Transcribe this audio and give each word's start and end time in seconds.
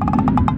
you 0.00 0.48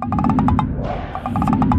you 0.00 1.71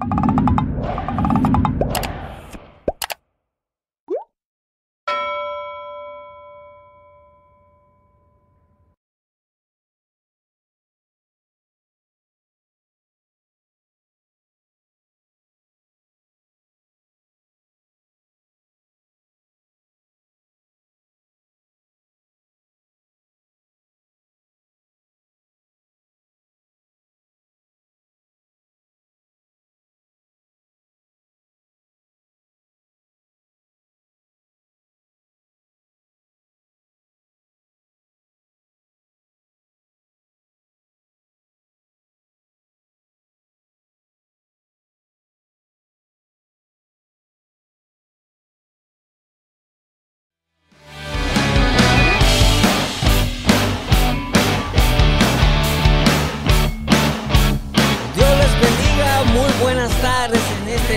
you 0.00 1.37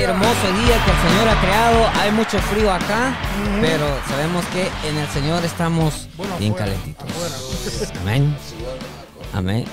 hermoso 0.03 0.47
día 0.65 0.83
que 0.83 0.91
el 0.91 1.09
Señor 1.09 1.29
ha 1.29 1.41
creado. 1.41 1.89
Hay 1.99 2.11
mucho 2.11 2.39
frío 2.39 2.71
acá, 2.71 3.15
pero 3.61 3.85
sabemos 4.07 4.45
que 4.47 4.67
en 4.87 4.97
el 4.97 5.07
Señor 5.09 5.43
estamos 5.45 6.07
bien 6.39 6.53
calentitos. 6.53 7.07
Amén. 8.01 8.35
Amén. 9.33 9.65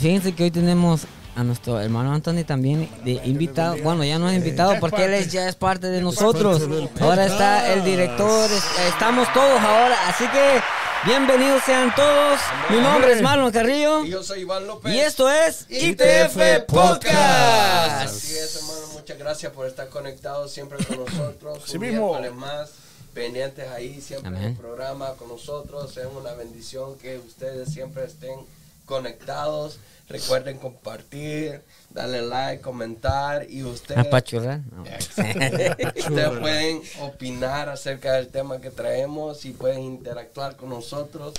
Fíjense 0.00 0.32
que 0.32 0.44
hoy 0.44 0.50
tenemos 0.50 1.06
a 1.34 1.44
nuestro 1.44 1.80
hermano 1.80 2.12
Anthony 2.12 2.44
también 2.46 2.88
de 3.04 3.20
invitado. 3.24 3.76
Bueno, 3.82 4.04
ya 4.04 4.18
no 4.18 4.28
es 4.28 4.36
invitado 4.36 4.76
porque 4.80 5.04
él 5.04 5.28
ya 5.28 5.48
es 5.48 5.56
parte 5.56 5.88
de 5.88 6.00
nosotros. 6.00 6.62
Ahora 7.00 7.26
está 7.26 7.72
el 7.72 7.84
director, 7.84 8.48
estamos 8.88 9.30
todos 9.32 9.60
ahora. 9.60 9.96
Así 10.08 10.24
que 10.28 10.60
bienvenidos 11.06 11.62
sean 11.64 11.94
todos. 11.94 12.40
Mi 12.70 12.78
nombre 12.78 13.12
es 13.12 13.22
Marlon 13.22 13.50
Carrillo. 13.52 14.04
Y 14.04 14.10
yo 14.10 14.22
soy 14.22 14.40
Iván 14.40 14.66
López. 14.66 14.92
Y 14.92 14.98
esto 14.98 15.30
es 15.30 15.66
ITF 15.68 16.64
Podcast. 16.66 18.04
Así 18.04 18.36
es, 18.36 18.56
hermano. 18.56 18.86
Muchas 18.94 19.18
gracias 19.18 19.52
por 19.52 19.66
estar 19.66 19.88
conectados 19.88 20.52
siempre 20.52 20.84
con 20.84 20.98
nosotros. 21.06 21.62
Así 21.64 21.78
mismo. 21.78 22.18
más. 22.34 22.70
Pendientes 23.14 23.66
ahí 23.68 24.02
siempre 24.02 24.28
en 24.28 24.36
el 24.36 24.56
programa 24.56 25.12
con 25.14 25.28
nosotros. 25.28 25.96
Es 25.96 26.06
una 26.06 26.34
bendición 26.34 26.98
que 26.98 27.18
ustedes 27.18 27.72
siempre 27.72 28.04
estén 28.04 28.38
conectados. 28.86 29.78
Recuerden 30.08 30.58
compartir, 30.58 31.62
darle 31.90 32.22
like, 32.22 32.62
comentar 32.62 33.50
y 33.50 33.64
ustedes, 33.64 34.06
Apachurrar. 34.06 34.60
No. 34.70 34.82
ustedes 35.96 36.38
pueden 36.38 36.80
opinar 37.00 37.68
acerca 37.68 38.12
del 38.12 38.28
tema 38.28 38.60
que 38.60 38.70
traemos 38.70 39.44
y 39.44 39.50
pueden 39.50 39.82
interactuar 39.82 40.56
con 40.56 40.68
nosotros. 40.68 41.34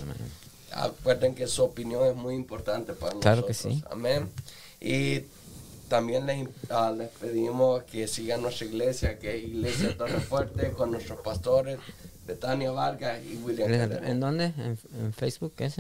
Acuerden 0.74 1.34
que 1.34 1.48
su 1.48 1.64
opinión 1.64 2.06
es 2.08 2.16
muy 2.16 2.36
importante 2.36 2.92
para 2.92 3.18
Claro 3.20 3.46
que 3.46 3.54
nosotros. 3.54 3.78
sí. 3.78 3.84
Amén. 3.90 4.30
Y 4.82 5.24
también 5.88 6.26
les, 6.26 6.48
ah, 6.70 6.94
les, 6.96 7.10
pedimos 7.10 7.84
que 7.84 8.08
sigan 8.08 8.42
nuestra 8.42 8.68
iglesia, 8.68 9.18
que 9.18 9.38
es 9.38 9.44
Iglesia 9.46 9.98
Torre 9.98 10.20
Fuerte, 10.20 10.72
con 10.72 10.92
nuestros 10.92 11.22
pastores, 11.22 11.80
Betania 12.28 12.72
Vargas 12.72 13.20
y 13.24 13.38
William. 13.38 13.72
¿En 14.04 14.20
dónde? 14.20 14.54
¿En, 14.58 15.14
Facebook? 15.14 15.54
¿Qué 15.56 15.66
es? 15.66 15.78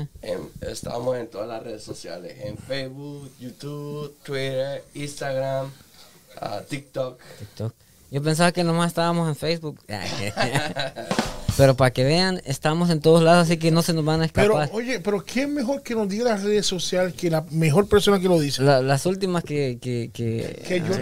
estamos 0.61 1.17
en 1.17 1.27
todas 1.27 1.47
las 1.47 1.61
redes 1.61 1.83
sociales, 1.83 2.37
en 2.43 2.57
Facebook, 2.57 3.29
YouTube, 3.39 4.15
Twitter, 4.23 4.83
Instagram, 4.93 5.67
uh, 6.41 6.63
TikTok. 6.67 7.19
TikTok. 7.39 7.73
Yo 8.09 8.23
pensaba 8.23 8.53
que 8.53 8.63
nomás 8.63 8.87
estábamos 8.87 9.27
en 9.27 9.35
Facebook. 9.35 9.79
pero 11.57 11.75
para 11.75 11.91
que 11.91 12.05
vean, 12.05 12.41
estamos 12.45 12.89
en 12.89 13.01
todos 13.01 13.21
lados, 13.21 13.47
así 13.47 13.57
que 13.57 13.69
no 13.69 13.81
se 13.81 13.91
nos 13.91 14.05
van 14.05 14.21
a 14.21 14.25
escapar. 14.25 14.67
Pero, 14.67 14.77
oye, 14.77 15.01
pero 15.01 15.23
¿quién 15.25 15.53
mejor 15.53 15.83
que 15.83 15.95
nos 15.95 16.07
diga 16.07 16.23
las 16.25 16.43
redes 16.43 16.65
sociales 16.65 17.13
que 17.13 17.29
la 17.29 17.41
mejor 17.51 17.89
persona 17.89 18.21
que 18.21 18.29
lo 18.29 18.39
dice? 18.39 18.63
las 18.63 19.05
últimas 19.05 19.43
que... 19.43 19.77
Que, 19.81 20.11
que, 20.13 20.63
que 20.65 20.79
yo... 20.79 20.93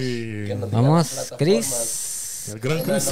Sí, 0.00 0.52
Vamos, 0.72 1.32
Chris. 1.38 2.05
El 2.48 2.60
gran 2.60 2.82
Chris. 2.82 3.04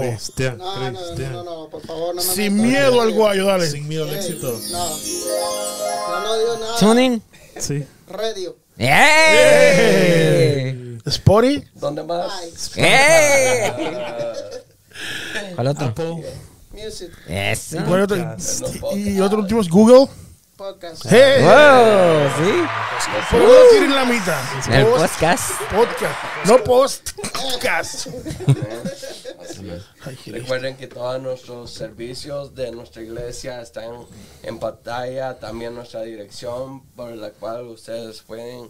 Cristian. 0.00 0.58
No, 0.58 0.90
no, 0.90 1.44
no, 1.44 1.68
por 1.70 1.80
favor, 1.86 2.14
no 2.14 2.20
Sin 2.20 2.60
miedo 2.60 3.00
al 3.00 3.12
guayo, 3.12 3.46
dale. 3.46 3.70
Sin 3.70 3.86
miedo 3.86 4.04
al 4.04 4.14
éxito. 4.14 4.60
No. 4.70 4.88
No, 4.88 6.20
no 6.22 6.38
digo 6.38 6.58
nada. 6.58 6.78
Tuning. 6.78 7.22
Sí. 7.58 7.84
Radio. 8.08 8.56
¡Eh! 8.78 9.78
¿Spotty? 11.08 11.64
¿Dónde 11.74 12.02
más? 12.02 12.72
¡Eh! 12.76 13.72
¿Cuál 15.54 15.66
otro? 15.68 15.86
Apple. 15.86 16.24
Music. 16.72 17.10
Eso. 17.28 17.78
¿Y, 17.78 17.80
cuál 17.82 18.02
otro? 18.02 18.16
¿Y 18.96 19.20
otro 19.20 19.38
último 19.38 19.60
es 19.60 19.68
Google? 19.68 20.08
Podcast. 20.58 21.06
¡Hey! 21.08 21.40
Wow, 21.44 22.28
sí. 22.36 22.64
¿Por 23.30 23.40
qué 23.40 23.46
no 23.46 23.68
tienen 23.70 23.94
la 23.94 24.04
mitad? 24.04 24.42
El 24.72 24.86
Post- 24.86 25.12
podcast. 25.12 25.50
Podcast. 25.70 26.46
No 26.46 26.64
post. 26.64 27.10
Podcast. 27.32 28.08
Recuerden 30.26 30.76
que 30.76 30.88
todos 30.88 31.22
nuestros 31.22 31.70
servicios 31.72 32.56
de 32.56 32.72
nuestra 32.72 33.02
iglesia 33.02 33.62
están 33.62 34.04
en 34.42 34.58
pantalla, 34.58 35.38
también 35.38 35.76
nuestra 35.76 36.02
dirección 36.02 36.84
por 36.96 37.12
la 37.12 37.30
cual 37.30 37.68
ustedes 37.68 38.22
pueden 38.22 38.68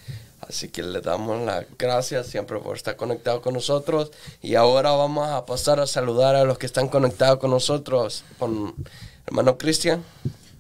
Así 0.48 0.68
que 0.68 0.82
le 0.82 1.00
damos 1.00 1.40
las 1.46 1.64
gracias 1.78 2.26
siempre 2.26 2.58
por 2.58 2.76
estar 2.76 2.96
conectado 2.96 3.40
con 3.40 3.54
nosotros. 3.54 4.10
Y 4.42 4.56
ahora 4.56 4.90
vamos 4.90 5.28
a 5.28 5.46
pasar 5.46 5.78
a 5.80 5.86
saludar 5.86 6.34
a 6.34 6.44
los 6.44 6.58
que 6.58 6.66
están 6.66 6.88
conectados 6.88 7.38
con 7.38 7.50
nosotros. 7.50 8.24
Con 8.38 8.74
hermano 9.26 9.56
Cristian. 9.56 10.04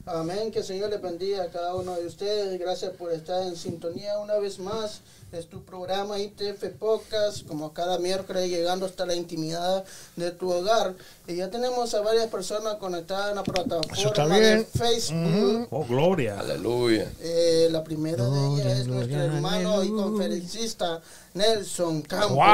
Amén, 0.06 0.50
que 0.50 0.60
el 0.60 0.64
Señor 0.64 0.90
le 0.90 0.98
bendiga 0.98 1.44
a 1.44 1.48
cada 1.48 1.74
uno 1.74 1.94
de 1.94 2.06
ustedes. 2.06 2.58
Gracias 2.58 2.92
por 2.92 3.12
estar 3.12 3.42
en 3.42 3.56
sintonía 3.56 4.18
una 4.18 4.38
vez 4.38 4.58
más. 4.58 5.00
Es 5.32 5.48
tu 5.48 5.64
programa 5.64 6.18
ITF 6.18 6.62
Podcast, 6.78 7.46
como 7.46 7.72
cada 7.72 7.98
miércoles 7.98 8.50
llegando 8.50 8.84
hasta 8.84 9.06
la 9.06 9.14
intimidad 9.14 9.82
de 10.14 10.30
tu 10.30 10.52
hogar. 10.52 10.94
Y 11.26 11.36
ya 11.36 11.48
tenemos 11.48 11.94
a 11.94 12.02
varias 12.02 12.26
personas 12.26 12.74
conectadas 12.74 13.30
en 13.30 13.36
la 13.36 13.42
plataforma 13.42 14.38
de. 14.38 14.66
Facebook. 14.66 15.68
Oh, 15.70 15.86
gloria. 15.86 16.38
Aleluya. 16.38 17.10
Eh, 17.22 17.68
la 17.70 17.82
primera 17.82 18.28
de 18.28 18.46
ellas 18.46 18.80
es 18.80 18.86
Gloria, 18.86 19.06
nuestro 19.06 19.16
gloria, 19.16 19.24
hermano 19.24 19.82
y 19.82 19.88
conferencista 19.88 21.00
Nelson 21.32 22.02
Campos. 22.02 22.36
¡Wow! 22.36 22.46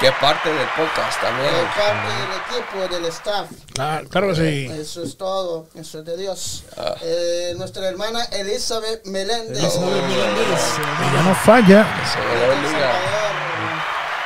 Que 0.00 0.10
parte 0.20 0.52
del 0.52 0.66
podcast 0.76 1.20
también. 1.20 1.52
parte 1.76 2.08
del 2.18 2.58
equipo, 2.60 2.94
del 2.94 3.04
staff. 3.06 3.46
Ah, 3.78 4.00
claro 4.10 4.28
que 4.28 4.34
sí. 4.34 4.66
Eso 4.80 5.02
es 5.02 5.16
todo, 5.16 5.66
eso 5.74 6.00
es 6.00 6.04
de 6.04 6.16
Dios. 6.16 6.64
Ah. 6.76 6.94
Eh, 7.00 7.54
nuestra 7.56 7.88
hermana 7.88 8.24
Elizabeth 8.32 9.06
Meléndez. 9.06 9.58
Elizabeth 9.62 10.02
Meléndez. 10.02 10.78
Ella 11.12 11.22
no 11.22 11.34
falla. 11.36 11.86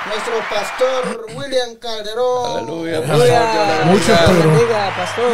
Nuestro 0.06 0.34
pastor 0.48 1.26
William 1.36 1.76
Calderón. 1.76 2.56
Aleluya. 2.58 2.98
Aleluya. 2.98 3.40
pastor, 3.40 3.52
Dios 3.52 3.68
le 3.68 3.84
Mucho 3.84 4.06
bendiga. 4.08 4.24
espero. 4.24 4.50
Bendiga, 4.50 4.96
pastor. 4.96 5.32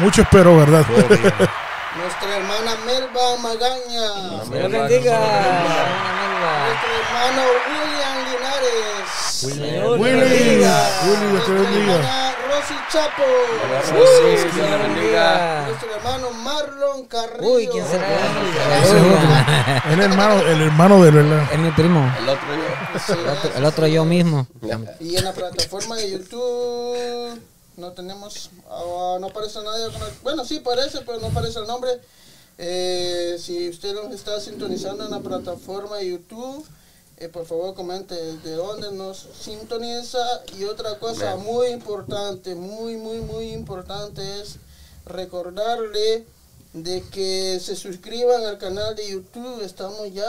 Mucho 0.00 0.22
espero, 0.22 0.56
¿verdad? 0.58 0.86
Nuestra 1.96 2.36
hermana 2.36 2.76
Melba 2.84 3.36
Magaña. 3.40 4.14
Dios 4.34 4.48
bendiga. 4.50 5.18
Nuestro 6.66 6.90
hermano 7.00 7.42
William 7.68 8.35
Señor, 9.28 9.98
Willy. 9.98 10.20
Willy, 10.22 10.56
Dios 10.56 11.46
te 11.46 11.52
bendiga. 11.52 12.34
Rosy 12.48 12.74
Chapo. 12.90 13.22
Rosy, 13.92 14.48
Dios 14.54 14.70
le 14.70 14.76
bendiga. 14.78 15.66
Nuestro 15.66 15.94
hermano 15.94 16.30
Marlon 16.30 17.06
Carrillo. 17.06 17.52
Uy, 17.52 17.68
¿quién 17.68 17.86
será? 17.86 18.06
El 19.90 20.00
hermano, 20.00 20.40
el 20.40 20.62
hermano 20.62 21.04
de 21.04 21.10
verdad. 21.10 21.52
Es 21.52 21.58
mi 21.58 21.70
primo. 21.72 22.12
El 22.18 22.28
otro 22.28 22.48
yo. 22.54 22.98
Sí, 22.98 23.12
El 23.12 23.28
otro, 23.28 23.50
el 23.56 23.64
otro 23.64 23.86
yo 23.86 24.04
mismo. 24.04 24.46
Y 25.00 25.16
en 25.16 25.24
la 25.24 25.32
plataforma 25.32 25.96
de 25.96 26.10
YouTube 26.12 27.40
no 27.76 27.92
tenemos, 27.92 28.50
ah, 28.70 29.18
no 29.20 29.26
aparece 29.26 29.62
nadie 29.62 29.92
con 29.92 30.02
el, 30.02 30.14
bueno 30.22 30.44
sí 30.44 30.60
parece, 30.60 31.00
pero 31.00 31.20
no 31.20 31.26
aparece 31.28 31.58
el 31.58 31.66
nombre. 31.66 31.90
Eh, 32.58 33.36
si 33.38 33.68
usted 33.68 33.94
nos 33.94 34.12
está 34.14 34.40
sintonizando 34.40 35.04
en 35.04 35.10
la 35.10 35.20
plataforma 35.20 35.96
de 35.96 36.10
YouTube, 36.10 36.64
eh, 37.18 37.28
por 37.28 37.46
favor 37.46 37.74
comente 37.74 38.14
de 38.14 38.52
dónde 38.52 38.92
nos 38.92 39.28
sintoniza 39.40 40.42
y 40.58 40.64
otra 40.64 40.98
cosa 40.98 41.36
muy 41.36 41.68
importante, 41.68 42.54
muy 42.54 42.96
muy 42.96 43.20
muy 43.20 43.52
importante 43.52 44.40
es 44.40 44.56
recordarle 45.06 46.26
de 46.72 47.02
que 47.10 47.58
se 47.60 47.74
suscriban 47.74 48.44
al 48.44 48.58
canal 48.58 48.94
de 48.94 49.08
YouTube. 49.08 49.62
Estamos 49.62 50.12
ya 50.12 50.26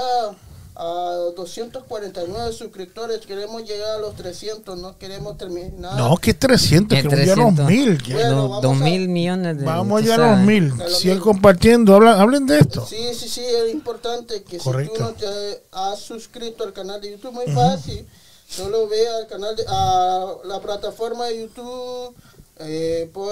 a 0.79 1.31
249 1.36 2.53
suscriptores. 2.53 3.25
Queremos 3.25 3.63
llegar 3.65 3.96
a 3.96 3.98
los 3.98 4.15
300. 4.15 4.77
No 4.77 4.98
queremos 4.98 5.38
terminar. 5.38 5.96
No, 5.98 6.15
que 6.17 6.34
300, 6.36 6.96
¿Qué 7.01 7.07
que 7.07 7.25
ya 7.25 7.36
los 7.36 7.55
300? 7.55 7.65
mil. 7.67 8.03
Bueno, 8.13 8.29
Do- 8.29 8.50
vamos 8.50 8.62
dos 8.62 8.77
a- 8.81 8.84
mil 8.84 9.10
millones 9.10 9.57
de. 9.57 9.65
Vamos 9.65 10.03
ya 10.03 10.15
a 10.15 10.17
los 10.36 10.38
mil. 10.46 10.72
A 10.81 10.89
Sigan 10.89 11.19
compartiendo. 11.19 11.96
Hablan, 11.96 12.19
hablen 12.19 12.46
de 12.46 12.60
esto. 12.60 12.86
Sí, 12.86 13.13
sí, 13.15 13.27
sí, 13.27 13.41
es 13.43 13.74
importante 13.74 14.43
que 14.43 14.57
Correcto. 14.60 14.93
si 14.93 15.00
tú 15.00 15.03
no 15.03 15.13
te 15.13 15.63
has 15.72 16.00
suscrito 16.00 16.63
al 16.63 16.74
canal 16.74 17.01
de 17.01 17.12
YouTube, 17.12 17.34
muy 17.34 17.48
fácil. 17.48 18.05
Solo 18.48 18.88
ve 18.88 19.07
al 19.10 19.27
canal 19.27 19.55
de 19.55 19.63
a 19.67 20.25
la 20.46 20.62
plataforma 20.62 21.25
de 21.25 21.41
YouTube, 21.41 22.15
eh, 22.60 23.10
pon 23.13 23.29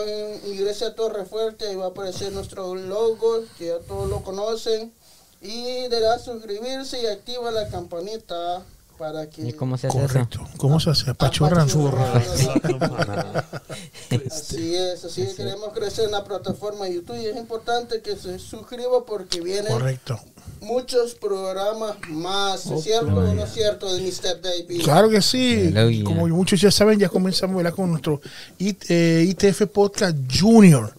Iglesia 0.48 0.94
Torre 0.94 1.26
Fuerte, 1.26 1.68
ahí 1.68 1.76
va 1.76 1.86
a 1.86 1.90
aparecer 1.90 2.34
nuestro 2.34 2.76
logo, 2.76 3.44
que 3.58 3.68
ya 3.68 3.80
todos 3.88 4.10
lo 4.10 4.22
conocen. 4.24 4.92
Y 5.42 5.88
le 5.90 6.00
das 6.00 6.24
suscribirse 6.26 7.02
y 7.02 7.06
activa 7.06 7.52
la 7.52 7.68
campanita 7.68 8.64
para 8.98 9.30
que... 9.30 9.48
¿Y 9.48 9.54
cómo 9.54 9.78
se 9.78 9.88
hace 9.88 9.98
eso? 9.98 10.08
Correcto. 10.08 10.48
¿Cómo 10.58 10.80
se 10.80 10.90
hace? 10.90 11.10
Apachurran. 11.12 11.68
Campana. 12.62 13.46
Así 14.32 14.76
es, 14.76 15.04
así 15.06 15.26
que 15.26 15.36
queremos 15.36 15.74
crecer 15.74 16.06
en 16.06 16.12
la 16.12 16.24
plataforma 16.24 16.86
de 16.86 16.96
YouTube 16.96 17.22
y 17.22 17.26
es 17.26 17.36
importante 17.36 18.02
que 18.02 18.16
se 18.16 18.40
suscriba 18.40 19.06
porque 19.06 19.42
vienen 19.42 19.72
Correcto. 19.72 20.20
muchos 20.62 21.16
programas 21.16 21.96
más, 22.10 22.66
¿es 22.68 22.84
cierto 22.84 23.08
o 23.08 23.34
no 23.34 23.44
es 23.44 23.54
cierto 23.54 23.94
de 23.94 24.02
Mr. 24.02 24.42
David? 24.42 24.84
Claro 24.84 25.10
que 25.10 25.22
sí. 25.22 25.74
Como 26.04 26.28
muchos 26.28 26.62
ya 26.62 26.72
saben, 26.72 27.00
ya 27.00 27.10
comenzamos 27.10 27.58
¿verdad? 27.58 27.74
con 27.74 27.90
nuestro 27.92 28.22
IT, 28.58 28.86
eh, 28.90 29.26
ITF 29.28 29.68
Podcast 29.68 30.16
Junior, 30.32 30.94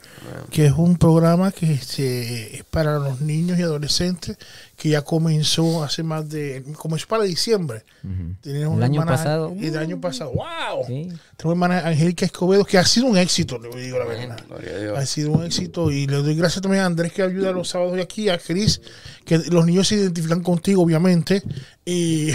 que 0.51 0.67
es 0.67 0.73
un 0.73 0.97
programa 0.97 1.53
que 1.53 1.77
se, 1.79 2.57
es 2.57 2.65
para 2.65 2.99
los 2.99 3.21
niños 3.21 3.59
y 3.59 3.63
adolescentes, 3.63 4.37
que 4.77 4.91
ya 4.91 5.03
comenzó 5.03 5.83
hace 5.83 6.03
más 6.03 6.29
de, 6.29 6.63
comenzó 6.77 7.07
para 7.09 7.25
diciembre. 7.25 7.85
Tenemos 8.43 8.73
El 8.73 8.77
una 8.77 8.87
año 8.87 9.01
hermana- 9.01 9.17
pasado. 9.17 9.55
El 9.61 9.77
año 9.79 10.01
pasado. 10.01 10.33
¡Wow! 10.33 10.85
Sí. 10.87 11.09
Tengo 11.37 11.53
hermana 11.53 11.79
Angélica 11.87 12.25
Escobedo, 12.27 12.65
que 12.65 12.79
ha 12.79 12.85
sido 12.85 13.07
un 13.07 13.17
éxito, 13.19 13.59
le 13.59 13.69
digo 13.83 13.99
la 13.99 14.05
verdad. 14.05 14.39
Gloria 14.49 14.73
a 14.75 14.79
Dios. 14.79 14.99
Ha 14.99 15.07
sido 15.07 15.33
un 15.33 15.45
éxito 15.45 15.91
y 15.91 16.07
le 16.07 16.17
doy 16.17 16.35
gracias 16.37 16.63
también 16.63 16.83
a 16.83 16.87
Andrés 16.87 17.13
que 17.13 17.23
ayuda 17.23 17.53
los 17.53 17.69
sábados 17.69 17.95
de 17.95 18.03
aquí, 18.03 18.29
a 18.29 18.39
Cris, 18.39 18.81
que 19.25 19.39
los 19.39 19.67
niños 19.67 19.89
se 19.89 19.97
identifican 19.97 20.43
contigo, 20.43 20.83
obviamente. 20.83 21.43
Y, 21.85 22.31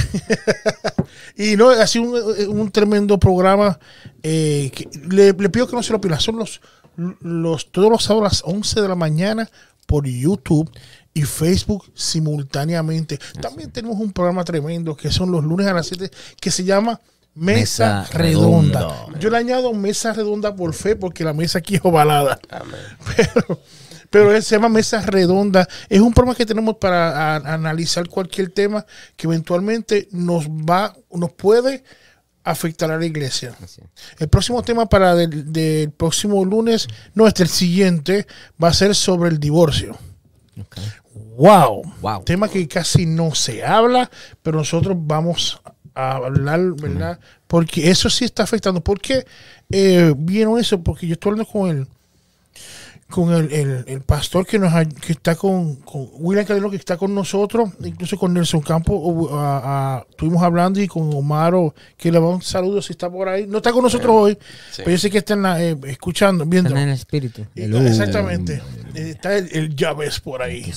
y 1.38 1.56
no, 1.56 1.70
ha 1.70 1.88
sido 1.88 2.06
un, 2.50 2.60
un 2.60 2.72
tremendo 2.72 3.20
programa. 3.20 3.80
eh, 4.24 4.72
que 4.74 4.88
le, 5.10 5.34
le 5.34 5.50
pido 5.50 5.68
que 5.68 5.76
no 5.76 5.84
se 5.84 5.94
lo 5.94 6.02
pierda. 6.02 6.20
Son 6.20 6.36
los, 6.38 6.62
los, 7.22 7.72
todos 7.72 7.90
los 7.90 8.04
sábados 8.04 8.44
a 8.44 8.48
las 8.48 8.56
11 8.56 8.82
de 8.82 8.88
la 8.88 8.96
mañana 8.96 9.50
por 9.86 10.08
YouTube. 10.08 10.70
y 11.14 11.24
Facebook 11.24 11.92
simultáneamente. 11.94 13.20
También 13.42 13.70
tenemos 13.70 13.98
un 14.00 14.14
programa 14.14 14.46
tremendo 14.46 14.96
que 14.96 15.12
son 15.12 15.30
los 15.30 15.44
lunes 15.44 15.68
a 15.68 15.74
las 15.74 15.88
7 15.88 16.10
que 16.40 16.52
se 16.52 16.64
llama 16.64 17.02
Mesa, 17.34 18.06
redonda. 18.12 19.08
Yo 19.20 19.30
le 19.30 19.38
añado 19.38 19.74
mesa 19.74 20.12
redonda 20.12 20.54
por 20.56 20.74
fe 20.74 20.96
porque 20.96 21.24
la 21.24 21.34
mesa 21.34 21.60
aquí 21.60 21.76
es 21.76 21.82
ovalada. 21.84 22.40
Pero, 23.16 23.60
pero 24.10 24.42
se 24.42 24.56
llama 24.56 24.68
Mesa 24.68 25.00
Redonda. 25.02 25.66
Es 25.88 26.02
un 26.02 26.14
programa 26.14 26.36
que 26.36 26.46
tenemos 26.46 26.76
para 26.76 27.38
analizar 27.38 28.10
cualquier 28.10 28.52
tema 28.52 28.86
que 29.16 29.28
eventualmente 29.28 30.10
nos 30.12 30.50
va, 30.50 30.94
nos 31.14 31.32
puede 31.32 31.86
afectar 32.44 32.92
a 32.92 32.98
la 32.98 33.06
iglesia. 33.06 33.56
El 34.18 34.30
próximo 34.30 34.62
tema 34.64 34.88
para 34.88 35.16
del, 35.16 35.92
próximo 35.96 36.44
lunes, 36.44 36.88
no, 37.14 37.28
este 37.28 37.44
el 37.44 37.50
siguiente, 37.50 38.28
va 38.62 38.70
a 38.70 38.74
ser 38.74 38.96
sobre 38.96 39.30
el 39.30 39.40
divorcio. 39.40 39.98
Wow. 41.38 41.82
wow. 42.02 42.24
Tema 42.24 42.48
que 42.50 42.68
casi 42.68 43.06
no 43.06 43.34
se 43.36 43.64
habla, 43.64 44.10
pero 44.42 44.58
nosotros 44.58 44.96
vamos 45.00 45.62
a 45.94 46.18
hablar, 46.18 46.60
¿verdad? 46.74 47.20
Porque 47.48 47.90
eso 47.90 48.10
sí 48.10 48.26
está 48.26 48.44
afectando. 48.44 48.82
¿Por 48.82 49.00
qué 49.00 49.26
eh, 49.70 50.14
vieron 50.18 50.60
eso? 50.60 50.82
Porque 50.82 51.08
yo 51.08 51.14
estoy 51.14 51.32
hablando 51.32 51.52
con 51.52 51.70
él 51.70 51.88
con 53.12 53.32
el, 53.34 53.84
el, 53.86 54.02
pastor 54.02 54.46
que 54.46 54.58
nos 54.58 54.74
que 55.00 55.12
está 55.14 55.36
con, 55.36 55.76
con 55.76 56.10
William 56.14 56.46
Calero 56.46 56.72
que 56.72 56.78
está 56.78 56.98
con 56.98 57.14
nosotros, 57.14 57.70
incluso 57.84 58.18
con 58.18 58.34
Nelson 58.34 58.62
Campos, 58.62 59.00
estuvimos 60.10 60.42
hablando 60.42 60.82
y 60.82 60.88
con 60.88 61.14
Omaro, 61.14 61.76
que 61.98 62.12
le 62.12 62.18
va 62.18 62.30
un 62.30 62.42
saludo 62.42 62.82
si 62.82 62.94
está 62.94 63.10
por 63.10 63.30
ahí. 63.30 63.46
No 63.46 63.58
está 63.58 63.72
con 63.72 63.84
nosotros 63.84 64.12
hoy, 64.14 64.38
pero 64.78 64.92
yo 64.92 64.98
sé 64.98 65.12
que 65.12 65.20
está 65.20 65.62
eh, 65.62 65.78
escuchando, 65.86 66.46
viendo. 66.46 66.70
Está 66.70 66.82
en 66.82 66.90
el 66.90 66.96
espíritu. 66.96 67.46
exactamente. 67.56 68.62
Está 68.96 69.38
el, 69.38 69.50
el 69.52 69.76
llaves 69.76 70.20
por 70.20 70.42
ahí. 70.42 70.72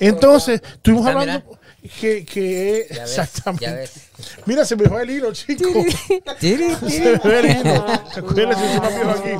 Entonces, 0.00 0.62
estuvimos 0.64 1.06
hablando 1.06 1.58
que, 1.82 2.24
que 2.24 2.80
exactamente. 2.90 3.90
Mira, 4.46 4.64
se 4.64 4.76
me 4.76 4.88
fue 4.88 5.02
el 5.02 5.10
hilo, 5.10 5.32
chico. 5.32 5.64
se 6.40 6.56
me 6.56 7.18
fue 7.18 7.40
el 7.40 7.60
hilo. 7.60 7.84
aquí. 9.10 9.32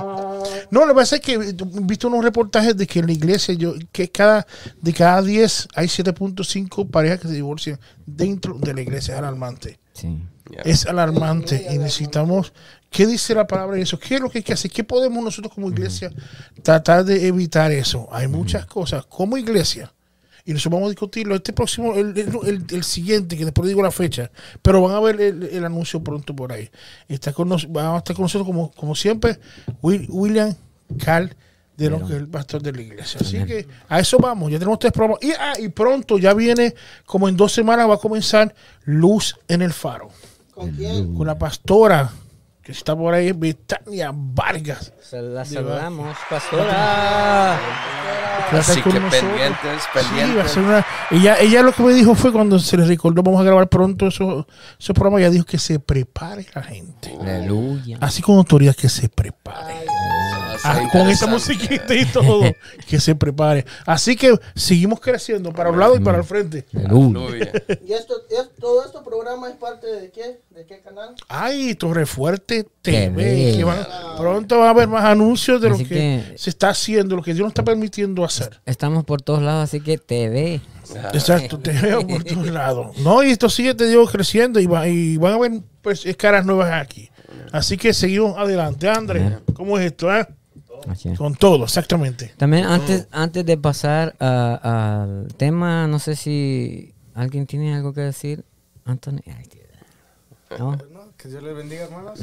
No, 0.71 0.81
lo 0.81 0.89
que 0.89 0.95
pasa 0.95 1.17
es 1.17 1.23
que 1.23 1.35
he 1.35 1.55
visto 1.83 2.09
unos 2.09 2.25
reportajes 2.25 2.77
de 2.77 2.87
que 2.87 2.99
en 2.99 3.07
la 3.07 3.13
iglesia, 3.13 3.55
yo, 3.55 3.75
que 3.93 4.11
cada, 4.11 4.45
de 4.81 4.93
cada 4.93 5.23
10 5.23 5.69
hay 5.75 5.87
7.5 5.87 6.91
parejas 6.91 7.21
que 7.21 7.29
se 7.29 7.35
divorcian 7.35 7.79
dentro 8.07 8.55
de 8.59 8.75
la 8.75 8.81
iglesia. 8.81 9.15
Es 9.15 9.19
alarmante. 9.19 9.79
Sí. 9.93 10.19
Es 10.65 10.87
alarmante 10.87 11.69
y 11.71 11.79
necesitamos. 11.79 12.53
¿Qué 12.91 13.07
dice 13.07 13.35
la 13.35 13.47
palabra 13.47 13.77
de 13.77 13.83
eso? 13.83 13.99
¿Qué 13.99 14.17
es 14.17 14.21
lo 14.21 14.29
que 14.29 14.39
hay 14.39 14.45
que 14.45 14.53
hacer? 14.53 14.71
¿Qué 14.71 14.83
podemos 14.83 15.23
nosotros 15.23 15.55
como 15.55 15.71
iglesia 15.71 16.11
tratar 16.63 17.05
de 17.05 17.29
evitar 17.29 17.71
eso? 17.71 18.09
Hay 18.11 18.27
muchas 18.27 18.67
cosas 18.67 19.07
como 19.07 19.39
iglesia 19.39 19.93
y 20.45 20.53
nosotros 20.53 20.73
vamos 20.73 20.87
a 20.87 20.91
discutirlo 20.91 21.35
este 21.37 21.53
próximo, 21.53 21.95
el, 21.95 22.15
el, 22.71 22.85
siguiente, 22.85 23.37
que 23.37 23.45
después 23.45 23.69
digo 23.69 23.83
la 23.83 23.91
fecha, 23.91 24.31
pero 24.61 24.83
van 24.83 24.95
a 24.95 25.01
ver 25.01 25.21
el, 25.21 25.65
anuncio 25.65 26.03
pronto 26.03 26.35
por 26.35 26.53
ahí. 26.53 26.69
Está 27.09 27.33
con 27.33 27.49
nos, 27.49 27.71
van 27.71 27.87
a 27.87 27.99
estar 27.99 28.17
con 28.17 28.25
nosotros 28.25 28.47
como, 28.47 28.73
como 28.73 28.95
siempre, 28.95 29.39
William 29.83 30.55
Carl 31.05 31.35
de 31.77 31.91
lo 31.91 31.99
que 32.01 32.13
es 32.15 32.19
el 32.21 32.29
pastor 32.29 32.63
de 32.63 32.73
la 32.73 32.83
iglesia. 32.83 33.21
Así 33.21 33.45
que 33.45 33.67
a 33.89 33.99
eso 33.99 34.19
vamos, 34.19 34.51
ya 34.51 34.59
tenemos 34.59 34.79
tres 34.79 34.93
programas. 34.93 35.23
Y, 35.23 35.33
ah, 35.33 35.55
y 35.59 35.69
pronto 35.69 36.19
ya 36.19 36.35
viene, 36.35 36.75
como 37.05 37.29
en 37.29 37.37
dos 37.37 37.53
semanas 37.53 37.89
va 37.89 37.95
a 37.95 37.99
comenzar 37.99 38.55
Luz 38.85 39.37
en 39.49 39.63
el 39.63 39.73
Faro. 39.73 40.11
¿Con 40.53 40.71
quién? 40.73 41.15
Con 41.15 41.27
la 41.27 41.39
pastora 41.39 42.11
que 42.63 42.73
está 42.73 42.95
por 42.95 43.15
ahí, 43.15 43.33
Betania 43.33 44.13
Vargas. 44.15 44.93
Se 45.01 45.21
la 45.21 45.45
saludamos, 45.45 46.17
pastora. 46.31 47.59
Así 48.59 48.83
que 48.83 48.91
pendientes, 48.91 49.83
pendientes. 49.93 50.59
ella, 51.11 51.39
ella 51.41 51.63
lo 51.63 51.73
que 51.73 51.83
me 51.83 51.93
dijo 51.93 52.15
fue 52.15 52.33
cuando 52.33 52.59
se 52.59 52.77
le 52.77 52.85
recordó, 52.85 53.23
vamos 53.23 53.41
a 53.41 53.45
grabar 53.45 53.69
pronto 53.69 54.09
esos 54.09 54.47
eso 54.79 54.95
programa, 54.95 55.19
ella 55.19 55.31
dijo 55.31 55.45
que 55.45 55.59
se 55.59 55.79
prepare 55.79 56.47
la 56.55 56.63
gente. 56.63 57.17
Aleluya. 57.21 57.99
Así 58.01 58.23
con 58.23 58.37
autoridad 58.37 58.75
que 58.75 58.89
se 58.89 59.09
prepare. 59.09 59.87
Ah, 60.65 60.89
con 60.91 61.09
esta 61.09 61.27
musiquita 61.27 61.95
y 61.95 62.05
todo, 62.07 62.43
que 62.89 63.01
se 63.01 63.15
prepare. 63.15 63.65
Así 63.87 64.17
que 64.17 64.39
seguimos 64.55 65.01
creciendo 65.01 65.53
para 65.53 65.71
un 65.71 65.79
lado 65.79 65.97
y 65.97 66.01
para 66.01 66.19
el 66.19 66.25
frente. 66.25 66.67
¿Y 66.73 67.93
esto, 67.93 68.15
todo 68.61 68.85
este 68.85 68.99
programa 69.01 69.49
es 69.49 69.57
parte 69.57 69.87
de 69.87 70.11
qué? 70.11 70.41
¿De 70.51 70.65
qué 70.67 70.81
canal? 70.81 71.15
Ay, 71.29 71.75
Torre 71.75 72.07
Fuerte 72.07 72.67
TV. 72.83 73.65
pronto 74.17 74.59
va 74.59 74.69
a 74.69 74.71
haber 74.71 74.89
más 74.89 75.05
anuncios 75.05 75.61
de 75.61 75.69
lo 75.71 75.79
que, 75.79 76.35
se 76.37 76.51
está 76.51 76.71
haciendo, 76.71 77.17
lo 77.17 77.23
que 77.23 77.35
Dios 77.35 77.45
nos 77.45 77.51
está 77.51 77.65
permitiendo 77.65 78.25
hacer. 78.25 78.61
Estamos 78.67 79.05
por 79.05 79.23
todos 79.23 79.43
lados, 79.43 79.65
así 79.65 79.81
que 79.81 79.99
TV. 79.99 80.61
Exacto, 81.13 81.59
te 81.59 81.73
veo 81.73 82.07
por 82.07 82.25
todos 82.25 82.49
lados. 82.49 82.97
No, 82.99 83.23
y 83.23 83.31
esto 83.31 83.49
sigue, 83.49 83.75
te 83.75 83.87
digo, 83.87 84.07
creciendo 84.07 84.61
y, 84.61 84.67
va, 84.67 84.89
y 84.89 85.17
van 85.17 85.33
a 85.33 85.37
haber 85.37 85.53
pues, 85.81 86.05
caras 86.17 86.45
nuevas 86.45 86.73
aquí. 86.73 87.11
Así 87.53 87.77
que 87.77 87.93
seguimos 87.93 88.39
adelante. 88.39 88.89
André, 88.89 89.39
¿cómo 89.55 89.79
es 89.79 89.87
esto? 89.87 90.15
Eh? 90.15 90.27
Con 91.17 91.35
todo, 91.35 91.65
exactamente. 91.65 92.33
También 92.37 92.65
antes, 92.65 93.07
antes 93.11 93.45
de 93.45 93.57
pasar 93.57 94.15
al 94.19 95.29
tema, 95.37 95.87
no 95.87 95.99
sé 95.99 96.17
si 96.17 96.95
alguien 97.15 97.47
tiene 97.47 97.75
algo 97.75 97.93
que 97.93 98.03
decir. 98.03 98.45
Anthony. 98.85 99.21
¿No? 100.59 100.77
que 101.17 101.29
Dios 101.29 101.43
les 101.43 101.55
bendiga, 101.55 101.85
hermanos. 101.85 102.19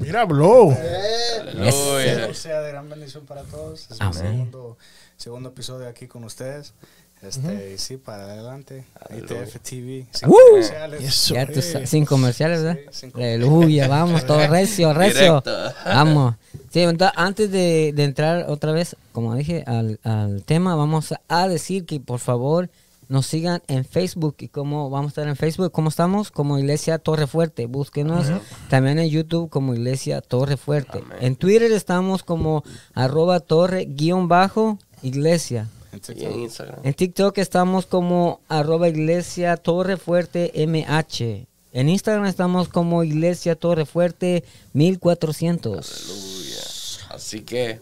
Mira, 0.00 0.22
habló. 0.22 0.70
Que 0.70 2.34
sea 2.34 2.60
de 2.62 2.70
gran 2.70 2.88
bendición 2.88 3.26
para 3.26 3.42
todos. 3.42 3.90
Es 3.90 4.00
el 4.00 4.14
segundo, 4.14 4.78
segundo 5.16 5.50
episodio 5.50 5.86
aquí 5.86 6.06
con 6.06 6.24
ustedes. 6.24 6.72
Este, 7.22 7.72
y 7.74 7.78
sí, 7.78 7.96
para 7.96 8.24
adelante. 8.24 8.84
ITF 9.10 9.58
TV. 9.60 10.06
Sin 10.12 10.28
comerciales. 10.28 11.28
ya 11.28 11.46
tú, 11.46 11.60
sin 11.86 12.04
comerciales, 12.04 12.62
¿verdad? 12.62 12.78
Aleluya, 13.14 13.88
vamos, 13.88 14.24
todo 14.24 14.46
recio, 14.48 14.92
recio. 14.94 15.42
Vamos. 15.84 16.36
Sí, 16.70 16.80
entonces, 16.80 17.16
antes 17.16 17.50
de, 17.50 17.92
de, 17.94 18.04
entrar 18.04 18.46
otra 18.48 18.72
vez, 18.72 18.96
como 19.12 19.34
dije, 19.34 19.64
al, 19.66 19.98
al, 20.04 20.44
tema, 20.44 20.76
vamos 20.76 21.12
a 21.28 21.48
decir 21.48 21.86
que 21.86 21.98
por 21.98 22.20
favor 22.20 22.70
nos 23.08 23.26
sigan 23.26 23.62
en 23.66 23.84
Facebook. 23.84 24.36
¿Y 24.38 24.48
cómo 24.48 24.90
vamos 24.90 25.06
a 25.06 25.12
estar 25.12 25.28
en 25.28 25.36
Facebook? 25.36 25.72
¿Cómo 25.72 25.88
estamos? 25.88 26.30
Como 26.30 26.58
Iglesia 26.58 26.98
Torre 26.98 27.26
Fuerte. 27.26 27.66
Búsquenos 27.66 28.26
también 28.68 28.98
en 28.98 29.08
YouTube 29.08 29.50
como 29.50 29.74
Iglesia 29.74 30.20
Torre 30.20 30.56
Fuerte. 30.56 31.02
En 31.20 31.34
Twitter 31.34 31.72
estamos 31.72 32.22
como 32.22 32.62
arroba 32.94 33.40
torre 33.40 33.86
guion 33.86 34.28
bajo 34.28 34.78
iglesia. 35.02 35.68
En 35.92 36.94
TikTok. 36.94 37.38
estamos 37.38 37.86
como 37.86 38.40
arroba 38.48 38.88
iglesia 38.88 39.56
Torre 39.56 39.96
Fuerte 39.96 40.52
MH. 40.54 41.46
En 41.72 41.88
Instagram 41.88 42.26
estamos 42.26 42.68
como 42.68 43.04
Iglesia 43.04 43.54
Torre 43.54 43.84
Fuerte 43.84 44.42
1400. 44.72 47.06
Así 47.10 47.42
que 47.42 47.80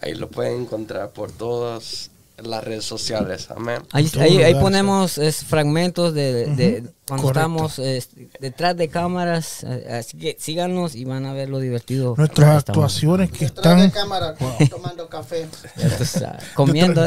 ahí 0.00 0.14
lo 0.14 0.30
pueden 0.30 0.62
encontrar 0.62 1.12
por 1.12 1.32
todas 1.32 2.10
las 2.42 2.64
redes 2.64 2.84
sociales. 2.84 3.48
Amén. 3.54 3.82
Ahí, 3.92 4.10
ahí, 4.18 4.54
ponemos 4.54 5.20
fragmentos 5.46 6.14
de, 6.14 6.84
cuando 7.06 7.28
estamos 7.28 7.80
detrás 8.40 8.76
de 8.76 8.88
cámaras. 8.88 9.64
Así 9.64 10.18
que 10.18 10.36
síganos 10.38 10.94
y 10.94 11.04
van 11.04 11.26
a 11.26 11.32
ver 11.32 11.48
lo 11.48 11.60
divertido. 11.60 12.14
Nuestras 12.16 12.68
actuaciones 12.68 13.30
que 13.30 13.44
están. 13.46 13.80
de 13.80 13.90
cámara, 13.90 14.34
tomando 14.70 15.08
café. 15.08 15.46
comiendo. 16.54 17.06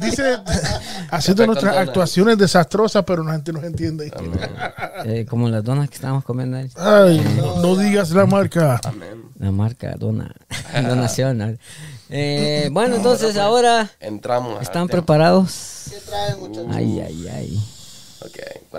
Dice, 0.00 0.38
haciendo 1.10 1.46
nuestras 1.46 1.76
actuaciones 1.76 2.38
desastrosas, 2.38 3.04
pero 3.04 3.22
la 3.22 3.32
gente 3.32 3.52
nos 3.52 3.64
entiende. 3.64 4.12
Eh, 5.04 5.26
como 5.28 5.48
las 5.48 5.62
donas 5.62 5.88
que 5.88 5.96
estamos 5.96 6.24
comiendo 6.24 6.56
ahí. 6.56 6.70
Ay, 6.76 7.20
no, 7.36 7.76
digas 7.76 8.10
la 8.10 8.26
marca. 8.26 8.80
La 9.38 9.52
marca 9.52 9.94
dona. 9.98 10.34
donación. 10.74 11.58
Eh, 12.10 12.68
bueno, 12.72 12.96
entonces 12.96 13.36
ahora 13.36 13.90
entramos. 14.00 14.62
¿Están 14.62 14.88
preparados? 14.88 15.84
¿Qué 15.90 15.96
traen, 15.98 16.38
muchachos? 16.40 16.66
Ay, 16.74 17.00
ay, 17.00 17.28
ay. 17.28 17.60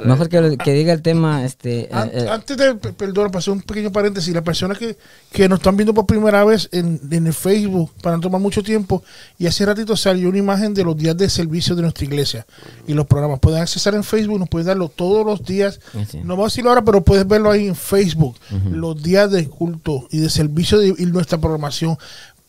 Mejor 0.04 0.30
que, 0.30 0.58
que, 0.58 0.74
diga 0.74 0.94
el 0.94 1.02
tema. 1.02 1.46
Este, 1.46 1.82
eh, 1.82 1.90
eh. 1.92 2.28
Antes 2.30 2.58
de, 2.58 2.76
perdón, 2.76 3.32
pasó 3.32 3.52
un 3.54 3.62
pequeño 3.62 3.92
paréntesis. 3.92 4.34
Las 4.34 4.44
personas 4.44 4.78
que, 4.78 4.98
que 5.32 5.48
nos 5.48 5.60
están 5.60 5.78
viendo 5.78 5.94
por 5.94 6.06
primera 6.06 6.44
vez 6.44 6.70
en, 6.72 7.00
en, 7.10 7.28
el 7.28 7.34
Facebook, 7.34 7.92
para 8.02 8.18
no 8.18 8.22
tomar 8.22 8.42
mucho 8.42 8.62
tiempo, 8.62 9.04
y 9.38 9.48
hace 9.48 9.66
ratito 9.66 9.96
salió 9.96 10.30
una 10.30 10.38
imagen 10.38 10.74
de 10.74 10.84
los 10.84 10.96
días 10.96 11.18
de 11.18 11.30
servicio 11.30 11.76
de 11.76 11.84
nuestra 11.84 12.06
iglesia 12.06 12.46
y 12.88 12.94
los 12.94 13.08
programas. 13.08 13.40
Pueden 13.40 13.62
accesar 13.62 13.96
en 13.96 14.04
Facebook, 14.04 14.40
nos 14.40 14.50
pueden 14.50 14.68
darlo 14.68 14.90
todos 14.90 15.26
los 15.26 15.44
días. 15.44 15.80
No 16.24 16.36
vamos 16.36 16.46
a 16.46 16.48
decirlo 16.48 16.70
ahora, 16.70 16.84
pero 16.84 17.02
puedes 17.04 17.28
verlo 17.28 17.50
ahí 17.50 17.68
en 17.68 17.76
Facebook. 17.76 18.36
Los 18.70 19.02
días 19.02 19.32
de 19.32 19.48
culto 19.48 20.08
y 20.12 20.20
de 20.20 20.30
servicio 20.30 20.80
de, 20.80 20.94
y 20.98 21.06
nuestra 21.06 21.38
programación 21.38 21.98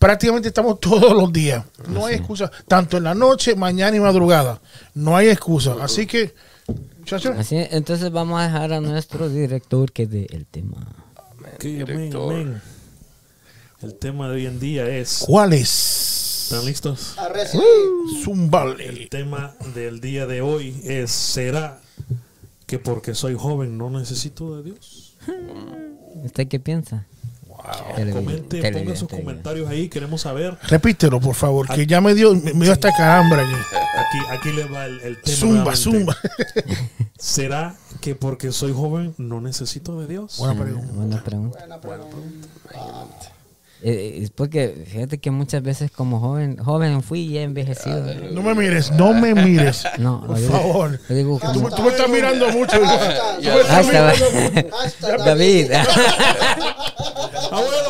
prácticamente 0.00 0.48
estamos 0.48 0.80
todos 0.80 1.12
los 1.12 1.32
días. 1.32 1.64
No 1.86 2.06
hay 2.06 2.16
excusa, 2.16 2.50
tanto 2.66 2.96
en 2.96 3.04
la 3.04 3.14
noche, 3.14 3.54
mañana 3.54 3.96
y 3.96 4.00
madrugada. 4.00 4.60
No 4.94 5.16
hay 5.16 5.28
excusa. 5.28 5.76
Así 5.80 6.06
que, 6.06 6.34
muchachos. 6.98 7.36
Así, 7.38 7.56
entonces 7.70 8.10
vamos 8.10 8.40
a 8.40 8.44
dejar 8.44 8.72
a 8.72 8.80
nuestro 8.80 9.28
director 9.28 9.92
que 9.92 10.06
dé 10.06 10.26
el 10.30 10.46
tema. 10.46 10.78
El 13.82 13.94
tema 13.94 14.28
de 14.28 14.34
hoy 14.34 14.46
en 14.46 14.58
día 14.58 14.88
es. 14.88 15.22
¿Cuál 15.24 15.52
es? 15.52 16.44
¿Están 16.44 16.64
listos? 16.64 17.14
Zumbale. 18.24 18.88
El 18.88 19.08
tema 19.08 19.54
del 19.74 20.00
día 20.00 20.26
de 20.26 20.40
hoy 20.40 20.80
es 20.84 21.10
¿será 21.10 21.80
que 22.66 22.78
porque 22.78 23.14
soy 23.14 23.36
joven 23.38 23.76
no 23.76 23.90
necesito 23.90 24.56
de 24.56 24.62
Dios? 24.62 25.14
¿Usted 26.24 26.48
qué 26.48 26.58
piensa? 26.58 27.06
Wow. 27.62 28.12
Comente, 28.12 28.72
ponga 28.72 28.96
sus 28.96 29.08
comentarios 29.08 29.68
ahí, 29.68 29.88
queremos 29.88 30.22
saber. 30.22 30.56
Repítelo, 30.68 31.20
por 31.20 31.34
favor, 31.34 31.68
que 31.68 31.86
ya 31.86 32.00
me 32.00 32.14
dio, 32.14 32.34
me 32.34 32.64
dio 32.64 32.72
hasta 32.72 32.90
calambre 32.92 33.42
aquí. 33.42 33.54
Aquí, 33.54 34.18
aquí 34.30 34.52
le 34.52 34.64
va 34.64 34.86
el, 34.86 35.00
el 35.00 35.20
tema. 35.20 35.36
Zumba, 35.36 35.76
zumba. 35.76 36.16
¿Será 37.18 37.74
que 38.00 38.14
porque 38.14 38.52
soy 38.52 38.72
joven 38.72 39.14
no 39.18 39.40
necesito 39.40 40.00
de 40.00 40.06
Dios? 40.06 40.38
Buena 40.38 40.60
pregunta. 40.62 40.92
Buena 40.94 41.22
pregunta. 41.22 41.58
Buena 41.58 41.80
pregunta. 41.80 43.40
Eh, 43.82 44.20
es 44.24 44.30
porque 44.30 44.84
fíjate 44.86 45.18
que 45.18 45.30
muchas 45.30 45.62
veces 45.62 45.90
como 45.90 46.20
joven 46.20 46.58
joven 46.58 47.02
fui 47.02 47.20
y 47.20 47.38
he 47.38 47.42
envejecido. 47.42 48.02
No 48.30 48.42
me 48.42 48.54
mires, 48.54 48.90
no 48.90 49.14
me 49.14 49.34
mires. 49.34 49.84
No, 49.98 50.26
por 50.26 50.38
favor. 50.38 51.00
Digo, 51.08 51.40
tú, 51.40 51.70
tú, 51.74 51.82
me 51.82 51.88
estás 51.88 52.08
mirando 52.08 52.48
mucho. 52.50 52.78
David. 55.24 55.72
I 57.52 57.60
want 57.60 57.89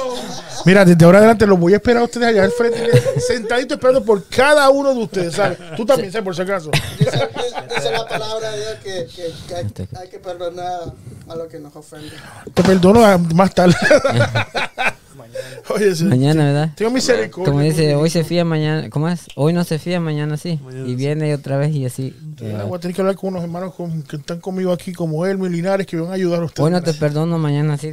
Mira, 0.70 0.84
desde 0.84 1.04
ahora 1.04 1.18
adelante 1.18 1.48
los 1.48 1.58
voy 1.58 1.72
a 1.72 1.76
esperar 1.78 2.00
a 2.00 2.04
ustedes 2.04 2.28
allá 2.28 2.44
al 2.44 2.52
frente, 2.52 2.78
sentadito 3.26 3.74
esperando 3.74 4.04
por 4.04 4.22
cada 4.28 4.70
uno 4.70 4.94
de 4.94 5.02
ustedes, 5.02 5.34
¿sabes? 5.34 5.58
Tú 5.76 5.84
también, 5.84 6.12
¿sabes? 6.12 6.24
Por 6.24 6.36
si 6.36 6.42
acaso. 6.42 6.70
Dice, 7.00 7.28
dice 7.74 7.90
la 7.90 8.06
palabra 8.06 8.52
de 8.52 8.58
Dios 8.58 8.74
que, 8.84 9.06
que, 9.06 9.32
que 9.48 9.54
hay, 9.56 9.88
hay, 10.00 10.08
que 10.08 10.20
perdonar 10.20 10.92
a 11.28 11.34
los 11.34 11.48
que 11.48 11.58
nos 11.58 11.74
ofenden. 11.74 12.12
Te 12.54 12.62
perdono 12.62 13.18
más 13.34 13.52
tarde. 13.52 13.74
Oye, 15.74 15.92
sí, 15.96 16.04
mañana, 16.04 16.44
¿verdad? 16.44 16.70
Tengo 16.76 16.92
misericordia. 16.92 17.52
Como 17.52 17.64
dice, 17.64 17.96
hoy 17.96 18.08
se 18.08 18.22
fía, 18.22 18.44
mañana. 18.44 18.90
¿Cómo 18.90 19.08
es? 19.08 19.26
Hoy 19.34 19.52
no 19.52 19.64
se 19.64 19.80
fía, 19.80 19.98
mañana 19.98 20.36
sí. 20.36 20.60
y 20.86 20.94
viene 20.94 21.34
otra 21.34 21.56
vez 21.56 21.74
y 21.74 21.84
así. 21.84 22.14
voy 22.38 22.76
a 22.76 22.80
tener 22.80 22.94
que 22.94 23.02
hablar 23.02 23.16
con 23.16 23.30
unos 23.30 23.42
hermanos 23.42 23.74
con, 23.74 24.04
que 24.04 24.16
están 24.16 24.40
conmigo 24.40 24.72
aquí, 24.72 24.92
como 24.92 25.26
él, 25.26 25.36
Linares, 25.50 25.88
que 25.88 25.96
van 25.96 26.12
a 26.12 26.14
ayudar 26.14 26.42
a 26.42 26.44
ustedes. 26.44 26.64
Hoy 26.64 26.70
no 26.70 26.80
te 26.80 26.94
perdono, 26.94 27.38
mañana 27.38 27.76
sí. 27.76 27.90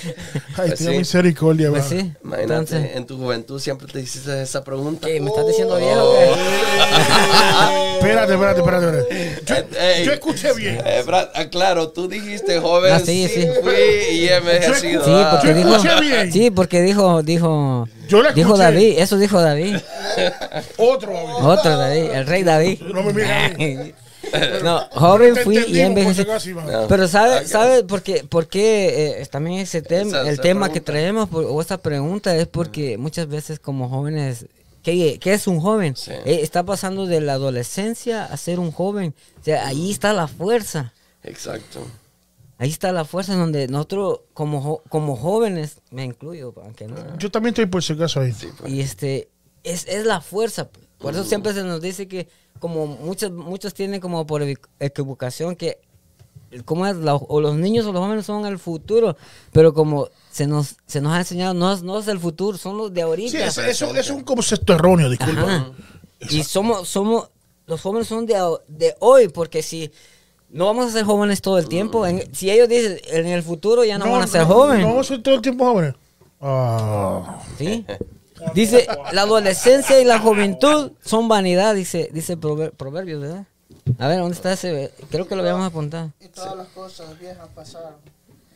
Ay, 0.56 0.68
pues 0.68 0.78
tengo 0.78 0.98
misericordia, 0.98 1.70
pues 1.70 1.84
sí. 1.86 2.12
Imagínate, 2.24 2.96
en 2.96 3.06
tu 3.06 3.16
juventud 3.16 3.60
siempre 3.60 3.86
te 3.86 4.00
hiciste 4.00 4.42
esa 4.42 4.64
pregunta. 4.64 5.06
¿Qué? 5.06 5.20
¿Me 5.20 5.28
estás 5.28 5.46
diciendo 5.46 5.76
viejo? 5.76 6.00
Oh. 6.02 7.96
espérate, 7.98 8.32
espérate, 8.34 8.60
espérate. 8.60 9.42
Yo, 9.46 9.54
eh, 9.78 10.02
yo 10.04 10.12
escuché 10.12 10.52
bien. 10.54 10.80
Eh, 10.84 11.04
ah, 11.34 11.44
claro, 11.50 11.90
tú 11.90 12.08
dijiste 12.08 12.58
joven. 12.60 12.92
Ah, 12.92 13.00
sí, 13.00 13.28
sí. 13.28 13.46
Fui 13.62 13.72
y 14.12 14.28
envejecido. 14.28 15.04
Sí, 15.04 15.24
porque 15.30 15.54
dijo, 15.54 16.00
bien. 16.00 16.32
Sí, 16.32 16.50
porque 16.50 16.82
dijo, 16.82 17.22
dijo. 17.22 17.88
Yo 18.08 18.22
la 18.22 18.32
dijo 18.32 18.56
David, 18.56 18.98
eso 18.98 19.18
dijo 19.18 19.40
David. 19.40 19.76
Otro 20.76 21.12
David. 21.12 21.44
Otro 21.44 21.76
David, 21.76 22.10
el 22.12 22.26
rey 22.26 22.42
David. 22.42 22.80
No 22.80 23.02
me 23.02 23.12
mires. 23.12 23.94
no, 24.62 24.88
joven 24.92 25.36
fui 25.36 25.58
y 25.68 25.80
envejecí. 25.80 26.24
Pero 26.88 27.08
¿sabe, 27.08 27.46
sabe 27.46 27.84
por 27.84 28.02
qué, 28.02 28.24
por 28.24 28.48
qué 28.48 29.20
eh, 29.20 29.26
también 29.26 29.60
ese 29.60 29.82
tema, 29.82 30.20
el 30.22 30.40
tema 30.40 30.70
que 30.70 30.80
traemos 30.80 31.28
o 31.32 31.60
esta 31.60 31.78
pregunta 31.78 32.36
es 32.36 32.46
porque 32.46 32.98
muchas 32.98 33.28
veces 33.28 33.58
como 33.58 33.88
jóvenes, 33.88 34.46
¿qué, 34.82 35.18
qué 35.20 35.32
es 35.32 35.46
un 35.46 35.60
joven? 35.60 35.94
Eh, 36.08 36.40
está 36.42 36.64
pasando 36.64 37.06
de 37.06 37.20
la 37.20 37.34
adolescencia 37.34 38.24
a 38.24 38.36
ser 38.36 38.58
un 38.58 38.72
joven. 38.72 39.14
O 39.40 39.44
sea, 39.44 39.66
ahí 39.66 39.90
está 39.90 40.12
la 40.12 40.28
fuerza. 40.28 40.92
Exacto. 41.22 41.86
Ahí 42.58 42.68
está 42.68 42.92
la 42.92 43.06
fuerza 43.06 43.34
donde 43.36 43.68
nosotros 43.68 44.20
como, 44.34 44.82
como 44.90 45.16
jóvenes, 45.16 45.78
me 45.90 46.04
incluyo, 46.04 46.52
aunque 46.62 46.86
no. 46.86 47.16
Yo 47.16 47.30
también 47.30 47.52
estoy 47.52 47.66
por 47.66 47.82
si 47.82 47.94
acaso 47.94 48.20
ahí. 48.20 48.34
Pues. 48.58 48.70
Y 48.70 48.80
este, 48.80 49.30
es, 49.64 49.86
es 49.88 50.04
la 50.04 50.20
fuerza. 50.20 50.68
Por 50.98 51.14
eso 51.14 51.24
siempre 51.24 51.54
se 51.54 51.64
nos 51.64 51.80
dice 51.80 52.06
que 52.06 52.28
como 52.60 52.86
muchos, 52.86 53.32
muchos 53.32 53.74
tienen 53.74 54.00
como 54.00 54.26
por 54.26 54.42
equivocación 54.78 55.56
que 55.56 55.78
como 56.64 56.86
es 56.86 56.96
o 57.04 57.40
los 57.40 57.56
niños 57.56 57.86
o 57.86 57.92
los 57.92 58.02
jóvenes 58.02 58.26
son 58.26 58.44
el 58.44 58.58
futuro, 58.58 59.16
pero 59.52 59.72
como 59.72 60.08
se 60.30 60.46
nos, 60.46 60.76
se 60.86 61.00
nos 61.00 61.12
ha 61.12 61.18
enseñado, 61.18 61.54
no 61.54 61.72
es, 61.72 61.82
no 61.82 61.98
es 61.98 62.08
el 62.08 62.18
futuro, 62.18 62.58
son 62.58 62.76
los 62.76 62.92
de 62.92 63.02
ahorita. 63.02 63.50
Sí, 63.50 63.60
eso, 63.62 63.94
es 63.94 64.10
un 64.10 64.22
concepto 64.22 64.74
erróneo, 64.74 65.08
disculpa. 65.08 65.72
Y 66.28 66.42
somos, 66.42 66.88
somos, 66.88 67.30
los 67.66 67.80
jóvenes 67.80 68.08
son 68.08 68.26
de, 68.26 68.34
de 68.68 68.94
hoy, 68.98 69.28
porque 69.28 69.62
si 69.62 69.90
no 70.50 70.66
vamos 70.66 70.86
a 70.86 70.90
ser 70.90 71.04
jóvenes 71.04 71.40
todo 71.40 71.58
el 71.58 71.68
tiempo, 71.68 72.04
si 72.32 72.50
ellos 72.50 72.68
dicen 72.68 72.98
en 73.06 73.26
el 73.28 73.42
futuro 73.42 73.84
ya 73.84 73.98
no, 73.98 74.10
van 74.10 74.22
a 74.22 74.26
ser 74.26 74.44
jóvenes. 74.44 74.82
No 74.82 74.88
vamos 74.88 75.06
a 75.06 75.14
ser 75.14 75.22
todo 75.22 75.36
el 75.36 75.42
tiempo 75.42 75.64
jóvenes. 75.64 75.94
Ah. 76.40 77.40
Sí. 77.58 77.84
Dice, 78.54 78.86
la 79.12 79.22
adolescencia 79.22 80.00
y 80.00 80.04
la 80.04 80.18
juventud 80.18 80.92
son 81.02 81.28
vanidad, 81.28 81.74
dice, 81.74 82.10
dice 82.12 82.36
Proverbios, 82.36 83.20
¿verdad? 83.20 83.46
A 83.98 84.08
ver, 84.08 84.18
¿dónde 84.18 84.34
está 84.34 84.52
ese? 84.52 84.92
Creo 85.10 85.26
que 85.26 85.34
lo 85.34 85.42
habíamos 85.42 85.66
apuntado. 85.66 86.12
Y 86.20 86.28
todas 86.28 86.56
las 86.56 86.68
cosas 86.68 87.18
viejas 87.18 87.48
pasaron. 87.54 87.94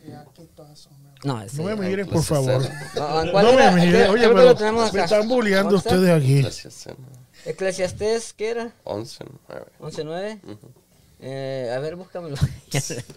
Y 0.07 0.11
aquí 0.11 0.47
todas 0.55 0.77
son 0.77 0.93
no, 1.25 1.43
no 1.43 1.63
me 1.63 1.75
miren, 1.75 2.07
por 2.07 2.21
favor. 2.21 2.61
No, 2.95 3.41
no 3.41 3.53
me 3.53 3.71
miren. 3.71 4.09
Oye, 4.11 4.27
pero 4.27 4.91
me 4.93 5.01
están 5.01 5.27
bulleando 5.27 5.75
ustedes 5.77 6.09
aquí. 6.09 6.45
Eclesiastés, 7.45 8.33
¿qué 8.33 8.49
era? 8.49 8.73
11, 8.83 9.25
9. 9.47 9.65
11, 9.79 10.39
eh, 11.21 11.73
a 11.75 11.79
ver, 11.79 11.95
búscamelo. 11.95 12.35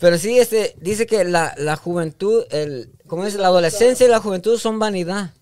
Pero 0.00 0.18
sí, 0.18 0.38
este, 0.38 0.74
dice 0.80 1.06
que 1.06 1.24
la, 1.24 1.54
la 1.58 1.76
juventud, 1.76 2.44
el, 2.50 2.90
¿cómo 3.06 3.24
es? 3.24 3.34
La 3.34 3.48
adolescencia 3.48 4.06
y 4.06 4.10
la 4.10 4.20
juventud 4.20 4.58
son 4.58 4.78
vanidad. 4.78 5.32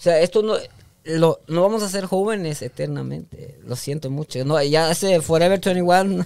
O 0.00 0.02
sea, 0.02 0.18
esto 0.20 0.40
no, 0.42 0.54
lo, 1.04 1.40
no 1.46 1.60
vamos 1.60 1.82
a 1.82 1.90
ser 1.90 2.06
jóvenes 2.06 2.62
eternamente. 2.62 3.60
Lo 3.66 3.76
siento 3.76 4.08
mucho. 4.08 4.42
No, 4.46 4.62
ya 4.62 4.88
hace 4.88 5.20
Forever 5.20 5.60
21. 5.60 6.24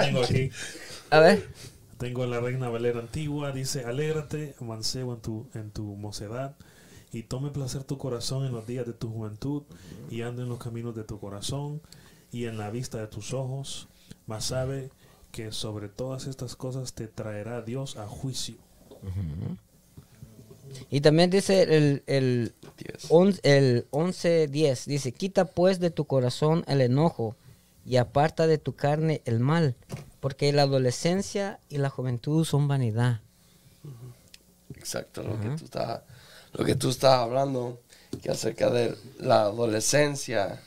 tengo 0.00 0.22
aquí. 0.22 0.48
A 1.10 1.18
ver. 1.18 1.46
Tengo 1.98 2.24
la 2.24 2.40
Reina 2.40 2.70
Valera 2.70 3.00
antigua. 3.00 3.52
Dice: 3.52 3.84
Alégrate, 3.84 4.54
mancebo 4.60 5.12
en 5.12 5.20
tu, 5.20 5.50
en 5.52 5.70
tu 5.70 5.82
mocedad. 5.82 6.56
Y 7.12 7.24
tome 7.24 7.50
placer 7.50 7.84
tu 7.84 7.98
corazón 7.98 8.46
en 8.46 8.52
los 8.52 8.66
días 8.66 8.86
de 8.86 8.94
tu 8.94 9.10
juventud. 9.10 9.64
Y 10.10 10.22
ande 10.22 10.44
en 10.44 10.48
los 10.48 10.60
caminos 10.60 10.94
de 10.94 11.04
tu 11.04 11.20
corazón. 11.20 11.82
Y 12.32 12.46
en 12.46 12.56
la 12.56 12.70
vista 12.70 12.96
de 12.96 13.08
tus 13.08 13.34
ojos. 13.34 13.86
Mas 14.26 14.46
sabe 14.46 14.88
que 15.30 15.52
sobre 15.52 15.90
todas 15.90 16.26
estas 16.26 16.56
cosas 16.56 16.94
te 16.94 17.06
traerá 17.06 17.60
Dios 17.60 17.98
a 17.98 18.06
juicio. 18.06 18.63
Y 20.90 21.00
también 21.00 21.30
dice 21.30 21.62
el, 21.62 22.02
el, 22.06 22.54
el 23.42 23.86
11.10, 23.90 24.84
dice, 24.86 25.12
quita 25.12 25.44
pues 25.46 25.80
de 25.80 25.90
tu 25.90 26.04
corazón 26.04 26.64
el 26.66 26.80
enojo 26.80 27.36
y 27.86 27.96
aparta 27.96 28.46
de 28.46 28.58
tu 28.58 28.74
carne 28.74 29.22
el 29.24 29.40
mal, 29.40 29.76
porque 30.20 30.52
la 30.52 30.62
adolescencia 30.62 31.60
y 31.68 31.78
la 31.78 31.90
juventud 31.90 32.44
son 32.44 32.68
vanidad. 32.68 33.20
Exacto, 34.76 35.22
lo, 35.22 35.40
que 35.40 35.48
tú 35.48 35.64
estás, 35.64 36.02
lo 36.52 36.64
que 36.64 36.74
tú 36.74 36.90
estás 36.90 37.18
hablando, 37.18 37.80
que 38.22 38.30
acerca 38.30 38.70
de 38.70 38.96
la 39.18 39.42
adolescencia 39.42 40.60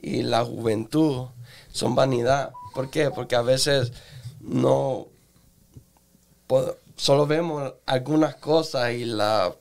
y 0.00 0.22
la 0.22 0.44
juventud 0.44 1.28
son 1.70 1.94
vanidad. 1.94 2.52
¿Por 2.74 2.90
qué? 2.90 3.10
Porque 3.10 3.36
a 3.36 3.42
veces 3.42 3.92
no 4.40 5.06
solo 6.96 7.26
vemos 7.26 7.74
algunas 7.86 8.34
cosas 8.36 8.92
y 8.92 9.04
la 9.04 9.54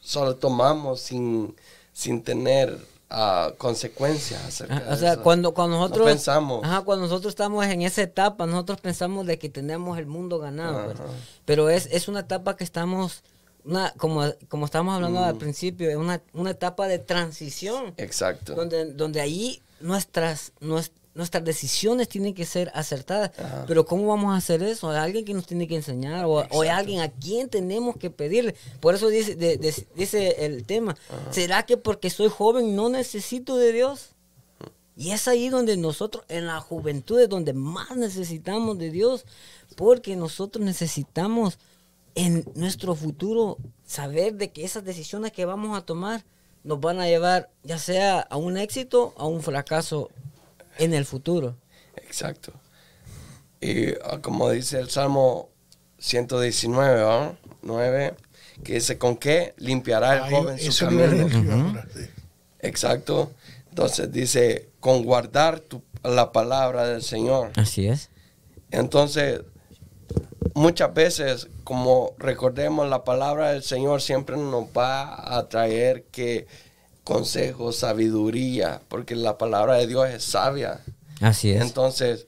solo 0.00 0.36
tomamos 0.36 1.00
sin, 1.00 1.54
sin 1.92 2.22
tener 2.22 2.76
uh, 3.10 3.54
consecuencias 3.56 4.62
o 4.90 4.96
sea, 4.96 5.16
cuando, 5.18 5.54
cuando 5.54 5.78
nosotros 5.78 6.06
pensamos. 6.06 6.66
cuando 6.84 7.06
nosotros 7.06 7.32
estamos 7.32 7.64
en 7.66 7.82
esa 7.82 8.02
etapa, 8.02 8.46
nosotros 8.46 8.80
pensamos 8.80 9.26
de 9.26 9.38
que 9.38 9.48
tenemos 9.48 9.98
el 9.98 10.06
mundo 10.06 10.38
ganado. 10.38 10.84
Pues. 10.86 10.98
Pero 11.44 11.70
es, 11.70 11.88
es 11.92 12.08
una 12.08 12.20
etapa 12.20 12.56
que 12.56 12.64
estamos 12.64 13.22
una, 13.64 13.92
como, 13.96 14.24
como 14.48 14.64
estábamos 14.64 14.96
hablando 14.96 15.20
al 15.20 15.34
mm. 15.34 15.38
principio, 15.38 15.88
es 15.88 15.96
una, 15.96 16.20
una 16.32 16.50
etapa 16.50 16.88
de 16.88 16.98
transición. 16.98 17.94
Exacto. 17.96 18.54
Donde, 18.54 18.92
donde 18.92 19.20
ahí 19.20 19.62
nuestras, 19.80 20.52
nuestras 20.60 21.01
nuestras 21.14 21.44
decisiones 21.44 22.08
tienen 22.08 22.34
que 22.34 22.46
ser 22.46 22.70
acertadas. 22.74 23.32
Pero 23.66 23.84
¿cómo 23.84 24.06
vamos 24.06 24.32
a 24.34 24.36
hacer 24.36 24.62
eso? 24.62 24.90
Hay 24.90 24.96
alguien 24.96 25.24
que 25.24 25.34
nos 25.34 25.46
tiene 25.46 25.68
que 25.68 25.76
enseñar 25.76 26.24
o, 26.24 26.40
hay 26.60 26.68
alguien 26.68 27.00
a 27.00 27.10
quien 27.10 27.48
tenemos 27.48 27.96
que 27.96 28.10
pedirle. 28.10 28.54
Por 28.80 28.94
eso 28.94 29.08
dice, 29.08 29.36
dice 29.94 30.46
el 30.46 30.64
tema, 30.64 30.96
¿será 31.30 31.64
que 31.64 31.76
porque 31.76 32.10
soy 32.10 32.28
joven 32.28 32.74
no 32.74 32.88
necesito 32.88 33.56
de 33.56 33.72
Dios? 33.72 34.10
Y 34.96 35.10
es 35.10 35.26
ahí 35.26 35.48
donde 35.48 35.76
nosotros, 35.76 36.24
en 36.28 36.46
la 36.46 36.60
juventud, 36.60 37.18
es 37.18 37.28
donde 37.28 37.54
más 37.54 37.96
necesitamos 37.96 38.78
de 38.78 38.90
Dios, 38.90 39.24
porque 39.74 40.16
nosotros 40.16 40.64
necesitamos 40.64 41.58
en 42.14 42.44
nuestro 42.54 42.94
futuro 42.94 43.56
saber 43.86 44.34
de 44.34 44.50
que 44.50 44.64
esas 44.64 44.84
decisiones 44.84 45.32
que 45.32 45.46
vamos 45.46 45.76
a 45.76 45.82
tomar 45.82 46.24
nos 46.62 46.78
van 46.78 47.00
a 47.00 47.06
llevar 47.06 47.50
ya 47.64 47.78
sea 47.78 48.20
a 48.20 48.36
un 48.36 48.56
éxito 48.56 49.14
o 49.16 49.22
a 49.22 49.26
un 49.26 49.42
fracaso 49.42 50.10
en 50.78 50.94
el 50.94 51.04
futuro. 51.04 51.56
Exacto. 51.96 52.52
Y 53.60 53.90
ah, 54.04 54.18
como 54.20 54.50
dice 54.50 54.80
el 54.80 54.90
Salmo 54.90 55.50
119, 55.98 57.36
9, 57.62 58.14
que 58.64 58.74
dice, 58.74 58.98
¿con 58.98 59.16
qué 59.16 59.54
limpiará 59.56 60.16
el 60.26 60.34
joven 60.34 60.58
su 60.58 60.84
camino? 60.84 61.82
Exacto. 62.60 63.32
Entonces 63.68 64.12
dice, 64.12 64.68
con 64.80 65.04
guardar 65.04 65.62
la 66.02 66.32
palabra 66.32 66.86
del 66.86 67.02
Señor. 67.02 67.52
Así 67.56 67.86
es. 67.86 68.10
Entonces, 68.70 69.42
muchas 70.54 70.92
veces, 70.92 71.48
como 71.64 72.14
recordemos, 72.18 72.88
la 72.88 73.04
palabra 73.04 73.52
del 73.52 73.62
Señor 73.62 74.02
siempre 74.02 74.36
nos 74.36 74.64
va 74.76 75.36
a 75.36 75.48
traer 75.48 76.04
que 76.04 76.46
consejo, 77.04 77.72
sabiduría, 77.72 78.80
porque 78.88 79.16
la 79.16 79.38
palabra 79.38 79.74
de 79.74 79.86
Dios 79.86 80.08
es 80.08 80.24
sabia. 80.24 80.80
Así 81.20 81.50
es. 81.50 81.62
Entonces, 81.62 82.26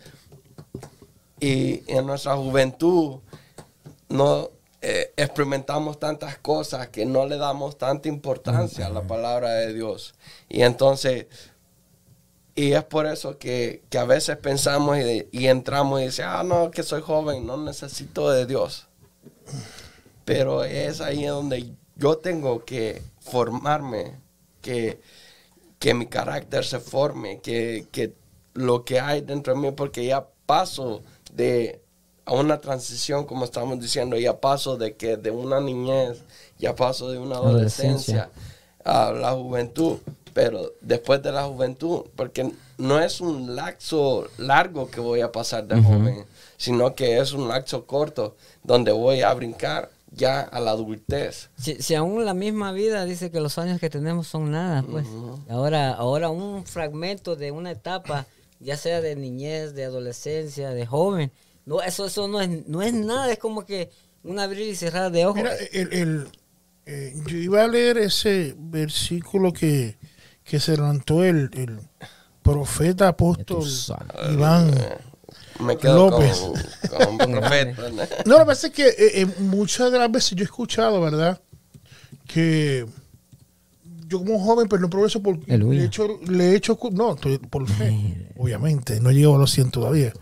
y 1.40 1.82
en 1.86 2.06
nuestra 2.06 2.36
juventud 2.36 3.20
no 4.08 4.50
eh, 4.86 5.12
experimentamos 5.16 5.98
tantas 5.98 6.36
cosas 6.38 6.88
que 6.88 7.06
no 7.06 7.26
le 7.26 7.38
damos 7.38 7.78
tanta 7.78 8.08
importancia 8.08 8.86
a 8.86 8.90
la 8.90 9.02
palabra 9.02 9.50
de 9.54 9.72
Dios. 9.72 10.14
Y 10.48 10.60
entonces, 10.60 11.26
y 12.54 12.72
es 12.72 12.84
por 12.84 13.06
eso 13.06 13.38
que, 13.38 13.82
a 13.98 14.04
veces 14.04 14.36
pensamos 14.36 14.98
y, 14.98 15.46
entramos 15.46 16.00
y 16.00 16.04
decimos, 16.04 16.30
ah, 16.34 16.42
no, 16.44 16.70
que 16.70 16.82
soy 16.82 17.00
joven, 17.00 17.46
no 17.46 17.56
necesito 17.56 18.30
de 18.30 18.46
Dios. 18.46 18.86
Pero 20.24 20.64
es 20.64 21.00
ahí 21.00 21.24
donde 21.24 21.72
yo 21.96 22.18
tengo 22.18 22.64
que 22.64 23.02
formarme, 23.20 24.18
que, 24.64 24.98
que 25.78 25.92
mi 25.92 26.06
carácter 26.06 26.64
se 26.64 26.80
forme, 26.80 27.40
que, 27.40 27.86
que 27.92 28.14
lo 28.54 28.84
que 28.84 28.98
hay 28.98 29.20
dentro 29.20 29.54
de 29.54 29.60
mí, 29.60 29.70
porque 29.70 30.06
ya 30.06 30.26
paso 30.46 31.02
de 31.32 31.80
a 32.24 32.32
una 32.32 32.58
transición, 32.58 33.26
como 33.26 33.44
estamos 33.44 33.78
diciendo, 33.78 34.16
ya 34.16 34.40
paso 34.40 34.78
de 34.78 34.94
que 34.94 35.18
de 35.18 35.30
una 35.30 35.60
niñez, 35.60 36.22
ya 36.58 36.74
paso 36.74 37.10
de 37.10 37.18
una 37.18 37.36
adolescencia, 37.36 38.30
a 38.82 39.12
la 39.12 39.32
juventud, 39.32 39.98
pero 40.32 40.72
después 40.80 41.22
de 41.22 41.32
la 41.32 41.44
juventud, 41.44 42.04
porque 42.16 42.50
no 42.78 42.98
es 42.98 43.20
un 43.20 43.54
lapso 43.54 44.26
largo 44.38 44.90
que 44.90 45.00
voy 45.00 45.20
a 45.20 45.32
pasar 45.32 45.66
de 45.66 45.82
joven, 45.82 46.24
sino 46.56 46.94
que 46.94 47.18
es 47.18 47.32
un 47.32 47.48
lapso 47.48 47.84
corto 47.84 48.36
donde 48.62 48.90
voy 48.90 49.20
a 49.20 49.34
brincar 49.34 49.90
ya 50.14 50.40
a 50.40 50.60
la 50.60 50.70
adultez. 50.72 51.50
Si, 51.56 51.82
si, 51.82 51.94
aún 51.94 52.24
la 52.24 52.34
misma 52.34 52.72
vida 52.72 53.04
dice 53.04 53.30
que 53.30 53.40
los 53.40 53.58
años 53.58 53.80
que 53.80 53.90
tenemos 53.90 54.28
son 54.28 54.50
nada, 54.50 54.82
pues 54.82 55.06
ahora, 55.48 55.92
ahora 55.92 56.30
un 56.30 56.64
fragmento 56.64 57.36
de 57.36 57.50
una 57.50 57.72
etapa, 57.72 58.26
ya 58.60 58.76
sea 58.76 59.00
de 59.00 59.16
niñez, 59.16 59.74
de 59.74 59.84
adolescencia, 59.84 60.70
de 60.70 60.86
joven, 60.86 61.32
no, 61.66 61.82
eso, 61.82 62.06
eso 62.06 62.28
no, 62.28 62.40
es, 62.40 62.66
no 62.66 62.82
es 62.82 62.94
nada, 62.94 63.30
es 63.32 63.38
como 63.38 63.64
que 63.64 63.90
un 64.22 64.38
abrir 64.38 64.68
y 64.68 64.76
cerrar 64.76 65.10
de 65.10 65.26
ojos. 65.26 65.36
Mira, 65.36 65.54
el, 65.72 66.28
eh, 66.86 67.14
yo 67.26 67.36
iba 67.36 67.64
a 67.64 67.68
leer 67.68 67.98
ese 67.98 68.54
versículo 68.56 69.52
que, 69.52 69.96
que 70.44 70.60
se 70.60 70.76
levantó 70.76 71.24
el, 71.24 71.50
el 71.54 71.80
profeta 72.42 73.08
apóstol 73.08 73.64
Iván 74.30 74.70
Me 75.60 75.76
quedo 75.76 76.10
López. 76.10 76.38
Con, 76.90 77.18
profeta. 77.18 77.82
no, 78.26 78.32
lo 78.32 78.38
que 78.40 78.44
pasa 78.46 78.66
es 78.66 78.72
que 78.72 78.88
eh, 78.88 79.22
eh, 79.22 79.26
muchas 79.40 79.90
de 79.92 79.98
las 79.98 80.10
veces 80.10 80.32
yo 80.32 80.42
he 80.42 80.44
escuchado, 80.44 81.00
¿verdad? 81.00 81.40
Que 82.26 82.86
yo 84.06 84.18
como 84.18 84.38
joven, 84.38 84.68
pero 84.68 84.82
no 84.82 84.90
progreso 84.90 85.22
porque 85.22 85.56
le 85.56 85.80
he 85.80 85.84
hecho, 85.84 86.20
le 86.26 86.50
he 86.50 86.56
hecho, 86.56 86.78
no, 86.92 87.16
por 87.50 87.68
fe, 87.68 88.30
obviamente, 88.36 89.00
no 89.00 89.10
llego 89.10 89.36
a 89.36 89.38
los 89.38 89.50
100 89.52 89.70
todavía 89.70 90.12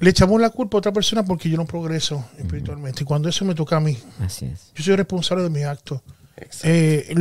le 0.00 0.10
echamos 0.10 0.40
la 0.40 0.50
culpa 0.50 0.78
a 0.78 0.80
otra 0.80 0.92
persona 0.92 1.22
porque 1.22 1.48
yo 1.50 1.58
no 1.58 1.66
progreso 1.66 2.24
espiritualmente. 2.38 3.02
Y 3.02 3.06
cuando 3.06 3.28
eso 3.28 3.44
me 3.44 3.54
toca 3.54 3.76
a 3.76 3.80
mí, 3.80 3.96
Así 4.18 4.46
es. 4.46 4.72
yo 4.74 4.82
soy 4.82 4.96
responsable 4.96 5.44
de 5.44 5.50
mis 5.50 5.64
actos. 5.64 6.00
Eh, 6.62 7.14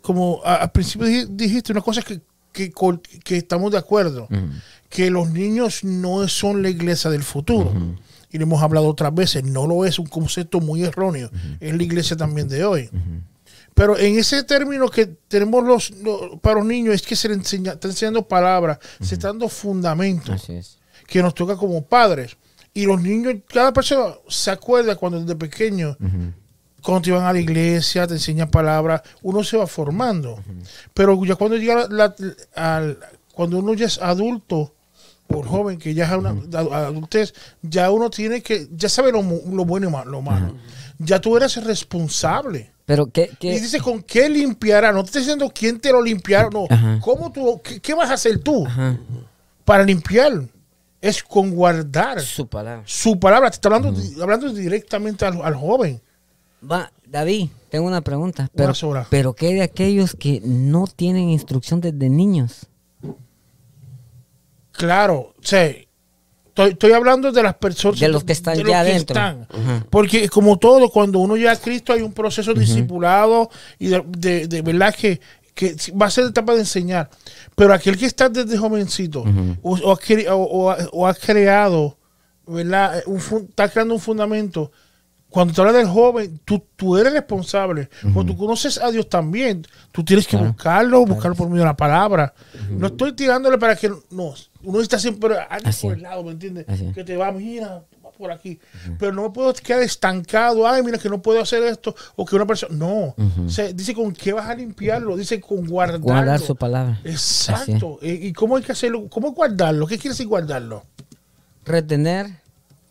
como 0.00 0.40
al 0.44 0.70
principio 0.70 1.26
dijiste, 1.26 1.72
una 1.72 1.80
cosa 1.80 2.02
que, 2.02 2.20
que, 2.56 2.72
que 3.22 3.36
estamos 3.36 3.70
de 3.70 3.78
acuerdo, 3.78 4.28
que 4.88 5.10
los 5.10 5.30
niños 5.30 5.84
no 5.84 6.26
son 6.28 6.62
la 6.62 6.70
iglesia 6.70 7.10
del 7.10 7.22
futuro. 7.22 7.72
Y 8.30 8.38
lo 8.38 8.44
hemos 8.44 8.62
hablado 8.62 8.88
otras 8.88 9.14
veces, 9.14 9.44
no 9.44 9.66
lo 9.66 9.84
es 9.84 9.98
un 9.98 10.06
concepto 10.06 10.60
muy 10.60 10.82
erróneo, 10.82 11.30
es 11.60 11.76
la 11.76 11.82
iglesia 11.82 12.16
también 12.16 12.48
de 12.48 12.64
hoy. 12.64 12.90
Pero 13.74 13.98
en 13.98 14.18
ese 14.18 14.42
término 14.42 14.88
que 14.88 15.04
tenemos 15.28 15.62
los, 15.62 15.92
para 16.40 16.56
los 16.56 16.66
niños 16.66 16.94
es 16.94 17.02
que 17.02 17.14
se 17.14 17.28
les 17.28 17.36
enseña, 17.36 17.72
está 17.72 17.88
enseñando 17.88 18.26
palabras, 18.26 18.78
se 19.02 19.14
está 19.14 19.28
dando 19.28 19.50
fundamentos. 19.50 20.48
Es 20.48 20.78
que 21.06 21.22
nos 21.22 21.34
toca 21.34 21.56
como 21.56 21.84
padres. 21.84 22.36
Y 22.72 22.86
los 22.86 23.00
niños, 23.02 23.34
cada 23.46 23.72
persona 23.72 24.14
se 24.28 24.50
acuerda 24.50 24.96
cuando 24.96 25.20
desde 25.20 25.36
pequeño, 25.36 25.96
cuando 26.86 27.02
te 27.02 27.10
van 27.10 27.24
a 27.24 27.32
la 27.32 27.40
iglesia, 27.40 28.06
te 28.06 28.14
enseñan 28.14 28.48
palabras, 28.48 29.02
uno 29.22 29.42
se 29.42 29.56
va 29.56 29.66
formando. 29.66 30.38
Pero 30.94 31.22
ya 31.24 31.34
cuando 31.34 31.56
llega 31.56 31.88
la, 31.90 32.14
cuando 33.34 33.58
uno 33.58 33.74
ya 33.74 33.86
es 33.86 34.00
adulto, 34.00 34.72
por 35.26 35.48
joven, 35.48 35.78
que 35.78 35.92
ya 35.94 36.04
es 36.04 36.12
una 36.12 36.30
adultez, 36.60 37.34
ya 37.60 37.90
uno 37.90 38.08
tiene 38.08 38.40
que, 38.40 38.68
ya 38.70 38.88
sabe 38.88 39.10
lo, 39.10 39.20
bueno 39.24 39.88
y 39.88 40.08
lo 40.08 40.22
malo. 40.22 40.54
Ya 40.98 41.20
tú 41.20 41.36
eres 41.36 41.62
responsable. 41.64 42.70
Pero 42.84 43.10
¿qué, 43.10 43.32
Y 43.40 43.58
dice, 43.58 43.80
¿con 43.80 44.00
qué 44.04 44.28
limpiará? 44.28 44.92
No 44.92 45.02
te 45.02 45.06
estoy 45.06 45.22
diciendo 45.22 45.50
quién 45.52 45.80
te 45.80 45.90
lo 45.90 46.00
limpiará, 46.00 46.50
no. 46.50 46.68
¿Cómo 47.00 47.32
tú, 47.32 47.60
qué, 47.82 47.94
vas 47.94 48.10
a 48.10 48.14
hacer 48.14 48.38
tú 48.38 48.64
para 49.64 49.82
limpiar? 49.82 50.44
es 51.00 51.22
con 51.22 51.50
guardar 51.50 52.20
su 52.20 52.48
palabra. 52.48 52.82
Su 52.86 53.18
palabra. 53.18 53.50
Te 53.50 53.56
está 53.56 53.68
hablando, 53.68 53.94
hablando 54.20 54.52
directamente 54.52 55.24
al, 55.24 55.54
joven. 55.54 56.00
Va, 56.62 56.92
David, 57.06 57.48
tengo 57.68 57.86
una 57.86 58.00
pregunta. 58.00 58.50
Pero, 58.54 58.72
pero 59.10 59.34
¿qué 59.34 59.54
de 59.54 59.62
aquellos 59.62 60.14
que 60.14 60.40
no 60.44 60.86
tienen 60.86 61.28
instrucción 61.28 61.80
desde 61.80 62.08
niños? 62.08 62.66
Claro, 64.72 65.34
sí. 65.40 65.86
Estoy, 66.56 66.92
hablando 66.92 67.32
de 67.32 67.42
las 67.42 67.54
personas. 67.56 68.00
De 68.00 68.08
los 68.08 68.24
que 68.24 68.32
están 68.32 68.56
ya 68.64 68.80
adentro. 68.80 69.46
Porque 69.90 70.28
como 70.28 70.58
todo, 70.58 70.88
cuando 70.88 71.18
uno 71.18 71.36
llega 71.36 71.52
a 71.52 71.56
Cristo 71.56 71.92
hay 71.92 72.00
un 72.00 72.12
proceso 72.12 72.54
discipulado 72.54 73.50
y 73.78 73.88
de, 73.88 74.46
de, 74.46 74.62
verdad 74.62 74.94
que, 74.94 75.20
que 75.54 75.76
va 75.92 76.06
a 76.06 76.10
ser 76.10 76.24
etapa 76.24 76.54
de 76.54 76.60
enseñar. 76.60 77.10
Pero 77.54 77.74
aquel 77.74 77.98
que 77.98 78.06
está 78.06 78.30
desde 78.30 78.56
jovencito 78.56 79.24
o, 79.62 81.06
ha, 81.06 81.14
creado, 81.14 81.98
¿verdad? 82.46 83.02
está 83.48 83.68
creando 83.68 83.94
un 83.94 84.00
fundamento. 84.00 84.72
Cuando 85.36 85.52
te 85.52 85.60
hablas 85.60 85.76
del 85.76 85.86
joven, 85.86 86.40
tú, 86.46 86.64
tú 86.76 86.96
eres 86.96 87.12
responsable. 87.12 87.90
Cuando 88.00 88.32
tú 88.32 88.38
conoces 88.38 88.78
a 88.78 88.90
Dios 88.90 89.06
también, 89.06 89.66
tú 89.92 90.02
tienes 90.02 90.26
que 90.26 90.34
buscarlo, 90.34 91.04
buscarlo 91.04 91.36
por 91.36 91.50
medio 91.50 91.60
de 91.60 91.66
la 91.66 91.76
palabra. 91.76 92.32
No 92.70 92.86
estoy 92.86 93.12
tirándole 93.12 93.58
para 93.58 93.76
que 93.76 93.90
no. 94.10 94.32
Uno 94.62 94.80
está 94.80 94.98
siempre 94.98 95.36
por 95.82 95.92
el 95.92 96.00
lado, 96.00 96.24
¿me 96.24 96.30
entiendes? 96.30 96.64
Que 96.94 97.04
te 97.04 97.18
va, 97.18 97.30
mira, 97.32 97.82
por 98.16 98.32
aquí. 98.32 98.58
Pero 98.98 99.12
no 99.12 99.24
me 99.24 99.30
puedo 99.30 99.52
quedar 99.52 99.82
estancado. 99.82 100.66
Ay, 100.66 100.82
mira 100.82 100.96
que 100.96 101.10
no 101.10 101.20
puedo 101.20 101.42
hacer 101.42 101.62
esto. 101.64 101.94
O 102.14 102.24
que 102.24 102.34
una 102.34 102.46
persona. 102.46 102.74
No. 102.74 103.14
dice 103.74 103.92
con 103.92 104.14
qué 104.14 104.32
vas 104.32 104.48
a 104.48 104.54
limpiarlo. 104.54 105.18
Dice 105.18 105.38
con 105.38 105.66
guardarlo. 105.66 106.02
Guardar 106.02 106.40
su 106.40 106.56
palabra. 106.56 106.98
Exacto. 107.04 107.98
¿Y 108.00 108.32
cómo 108.32 108.56
hay 108.56 108.62
que 108.62 108.72
hacerlo? 108.72 109.06
¿Cómo 109.10 109.32
guardarlo? 109.32 109.86
¿Qué 109.86 109.98
quiere 109.98 110.14
decir 110.14 110.28
guardarlo? 110.28 110.82
Retener 111.66 112.45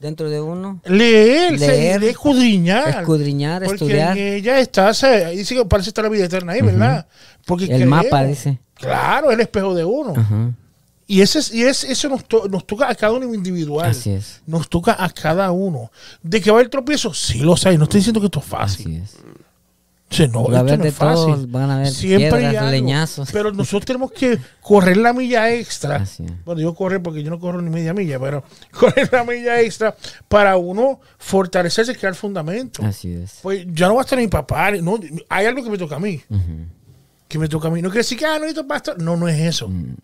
dentro 0.06 0.30
de 0.30 0.39
uno. 0.39 0.80
Leer, 0.86 1.60
leer 1.60 2.04
escudriñar. 2.04 3.02
Escudriñar, 3.02 3.63
porque 3.63 3.86
estudiar. 3.86 4.18
ella 4.18 4.60
está, 4.60 4.91
dice 5.32 5.56
que 5.56 5.65
parece 5.65 5.89
estar 5.89 6.04
la 6.04 6.10
vida 6.10 6.26
eterna 6.26 6.54
ahí, 6.54 6.62
¿verdad? 6.62 7.08
Porque 7.46 7.65
el 7.65 7.86
mapa 7.88 8.24
dice. 8.24 8.60
Claro, 8.76 9.32
el 9.32 9.39
espejo 9.39 9.74
de 9.74 9.84
uno. 9.84 10.13
Y, 11.08 11.22
ese, 11.22 11.39
y 11.56 11.63
eso 11.63 12.10
nos, 12.10 12.24
nos, 12.50 12.65
toca 12.65 12.89
a 12.89 12.96
cada 12.96 13.13
uno 13.13 13.32
individual. 13.32 13.91
Así 13.91 14.12
es. 14.12 14.41
Nos 14.48 14.68
toca 14.68 14.96
a 14.98 15.10
cada 15.10 15.52
uno. 15.52 15.91
¿De 16.24 16.41
que 16.41 16.50
va 16.50 16.62
el 16.62 16.70
tropiezo? 16.70 17.13
Sí 17.13 17.39
lo 17.39 17.56
sé. 17.56 17.78
No 17.78 17.84
estoy 17.84 18.00
diciendo 18.00 18.20
que 18.20 18.26
esto 18.26 18.39
es 18.39 18.46
fácil. 18.46 18.88
Así 18.88 18.96
es. 18.96 19.18
Sí, 20.10 20.28
no, 20.28 20.46
esto 20.46 20.78
no 20.78 20.84
es 20.84 20.94
fácil. 20.94 21.48
van 21.48 21.72
a 21.72 21.80
ver 21.80 21.88
Siempre 21.88 22.46
hay 22.46 22.72
leñazos. 22.72 23.30
Pero 23.32 23.52
nosotros 23.52 23.86
tenemos 23.86 24.12
que 24.12 24.39
correr 24.62 24.98
la 24.98 25.13
milla 25.13 25.52
extra. 25.52 26.06
Bueno, 26.46 26.62
yo 26.62 26.74
correr 26.74 27.02
porque 27.02 27.24
yo 27.24 27.30
no 27.30 27.39
corro 27.39 27.62
ni 27.62 27.70
media 27.70 27.94
milla, 27.94 28.20
pero 28.20 28.44
correr 28.72 29.10
la 29.12 29.24
milla 29.24 29.60
extra 29.62 29.96
para 30.28 30.56
uno 30.58 31.00
fortalecerse 31.18 31.94
y 31.94 31.96
crear 31.96 32.15
fundamento. 32.15 32.84
Así 32.86 33.13
es. 33.13 33.39
Pues 33.41 33.65
ya 33.74 33.88
no 33.88 33.96
va 33.96 34.02
a 34.02 34.04
estar 34.04 34.20
mi 34.20 34.28
papá. 34.28 34.72
No, 34.72 35.00
hay 35.28 35.46
algo 35.48 35.63
que 35.63 35.70
me 35.70 35.78
toca 35.78 35.96
a 35.96 36.00
mí. 36.00 36.22
Que 37.28 37.39
me 37.39 37.50
toca 37.50 37.68
a 37.68 37.72
mí. 37.72 37.82
No 37.82 37.89
quiere 37.89 38.02
decir 38.02 38.18
que 38.18 38.26
ah, 38.26 38.36
no 38.36 38.41
necesito 38.41 38.68
pastor. 38.68 39.02
No, 39.02 39.18
no 39.18 39.28
es 39.28 39.39
eso. 39.39 39.68
Mm 39.68 39.96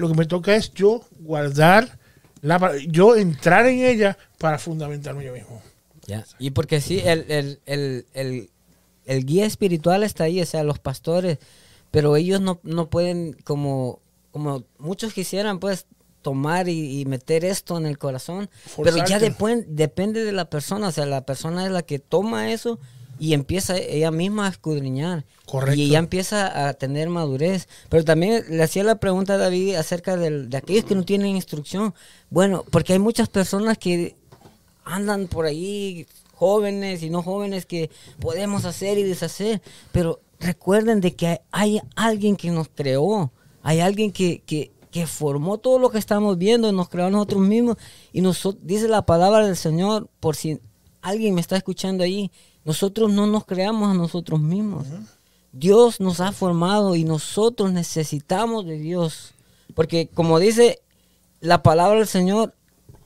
lo 0.00 0.08
que 0.08 0.14
me 0.14 0.26
toca 0.26 0.56
es 0.56 0.72
yo 0.72 1.04
guardar, 1.20 1.98
la, 2.40 2.72
yo 2.88 3.16
entrar 3.16 3.66
en 3.66 3.84
ella 3.84 4.18
para 4.38 4.58
fundamentarme 4.58 5.24
yo 5.24 5.32
mismo. 5.32 5.62
Ya. 6.10 6.26
Y 6.40 6.50
porque 6.50 6.80
sí, 6.80 7.00
el, 7.04 7.60
el, 7.66 9.24
guía 9.24 9.46
espiritual 9.46 10.02
está 10.02 10.24
ahí, 10.24 10.40
o 10.40 10.46
sea, 10.46 10.64
los 10.64 10.80
pastores, 10.80 11.38
pero 11.92 12.16
ellos 12.16 12.40
no, 12.40 12.90
pueden, 12.90 13.36
como, 13.44 14.00
como 14.32 14.64
muchos 14.78 15.12
quisieran, 15.12 15.60
pues, 15.60 15.86
tomar 16.20 16.68
y, 16.68 17.04
meter 17.06 17.44
esto 17.44 17.78
en 17.78 17.86
el 17.86 17.96
corazón. 17.96 18.50
Pero 18.82 19.06
ya 19.06 19.20
depende 19.20 20.24
de 20.24 20.32
la 20.32 20.50
persona, 20.50 20.88
o 20.88 20.92
sea, 20.92 21.06
la 21.06 21.24
persona 21.24 21.64
es 21.64 21.70
la 21.70 21.82
que 21.82 22.00
toma 22.00 22.50
eso 22.50 22.80
y 23.20 23.34
empieza 23.34 23.76
ella 23.76 24.10
misma 24.10 24.46
a 24.46 24.50
escudriñar. 24.50 25.26
Correcto. 25.46 25.78
Y 25.78 25.84
ella 25.84 25.98
empieza 25.98 26.68
a 26.68 26.74
tener 26.74 27.08
madurez. 27.08 27.68
Pero 27.88 28.02
también 28.02 28.42
le 28.48 28.62
hacía 28.62 28.82
la 28.82 28.96
pregunta 28.96 29.34
a 29.34 29.36
David 29.38 29.74
acerca 29.74 30.16
de 30.16 30.56
aquellos 30.56 30.86
que 30.86 30.94
no 30.94 31.04
tienen 31.04 31.36
instrucción. 31.36 31.94
Bueno, 32.30 32.64
porque 32.70 32.94
hay 32.94 32.98
muchas 32.98 33.28
personas 33.28 33.76
que 33.78 34.16
andan 34.84 35.28
por 35.28 35.46
ahí, 35.46 36.06
jóvenes 36.34 37.02
y 37.02 37.10
no 37.10 37.22
jóvenes, 37.22 37.66
que 37.66 37.90
podemos 38.20 38.64
hacer 38.64 38.98
y 38.98 39.02
deshacer. 39.02 39.62
Pero 39.92 40.20
recuerden 40.38 41.00
de 41.00 41.14
que 41.14 41.40
hay, 41.50 41.80
alguien 41.96 42.36
que 42.36 42.50
nos 42.50 42.68
creó. 42.68 43.30
Hay 43.62 43.80
alguien 43.80 44.10
que, 44.10 44.42
que, 44.46 44.72
que 44.90 45.06
formó 45.06 45.58
todo 45.58 45.78
lo 45.78 45.90
que 45.90 45.98
estamos 45.98 46.38
viendo, 46.38 46.72
nos 46.72 46.88
creó 46.88 47.06
a 47.06 47.10
nosotros 47.10 47.42
mismos. 47.42 47.76
Y 48.12 48.20
nos, 48.20 48.56
dice 48.62 48.88
la 48.88 49.06
palabra 49.06 49.46
del 49.46 49.56
Señor, 49.56 50.08
por 50.18 50.36
si 50.36 50.60
alguien 51.02 51.34
me 51.34 51.40
está 51.40 51.56
escuchando 51.56 52.04
ahí, 52.04 52.30
nosotros 52.64 53.12
no 53.12 53.26
nos 53.26 53.44
creamos 53.44 53.90
a 53.90 53.94
nosotros 53.94 54.40
mismos. 54.40 54.86
Dios 55.52 56.00
nos 56.00 56.20
ha 56.20 56.32
formado 56.32 56.94
y 56.94 57.04
nosotros 57.04 57.72
necesitamos 57.72 58.66
de 58.66 58.78
Dios. 58.78 59.34
Porque 59.74 60.08
como 60.08 60.38
dice 60.38 60.80
la 61.40 61.62
palabra 61.62 61.98
del 61.98 62.08
Señor, 62.08 62.54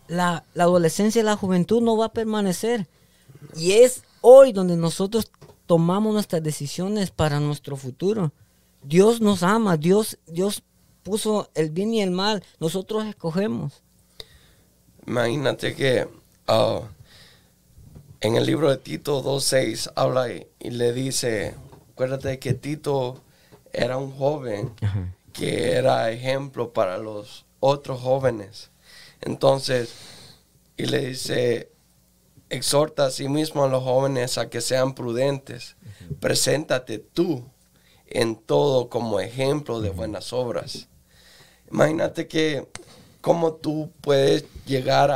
la, 0.08 0.44
adolescencia 0.56 1.20
y 1.20 1.24
la 1.24 1.36
juventud 1.36 1.82
no 1.82 1.96
va 1.96 2.06
a 2.06 2.12
permanecer. 2.12 2.86
Y 3.56 3.72
es 3.72 4.02
hoy 4.20 4.52
donde 4.52 4.76
nosotros 4.76 5.30
tomamos 5.66 6.12
nuestras 6.12 6.42
decisiones 6.42 7.10
para 7.10 7.40
nuestro 7.40 7.76
futuro. 7.76 8.32
Dios 8.82 9.20
nos 9.20 9.42
ama, 9.42 9.76
Dios, 9.76 10.18
Dios 10.26 10.62
puso 11.02 11.50
el 11.54 11.70
bien 11.70 11.94
y 11.94 12.02
el 12.02 12.10
mal, 12.10 12.42
nosotros 12.60 13.04
escogemos. 13.06 13.82
Imagínate 15.06 15.74
que 15.74 16.08
ah, 16.46 16.80
en 18.20 18.36
el 18.36 18.46
libro 18.46 18.70
de 18.70 18.78
Tito 18.78 19.22
2.6 19.22 19.92
habla 19.94 20.28
y, 20.30 20.70
le 20.70 20.92
dice, 20.92 21.54
acuérdate 21.92 22.38
que 22.38 22.54
Tito 22.54 23.20
era 23.72 23.98
un 23.98 24.12
joven 24.12 24.72
que 25.32 25.72
era 25.72 26.10
ejemplo 26.10 26.72
para 26.72 26.96
los 26.96 27.44
otros 27.60 28.00
jóvenes. 28.00 28.70
Entonces, 29.20 29.90
y 30.76 30.86
le 30.86 31.06
dice, 31.06 31.70
exhorta 32.50 33.06
a 33.06 33.10
sí 33.10 33.28
mismo 33.28 33.64
a 33.64 33.68
los 33.68 33.82
jóvenes 33.82 34.38
a 34.38 34.50
que 34.50 34.60
sean 34.60 34.94
prudentes. 34.94 35.76
Preséntate 36.20 36.98
tú 36.98 37.44
en 38.06 38.36
todo 38.36 38.88
como 38.88 39.20
ejemplo 39.20 39.80
de 39.80 39.90
buenas 39.90 40.32
obras. 40.32 40.88
Imagínate 41.70 42.28
que 42.28 42.68
cómo 43.20 43.54
tú 43.54 43.90
puedes 44.00 44.44
llegar 44.66 45.10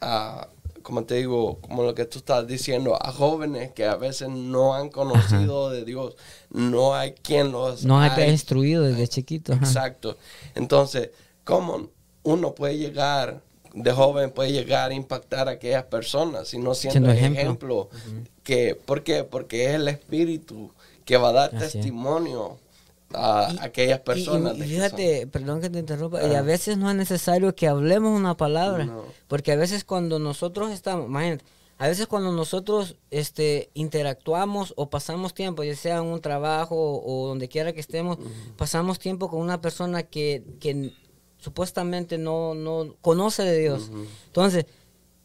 a 0.00 0.48
como 0.82 1.04
te 1.04 1.14
digo, 1.16 1.58
como 1.60 1.82
lo 1.82 1.94
que 1.94 2.04
tú 2.04 2.18
estás 2.18 2.46
diciendo, 2.46 2.98
a 3.00 3.12
jóvenes 3.12 3.72
que 3.72 3.84
a 3.84 3.96
veces 3.96 4.28
no 4.28 4.74
han 4.74 4.88
conocido 4.88 5.70
de 5.70 5.84
Dios, 5.84 6.16
no 6.50 6.94
hay 6.94 7.12
quien 7.12 7.52
los... 7.52 7.84
No 7.84 8.00
hay 8.00 8.30
instruido 8.30 8.82
desde 8.84 9.06
chiquito. 9.06 9.52
Exacto. 9.52 10.16
Entonces, 10.54 11.10
¿cómo 11.44 11.90
uno 12.22 12.54
puede 12.54 12.78
llegar, 12.78 13.42
de 13.72 13.92
joven 13.92 14.30
puede 14.30 14.52
llegar 14.52 14.90
a 14.90 14.94
impactar 14.94 15.48
a 15.48 15.52
aquellas 15.52 15.84
personas, 15.84 16.48
si 16.48 16.58
no 16.58 16.74
siendo, 16.74 17.10
ejemplo? 17.10 17.88
que, 18.42 18.74
¿Por 18.74 19.02
qué? 19.02 19.24
Porque 19.24 19.66
es 19.66 19.74
el 19.74 19.88
Espíritu 19.88 20.72
que 21.04 21.16
va 21.16 21.30
a 21.30 21.32
dar 21.32 21.50
testimonio 21.50 22.58
a 23.12 23.52
aquellas 23.60 24.00
personas. 24.00 24.56
Y, 24.56 24.62
fíjate, 24.62 25.26
perdón 25.26 25.60
que 25.60 25.70
te 25.70 25.78
interrumpa, 25.78 26.22
y 26.24 26.34
a 26.34 26.42
veces 26.42 26.76
no 26.76 26.90
es 26.90 26.96
necesario 26.96 27.54
que 27.54 27.66
hablemos 27.66 28.16
una 28.16 28.36
palabra, 28.36 28.88
porque 29.28 29.52
a 29.52 29.56
veces 29.56 29.84
cuando 29.84 30.18
nosotros 30.18 30.70
estamos, 30.70 31.06
imagínate, 31.06 31.44
a 31.78 31.88
veces 31.88 32.06
cuando 32.06 32.30
nosotros 32.30 32.96
este, 33.10 33.70
interactuamos 33.72 34.74
o 34.76 34.90
pasamos 34.90 35.32
tiempo, 35.32 35.64
ya 35.64 35.74
sea 35.74 35.96
en 35.96 36.04
un 36.04 36.20
trabajo 36.20 36.76
o, 36.76 37.26
donde 37.28 37.48
quiera 37.48 37.72
que 37.72 37.80
estemos, 37.80 38.18
pasamos 38.58 38.98
tiempo 38.98 39.30
con 39.30 39.40
una 39.40 39.62
persona 39.62 40.02
que, 40.02 40.44
que 40.60 40.92
supuestamente 41.40 42.18
no, 42.18 42.54
no 42.54 42.94
conoce 43.00 43.42
de 43.42 43.58
Dios. 43.58 43.90
Entonces, 44.26 44.66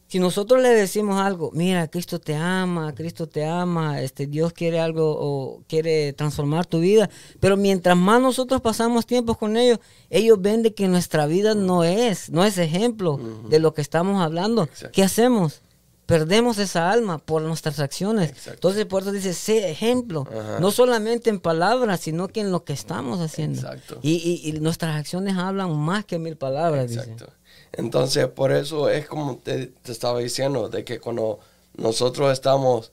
si 0.07 0.19
nosotros 0.19 0.61
le 0.61 0.69
decimos 0.69 1.19
algo, 1.19 1.51
mira, 1.53 1.87
Cristo 1.87 2.19
te 2.19 2.35
ama, 2.35 2.93
Cristo 2.93 3.27
te 3.27 3.43
ama, 3.45 4.01
este 4.01 4.27
Dios 4.27 4.53
quiere 4.53 4.79
algo 4.79 5.17
o 5.19 5.63
quiere 5.67 6.13
transformar 6.13 6.65
tu 6.65 6.79
vida, 6.79 7.09
pero 7.39 7.57
mientras 7.57 7.97
más 7.97 8.21
nosotros 8.21 8.61
pasamos 8.61 9.05
tiempo 9.05 9.35
con 9.35 9.57
ellos, 9.57 9.79
ellos 10.11 10.39
ven 10.39 10.61
de 10.61 10.73
que 10.73 10.87
nuestra 10.87 11.25
vida 11.25 11.55
no 11.55 11.83
es, 11.83 12.29
no 12.29 12.45
es 12.45 12.57
ejemplo 12.59 13.19
de 13.49 13.59
lo 13.59 13.73
que 13.73 13.81
estamos 13.81 14.21
hablando. 14.21 14.69
¿Qué 14.93 15.03
hacemos? 15.03 15.61
Perdemos 16.05 16.59
esa 16.59 16.91
alma 16.91 17.17
por 17.17 17.41
nuestras 17.41 17.79
acciones. 17.79 18.33
Entonces, 18.47 18.85
por 18.85 19.01
eso 19.01 19.11
dice, 19.11 19.33
sé 19.33 19.71
ejemplo, 19.71 20.27
no 20.59 20.71
solamente 20.71 21.29
en 21.29 21.39
palabras, 21.39 22.01
sino 22.01 22.27
que 22.27 22.41
en 22.41 22.51
lo 22.51 22.63
que 22.63 22.73
estamos 22.73 23.19
haciendo. 23.19 23.67
Y, 24.03 24.53
nuestras 24.61 24.95
acciones 24.95 25.37
hablan 25.37 25.75
más 25.75 26.05
que 26.05 26.19
mil 26.19 26.37
palabras. 26.37 26.91
Exacto. 26.91 27.27
Entonces, 27.73 28.27
por 28.27 28.51
eso 28.51 28.89
es 28.89 29.07
como 29.07 29.37
te, 29.37 29.73
estaba 29.85 30.19
diciendo, 30.19 30.69
de 30.69 30.83
que 30.83 30.99
cuando 30.99 31.39
nosotros 31.75 32.31
estamos 32.31 32.91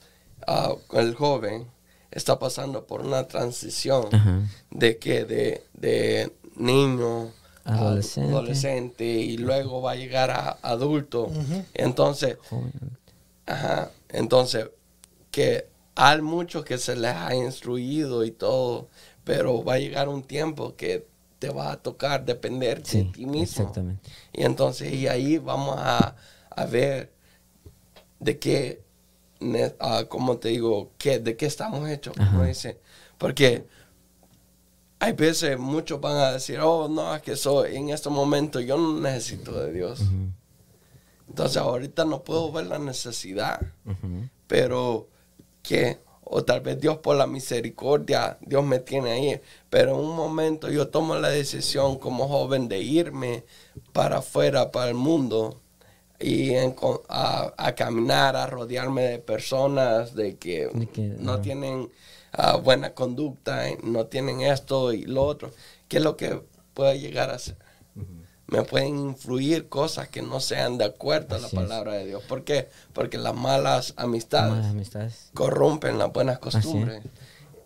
uh, 0.48 0.98
el 0.98 1.14
joven, 1.14 1.66
está 2.11 2.38
pasando 2.38 2.87
por 2.87 3.03
una 3.03 3.27
transición 3.29 4.09
de 4.70 4.98
que 4.98 5.25
de, 5.25 6.33
niño 6.57 7.31
adolescente. 7.64 8.31
adolescente. 8.31 9.05
y 9.05 9.38
luego 9.38 9.83
va 9.83 9.92
a 9.92 9.96
llegar 9.96 10.31
a 10.31 10.59
adulto. 10.62 11.31
Entonces, 11.75 12.37
entonces, 14.09 14.70
que 15.31 15.66
hay 15.94 16.22
muchos 16.22 16.64
que 16.64 16.78
se 16.78 16.96
les 16.96 17.14
ha 17.14 17.35
instruido 17.35 18.24
y 18.24 18.31
todo, 18.31 18.88
pero 19.24 19.62
va 19.62 19.74
a 19.74 19.78
llegar 19.78 20.09
un 20.09 20.22
tiempo 20.22 20.74
que 20.76 21.07
te 21.38 21.50
va 21.50 21.72
a 21.72 21.76
tocar 21.76 22.24
depender 22.24 22.83
de 22.83 23.05
ti 23.05 23.26
mismo. 23.26 23.42
Exactamente. 23.42 24.09
Y 24.33 24.42
entonces, 24.44 24.92
y 24.92 25.09
ahí 25.09 25.38
vamos 25.38 25.76
a, 25.78 26.14
ver 26.70 27.12
de 28.20 28.38
qué, 28.38 28.83
uh, 29.40 30.07
como 30.09 30.38
te 30.38 30.50
digo, 30.50 30.92
qué, 30.98 31.18
de 31.18 31.37
qué 31.37 31.46
estamos 31.46 31.88
hechos, 31.88 32.14
como 32.16 32.44
dice. 32.44 32.78
Porque 33.18 33.66
hay 35.00 35.12
veces 35.14 35.59
muchos 35.59 36.00
van 36.00 36.16
a 36.16 36.33
decir, 36.33 36.61
oh, 36.61 36.88
no, 36.88 37.12
es 37.14 37.22
que 37.22 37.35
soy, 37.35 37.74
en 37.74 37.90
este 37.90 38.09
momento 38.09 38.61
yo 38.61 38.76
no 38.78 39.00
necesito 39.00 39.52
de 39.61 39.72
Dios. 39.72 40.00
Entonces 41.29 41.57
ahorita 41.57 42.05
no 42.05 42.23
puedo 42.23 42.53
ver 42.53 42.67
la 42.67 42.79
necesidad, 42.79 43.61
pero 44.47 45.09
que 45.63 45.99
o 46.25 46.45
tal 46.45 46.63
vez 46.63 46.81
Dios 46.81 46.99
por 46.99 47.17
la 47.17 47.27
misericordia, 47.27 48.39
Dios 48.41 48.65
me 48.65 48.79
tiene 48.79 49.13
ahí, 49.13 49.41
pero 49.69 49.93
en 49.93 50.01
un 50.01 50.17
momento 50.17 50.71
yo 50.71 50.89
tomo 50.89 51.15
la 51.17 51.29
decisión 51.29 51.99
como 51.99 52.27
joven 52.27 52.69
de 52.69 52.81
irme 52.81 53.45
para 53.93 54.19
afuera, 54.19 54.71
para 54.71 54.89
el 54.89 54.95
mundo, 54.95 55.61
y 56.23 56.55
a, 56.55 57.75
caminar, 57.77 58.37
a 58.37 58.47
rodearme 58.47 59.03
de 59.03 59.19
personas 59.19 60.15
de 60.15 60.37
que, 60.37 60.71
no 61.19 61.41
tienen 61.41 61.91
ah, 62.33 62.57
buena 62.57 62.95
conducta, 62.95 63.65
no 63.83 64.07
tienen 64.07 64.41
esto 64.41 64.93
y 64.93 65.03
lo 65.03 65.25
otro, 65.25 65.51
¿qué 65.89 65.99
es 65.99 66.03
lo 66.03 66.17
que 66.17 66.41
puede 66.75 66.99
llegar 67.01 67.31
a 67.31 67.39
ser? 67.39 67.57
Me 68.53 68.62
pueden 68.65 68.99
influir 68.99 69.71
cosas 69.71 70.09
que 70.09 70.21
no 70.21 70.38
sean 70.38 70.77
de 70.77 70.85
acuerdo 70.85 71.37
a 71.37 71.38
la 71.38 71.49
palabra 71.49 71.95
de 71.95 72.05
Dios. 72.05 72.23
¿Por 72.25 72.45
qué? 72.45 72.69
Porque 72.93 73.17
las 73.17 73.35
malas 73.35 73.95
amistades, 73.97 75.31
corrompen 75.33 75.99
las 75.99 76.12
buenas 76.12 76.38
costumbres. 76.38 77.03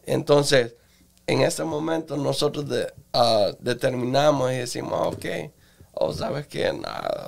Entonces, 0.04 0.76
en 1.26 1.40
ese 1.40 1.64
momento 1.64 2.16
nosotros 2.16 2.66
ah, 3.12 3.50
determinamos 3.58 4.52
y 4.52 4.58
decimos, 4.58 5.08
ok, 5.08 5.26
o 5.90 6.06
oh, 6.06 6.12
sabes 6.12 6.46
que 6.46 6.70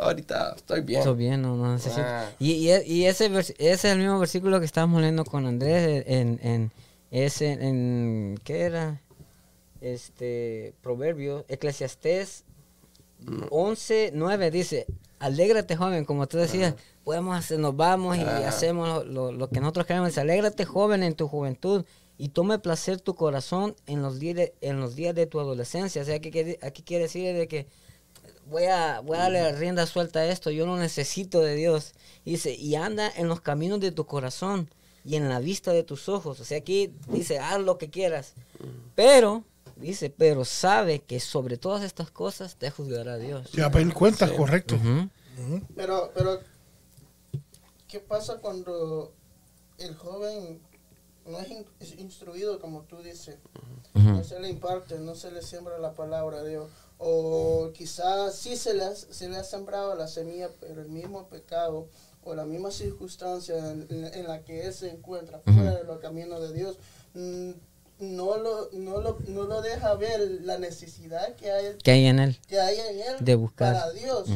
ahorita 0.03 0.55
estoy 0.55 0.83
bien. 0.83 1.01
Estoy 1.01 1.17
bien, 1.17 1.43
no, 1.43 1.73
necesito. 1.73 2.03
Ah. 2.05 2.31
Y, 2.39 2.69
ese, 2.69 3.27
ese 3.27 3.55
es 3.59 3.85
el 3.87 3.99
mismo 3.99 4.21
versículo 4.21 4.61
que 4.61 4.67
estábamos 4.67 5.01
leyendo 5.01 5.25
con 5.25 5.47
Andrés 5.47 6.05
en, 6.07 6.39
en, 6.45 6.71
ese, 7.11 7.53
en 7.55 8.39
¿qué 8.45 8.61
era? 8.61 9.01
Este, 9.81 10.75
proverbio, 10.81 11.45
Eclesiastés 11.49 12.45
11, 13.51 14.13
9 14.15 14.51
dice, 14.51 14.87
alégrate 15.19 15.77
joven, 15.77 16.05
como 16.05 16.27
tú 16.27 16.39
decías, 16.39 16.75
podemos 17.05 17.37
hacer, 17.37 17.59
nos 17.59 17.77
vamos 17.77 18.17
y 18.17 18.21
hacemos 18.21 19.07
lo, 19.07 19.49
que 19.51 19.61
nosotros 19.61 19.87
queremos. 19.87 20.09
Dice, 20.09 20.21
alégrate 20.21 20.65
joven 20.65 21.03
en 21.03 21.15
tu 21.15 21.29
juventud 21.29 21.85
y 22.17 22.31
tome 22.31 22.59
placer 22.59 23.01
tu 23.01 23.15
corazón 23.15 23.77
en 23.87 24.03
los 24.03 24.19
días 24.19 24.37
de, 24.37 24.55
en 24.61 24.81
los 24.81 24.97
días 24.97 25.15
de 25.15 25.27
tu 25.27 25.41
adolescencia. 25.41 26.03
O 26.03 26.05
sea, 26.05 26.17
aquí, 26.17 26.31
aquí 26.63 26.83
quiere 26.83 27.05
decir 27.05 27.37
de 27.37 27.49
que 27.49 27.67
voy 28.47 28.65
a, 28.65 29.01
voy 29.01 29.17
a 29.17 29.23
darle 29.23 29.53
rienda 29.53 29.87
suelta 29.87 30.21
a 30.21 30.27
esto, 30.27 30.51
yo 30.51 30.67
no 30.67 30.77
necesito 30.77 31.41
de 31.41 31.55
Dios. 31.55 31.95
Dice, 32.25 32.55
y 32.55 32.75
anda 32.75 33.11
en 33.17 33.29
los 33.29 33.41
caminos 33.41 33.81
de 33.81 33.93
tu 33.93 34.07
corazón 34.07 34.69
y 35.05 35.17
en 35.17 35.29
la 35.29 35.41
vista 35.41 35.73
de 35.73 35.85
tus 35.85 36.09
ojos. 36.09 36.41
O 36.41 36.45
sea, 36.45 36.59
aquí 36.59 36.93
dice, 37.09 37.39
haz 37.39 37.61
lo 37.61 37.79
que 37.79 37.91
quieras. 37.91 38.35
Pero 38.95 39.45
dice, 39.81 40.11
pero 40.11 40.45
sabe 40.45 41.01
que 41.01 41.21
sobre 41.21 41.57
todas 41.57 41.83
estas 41.83 42.11
cosas 42.11 42.57
te 42.57 42.71
juzgará 42.71 43.17
Dios. 43.19 43.51
Ya, 43.53 43.71
pedir 43.71 43.93
cuentas, 43.95 44.31
correcto. 44.33 44.79
Pero, 45.77 46.11
pero, 46.15 46.41
¿qué 47.87 48.01
pasa 48.01 48.39
cuando 48.39 49.13
el 49.79 49.95
joven 49.95 50.61
no 51.27 51.39
es 51.39 51.99
instruido 51.99 52.61
como 52.61 52.83
tú 52.83 53.03
dices? 53.03 53.37
No 53.95 54.23
se 54.23 54.41
le 54.41 54.49
imparte, 54.49 54.99
no 54.99 55.15
se 55.15 55.31
le 55.31 55.43
siembra 55.43 55.79
la 55.79 55.93
palabra 55.93 56.43
de 56.43 56.51
Dios. 56.51 56.71
O 56.99 57.71
quizás 57.75 58.35
sí 58.35 58.57
se 58.57 58.75
le, 58.75 58.85
ha, 58.85 58.95
se 58.95 59.29
le 59.29 59.37
ha 59.37 59.45
sembrado 59.45 59.95
la 59.95 60.09
semilla, 60.09 60.51
pero 60.61 60.83
el 60.83 60.89
mismo 60.89 61.29
pecado 61.29 61.89
o 62.25 62.35
la 62.35 62.45
misma 62.45 62.71
circunstancia 62.71 63.57
en, 63.57 64.27
la 64.27 64.43
que 64.45 64.67
él 64.67 64.75
se 64.75 64.91
encuentra 64.91 65.41
fuera 65.41 65.77
de 65.77 65.85
los 65.85 65.99
caminos 65.99 66.41
de 66.43 66.53
Dios, 66.53 66.77
mm, 67.15 67.51
no 67.99 68.37
lo, 68.37 68.71
no 68.73 69.01
lo, 69.01 69.19
no 69.27 69.45
lo 69.45 69.61
deja 69.61 69.95
ver 69.95 70.21
la 70.43 70.59
necesidad 70.59 71.35
que 71.35 71.51
hay, 71.51 71.77
que 71.83 71.91
hay 71.91 72.07
en 72.07 72.19
él, 72.21 72.39
que 72.47 72.61
hay 72.61 72.79
en 72.79 73.01
él 73.01 73.17
de 73.21 73.35
buscar. 73.35 73.75
para 73.75 73.93
Dios. 73.93 74.29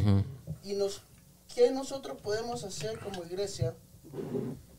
Y 0.63 0.73
nos, 0.73 1.01
¿qué 1.53 1.71
nosotros 1.71 2.17
podemos 2.21 2.63
hacer 2.63 2.99
como 2.99 3.23
iglesia 3.23 3.73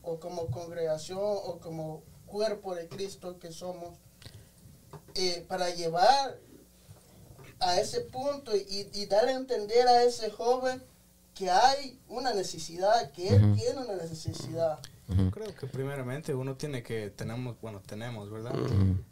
o 0.03 0.19
como 0.19 0.47
congregación 0.47 1.19
o 1.19 1.59
como 1.59 2.03
cuerpo 2.27 2.75
de 2.75 2.87
Cristo 2.87 3.39
que 3.39 3.51
somos 3.51 3.97
eh, 5.15 5.45
para 5.47 5.69
llevar 5.69 6.39
a 7.59 7.79
ese 7.79 8.01
punto 8.01 8.55
y, 8.55 8.89
y 8.93 9.05
darle 9.07 9.31
a 9.31 9.37
entender 9.37 9.87
a 9.87 10.03
ese 10.03 10.29
joven 10.29 10.83
que 11.35 11.51
hay 11.51 11.99
una 12.07 12.33
necesidad, 12.33 13.11
que 13.11 13.27
él 13.27 13.55
tiene 13.55 13.81
una 13.85 13.95
necesidad. 13.95 14.79
Creo 15.31 15.53
que 15.53 15.67
primeramente 15.67 16.33
uno 16.33 16.55
tiene 16.55 16.81
que, 16.81 17.09
tenemos, 17.11 17.59
bueno, 17.61 17.81
tenemos, 17.85 18.31
¿verdad? 18.31 18.55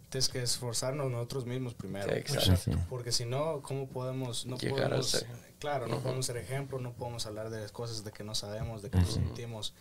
Tienes 0.10 0.30
que 0.30 0.42
esforzarnos 0.42 1.12
nosotros 1.12 1.46
mismos 1.46 1.74
primero. 1.74 2.12
Exacto. 2.14 2.72
Porque 2.90 3.12
si 3.12 3.26
no, 3.26 3.62
¿cómo 3.62 3.88
podemos, 3.88 4.46
no 4.46 4.58
podemos, 4.58 5.26
claro, 5.60 5.88
no 5.88 6.00
podemos 6.00 6.26
ser 6.26 6.38
ejemplo, 6.38 6.80
no 6.80 6.94
podemos 6.94 7.26
hablar 7.26 7.50
de 7.50 7.62
las 7.62 7.72
cosas 7.72 8.04
de 8.04 8.12
que 8.12 8.24
no 8.24 8.34
sabemos, 8.34 8.82
de 8.82 8.90
que 8.90 8.98
no 8.98 9.06
sentimos, 9.06 9.74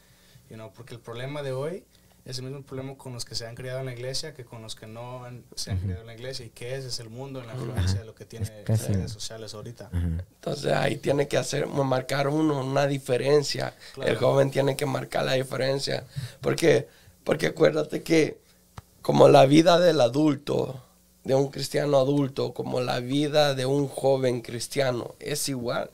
you 0.50 0.56
know, 0.56 0.70
porque 0.72 0.94
el 0.94 1.00
problema 1.00 1.42
de 1.42 1.52
hoy 1.52 1.84
es 2.24 2.38
el 2.38 2.44
mismo 2.44 2.62
problema 2.62 2.96
con 2.96 3.12
los 3.12 3.24
que 3.24 3.34
se 3.34 3.46
han 3.46 3.56
criado 3.56 3.80
en 3.80 3.86
la 3.86 3.92
iglesia 3.92 4.32
que 4.32 4.44
con 4.44 4.62
los 4.62 4.76
que 4.76 4.86
no 4.86 5.24
se 5.56 5.72
han 5.72 5.78
criado 5.78 6.02
en 6.02 6.06
la 6.06 6.14
iglesia. 6.14 6.46
¿Y 6.46 6.50
qué 6.50 6.76
es? 6.76 6.84
Es 6.84 7.00
el 7.00 7.10
mundo 7.10 7.40
en 7.40 7.48
la 7.48 7.54
influencia 7.54 7.98
de 7.98 8.06
lo 8.06 8.14
que 8.14 8.24
tiene 8.24 8.46
las 8.66 8.88
redes 8.88 9.10
sociales 9.10 9.54
ahorita. 9.54 9.90
Entonces 9.92 10.72
ahí 10.72 10.96
tiene 10.96 11.26
que 11.26 11.36
hacer, 11.36 11.66
marcar 11.66 12.28
uno 12.28 12.60
una 12.60 12.86
diferencia. 12.86 13.74
El 14.00 14.16
joven 14.16 14.52
tiene 14.52 14.76
que 14.76 14.86
marcar 14.86 15.24
la 15.24 15.32
diferencia. 15.32 16.04
Porque, 16.40 16.86
porque 17.24 17.48
acuérdate 17.48 18.02
que 18.02 18.38
como 19.00 19.28
la 19.28 19.44
vida 19.46 19.80
del 19.80 20.00
adulto, 20.00 20.80
de 21.24 21.34
un 21.34 21.48
cristiano 21.48 21.98
adulto, 21.98 22.54
como 22.54 22.80
la 22.80 23.00
vida 23.00 23.54
de 23.54 23.66
un 23.66 23.88
joven 23.88 24.42
cristiano, 24.42 25.16
es 25.18 25.48
igual. 25.48 25.90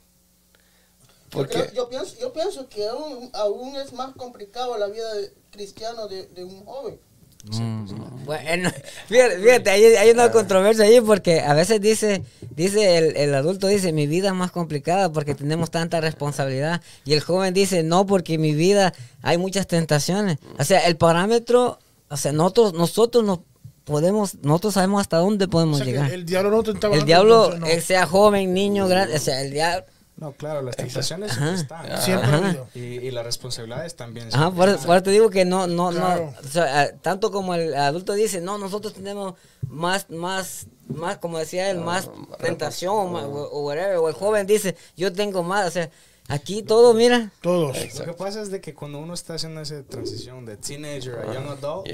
Porque 1.31 1.71
yo, 1.75 1.89
pienso, 1.89 2.17
yo 2.19 2.33
pienso 2.33 2.69
que 2.69 2.87
aún, 2.87 3.31
aún 3.35 3.77
es 3.77 3.93
más 3.93 4.15
complicado 4.15 4.77
la 4.79 4.87
vida 4.87 5.13
de, 5.15 5.33
cristiano 5.51 6.09
de, 6.09 6.27
de 6.27 6.45
un 6.45 6.65
joven. 6.65 6.99
Mm. 7.45 8.25
Bueno, 8.25 8.71
fíjate, 9.07 9.71
hay, 9.71 10.11
una 10.11 10.31
controversia 10.31 10.85
ahí 10.85 11.01
porque 11.01 11.41
a 11.41 11.55
veces 11.55 11.81
dice, 11.81 12.23
dice 12.55 12.99
el, 12.99 13.17
el, 13.17 13.35
adulto 13.35 13.69
dice, 13.69 13.93
mi 13.93 14.07
vida 14.07 14.29
es 14.29 14.35
más 14.35 14.51
complicada 14.51 15.13
porque 15.13 15.35
tenemos 15.35 15.71
tanta 15.71 16.01
responsabilidad. 16.01 16.83
Y 17.05 17.15
el 17.15 17.21
joven 17.21 17.55
dice, 17.55 17.85
no, 17.85 18.07
porque 18.07 18.39
mi 18.39 18.55
vida 18.55 18.93
hay 19.23 19.39
muchas 19.39 19.67
tentaciones. 19.67 20.39
O 20.59 20.65
sea, 20.65 20.81
el 20.81 20.97
parámetro, 20.97 21.79
o 22.09 22.17
sea, 22.17 22.33
nosotros, 22.33 22.75
nosotros 22.75 23.25
nos 23.25 23.41
podemos, 23.85 24.35
nosotros 24.43 24.75
sabemos 24.75 25.01
hasta 25.01 25.19
dónde 25.19 25.47
podemos 25.49 25.85
llegar. 25.85 26.13
El, 26.13 26.27
diablo 26.27 26.51
no 26.51 26.63
tentaba. 26.65 26.97
El 26.97 27.05
diablo, 27.05 27.57
sea 27.81 28.07
joven, 28.07 28.53
niño, 28.53 28.89
grande, 28.89 29.15
o 29.15 29.21
sea, 29.21 29.41
el 29.43 29.53
diablo 29.53 29.87
no, 30.19 30.33
claro, 30.33 30.63
las 30.63 30.77
tentaciones 30.77 31.33
siempre 31.33 31.55
están. 31.55 32.03
Siempre 32.03 32.61
y, 32.75 32.81
y, 32.81 33.11
las 33.13 33.25
responsabilidades 33.25 33.95
también. 33.95 34.29
Ajá, 34.33 34.51
por, 34.51 34.77
por, 34.85 35.01
te 35.01 35.11
digo 35.13 35.31
que 35.31 35.45
no, 35.45 35.69
no, 35.69 35.93
no, 35.93 36.35
o 36.45 36.49
sea, 36.49 36.93
tanto 36.97 37.31
como 37.31 37.55
el 37.55 37.73
adulto 37.75 38.15
dice, 38.15 38.41
no, 38.41 38.59
nosotros 38.59 38.95
tenemos 38.95 39.35
más, 39.69 40.11
más, 40.11 40.67
más, 40.89 41.19
como 41.19 41.39
decía 41.39 41.71
él, 41.71 41.79
más 41.79 42.11
tentación 42.41 42.95
o, 43.15 43.29
o, 43.29 43.67
whatever, 43.67 43.99
o 43.99 44.09
el 44.09 44.15
joven 44.15 44.45
dice, 44.45 44.77
yo 44.97 45.13
tengo 45.13 45.45
más, 45.45 45.69
o 45.69 45.71
sea, 45.71 45.89
Aquí 46.31 46.63
todo, 46.63 46.93
mira. 46.93 47.33
Todos. 47.41 47.99
Lo 47.99 48.05
que 48.05 48.13
pasa 48.13 48.43
es 48.43 48.51
de 48.51 48.61
que 48.61 48.75
cuando 48.75 48.99
uno 48.99 49.15
está 49.15 49.35
haciendo 49.35 49.63
esa 49.63 49.83
transición 49.83 50.45
de 50.45 50.59
teenager 50.59 51.19
a 51.19 51.33
young 51.33 51.49
adult, 51.49 51.89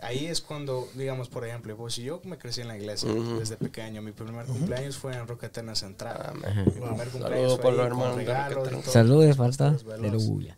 ahí 0.00 0.26
es 0.26 0.40
cuando, 0.40 0.88
digamos, 0.94 1.28
por 1.28 1.46
ejemplo, 1.46 1.76
pues 1.76 1.94
si 1.94 2.02
yo 2.02 2.20
me 2.24 2.36
crecí 2.36 2.62
en 2.62 2.68
la 2.68 2.76
iglesia 2.76 3.08
desde 3.38 3.56
pequeño, 3.56 4.02
mi 4.02 4.10
primer 4.10 4.46
cumpleaños 4.46 4.98
fue 4.98 5.14
en 5.14 5.26
Roca 5.28 5.46
Eterna 5.46 5.76
Central. 5.76 6.16
Ah, 6.20 6.64
mi 6.66 6.72
primer 6.72 7.08
cumpleaños 7.08 7.52
Saludos 7.52 7.60
por 7.60 7.72
los 7.74 7.86
hermanos. 7.86 8.84
Saludos, 8.86 9.36
falta. 9.36 9.76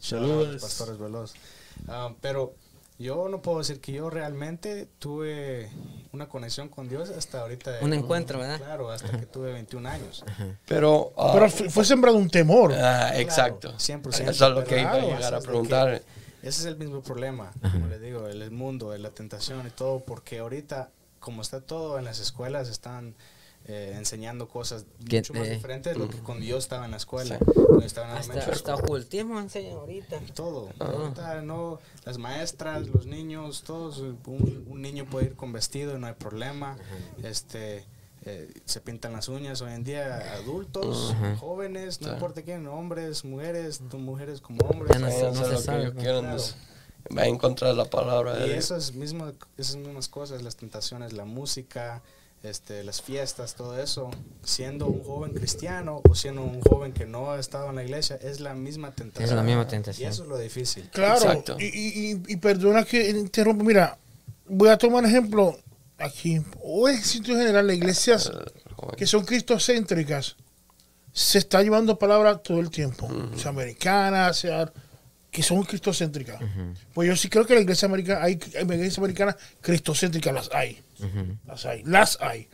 Saludos. 0.00 0.62
Pastores 0.62 0.98
Veloz. 0.98 1.34
Ah, 1.88 2.14
pero 2.20 2.54
yo 3.02 3.28
no 3.28 3.42
puedo 3.42 3.58
decir 3.58 3.80
que 3.80 3.92
yo 3.92 4.08
realmente 4.08 4.88
tuve 4.98 5.70
una 6.12 6.28
conexión 6.28 6.68
con 6.68 6.88
Dios 6.88 7.10
hasta 7.10 7.40
ahorita. 7.40 7.78
Un 7.82 7.92
encuentro, 7.92 8.38
¿verdad? 8.38 8.58
Claro, 8.58 8.90
hasta 8.90 9.10
que 9.18 9.26
tuve 9.26 9.52
21 9.52 9.88
años. 9.88 10.24
Pero, 10.66 11.12
uh, 11.16 11.32
Pero 11.32 11.50
fue 11.50 11.84
sembrado 11.84 12.16
un 12.16 12.30
temor. 12.30 12.72
Ah, 12.72 13.12
exacto. 13.18 13.74
100%. 13.74 14.30
Eso 14.30 14.48
es 14.48 14.54
lo 14.54 14.64
que 14.64 14.80
iba 14.80 14.92
a 14.92 15.00
llegar 15.00 15.34
a 15.34 15.40
preguntar. 15.40 16.02
Ese 16.42 16.60
es 16.60 16.64
el 16.64 16.76
mismo 16.76 17.02
problema, 17.02 17.52
como 17.60 17.86
le 17.86 17.98
digo, 17.98 18.26
el 18.26 18.50
mundo, 18.50 18.96
la 18.96 19.10
tentación 19.10 19.66
y 19.66 19.70
todo, 19.70 20.00
porque 20.00 20.40
ahorita, 20.40 20.90
como 21.20 21.42
está 21.42 21.60
todo 21.60 21.98
en 21.98 22.04
las 22.04 22.18
escuelas, 22.18 22.68
están 22.68 23.14
eh, 23.66 23.94
enseñando 23.96 24.48
cosas 24.48 24.86
mucho 24.98 25.34
más 25.34 25.48
diferentes 25.48 25.92
de 25.92 25.98
lo 25.98 26.08
que 26.08 26.18
cuando 26.18 26.44
yo 26.44 26.58
estaba 26.58 26.84
en 26.84 26.90
la 26.90 26.96
escuela. 26.96 27.38
hasta, 27.84 28.38
hasta 28.38 28.74
ocultismo 28.74 29.38
enseñan 29.38 29.74
ahorita. 29.74 30.20
Todo. 30.34 30.68
Ahorita 30.80 31.42
no, 31.42 31.78
las 32.04 32.18
maestras, 32.18 32.86
los 32.88 33.06
niños, 33.06 33.62
todos. 33.62 33.98
Un, 33.98 34.82
niño 34.82 35.06
puede 35.06 35.26
ir 35.26 35.36
con 35.36 35.52
vestido 35.52 35.96
y 35.96 36.00
no 36.00 36.06
hay 36.06 36.14
problema. 36.14 36.76
Este. 37.22 37.84
Eh, 38.24 38.52
se 38.66 38.80
pintan 38.80 39.14
las 39.14 39.28
uñas 39.28 39.62
hoy 39.62 39.72
en 39.72 39.82
día 39.82 40.34
adultos, 40.34 41.12
jóvenes, 41.40 42.00
no 42.00 42.12
importa 42.12 42.42
quién, 42.42 42.68
hombres, 42.68 43.24
mujeres, 43.24 43.80
mujeres 43.80 44.40
como 44.40 44.64
hombres. 44.68 45.00
no, 45.00 45.10
se 45.10 45.58
sabe. 45.58 45.92
Va 47.16 47.22
a 47.22 47.26
encontrar 47.26 47.74
la 47.74 47.84
palabra. 47.84 48.46
Y 48.46 48.50
esas 48.50 48.94
mismas, 48.94 49.34
esas 49.56 49.76
mismas 49.76 50.08
cosas, 50.08 50.42
las 50.42 50.56
tentaciones, 50.56 51.12
la 51.12 51.24
música, 51.24 52.00
este, 52.42 52.82
las 52.82 53.00
fiestas, 53.02 53.54
todo 53.54 53.78
eso, 53.80 54.10
siendo 54.42 54.86
un 54.86 55.02
joven 55.02 55.32
cristiano 55.32 56.00
o 56.08 56.14
siendo 56.14 56.42
un 56.42 56.60
joven 56.60 56.92
que 56.92 57.06
no 57.06 57.30
ha 57.30 57.38
estado 57.38 57.70
en 57.70 57.76
la 57.76 57.84
iglesia, 57.84 58.18
es 58.20 58.40
la 58.40 58.54
misma 58.54 58.92
tentación. 58.92 59.28
Es 59.28 59.34
la 59.34 59.42
misma 59.42 59.68
tentación. 59.68 60.08
Y 60.08 60.12
eso 60.12 60.24
es 60.24 60.28
lo 60.28 60.38
difícil. 60.38 60.88
Claro, 60.90 61.44
y, 61.58 61.64
y, 61.64 62.22
y, 62.26 62.36
perdona 62.36 62.84
que 62.84 63.10
interrumpa, 63.10 63.64
mira, 63.64 63.98
voy 64.48 64.68
a 64.68 64.76
tomar 64.76 65.04
ejemplo 65.04 65.56
aquí, 65.98 66.40
o 66.62 66.88
en 66.88 67.02
sitio 67.02 67.36
general, 67.36 67.66
las 67.66 67.76
iglesias 67.76 68.32
que 68.96 69.06
son 69.06 69.24
cristocéntricas, 69.24 70.36
se 71.12 71.38
está 71.38 71.62
llevando 71.62 71.98
palabra 71.98 72.38
todo 72.38 72.58
el 72.58 72.70
tiempo, 72.70 73.08
sea 73.36 73.50
americana, 73.50 74.32
sea 74.32 74.72
que 75.32 75.42
son 75.42 75.62
cristocéntricas. 75.62 76.38
Pues 76.92 77.08
yo 77.08 77.16
sí 77.16 77.30
creo 77.30 77.46
que 77.46 77.54
la 77.54 77.62
iglesia 77.62 77.86
americana, 77.86 78.22
hay, 78.22 78.38
hay 78.54 78.64
iglesias 78.64 78.98
americanas 78.98 79.36
cristocéntricas, 79.62 80.32
las 80.32 80.50
hay. 80.52 80.78
Las 81.46 81.64
hay, 81.64 81.82
las 81.84 82.18
hay. 82.20 82.48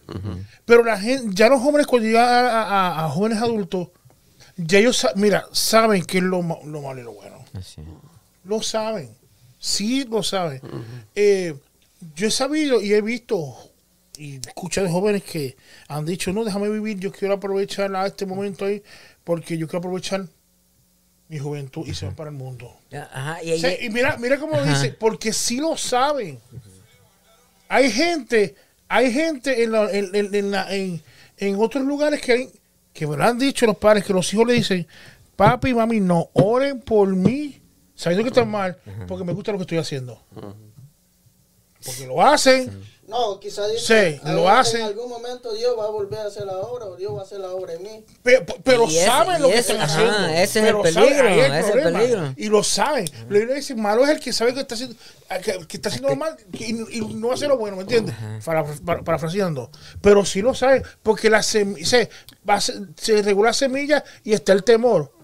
Pero 0.64 0.84
la 0.84 0.98
gente, 0.98 1.34
ya 1.34 1.48
los 1.48 1.60
jóvenes 1.60 1.88
cuando 1.88 2.06
llegan 2.06 2.24
a, 2.24 3.10
jóvenes 3.10 3.38
adultos, 3.38 3.88
ya 4.56 4.78
ellos, 4.78 5.04
mira, 5.16 5.46
saben 5.50 6.04
qué 6.04 6.18
es 6.18 6.24
lo, 6.24 6.40
lo 6.40 6.82
malo 6.82 7.00
y 7.00 7.02
lo 7.02 7.14
bueno. 7.14 7.44
Lo 8.44 8.62
saben. 8.62 9.10
Sí 9.58 10.04
lo 10.04 10.22
saben. 10.22 10.60
Eh, 11.16 11.56
yo 12.14 12.28
he 12.28 12.30
sabido 12.30 12.80
y 12.80 12.94
he 12.94 13.02
visto 13.02 13.56
y 14.16 14.36
escuchado 14.36 14.86
de 14.86 14.92
jóvenes 14.92 15.24
que 15.24 15.56
han 15.88 16.06
dicho, 16.06 16.32
no, 16.32 16.44
déjame 16.44 16.70
vivir, 16.70 17.00
yo 17.00 17.10
quiero 17.10 17.34
aprovechar 17.34 17.94
a 17.96 18.06
este 18.06 18.24
momento 18.24 18.66
ahí 18.66 18.84
porque 19.24 19.58
yo 19.58 19.66
quiero 19.66 19.80
aprovechar 19.80 20.28
mi 21.28 21.38
juventud 21.38 21.86
y 21.86 21.94
se 21.94 22.06
van 22.06 22.14
para 22.14 22.30
el 22.30 22.36
mundo. 22.36 22.74
y, 23.42 23.90
mira, 23.90 24.16
mira 24.18 24.38
cómo 24.38 24.60
dice, 24.62 24.92
porque 24.92 25.32
sí 25.32 25.58
lo 25.58 25.76
saben. 25.76 26.38
Hay 27.68 27.90
gente, 27.90 28.56
hay 28.88 29.12
gente 29.12 29.62
en, 29.62 29.74
en, 30.14 31.02
en, 31.36 31.56
otros 31.56 31.84
lugares 31.84 32.20
que, 32.22 32.50
que 32.94 33.06
me 33.06 33.16
lo 33.16 33.24
han 33.24 33.38
dicho 33.38 33.66
los 33.66 33.76
padres, 33.76 34.04
que 34.04 34.14
los 34.14 34.32
hijos 34.32 34.46
le 34.46 34.54
dicen, 34.54 34.86
papi 35.36 35.70
y 35.70 35.74
mami, 35.74 36.00
no 36.00 36.30
oren 36.32 36.80
por 36.80 37.14
mí, 37.14 37.60
sabiendo 37.94 38.24
que 38.24 38.30
está 38.30 38.46
mal, 38.46 38.78
porque 39.06 39.24
me 39.24 39.34
gusta 39.34 39.52
lo 39.52 39.58
que 39.58 39.62
estoy 39.62 39.78
haciendo. 39.78 40.22
Porque 41.84 42.06
lo 42.06 42.22
hacen. 42.22 42.97
No, 43.08 43.40
quizás 43.40 43.70
sí, 43.78 44.20
lo 44.22 44.50
hacen. 44.50 44.82
En 44.82 44.86
algún 44.88 45.08
momento 45.08 45.54
Dios 45.54 45.74
va 45.78 45.86
a 45.86 45.90
volver 45.90 46.18
a 46.18 46.26
hacer 46.26 46.44
la 46.44 46.58
obra, 46.58 46.84
o 46.84 46.94
Dios 46.94 47.14
va 47.14 47.20
a 47.20 47.22
hacer 47.22 47.40
la 47.40 47.52
obra 47.52 47.72
en 47.72 47.82
mí. 47.82 48.04
Pero, 48.22 48.44
pero 48.62 48.88
saben 48.90 49.40
lo 49.40 49.48
que 49.48 49.56
están 49.56 49.80
haciendo. 49.80 50.26
Ese 50.28 50.60
es 50.60 50.66
el 50.66 50.80
peligro, 50.82 51.28
ese 51.28 51.58
es 51.58 51.74
el 51.74 51.82
peligro. 51.84 52.34
Y 52.36 52.48
lo 52.48 52.62
saben. 52.62 53.06
Lo 53.30 53.38
que 53.40 53.54
dice, 53.54 53.74
malo 53.74 54.04
es 54.04 54.10
el 54.10 54.20
que 54.20 54.30
sabe 54.30 54.52
que 54.52 54.60
está 54.60 54.74
haciendo, 54.74 54.94
que, 55.42 55.76
está 55.78 55.88
haciendo 55.88 56.10
lo 56.10 56.16
mal 56.16 56.36
y, 56.52 57.00
no 57.14 57.32
hace 57.32 57.48
lo 57.48 57.56
bueno, 57.56 57.76
¿me 57.76 57.82
entiendes? 57.82 58.14
Para, 58.44 58.62
parafraseando. 59.02 59.70
Pero 60.02 60.26
sí 60.26 60.42
lo 60.42 60.54
saben, 60.54 60.82
porque 61.02 61.30
la 61.30 61.42
se, 61.42 61.64
va, 62.46 62.60
se 62.60 63.22
regula 63.22 63.54
semilla 63.54 64.04
y 64.22 64.34
está 64.34 64.52
el 64.52 64.64
temor. 64.64 65.14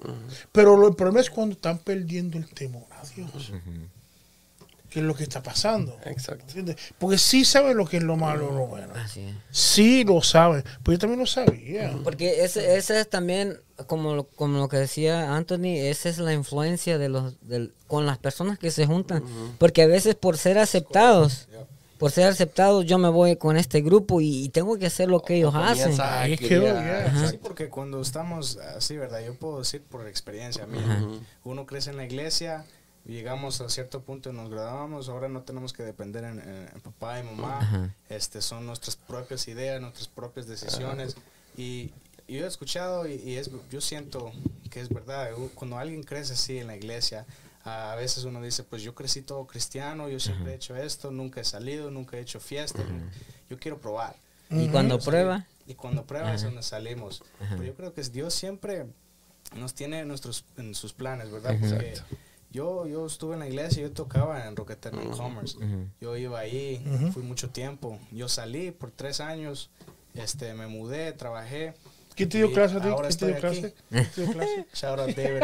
Pero 0.53 0.89
el 0.89 0.95
problema 0.95 1.21
es 1.21 1.29
cuando 1.29 1.55
están 1.55 1.79
perdiendo 1.81 2.39
el 2.39 2.49
temor 2.49 2.87
a 2.93 3.05
Dios 3.15 3.53
qué 4.95 5.01
es 5.01 5.07
lo 5.07 5.17
que 5.17 5.25
está 5.25 5.43
pasando. 5.43 5.99
Exacto. 6.05 6.55
Porque 6.99 7.19
sí 7.19 7.45
saben 7.45 7.77
lo 7.77 7.85
que 7.85 7.97
es 7.97 8.03
lo 8.05 8.17
malo 8.17 8.51
o 8.51 8.53
lo 8.53 8.67
bueno. 8.69 8.95
Sí 9.51 10.05
lo 10.05 10.23
saben. 10.23 10.63
Pues 10.85 10.95
yo 10.95 11.01
también 11.01 11.19
lo 11.19 11.27
sabía. 11.27 11.99
Porque 12.05 12.45
ese, 12.45 12.77
ese 12.77 13.01
es 13.01 13.11
también, 13.11 13.59
como, 13.89 14.23
como 14.23 14.59
lo 14.59 14.69
que 14.69 14.77
decía 14.77 15.35
Anthony, 15.35 15.75
esa 15.79 16.09
es 16.09 16.19
la 16.19 16.33
influencia 16.33 16.97
de 16.97 17.09
los, 17.09 17.35
con 17.89 18.07
las 18.07 18.19
personas 18.19 18.57
que 18.57 18.71
se 18.71 18.87
juntan. 18.87 19.25
Porque 19.59 19.83
a 19.83 19.89
veces 19.89 20.15
por 20.15 20.39
ser 20.39 20.59
aceptados, 20.59 21.49
por 21.99 22.13
ser 22.13 22.29
aceptados, 22.29 22.87
yo 22.87 22.97
me 22.99 23.09
voy 23.09 23.35
con 23.35 23.57
este 23.57 23.81
grupo 23.81 24.21
y, 24.21 24.49
tengo 24.51 24.79
que 24.79 24.87
hacer 24.87 25.09
lo 25.09 25.23
que 25.23 25.35
ellos 25.35 25.57
hacen. 25.57 25.93
Sí, 25.93 27.39
porque 27.43 27.69
cuando 27.69 28.01
estamos 28.01 28.59
así, 28.77 28.97
¿verdad? 28.97 29.25
Yo 29.27 29.35
puedo 29.35 29.59
decir 29.59 29.83
por 29.83 30.07
experiencia 30.07 30.67
mía. 30.67 31.05
Uno 31.43 31.67
crece 31.67 31.91
en 31.91 31.97
la 31.97 32.05
iglesia 32.05 32.65
llegamos 33.05 33.61
a 33.61 33.69
cierto 33.69 34.03
punto 34.03 34.31
y 34.31 34.33
nos 34.33 34.51
graduamos, 34.51 35.09
ahora 35.09 35.29
no 35.29 35.43
tenemos 35.43 35.73
que 35.73 35.83
depender 35.83 36.25
en, 36.25 36.81
papá 36.83 37.21
y 37.21 37.23
mamá, 37.23 37.95
este 38.09 38.41
son 38.41 38.67
nuestras 38.67 38.97
propias 38.97 39.47
ideas, 39.49 39.81
nuestras 39.81 40.09
propias 40.09 40.47
decisiones. 40.47 41.17
Y, 41.57 41.93
yo 42.27 42.43
he 42.43 42.49
escuchado 42.49 43.07
y, 43.07 43.37
es, 43.37 43.51
yo 43.71 43.83
siento 43.83 44.33
que 44.71 44.81
es 44.81 44.89
verdad, 44.89 45.31
cuando 45.55 45.77
alguien 45.77 46.03
crece 46.03 46.33
así 46.33 46.59
en 46.59 46.69
la 46.69 46.77
iglesia, 46.77 47.27
a 47.65 47.95
veces 47.97 48.25
uno 48.25 48.41
dice, 48.41 48.63
pues 48.65 48.83
yo 48.83 48.95
crecí 48.95 49.21
todo 49.21 49.47
cristiano, 49.47 50.09
yo 50.09 50.19
siempre 50.19 50.53
he 50.53 50.55
hecho 50.55 50.75
esto, 50.75 51.11
nunca 51.11 51.43
he 51.43 51.45
salido, 51.45 51.91
nunca 51.91 52.17
he 52.17 52.21
hecho 52.21 52.41
fiesta, 52.41 52.83
yo 53.51 53.59
quiero 53.59 53.79
probar. 53.79 54.17
¿Y 54.49 54.69
cuando 54.69 54.99
prueba? 54.99 55.47
Y 55.67 55.75
cuando 55.75 56.07
prueba 56.07 56.35
es 56.35 56.43
donde 56.43 56.63
salimos. 56.63 57.23
Pero 57.39 57.63
yo 57.63 57.75
creo 57.75 57.93
que 57.93 58.03
Dios 58.03 58.33
siempre 58.35 58.87
nos 59.57 59.75
tiene 59.75 60.05
nuestros, 60.05 60.45
en 60.57 60.75
sus 60.75 60.93
planes, 60.93 61.31
¿verdad? 61.31 61.57
Porque 61.61 61.95
yo, 62.55 62.87
yo 62.87 63.05
estuve 63.05 63.35
en 63.35 63.41
la 63.41 63.49
iglesia, 63.49 63.83
yo 63.83 63.91
tocaba 63.91 64.47
en 64.47 64.55
Rock 64.55 64.75
Commerce. 65.17 65.59
Yo 66.01 66.17
iba 66.17 66.39
ahí, 66.39 66.83
fui 67.13 67.25
mucho 67.25 67.51
tiempo. 67.51 67.99
Yo 68.13 68.29
salí 68.29 68.71
por 68.71 68.93
tres 68.93 69.21
años, 69.21 69.71
este, 70.15 70.55
me 70.55 70.69
mudé, 70.69 71.13
trabajé. 71.13 71.75
¿Quién 72.15 72.29
te 72.29 72.39
dio 72.39 72.53
clase 72.53 72.77
a 72.79 72.81
ti? 72.81 72.89
¿Quién 72.89 73.19
te 73.19 73.27
dio 73.27 74.33
clase? 74.33 74.67
Shout 74.73 75.01
out 75.01 75.11
David. 75.17 75.43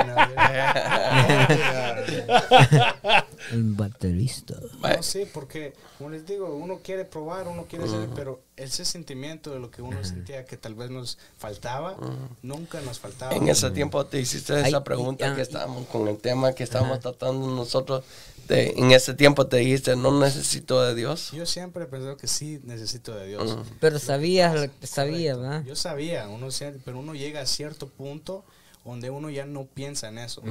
El 3.53 3.75
baterista. 3.75 4.55
No, 4.81 5.03
sí, 5.03 5.27
porque, 5.33 5.73
como 5.99 6.11
les 6.11 6.27
digo, 6.27 6.55
uno 6.55 6.81
quiere 6.83 7.05
probar, 7.05 7.49
uno 7.49 7.67
quiere 7.69 7.89
saber, 7.89 8.11
pero 8.15 8.43
ese 8.57 8.85
sentimiento 8.85 9.51
de 9.51 9.59
lo 9.59 9.71
que 9.71 9.83
uno 9.83 10.05
sentía 10.05 10.45
que 10.45 10.57
tal 10.57 10.75
vez 10.75 10.91
nos 10.91 11.19
faltaba, 11.39 11.97
nunca 12.43 12.81
nos 12.83 13.01
faltaba. 13.01 13.35
En 13.35 13.49
ese 13.49 13.71
tiempo 13.71 14.05
te 14.07 14.21
hiciste 14.21 14.61
esa 14.61 14.85
pregunta 14.85 15.35
que 15.35 15.43
estábamos 15.43 15.87
con 15.87 16.07
el 16.09 16.19
tema 16.19 16.53
que 16.53 16.65
estábamos 16.65 17.01
tratando 17.01 17.49
nosotros. 17.49 18.05
En 18.51 18.93
ese 18.93 19.15
tiempo 19.15 19.47
te 19.47 19.59
dijiste, 19.59 19.97
no 19.97 20.19
necesito 20.19 20.83
de 20.83 20.95
Dios. 20.95 21.31
Yo 21.33 21.47
siempre 21.47 21.85
he 21.85 21.87
pensado 21.87 22.17
que 22.17 22.27
sí 22.27 22.61
necesito 22.65 23.15
de 23.15 23.29
Dios. 23.29 23.59
Pero 23.81 23.99
sabías, 23.99 24.71
sabías, 24.83 25.39
¿verdad? 25.39 25.65
Yo 25.65 25.77
sabía, 25.77 26.29
uno, 26.29 26.49
pero 26.85 26.99
uno 26.99 27.15
llega 27.15 27.41
a 27.41 27.47
cierto 27.47 27.89
punto 27.89 28.45
donde 28.85 29.11
uno 29.11 29.29
ya 29.31 29.45
no 29.45 29.67
piensa 29.67 30.09
en 30.09 30.19
eso. 30.19 30.43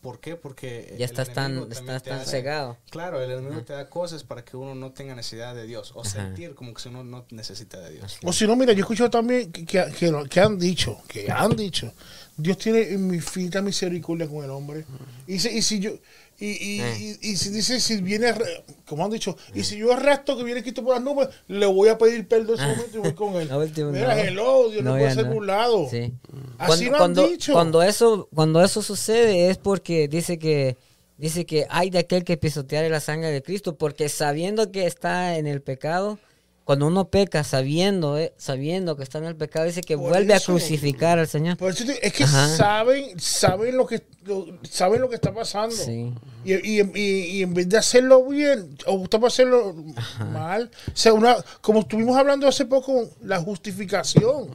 ¿Por 0.00 0.20
qué? 0.20 0.36
Porque 0.36 0.94
ya 0.98 1.04
estás 1.04 1.32
tan, 1.32 1.68
tan 1.68 2.26
cegado. 2.26 2.76
Claro, 2.90 3.20
el 3.20 3.30
enemigo 3.30 3.62
te 3.62 3.72
da 3.72 3.88
cosas 3.88 4.22
para 4.22 4.44
que 4.44 4.56
uno 4.56 4.74
no 4.74 4.92
tenga 4.92 5.14
necesidad 5.14 5.54
de 5.54 5.66
Dios 5.66 5.92
o 5.94 6.04
sentir 6.04 6.54
como 6.54 6.72
que 6.72 6.82
si 6.82 6.88
uno 6.88 7.02
no 7.02 7.24
necesita 7.30 7.80
de 7.80 7.92
Dios. 7.92 8.18
O 8.22 8.32
si 8.32 8.46
no, 8.46 8.54
mira, 8.54 8.72
yo 8.72 8.78
he 8.78 8.80
escuchado 8.82 9.10
también 9.10 9.50
que, 9.50 9.64
que, 9.64 10.26
que, 10.30 10.40
han 10.40 10.58
dicho, 10.58 11.02
que 11.08 11.30
han 11.30 11.56
dicho, 11.56 11.92
Dios 12.36 12.58
tiene 12.58 12.80
infinita 12.90 13.62
misericordia 13.62 14.26
con 14.28 14.44
el 14.44 14.50
hombre. 14.50 14.84
y, 15.26 15.34
y 15.34 15.62
si 15.62 15.80
yo 15.80 15.92
y, 16.38 16.46
y, 16.46 16.80
eh. 16.80 17.18
y, 17.22 17.36
si 17.36 17.50
dice, 17.50 17.78
si 17.78 18.00
viene, 18.00 18.34
como 18.86 19.04
han 19.04 19.10
dicho, 19.10 19.36
y 19.54 19.62
si 19.62 19.76
yo 19.76 19.92
arresto 19.92 20.36
que 20.36 20.42
viene 20.42 20.64
quito 20.64 20.82
por 20.82 20.94
las 20.94 21.02
nubes, 21.02 21.28
le 21.46 21.66
voy 21.66 21.88
a 21.88 21.96
pedir 21.96 22.26
perdón 22.26 22.56
ese 22.56 22.66
momento 22.66 22.96
y 22.96 23.00
voy 23.00 23.12
con 23.12 23.34
él. 23.34 23.48
Mira, 23.92 24.20
el 24.20 24.38
odio, 24.40 24.82
no, 24.82 24.92
puede 24.92 25.14
ser 25.14 25.26
burlado. 25.26 25.88
Sí. 25.88 26.12
Así 26.58 26.88
cuando, 26.88 27.22
lo 27.22 27.26
han 27.26 27.32
dicho. 27.32 27.52
Cuando 27.52 27.82
eso, 27.82 28.28
cuando 28.34 28.62
eso 28.62 28.82
sucede 28.82 29.48
es 29.48 29.58
porque 29.58 30.08
dice 30.08 30.38
que 30.38 30.76
dice 31.18 31.46
que 31.46 31.66
hay 31.70 31.90
de 31.90 32.00
aquel 32.00 32.24
que 32.24 32.36
pisoteare 32.36 32.90
la 32.90 33.00
sangre 33.00 33.30
de 33.30 33.40
Cristo, 33.40 33.76
porque 33.76 34.08
sabiendo 34.08 34.72
que 34.72 34.86
está 34.86 35.36
en 35.36 35.46
el 35.46 35.62
pecado, 35.62 36.18
cuando 36.64 36.86
uno 36.86 37.08
peca 37.10 37.44
sabiendo, 37.44 38.18
eh, 38.18 38.32
sabiendo 38.38 38.96
que 38.96 39.02
está 39.02 39.18
en 39.18 39.24
el 39.24 39.36
pecado, 39.36 39.66
dice 39.66 39.82
que 39.82 39.96
vuelve 39.96 40.34
a 40.34 40.40
crucificar 40.40 41.18
al 41.18 41.28
Señor. 41.28 41.58
es 42.02 42.12
que 42.12 42.26
saben, 42.26 43.20
saben 43.20 43.76
lo 43.76 43.86
que 43.86 44.02
saben 44.70 45.02
lo 45.02 45.08
que 45.08 45.16
está 45.16 45.32
pasando. 45.34 45.76
Y, 46.44 47.40
en 47.42 47.54
vez 47.54 47.68
de 47.68 47.76
hacerlo 47.76 48.24
bien, 48.26 48.76
o 48.86 49.04
para 49.04 49.26
hacerlo 49.26 49.74
mal, 50.32 50.70
o 50.88 50.96
sea, 50.96 51.12
una, 51.12 51.36
como 51.60 51.80
estuvimos 51.80 52.16
hablando 52.16 52.48
hace 52.48 52.64
poco, 52.64 53.10
la 53.22 53.40
justificación. 53.40 54.48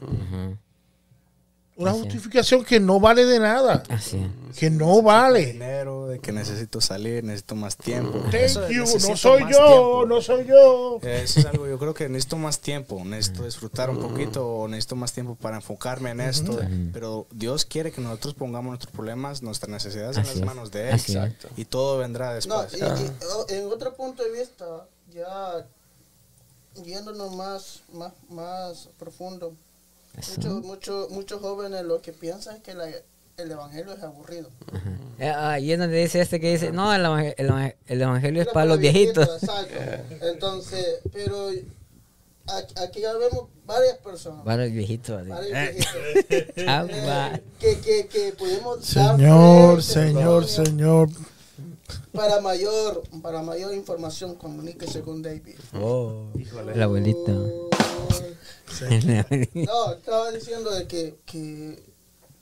Una 1.80 1.94
justificación 1.94 2.66
que 2.66 2.82
no 2.82 3.00
vale 3.00 3.26
de 3.26 3.40
nada. 3.40 3.84
Así 3.88 4.22
Que 4.58 4.70
no 4.70 5.02
vale. 5.02 5.54
Dinero, 5.54 6.08
de 6.08 6.20
que 6.20 6.34
necesito 6.34 6.82
salir, 6.82 7.24
necesito 7.24 7.56
más 7.56 7.78
tiempo. 7.78 8.22
no 8.22 9.16
soy 9.18 9.46
yo, 9.50 10.06
no 10.06 10.22
soy 10.22 10.46
yo. 10.46 11.00
Eso 11.02 11.40
es 11.40 11.46
algo, 11.46 11.68
yo 11.68 11.80
creo 11.80 11.94
que 11.94 12.10
necesito 12.10 12.36
más 12.36 12.60
tiempo, 12.60 13.02
necesito 13.06 13.46
disfrutar 13.46 13.90
un 13.90 14.00
poquito, 14.00 14.46
o 14.46 14.68
necesito 14.68 14.98
más 14.98 15.14
tiempo 15.14 15.36
para 15.36 15.56
enfocarme 15.56 16.12
en 16.12 16.20
esto. 16.20 16.60
Pero 16.92 17.28
Dios 17.32 17.64
quiere 17.64 17.94
que 17.94 18.02
nosotros 18.02 18.34
pongamos 18.34 18.72
nuestros 18.72 18.92
problemas, 18.92 19.42
nuestras 19.42 19.70
necesidades 19.70 20.18
en 20.18 20.26
las 20.26 20.42
manos 20.42 20.72
de 20.72 20.90
Él. 20.90 20.96
Exacto. 20.96 21.48
Y 21.56 21.64
todo 21.64 21.98
vendrá 21.98 22.34
después. 22.34 22.78
Oh, 22.82 23.46
en 23.48 23.68
otro 23.68 23.94
punto 23.94 24.22
de 24.22 24.38
vista, 24.38 24.66
ya 25.14 25.66
yéndonos 26.84 27.36
más, 27.36 27.84
más, 27.94 28.14
más 28.30 28.90
profundo 28.98 29.54
Muchos 30.28 30.64
mucho, 30.64 31.08
muchos 31.12 31.42
jóvenes 31.42 31.84
lo 31.84 32.02
que 32.02 32.14
piensan 32.14 32.58
es 32.58 32.62
que 32.62 32.72
el 32.72 33.52
evangelio 33.52 33.94
es 33.94 34.04
aburrido. 34.04 34.50
Eh, 35.18 35.30
ah, 35.36 35.60
y 35.60 35.72
es 35.72 35.80
donde 35.80 35.98
dice 35.98 36.22
este 36.22 36.40
que 36.40 36.52
dice, 36.52 36.72
no, 36.72 36.94
el, 36.94 37.06
evangelio, 37.06 37.36
el 37.88 38.02
evangelio 38.02 38.42
es 38.42 38.48
para, 38.50 38.66
los 38.66 38.80
viejitos. 38.80 39.30
Entonces, 40.22 41.00
pero 41.12 41.50
aquí 42.84 43.02
ya 43.02 43.14
vemos 43.14 43.46
varias 43.66 43.98
personas. 43.98 44.44
Varios 44.44 44.72
viejitos. 44.72 45.28
Varios 45.28 45.52
viejitos. 45.52 45.96
Eh, 46.62 47.42
que, 47.60 47.80
que, 47.80 48.08
que 48.08 48.32
podemos 48.34 48.84
Señor, 48.84 49.84
señor, 49.84 50.48
señor. 50.48 51.10
Para 52.12 52.42
mayor, 52.42 53.04
para 53.22 53.42
mayor 53.42 53.74
información, 53.74 54.36
comuníquese 54.36 55.02
con 55.02 55.22
David. 55.22 55.56
Oh, 55.74 56.28
el 56.74 56.82
abuelito. 56.82 57.69
No, 59.54 59.94
estaba 59.94 60.32
diciendo 60.32 60.70
de 60.72 60.88
que, 60.88 61.16
que 61.26 61.84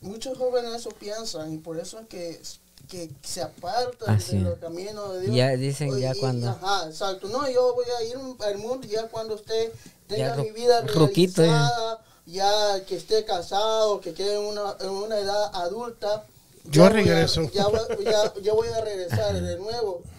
muchos 0.02 0.38
jóvenes 0.38 0.74
eso 0.74 0.90
piensan 0.90 1.54
y 1.54 1.58
por 1.58 1.80
eso 1.80 2.00
es 2.00 2.08
que, 2.08 2.42
que 2.88 3.10
se 3.22 3.42
apartan 3.42 4.18
de 4.18 4.40
los 4.40 4.60
caminos 4.60 5.14
de 5.14 5.22
Dios. 5.22 5.36
Ya 5.36 5.56
dicen 5.56 5.98
ya 6.00 6.14
cuando. 6.20 6.50
Ajá, 6.50 6.88
exacto. 6.88 7.28
No, 7.30 7.50
yo 7.50 7.74
voy 7.74 7.86
a 8.00 8.04
ir 8.04 8.18
al 8.40 8.58
mundo 8.58 8.88
ya 8.88 9.08
cuando 9.08 9.36
usted 9.36 9.72
tenga 10.08 10.36
mi 10.36 10.52
vida 10.52 10.82
realizada, 10.82 12.02
ya. 12.26 12.86
que 12.86 12.96
esté 12.96 13.26
casado, 13.26 14.02
que 14.02 14.14
quede 14.14 14.36
en 14.36 14.46
una, 14.46 14.76
en 14.80 14.90
una 14.90 15.20
edad 15.20 15.52
adulta. 15.54 16.26
Yo 16.66 16.90
regreso. 16.90 17.50
ya, 17.54 17.66
ya, 18.04 18.34
ya 18.42 18.54
voy 18.54 18.68
a 18.68 18.82
regresar 18.82 19.42
de 19.42 19.58
nuevo. 19.58 20.02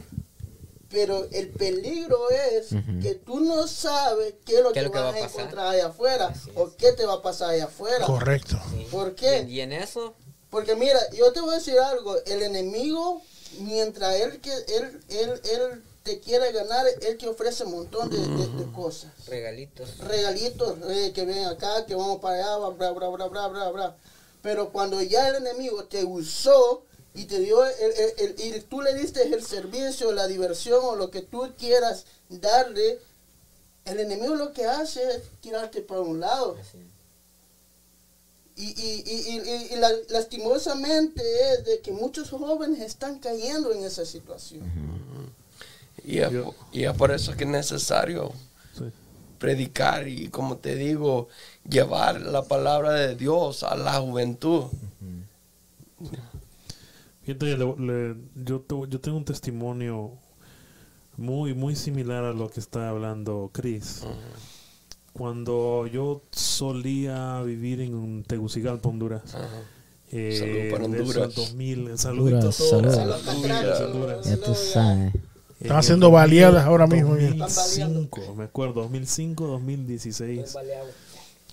Pero 0.91 1.26
el 1.32 1.51
peligro 1.51 2.30
es 2.30 2.68
que 3.03 3.14
tú 3.14 3.41
no 3.41 3.66
sabes 3.66 4.34
qué 4.47 4.57
es 4.57 4.62
lo 4.62 4.72
que, 4.72 4.89
vas 4.89 5.14
a, 5.14 5.18
encontrar 5.18 5.66
allá 5.68 5.89
afuera 5.89 6.32
o 6.55 6.70
qué 6.76 6.93
te 6.93 7.05
va 7.05 7.14
a 7.14 7.22
pasar 7.22 7.51
allá 7.51 7.66
afuera. 7.66 8.07
Correcto. 8.07 8.59
¿Por 8.91 9.14
qué? 9.14 9.45
¿Y 9.47 9.61
en 9.61 9.72
eso? 9.72 10.14
Porque 10.49 10.74
mira, 10.76 10.99
yo 11.12 11.30
te 11.32 11.41
voy 11.41 11.53
a 11.55 11.59
decir 11.59 11.78
algo, 11.78 12.16
el 12.24 12.43
enemigo, 12.43 13.20
mientras 13.61 14.14
él, 14.16 14.41
que, 14.41 14.51
él, 14.51 15.01
él, 15.11 15.41
él 15.45 15.82
te 16.09 16.20
quiere 16.20 16.53
ganar, 16.53 16.86
él 17.03 17.18
te 17.18 17.28
ofrece 17.28 17.64
un 17.64 17.72
montón 17.72 18.09
de, 18.09 18.72
cosas. 18.72 19.12
Regalitos. 19.26 19.99
Regalitos, 19.99 20.78
eh, 20.89 21.12
que 21.14 21.26
ven 21.26 21.45
acá, 21.45 21.84
que 21.84 21.95
vamos 21.95 22.20
para 22.20 22.36
allá, 22.36 22.57
bla, 22.68 22.93
bla, 22.93 23.09
bla, 23.09 23.26
bla, 23.26 23.49
bla, 23.49 23.70
bla. 23.70 23.97
Pero 24.41 24.70
cuando 24.70 25.03
ya 25.03 25.28
el 25.28 25.36
enemigo 25.36 25.84
te 25.84 26.05
usó, 26.05 26.84
y 27.19 27.25
te 27.25 27.41
dio 27.41 27.64
el, 27.64 28.35
y 28.39 28.61
tú 28.61 28.81
le 28.81 28.95
diste 28.95 29.23
el 29.23 29.43
servicio, 29.43 30.12
la 30.12 30.29
diversión 30.29 30.81
o 30.85 30.95
lo 30.95 31.11
que 31.11 31.21
tú 31.21 31.53
quieras 31.59 32.05
darle, 32.29 33.01
el 33.85 33.99
enemigo 33.99 34.37
lo 34.37 34.53
que 34.53 34.66
hace 34.66 35.03
es 35.03 35.23
tirarte 35.41 35.81
para 35.81 36.03
un 36.03 36.21
lado. 36.21 36.57
Y, 38.55 38.66
y, 38.66 39.03
y, 39.05 39.75
y 39.75 39.77
lastimosamente 40.11 41.23
es 41.53 41.64
de 41.64 41.81
que 41.81 41.91
muchos 41.91 42.31
jóvenes 42.31 42.83
están 42.83 43.19
cayendo 43.19 43.73
en 43.73 43.85
esa 43.85 44.05
situación. 44.05 44.62
Y 46.05 46.21
es, 46.85 46.93
por 46.97 47.11
eso 47.11 47.37
que 47.37 47.45
es 47.45 47.51
necesario 47.51 48.33
predicar 49.41 50.07
y, 50.07 50.29
como 50.29 50.57
te 50.57 50.77
digo, 50.77 51.29
llevar 51.69 52.21
la 52.21 52.43
palabra 52.43 52.93
de 52.93 53.16
Dios 53.16 53.64
a 53.64 53.77
la 53.77 53.95
juventud. 53.95 54.66
Yo, 57.37 58.64
yo 58.89 59.01
tengo 59.01 59.16
un 59.16 59.24
testimonio 59.24 60.12
muy, 61.16 61.53
muy 61.53 61.76
similar 61.76 62.24
a 62.24 62.33
lo 62.33 62.49
que 62.49 62.61
está 62.61 62.89
hablando 62.89 63.51
Chris. 63.53 64.03
Cuando 65.12 65.87
yo 65.89 66.22
solía 66.31 67.43
vivir 67.43 67.81
en 67.81 68.22
Tegucigalpa, 68.22 68.89
Honduras. 68.89 69.22
Eh, 70.12 70.68
para 70.70 70.85
Honduras. 70.85 71.35
2000, 71.35 71.99
saluditos 71.99 72.61
a 72.72 72.81
todos. 72.81 74.24
Ya 74.24 74.37
tú 74.37 74.55
sabes. 74.55 75.12
Están 75.61 75.79
haciendo 75.79 76.12
baleadas 76.12 76.64
ahora 76.64 76.87
mismo. 76.87 77.16
2005, 77.16 78.35
me 78.37 78.45
acuerdo, 78.45 78.83
2005, 78.83 79.47
2016. 79.49 80.57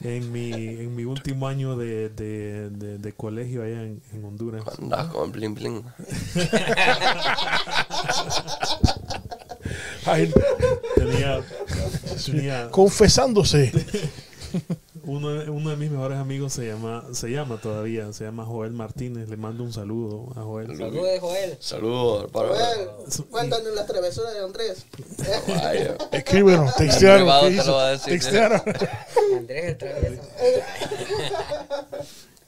En 0.01 0.31
mi, 0.31 0.51
en 0.51 0.95
mi 0.95 1.05
último 1.05 1.47
año 1.47 1.77
de, 1.77 2.09
de, 2.09 2.69
de, 2.69 3.13
colegio 3.13 3.63
allá 3.63 3.81
en, 3.81 4.01
en 4.13 4.25
Honduras. 4.25 4.63
Andás 4.77 5.07
con 5.07 5.31
bling 5.31 5.55
bling. 5.55 5.83
tenía, 10.95 11.41
tenía, 12.25 12.71
Confesándose. 12.71 13.71
Uno, 15.05 15.27
uno, 15.51 15.69
de 15.69 15.75
mis 15.75 15.91
mejores 15.91 16.17
amigos 16.17 16.53
se 16.53 16.67
llama, 16.67 17.03
se 17.13 17.29
llama 17.29 17.59
todavía, 17.61 18.11
se 18.13 18.25
llama 18.25 18.45
Joel 18.45 18.73
Martínez. 18.73 19.29
Le 19.29 19.37
mando 19.37 19.63
un 19.63 19.71
saludo 19.71 20.31
a 20.35 20.41
Joel. 20.41 20.77
Saludos, 20.77 21.19
Joel. 21.19 21.57
Saludos 21.59 22.31
para 22.31 22.49
Joel. 22.49 22.89
Cuéntanos 23.29 23.73
las 23.73 23.87
travesuras 23.87 24.33
de 24.33 24.39
Andrés. 24.39 24.85
Escríbenos, 26.11 26.75
textearon. 26.75 27.27
Textearon. 28.03 28.61
Andrés 29.37 29.65
el 29.65 29.77
travieso. 29.77 30.23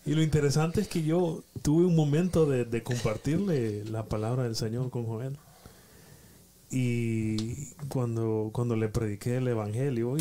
Y 0.05 0.16
lo 0.16 0.24
interesante 0.24 0.80
es 0.80 0.88
que 0.88 1.03
yo 1.03 1.43
tuve 1.62 1.86
un 1.86 1.93
momento 1.93 2.45
de, 2.45 2.64
de 2.64 2.82
compartirle 2.82 3.84
la 3.84 4.05
palabra 4.05 4.43
del 4.43 4.55
Señor 4.55 4.89
con 4.89 5.05
Joel. 5.05 5.38
Y 6.70 7.74
cuando, 7.89 8.49
cuando 8.51 8.76
le 8.76 8.89
prediqué 8.89 9.38
el 9.38 9.47
Evangelio, 9.47 10.18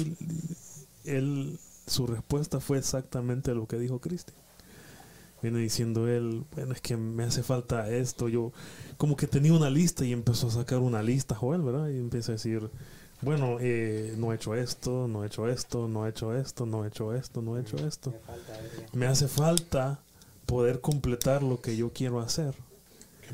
él, 1.04 1.58
su 1.86 2.06
respuesta 2.06 2.60
fue 2.60 2.78
exactamente 2.78 3.54
lo 3.54 3.66
que 3.66 3.78
dijo 3.78 4.00
Cristo. 4.00 4.32
Viene 5.42 5.58
diciendo 5.60 6.08
él, 6.08 6.44
bueno, 6.54 6.72
es 6.72 6.80
que 6.80 6.96
me 6.96 7.24
hace 7.24 7.42
falta 7.42 7.90
esto. 7.90 8.28
Yo 8.28 8.52
como 8.96 9.16
que 9.16 9.26
tenía 9.26 9.52
una 9.52 9.70
lista 9.70 10.04
y 10.04 10.12
empezó 10.12 10.48
a 10.48 10.50
sacar 10.50 10.78
una 10.78 11.02
lista, 11.02 11.34
Joel, 11.34 11.62
¿verdad? 11.62 11.88
Y 11.88 11.98
empieza 11.98 12.32
a 12.32 12.34
decir, 12.34 12.70
bueno, 13.22 13.58
eh, 13.60 14.14
no 14.16 14.32
he 14.32 14.36
hecho 14.36 14.54
esto, 14.54 15.06
no 15.08 15.24
he 15.24 15.26
hecho 15.26 15.48
esto, 15.48 15.88
no 15.88 16.06
he 16.06 16.10
hecho 16.10 16.34
esto, 16.34 16.66
no 16.66 16.84
he 16.84 16.88
hecho 16.88 17.14
esto, 17.14 17.42
no 17.42 17.56
he 17.56 17.60
hecho 17.60 17.76
esto. 17.86 18.14
Me 18.92 19.06
hace 19.06 19.28
falta 19.28 20.00
poder 20.46 20.80
completar 20.80 21.42
lo 21.42 21.60
que 21.60 21.76
yo 21.76 21.92
quiero 21.92 22.20
hacer 22.20 22.54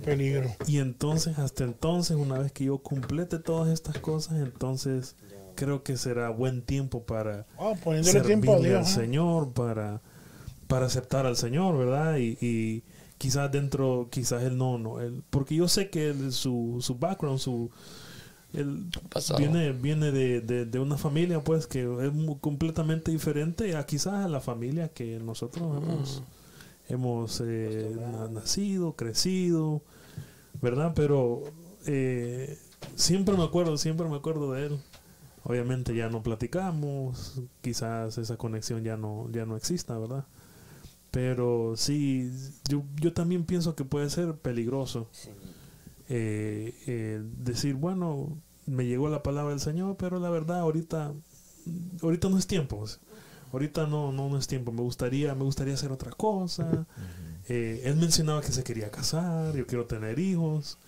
peligro. 0.05 0.51
Y 0.67 0.79
entonces, 0.79 1.39
hasta 1.39 1.65
entonces, 1.65 2.17
una 2.17 2.39
vez 2.39 2.53
que 2.53 2.65
yo 2.65 2.79
complete 2.79 3.39
todas 3.39 3.73
estas 3.73 3.99
cosas, 3.99 4.39
entonces 4.39 5.17
creo 5.55 5.83
que 5.83 5.97
será 5.97 6.31
buen 6.31 6.63
tiempo 6.63 7.05
para 7.05 7.47
oh, 7.57 7.75
tiempo 8.27 8.55
al 8.55 8.67
¿eh? 8.67 8.85
Señor, 8.85 9.53
para, 9.53 10.01
para 10.67 10.87
aceptar 10.87 11.27
al 11.27 11.37
Señor, 11.37 11.79
¿verdad? 11.79 12.17
Y, 12.19 12.85
quizás 13.19 13.53
dentro, 13.53 14.09
quizás 14.11 14.43
él 14.43 14.59
no, 14.59 14.79
no, 14.79 15.01
él, 15.01 15.23
porque 15.31 15.55
yo 15.55 15.69
sé 15.69 15.91
que 15.91 16.31
su, 16.31 16.79
su 16.81 16.97
background, 16.97 17.39
su... 17.39 17.71
Él 18.53 18.91
viene, 19.39 19.73
viene 19.73 20.11
de, 20.11 20.41
de, 20.43 20.79
una 20.79 20.99
familia 20.99 21.41
pues 21.41 21.67
que 21.67 21.85
es 21.85 22.11
completamente 22.43 23.11
diferente 23.11 23.75
a 23.77 23.87
quizás 23.87 24.27
a 24.27 24.29
la 24.29 24.43
familia 24.43 24.89
que 24.89 25.19
nosotros 25.21 25.63
hemos, 25.83 26.21
mm 26.21 26.43
hemos 26.89 27.43
eh, 27.45 27.97
nacido, 28.31 28.95
crecido, 28.95 29.83
¿verdad? 30.61 30.93
Pero 30.95 31.43
eh, 31.87 32.59
siempre 32.95 33.37
me 33.37 33.45
acuerdo, 33.45 33.77
siempre 33.79 34.09
me 34.09 34.17
acuerdo 34.17 34.53
de 34.53 34.67
él. 34.67 34.81
Obviamente 35.45 35.95
ya 35.95 36.09
no 36.09 36.22
platicamos, 36.22 37.43
quizás 37.62 38.16
esa 38.18 38.36
conexión 38.36 38.84
ya 38.84 38.97
no, 38.97 39.28
ya 39.32 39.45
no 39.45 39.57
exista, 39.57 39.99
¿verdad? 39.99 40.24
Pero 41.11 41.74
sí, 41.76 42.32
yo, 42.68 42.84
yo 43.01 43.12
también 43.12 43.45
pienso 43.45 43.74
que 43.74 43.84
puede 43.84 44.09
ser 44.09 44.34
peligroso 44.36 45.11
eh, 46.09 47.22
decir, 47.38 47.74
bueno, 47.74 48.38
me 48.66 48.86
llegó 48.86 49.09
la 49.09 49.22
palabra 49.22 49.51
del 49.51 49.61
Señor, 49.61 49.97
pero 49.97 50.20
la 50.20 50.30
verdad 50.30 50.61
ahorita, 50.61 51.12
ahorita 52.03 52.28
no 52.28 52.38
es 52.38 52.47
tiempo 52.47 52.86
ahorita 53.53 53.86
no, 53.86 54.12
no, 54.12 54.28
no 54.28 54.38
es 54.38 54.47
tiempo, 54.47 54.72
me 54.72 54.82
gustaría, 54.82 55.34
me 55.34 55.45
gustaría 55.45 55.74
hacer 55.74 55.93
otra 55.93 56.11
cosa. 56.11 56.86
Eh, 57.49 57.82
él 57.84 57.97
mencionaba 57.97 58.40
que 58.40 58.53
se 58.53 58.64
quería 58.64 58.90
casar, 58.90 59.55
yo 59.55 59.66
quiero 59.66 59.86
tener 59.86 60.18
hijos, 60.18 60.78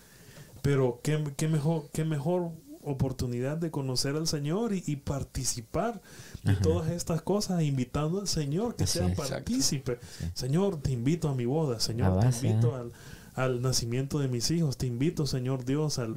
pero 0.62 1.00
qué, 1.02 1.22
qué 1.36 1.48
mejor, 1.48 1.88
qué 1.92 2.05
mejor 2.05 2.52
oportunidad 2.85 3.57
de 3.57 3.70
conocer 3.70 4.16
al 4.16 4.26
Señor 4.26 4.72
y, 4.74 4.97
participar 4.97 6.01
de 6.43 6.55
todas 6.57 6.91
estas 6.91 7.22
cosas, 7.22 7.62
invitando 7.62 8.20
al 8.20 8.28
Señor 8.28 8.76
que 8.76 8.87
sea 8.87 9.12
partícipe. 9.14 9.99
Señor, 10.35 10.80
te 10.80 10.93
invito 10.93 11.28
a 11.28 11.35
mi 11.35 11.47
boda, 11.47 11.80
Señor, 11.80 12.20
te 12.20 12.47
invito 12.47 12.74
al, 12.74 12.93
al, 13.35 13.62
nacimiento 13.62 14.18
de 14.18 14.28
mis 14.28 14.51
hijos, 14.51 14.76
te 14.76 14.87
invito, 14.87 15.26
Señor 15.26 15.64
Dios, 15.64 15.99
al, 15.99 16.14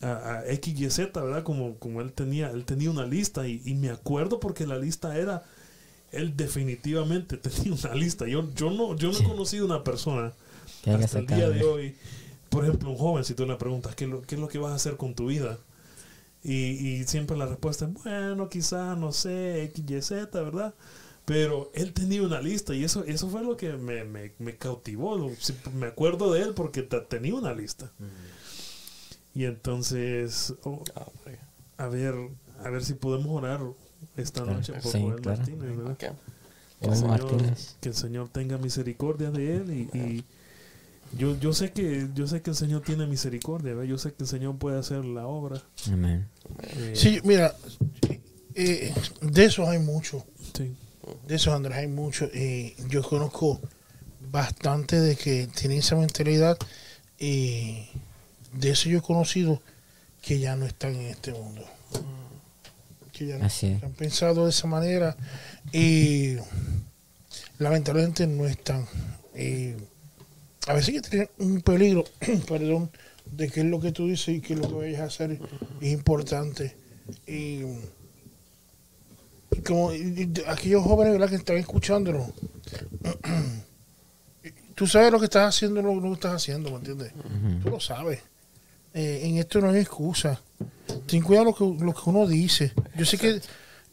a, 0.00 0.38
a, 0.38 0.46
X 0.46 0.80
y 0.80 0.90
Z, 0.90 1.20
¿verdad? 1.20 1.42
Como, 1.42 1.76
como 1.76 2.00
él 2.00 2.12
tenía, 2.12 2.50
él 2.50 2.64
tenía 2.64 2.90
una 2.90 3.06
lista 3.06 3.46
y, 3.46 3.62
y 3.64 3.74
me 3.74 3.90
acuerdo 3.90 4.40
porque 4.40 4.66
la 4.66 4.78
lista 4.78 5.16
era 5.16 5.44
él 6.12 6.36
definitivamente 6.36 7.36
tenía 7.38 7.72
una 7.72 7.94
lista. 7.94 8.26
Yo, 8.26 8.48
yo, 8.54 8.70
no, 8.70 8.96
yo 8.96 9.10
no 9.10 9.18
he 9.18 9.24
conocido 9.24 9.66
una 9.66 9.82
persona 9.82 10.32
hasta 10.86 11.18
el 11.18 11.26
día 11.26 11.48
de 11.48 11.64
hoy, 11.64 11.96
por 12.48 12.64
ejemplo, 12.64 12.90
un 12.90 12.96
joven, 12.96 13.24
si 13.24 13.34
tú 13.34 13.46
le 13.46 13.56
preguntas, 13.56 13.94
¿qué, 13.94 14.10
¿qué 14.26 14.34
es 14.34 14.40
lo 14.40 14.48
que 14.48 14.58
vas 14.58 14.72
a 14.72 14.76
hacer 14.76 14.96
con 14.96 15.14
tu 15.14 15.26
vida? 15.26 15.58
Y, 16.44 17.04
siempre 17.04 17.36
la 17.36 17.46
respuesta 17.46 17.84
es, 17.84 17.92
bueno, 17.92 18.48
quizá, 18.48 18.96
no 18.96 19.12
sé, 19.12 19.62
X, 19.64 19.84
Y, 19.88 20.02
Z, 20.02 20.42
¿verdad? 20.42 20.74
Pero 21.24 21.70
él 21.72 21.92
tenía 21.92 22.22
una 22.22 22.40
lista 22.40 22.74
y 22.74 22.82
eso, 22.82 23.04
eso 23.04 23.28
fue 23.28 23.44
lo 23.44 23.56
que 23.56 23.74
me, 23.74 24.04
me, 24.04 24.56
cautivó. 24.56 25.30
Me 25.74 25.86
acuerdo 25.86 26.32
de 26.32 26.42
él 26.42 26.52
porque 26.54 26.82
tenía 26.82 27.34
una 27.34 27.54
lista. 27.54 27.92
Y 29.34 29.44
entonces, 29.44 30.54
oh, 30.64 30.82
ah, 30.96 31.06
a 31.78 31.88
ver, 31.88 32.14
a 32.62 32.70
ver 32.70 32.84
si 32.84 32.94
podemos 32.94 33.28
orar 33.28 33.60
esta 34.16 34.44
noche 34.44 34.72
por 34.74 34.92
Joel 34.92 35.22
Martínez, 35.24 35.96
Que, 37.80 37.88
el 37.88 37.94
Señor, 37.94 38.28
tenga 38.28 38.58
misericordia 38.58 39.30
de 39.30 39.56
él 39.56 39.70
y, 39.94 40.24
yo, 41.16 41.38
yo 41.38 41.52
sé 41.52 41.72
que 41.72 42.08
yo 42.14 42.26
sé 42.26 42.42
que 42.42 42.50
el 42.50 42.56
Señor 42.56 42.82
tiene 42.82 43.06
misericordia, 43.06 43.84
yo 43.84 43.98
sé 43.98 44.12
que 44.12 44.24
el 44.24 44.28
Señor 44.28 44.56
puede 44.56 44.78
hacer 44.78 45.04
la 45.04 45.26
obra. 45.26 45.62
Amén. 45.92 46.26
Eh, 46.62 46.92
sí, 46.94 47.20
mira, 47.24 47.54
eh, 48.54 48.94
de 49.20 49.44
eso 49.44 49.68
hay 49.68 49.78
mucho. 49.78 50.24
De 51.26 51.34
eso, 51.34 51.52
Andrés, 51.52 51.78
hay 51.78 51.88
mucho. 51.88 52.26
y 52.26 52.74
yo 52.88 53.02
conozco 53.02 53.60
bastante 54.30 55.00
de 55.00 55.16
que 55.16 55.48
tienen 55.48 55.78
esa 55.78 55.96
mentalidad 55.96 56.56
y 57.18 57.86
de 58.52 58.70
eso 58.70 58.88
yo 58.88 58.98
he 58.98 59.02
conocido 59.02 59.60
que 60.20 60.38
ya 60.38 60.56
no 60.56 60.66
están 60.66 60.94
en 60.94 61.06
este 61.08 61.32
mundo 61.32 61.64
que 63.12 63.26
ya 63.26 63.36
han 63.36 63.92
pensado 63.92 64.44
de 64.44 64.50
esa 64.50 64.66
manera 64.66 65.16
y 65.72 66.36
lamentablemente 67.58 68.26
no 68.26 68.46
están. 68.46 68.86
A 70.66 70.74
veces 70.74 70.94
que 70.94 71.00
tienen 71.00 71.30
un 71.38 71.60
peligro, 71.60 72.04
perdón, 72.48 72.90
de 73.26 73.48
qué 73.50 73.60
es 73.60 73.66
lo 73.66 73.80
que 73.80 73.92
tú 73.92 74.08
dices 74.08 74.28
y 74.36 74.40
qué 74.40 74.54
es 74.54 74.60
lo 74.60 74.68
que 74.68 74.74
vayas 74.74 75.00
a 75.00 75.04
hacer 75.04 75.38
es 75.80 75.92
importante. 75.92 76.76
Y, 77.26 77.62
como 79.66 79.90
aquellos 80.46 80.82
jóvenes 80.82 81.12
¿verdad? 81.12 81.28
que 81.28 81.36
están 81.36 81.56
escuchándonos, 81.56 82.30
tú 84.74 84.86
sabes 84.86 85.12
lo 85.12 85.18
que 85.18 85.26
estás 85.26 85.54
haciendo, 85.54 85.82
lo, 85.82 85.94
lo 85.96 86.08
que 86.08 86.14
estás 86.14 86.34
haciendo, 86.34 86.70
¿me 86.70 86.76
entiendes? 86.76 87.12
Tú 87.62 87.70
lo 87.70 87.80
sabes. 87.80 88.20
Eh, 88.94 89.20
en 89.24 89.38
esto 89.38 89.60
no 89.60 89.70
hay 89.70 89.80
excusa. 89.80 90.40
Ten 91.06 91.22
cuidado 91.22 91.46
lo 91.46 91.54
que, 91.54 91.84
lo 91.84 91.94
que 91.94 92.10
uno 92.10 92.26
dice. 92.26 92.72
Yo 92.96 93.04
sé 93.04 93.18
que 93.18 93.40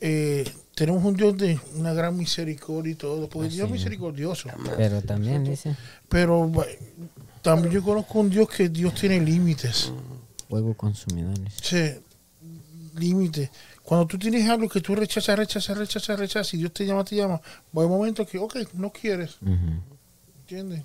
eh, 0.02 0.46
tenemos 0.80 1.04
un 1.04 1.14
Dios 1.14 1.38
de 1.38 1.60
una 1.76 1.92
gran 1.92 2.16
misericordia 2.16 2.94
y 2.94 2.96
todo, 2.96 3.28
porque 3.28 3.50
Dios 3.50 3.66
es 3.66 3.72
misericordioso. 3.74 4.48
Pero 4.78 5.02
también 5.02 5.44
dice. 5.44 5.76
Pero 6.08 6.50
También 7.42 7.74
yo 7.74 7.84
conozco 7.84 8.20
un 8.20 8.30
Dios 8.30 8.48
que 8.48 8.70
Dios 8.70 8.94
tiene 8.94 9.20
límites. 9.20 9.92
Fuego 10.48 10.74
consumidores. 10.76 11.54
Sí, 11.62 11.96
límites. 12.98 13.50
Cuando 13.84 14.08
tú 14.08 14.18
tienes 14.18 14.50
algo 14.50 14.70
que 14.70 14.80
tú 14.80 14.96
rechazas, 14.96 15.38
rechazas, 15.38 15.78
rechazas, 15.78 16.18
rechazas, 16.18 16.54
y 16.54 16.58
Dios 16.58 16.72
te 16.72 16.86
llama, 16.86 17.04
te 17.04 17.18
llama, 17.18 17.42
va 17.78 17.84
a 17.84 17.86
un 17.86 17.92
momento 17.92 18.26
que, 18.26 18.38
ok, 18.38 18.56
no 18.76 18.90
quieres. 18.90 19.36
¿Entiendes? 20.42 20.84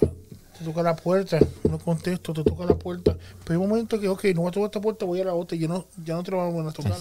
Te 0.00 0.64
toca 0.64 0.82
la 0.82 0.96
puerta, 0.96 1.38
no 1.68 1.78
contesto, 1.78 2.32
te 2.32 2.42
toca 2.42 2.64
la 2.66 2.74
puerta. 2.74 3.16
Pero 3.44 3.60
hay 3.60 3.64
un 3.64 3.68
momento 3.68 4.00
que, 4.00 4.08
ok, 4.08 4.24
no 4.34 4.40
voy 4.40 4.48
a 4.48 4.52
tocar 4.52 4.66
esta 4.66 4.80
puerta, 4.80 5.04
voy 5.04 5.20
a 5.20 5.24
la 5.26 5.34
otra 5.34 5.56
y 5.56 5.60
ya 5.60 5.68
no, 5.68 5.86
ya 6.04 6.14
no 6.14 6.24
te 6.24 6.32
lo 6.32 6.38
vamos 6.38 6.66
a 6.66 6.72
tocar. 6.72 6.98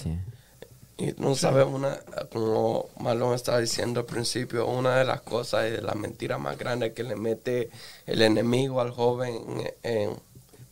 Y 1.00 1.16
no 1.18 1.34
sabemos, 1.34 1.76
una, 1.76 1.98
como 2.30 2.90
Marlon 3.00 3.34
estaba 3.34 3.60
diciendo 3.60 4.02
al 4.02 4.06
principio, 4.06 4.68
una 4.68 4.98
de 4.98 5.06
las 5.06 5.22
cosas 5.22 5.68
y 5.68 5.72
de 5.72 5.82
las 5.82 5.96
mentiras 5.96 6.42
más 6.42 6.58
grandes 6.58 6.92
que 6.92 7.04
le 7.04 7.16
mete 7.16 7.70
el 8.06 8.22
enemigo 8.22 8.82
al 8.82 8.92
joven, 8.92 9.42
en, 9.82 10.12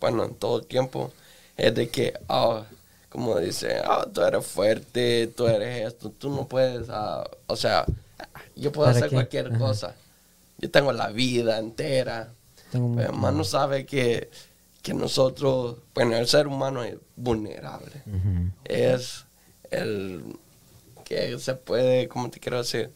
bueno, 0.02 0.26
en 0.26 0.36
todo 0.36 0.60
el 0.60 0.66
tiempo, 0.66 1.14
es 1.56 1.74
de 1.74 1.88
que, 1.88 2.14
oh, 2.28 2.64
como 3.08 3.40
dice, 3.40 3.82
oh, 3.88 4.06
tú 4.08 4.22
eres 4.22 4.46
fuerte, 4.46 5.28
tú 5.28 5.48
eres 5.48 5.88
esto, 5.88 6.10
tú 6.10 6.30
no 6.30 6.46
puedes, 6.46 6.90
uh, 6.90 7.24
o 7.48 7.56
sea, 7.56 7.86
yo 8.54 8.74
puedo 8.74 8.90
hacer 8.90 9.10
cualquier 9.10 9.58
cosa. 9.58 9.96
Yo 10.58 10.70
tengo 10.70 10.92
la 10.92 11.08
vida 11.08 11.58
entera. 11.60 12.34
Tengo 12.72 13.00
hermano 13.00 13.44
sabe 13.46 13.86
que, 13.86 14.30
que 14.82 14.94
nosotros, 14.94 15.78
bueno, 15.94 16.18
el 16.18 16.28
ser 16.28 16.48
humano 16.48 16.84
es 16.84 16.96
vulnerable. 17.16 18.04
Es 18.66 19.27
el 19.72 20.24
que 21.04 21.38
se 21.40 21.54
puede, 21.56 22.08
como 22.08 22.30
te 22.30 22.40
quiero 22.40 22.58
decir? 22.58 22.92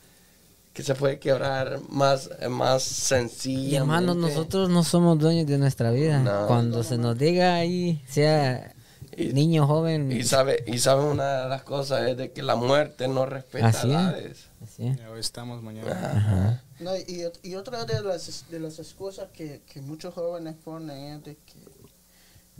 Que 0.74 0.84
se 0.84 0.95
puede 0.95 1.19
quebrar 1.19 1.80
más, 1.89 2.30
más 2.49 2.84
sencillo. 2.84 3.78
Hermano, 3.78 4.15
nosotros 4.15 4.69
no 4.69 4.84
somos 4.84 5.19
dueños 5.19 5.47
de 5.47 5.57
nuestra 5.57 5.91
vida. 5.91 6.45
Cuando 6.47 6.84
se 6.84 6.97
nos 6.97 7.17
diga 7.17 7.55
ahí, 7.55 8.01
sea 8.07 8.74
niño, 9.17 9.67
joven. 9.67 10.11
Y 10.11 10.24
sabe, 10.24 10.63
y 10.67 10.80
sabe 10.80 11.03
una 11.03 11.43
de 11.43 11.49
las 11.49 11.63
cosas 11.63 12.07
es 12.07 12.17
de 12.17 12.32
que 12.32 12.43
la 12.43 12.55
muerte 12.55 13.07
no 13.07 13.26
respeta 13.26 13.69
edades. 13.69 14.47
Hoy 14.80 15.19
estamos 15.19 15.61
mañana. 15.61 16.63
No, 16.80 16.95
y, 16.95 17.26
y, 17.43 17.55
otra 17.55 17.86
de 17.86 18.01
las, 18.01 18.45
de 18.49 18.59
las 18.59 18.80
excusas 18.80 19.30
que, 19.34 19.61
que 19.72 19.82
muchos 19.82 20.13
jóvenes 20.15 20.55
ponen 20.63 21.15
es 21.15 21.24
de 21.24 21.36
que 21.36 21.70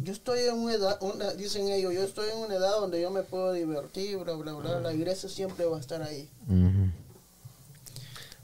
yo 0.04 0.14
estoy 0.14 0.41
en 0.41 0.56
una 0.56 0.74
edad, 0.74 0.99
dicen 1.38 1.68
ellos, 1.70 1.93
yo 1.93 2.04
estoy 2.04 2.30
en 2.30 2.38
una 2.38 2.56
edad 2.56 2.80
donde 2.80 3.02
yo 3.02 3.12
me 3.12 3.24
puedo 3.24 3.54
divertir, 3.54 4.18
bla, 4.18 4.34
bla, 4.34 4.54
bla, 4.54 4.80
la 4.80 4.93
iglesia 4.93 5.30
siempre 5.30 5.66
va 5.66 5.78
a 5.78 5.80
estar 5.80 6.02
ahí. 6.02 6.30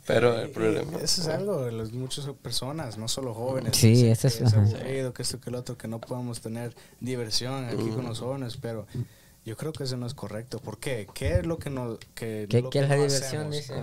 Pero 0.05 0.39
el 0.39 0.49
problema. 0.49 0.99
Eso 0.99 1.21
es 1.21 1.27
algo 1.27 1.65
de 1.65 1.73
las 1.73 1.91
muchas 1.91 2.25
personas, 2.41 2.97
no 2.97 3.09
solo 3.09 3.33
jóvenes. 3.33 3.75
Sí, 3.75 4.07
eso 4.07 4.27
es. 4.27 4.41
aburrido, 4.53 5.13
que 5.13 5.21
esto, 5.21 5.39
que 5.41 5.49
el 5.49 5.55
otro, 5.55 5.77
que 5.77 5.89
no 5.89 5.99
podemos 5.99 6.39
tener 6.39 6.73
diversión 7.01 7.65
aquí 7.65 7.89
con 7.89 8.05
los 8.05 8.19
jóvenes, 8.19 8.57
pero 8.57 8.87
yo 9.45 9.57
creo 9.57 9.73
que 9.73 9.83
eso 9.83 9.97
no 9.97 10.07
es 10.07 10.13
correcto. 10.13 10.59
¿Por 10.59 10.77
qué? 10.77 11.07
¿Qué 11.13 11.39
es 11.39 11.45
lo 11.45 11.57
que 11.57 11.69
no 11.69 11.97
que, 12.15 12.47
¿Qué, 12.49 12.61
lo 12.61 12.69
que 12.69 12.79
es 12.79 12.89
la 12.89 12.95
diversión? 12.95 13.51
Dice? 13.51 13.75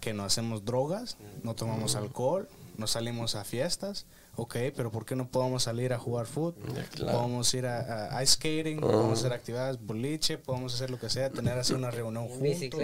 Que 0.00 0.12
no 0.14 0.24
hacemos 0.24 0.64
drogas, 0.64 1.16
no 1.42 1.54
tomamos 1.54 1.96
alcohol, 1.96 2.48
no 2.78 2.86
salimos 2.86 3.34
a 3.34 3.44
fiestas. 3.44 4.06
Ok, 4.34 4.56
pero 4.74 4.90
¿por 4.90 5.04
qué 5.04 5.14
no 5.14 5.28
podemos 5.28 5.64
salir 5.64 5.92
a 5.92 5.98
jugar 5.98 6.26
fútbol? 6.26 6.54
Podemos 6.98 7.52
ir 7.52 7.66
a, 7.66 8.22
ice 8.22 8.32
skating, 8.32 8.80
podemos 8.80 9.18
hacer 9.18 9.32
actividades 9.32 9.78
boliche, 9.84 10.38
podemos 10.38 10.74
hacer 10.74 10.90
lo 10.90 10.98
que 10.98 11.10
sea, 11.10 11.28
tener 11.30 11.58
así 11.58 11.74
una 11.74 11.90
reunión 11.90 12.28
juntos. 12.28 12.80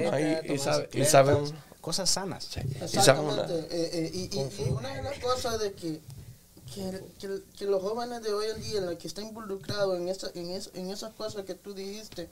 y, 0.93 1.05
saben 1.07 1.39
cosas 1.81 2.11
sanas. 2.11 2.55
Exactamente. 2.83 3.67
Eh, 3.71 4.11
eh, 4.13 4.29
y, 4.31 4.69
una 4.71 4.95
de 4.95 5.03
las 5.03 5.19
cosas 5.21 5.59
de 5.59 5.73
que, 5.73 6.01
que, 7.59 7.65
los 7.65 7.81
jóvenes 7.81 8.23
de 8.23 8.33
hoy 8.35 8.47
en 8.55 8.63
día, 8.63 8.79
en 8.81 8.87
los 8.87 8.97
que 8.97 9.09
están 9.09 9.25
involucrados 9.25 9.99
en, 9.99 10.09
esa, 10.09 10.31
en, 10.35 10.51
en 10.51 10.91
esas 10.91 11.15
cosas 11.15 11.47
que 11.47 11.55
tú 11.55 11.73
dijiste, 11.73 12.29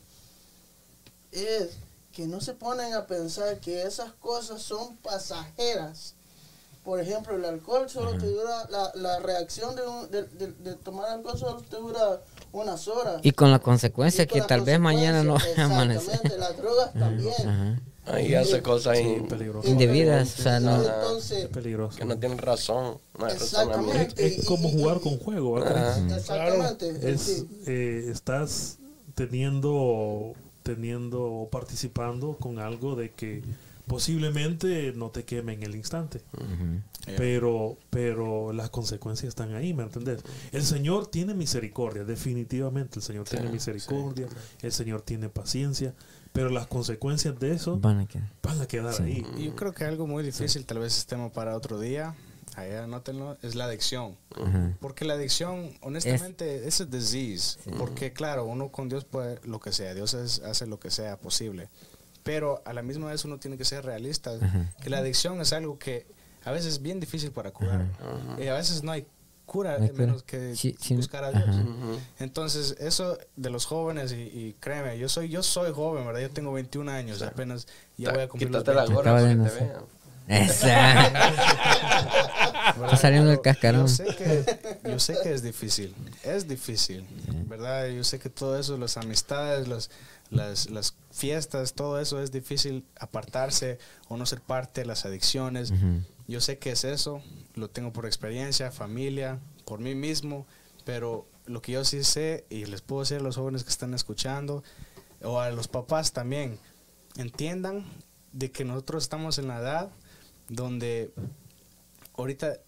es 1.33 1.71
que 2.13 2.27
no 2.27 2.43
se 2.43 2.53
ponen 2.53 2.93
a 2.93 3.07
pensar 3.07 3.61
que 3.61 3.83
esas 3.83 4.13
cosas 4.13 4.61
son 4.61 4.97
pasajeras 4.99 6.16
por 6.87 7.01
ejemplo, 7.01 7.35
el 7.35 7.45
alcohol 7.45 7.91
solo 7.91 8.17
te 8.17 8.27
dura, 8.27 8.65
la, 8.71 8.93
la 8.95 9.19
reacción 9.19 9.75
de, 9.75 10.23
de, 10.23 10.53
de, 10.53 10.75
tomar 10.77 11.11
alcohol 11.11 11.37
solo 11.37 11.61
te 11.69 11.77
dura 11.79 12.23
unas 12.53 12.87
horas. 12.87 13.21
Y 13.25 13.33
con 13.33 13.51
la 13.51 13.59
consecuencia 13.59 14.25
que 14.27 14.41
tal 14.41 14.61
vez 14.61 14.79
mañana 14.79 15.25
no 15.25 15.37
amanece. 15.57 16.13
Exactamente, 16.13 16.39
las 16.39 16.57
drogas 16.57 16.93
también. 16.93 17.81
Ahí 18.07 18.37
hace 18.37 18.63
cosas 18.63 18.99
indebidas, 19.65 20.39
o 20.39 20.43
sea, 20.45 20.61
no. 20.61 20.77
Entonces, 20.81 21.49
peligroso. 21.49 21.99
Que 21.99 22.05
no 22.05 22.17
tienen 22.17 22.39
razón. 22.39 22.99
No 23.19 23.27
exactamente. 23.27 24.25
Es, 24.25 24.45
como 24.45 24.69
jugar 24.69 25.01
con 25.01 25.19
juego, 25.19 25.55
¿verdad? 25.55 26.17
Exactamente. 26.17 27.11
Es, 27.11 27.47
eh, 27.67 28.07
estás 28.13 28.79
teniendo, 29.17 30.35
teniendo 30.63 31.21
o 31.21 31.49
participando 31.51 32.37
con 32.37 32.61
algo 32.61 32.95
de 32.95 33.11
que 33.11 33.43
posiblemente 33.87 34.93
no 34.95 35.11
te 35.11 35.25
queme 35.25 35.53
en 35.55 35.63
el 35.63 35.75
instante. 35.75 36.23
Pero, 37.17 37.79
pero 37.91 38.53
las 38.53 38.71
consecuencias 38.71 39.29
están 39.29 39.55
ahí, 39.55 39.73
¿me 39.73 39.85
entendés? 39.85 40.23
El 40.53 40.65
Señor 40.65 41.07
tiene 41.07 41.35
misericordia, 41.35 42.05
definitivamente. 42.05 42.99
El 42.99 43.03
Señor 43.03 43.29
tiene 43.29 43.49
misericordia, 43.49 44.27
el 44.61 44.73
Señor 44.73 45.03
tiene 45.03 45.29
paciencia, 45.29 45.95
pero 46.33 46.51
las 46.51 46.67
consecuencias 46.67 47.39
de 47.39 47.53
eso 47.53 47.79
van 47.79 48.01
a 48.01 48.07
quedar, 48.67 49.01
ahí. 49.01 49.25
Yo 49.39 49.55
creo 49.55 49.73
que 49.73 49.85
algo 49.85 50.07
muy 50.07 50.25
difícil, 50.25 50.67
tal 50.67 50.81
vez 50.81 50.99
estemos 50.99 51.31
para 51.31 51.57
otro 51.57 51.79
día, 51.79 52.17
ahí 52.57 52.73
anótenlo, 52.73 53.39
es 53.43 53.55
la 53.55 53.67
adicción. 53.67 54.17
Porque 54.81 55.05
la 55.05 55.15
adicción, 55.15 55.71
honestamente, 55.81 56.67
es, 56.67 56.81
un 56.81 56.91
disease. 56.91 57.61
Porque, 57.79 58.13
claro, 58.13 58.47
uno 58.47 58.73
con 58.73 58.89
Dios 58.89 59.05
puede 59.05 59.39
lo 59.45 59.61
que 59.61 59.71
sea, 59.71 59.95
Dios 59.95 60.15
hace 60.15 60.67
lo 60.67 60.81
que 60.81 60.91
sea 60.91 61.21
posible 61.21 61.69
pero 62.27 62.61
a 62.65 62.73
la 62.73 62.83
misma 62.83 63.07
vez 63.07 63.25
uno 63.25 63.39
tiene 63.39 63.57
que 63.57 63.65
ser 63.65 63.85
realista, 63.85 64.33
que 64.83 64.91
la 64.91 64.99
adicción 64.99 65.41
es 65.41 65.53
algo 65.53 65.79
que 65.79 66.07
a 66.45 66.51
veces 66.51 66.75
es 66.75 66.83
bien 66.83 66.99
difícil 66.99 67.31
para 67.31 67.53
curar. 67.53 67.87
Y 68.37 68.49
a 68.49 68.55
veces 68.55 68.83
no 68.83 68.91
hay 68.91 69.07
cura, 69.47 69.79
menos 69.95 70.25
que 70.25 70.55
buscar 70.91 71.23
a 71.23 71.31
Dios. 71.31 71.57
Entonces, 72.19 72.77
eso 72.81 73.17
de 73.37 73.51
los 73.51 73.65
jóvenes, 73.65 74.13
y, 74.13 74.57
créeme, 74.59 74.99
yo 74.99 75.09
soy 75.09 75.29
yo 75.29 75.45
soy 75.45 75.73
joven, 75.73 76.05
¿verdad? 76.05 76.21
Yo 76.21 76.31
tengo 76.31 76.53
21 76.53 76.91
años, 76.91 77.23
apenas 77.23 77.69
ya 77.97 78.13
voy 78.13 78.23
a 78.23 78.29
cumplir 78.29 78.51
los 78.51 78.65
20. 78.65 78.75
la 78.75 78.93
gorra 78.93 79.85
Está 82.77 82.97
saliendo 82.97 83.33
el 83.33 83.41
cascarón. 83.41 83.87
Yo 83.87 83.89
sé, 83.89 84.05
que, 84.17 84.45
yo 84.85 84.99
sé 84.99 85.17
que 85.23 85.33
es 85.33 85.43
difícil, 85.43 85.95
es 86.25 86.49
difícil, 86.49 87.07
¿verdad? 87.47 87.89
Yo 87.89 88.05
sé 88.05 88.19
que 88.19 88.29
todo 88.29 88.59
eso, 88.59 88.77
las 88.77 88.97
amistades, 88.97 89.69
los 89.69 89.91
las, 90.31 90.71
las 90.71 90.95
fiestas, 91.11 91.75
todo 91.75 92.01
eso 92.01 92.21
es 92.21 92.33
difícil 92.33 92.85
apartarse 92.99 93.79
o 94.09 94.17
no 94.17 94.27
ser 94.27 94.41
parte 94.41 94.83
de 94.83 94.87
las 94.87 95.05
adicciones. 95.05 95.73
Yo 96.27 96.41
sé 96.41 96.59
que 96.59 96.71
es 96.71 96.85
eso, 96.85 97.23
lo 97.55 97.71
tengo 97.71 97.93
por 97.93 98.07
experiencia, 98.07 98.71
familia, 98.73 99.39
por 99.65 99.81
mí 99.81 99.95
mismo, 99.95 100.47
pero 100.85 101.27
lo 101.47 101.63
que 101.63 101.73
yo 101.73 101.85
sí 101.85 102.03
sé 102.03 102.45
y 102.51 102.65
les 102.67 102.81
puedo 102.81 103.03
decir 103.03 103.19
a 103.19 103.23
los 103.23 103.37
jóvenes 103.37 103.63
que 103.63 103.71
están 103.71 103.95
escuchando 103.95 104.65
o 105.23 105.41
a 105.41 105.51
los 105.51 105.69
papás 105.69 106.13
también, 106.13 106.59
entiendan 107.17 107.87
de 108.33 108.51
que 108.51 108.65
nosotros 108.65 109.05
estamos 109.05 109.39
en 109.39 109.49
la 109.49 109.59
edad 109.59 109.91
donde 110.49 111.11
ahorita 112.17 112.59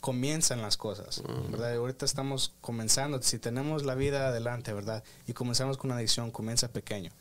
comienzan 0.00 0.62
las 0.62 0.76
cosas, 0.76 1.22
¿verdad? 1.50 1.74
Ahorita 1.76 2.04
estamos 2.04 2.52
comenzando, 2.60 3.22
si 3.22 3.38
tenemos 3.38 3.84
la 3.84 3.94
vida 3.94 4.28
adelante, 4.28 4.72
¿verdad? 4.72 5.04
Y 5.26 5.32
comenzamos 5.32 5.76
con 5.76 5.90
una 5.90 5.98
adicción, 5.98 6.30
comienza 6.30 6.68
pequeño 6.68 7.12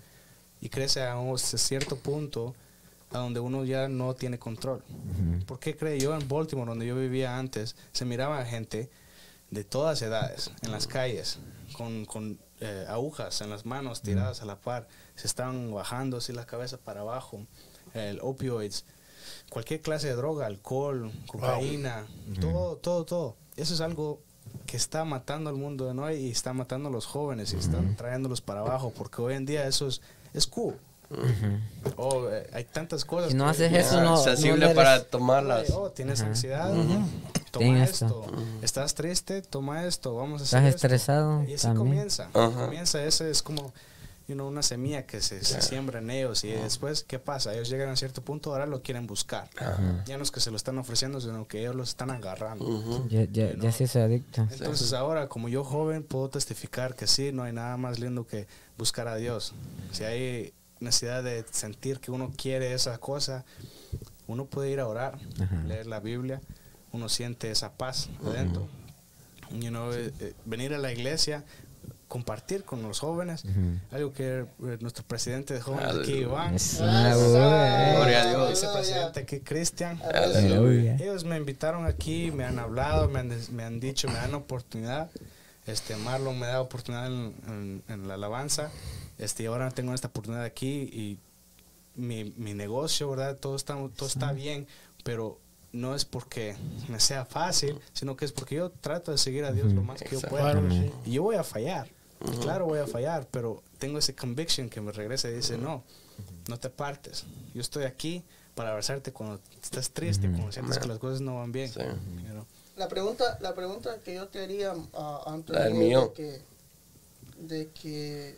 y 0.62 0.70
crece 0.70 1.06
a 1.06 1.18
un 1.18 1.38
cierto 1.38 1.98
punto 1.98 2.56
a 3.12 3.20
donde 3.20 3.40
uno 3.40 3.66
ya 3.66 3.88
no 3.88 4.16
tiene 4.16 4.40
control. 4.40 4.84
¿Por 5.46 5.60
qué 5.60 5.76
cree 5.76 6.00
yo 6.00 6.16
en 6.16 6.28
Baltimore, 6.28 6.68
donde 6.68 6.88
yo 6.88 6.96
vivía 6.96 7.38
antes, 7.38 7.76
se 7.92 8.04
miraba 8.06 8.44
gente 8.46 8.90
de 9.52 9.64
todas 9.64 10.02
edades 10.02 10.52
en 10.64 10.72
las 10.72 10.88
calles 10.88 11.38
con, 11.74 12.06
con 12.06 12.40
eh, 12.62 12.86
agujas 12.90 13.42
en 13.42 13.52
las 13.52 13.66
manos 13.66 14.02
tiradas 14.02 14.42
a 14.42 14.46
la 14.46 14.56
par, 14.56 14.88
se 15.16 15.28
estaban 15.28 15.72
bajando 15.72 16.18
así 16.18 16.34
la 16.34 16.46
cabeza 16.46 16.78
para 16.78 17.02
abajo, 17.02 17.46
el 17.94 18.20
opioids 18.22 18.86
cualquier 19.50 19.82
clase 19.82 20.08
de 20.08 20.16
droga, 20.16 20.46
alcohol, 20.46 21.12
cocaína, 21.28 22.06
todo, 22.40 22.78
todo, 22.78 23.06
todo. 23.06 23.36
Eso 23.56 23.74
es 23.74 23.82
algo 23.82 24.20
que 24.66 24.78
está 24.78 25.06
matando 25.06 25.50
al 25.50 25.56
mundo 25.56 25.86
de 25.86 26.00
hoy 26.00 26.16
y 26.16 26.32
está 26.32 26.54
matando 26.54 26.90
a 26.90 26.92
los 26.92 27.06
jóvenes 27.06 27.54
y 27.54 27.58
están 27.58 27.96
trayéndolos 27.96 28.42
para 28.42 28.62
abajo, 28.62 28.92
porque 28.96 29.22
hoy 29.22 29.36
en 29.36 29.46
día 29.46 29.68
eso 29.68 29.88
es, 29.88 30.02
es 30.34 30.48
cool. 30.48 30.76
Oh, 31.98 32.28
eh, 32.30 32.50
hay 32.52 32.64
tantas 32.64 33.06
cosas. 33.06 33.32
Si 33.32 33.38
no 33.38 33.48
haces 33.48 33.72
eso, 33.72 34.02
no. 34.02 34.18
Sensible 34.18 34.70
para 34.74 35.04
tomarlas. 35.04 35.70
Oh, 35.72 35.92
tienes 35.92 36.22
ansiedad. 36.22 36.74
Toma 37.52 37.84
esto. 37.84 38.26
Estás 38.62 38.96
triste, 38.96 39.42
toma 39.42 39.86
esto. 39.86 40.16
Vamos 40.16 40.42
a 40.42 40.44
hacer 40.44 40.64
Estás 40.64 40.76
estresado. 40.76 41.44
Y 41.44 41.54
así 41.54 41.68
comienza. 41.74 42.30
Comienza. 42.32 43.04
Ese 43.04 43.30
es 43.30 43.44
como 43.44 43.74
una 44.28 44.64
semilla 44.64 45.06
que 45.06 45.22
se, 45.22 45.44
siembra 45.44 46.00
en 46.00 46.10
ellos 46.10 46.44
y 46.44 46.50
después, 46.50 47.04
¿qué 47.04 47.20
pasa? 47.20 47.54
Ellos 47.54 47.70
llegan 47.70 47.90
a 47.90 47.96
cierto 47.96 48.24
punto, 48.24 48.52
ahora 48.52 48.66
lo 48.66 48.82
quieren 48.82 49.06
buscar. 49.06 49.50
Ya 50.06 50.18
no 50.18 50.24
es 50.24 50.32
que 50.32 50.40
se 50.40 50.50
lo 50.50 50.58
están 50.58 50.78
ofreciendo, 50.78 51.22
sino 51.22 51.48
que 51.48 51.62
ellos 51.62 51.76
lo 51.76 51.84
están 51.84 52.10
agarrando. 52.10 53.08
Ya, 53.10 53.26
ya, 53.26 53.72
se 53.72 54.02
adicta. 54.02 54.48
Entonces 54.52 54.94
ahora, 54.94 55.28
como 55.28 55.48
yo 55.48 55.64
joven, 55.64 56.04
puedo 56.04 56.30
testificar 56.30 56.96
que 56.96 57.08
sí, 57.08 57.32
no 57.32 57.44
hay 57.44 57.54
nada 57.54 57.78
más 57.78 58.00
lindo 58.00 58.26
que 58.26 58.48
buscar 58.78 59.08
a 59.08 59.16
Dios. 59.16 59.54
Si 59.92 60.04
hay 60.04 60.54
necesidad 60.80 61.24
de 61.24 61.46
sentir 61.52 62.00
que 62.00 62.12
uno 62.12 62.32
quiere 62.36 62.74
esa 62.74 62.98
cosa, 62.98 63.46
uno 64.28 64.46
puede 64.46 64.72
ir 64.72 64.80
a 64.80 64.88
orar, 64.88 65.20
leer 65.68 65.86
la 65.86 66.00
Biblia, 66.00 66.42
uno 66.92 67.10
siente 67.10 67.52
esa 67.52 67.74
paz 67.74 68.10
adentro. 68.26 68.68
You 69.52 69.70
know, 69.70 69.94
eh, 69.94 70.12
eh, 70.20 70.34
venir 70.46 70.74
a 70.74 70.80
la 70.80 70.92
iglesia 70.92 71.46
compartir 72.08 72.64
con 72.64 72.82
los 72.84 73.00
jóvenes, 73.00 73.44
algo 73.92 74.14
que 74.14 74.46
eh, 74.64 74.78
nuestro 74.80 75.04
presidente 75.04 75.54
de 75.54 75.62
jóvenes 75.62 75.96
aquí, 75.96 76.14
Iván, 76.14 76.56
Gloria 76.78 78.22
a 78.22 78.30
Dios. 78.30 78.50
vicepresidente 78.50 79.20
aquí, 79.22 79.40
Cristian, 79.40 80.00
ellos 81.00 81.24
me 81.24 81.38
invitaron 81.38 81.86
aquí, 81.86 82.32
me 82.32 82.46
han 82.46 82.60
hablado, 82.60 83.10
me 83.10 83.20
han, 83.20 83.32
me 83.52 83.64
han 83.64 83.80
dicho, 83.80 84.08
me 84.08 84.16
dan 84.16 84.34
oportunidad, 84.36 85.10
este 85.66 85.96
Marlon 85.98 86.40
me 86.40 86.48
da 86.48 86.62
oportunidad 86.62 87.08
en, 87.08 87.84
en, 87.88 88.08
la 88.08 88.14
alabanza, 88.14 88.72
este, 89.18 89.44
y 89.44 89.46
ahora 89.48 89.72
tengo 89.72 89.94
esta 89.94 90.10
oportunidad 90.10 90.44
aquí 90.44 90.90
y 90.94 91.18
mi, 91.96 92.34
mi 92.38 92.54
negocio, 92.54 93.10
¿verdad? 93.10 93.38
Todo 93.38 93.56
está, 93.56 93.76
todo 93.96 94.08
está 94.08 94.32
bien, 94.32 94.68
pero 95.04 95.40
no 95.76 95.94
es 95.94 96.06
porque 96.06 96.56
me 96.88 97.00
sea 97.00 97.26
fácil, 97.26 97.80
sino 97.94 98.16
que 98.16 98.26
es 98.26 98.32
porque 98.32 98.56
yo 98.56 98.70
trato 98.70 99.12
de 99.12 99.18
seguir 99.18 99.44
a 99.44 99.52
Dios 99.52 99.74
lo 99.74 99.84
más 99.84 100.02
que 100.02 100.16
yo 100.16 100.22
pueda. 100.22 100.62
Y 101.06 101.12
yo 101.12 101.24
voy 101.24 101.36
a 101.36 101.44
fallar. 101.44 101.88
Claro, 102.42 102.66
voy 102.66 102.80
a 102.80 102.88
fallar, 102.88 103.28
pero 103.30 103.62
tengo 103.78 104.00
ese 104.00 104.16
conviction 104.16 104.70
que 104.70 104.82
me 104.82 104.92
regresa 104.92 105.30
y 105.30 105.34
dice, 105.34 105.58
no, 105.58 105.84
no 106.48 106.60
te 106.60 106.70
partes. 106.70 107.26
Yo 107.54 107.62
estoy 107.62 107.84
aquí 107.84 108.24
para 108.56 108.70
abrazarte 108.70 109.12
cuando 109.12 109.40
estás 109.62 109.92
triste, 109.92 110.30
cuando 110.30 110.52
sientes 110.52 110.80
que 110.80 110.88
las 110.88 111.00
cosas 111.00 111.22
no 111.22 111.36
van 111.36 111.52
bien. 111.52 111.72
La 112.78 112.88
pregunta, 112.88 113.38
la 113.42 113.54
pregunta 113.54 114.00
que 114.04 114.16
yo 114.16 114.28
te 114.28 114.44
haría 114.44 114.74
uh, 114.74 115.30
antes 115.30 115.56
de 115.56 116.12
que, 116.14 116.42
de 117.40 117.70
que 117.70 118.38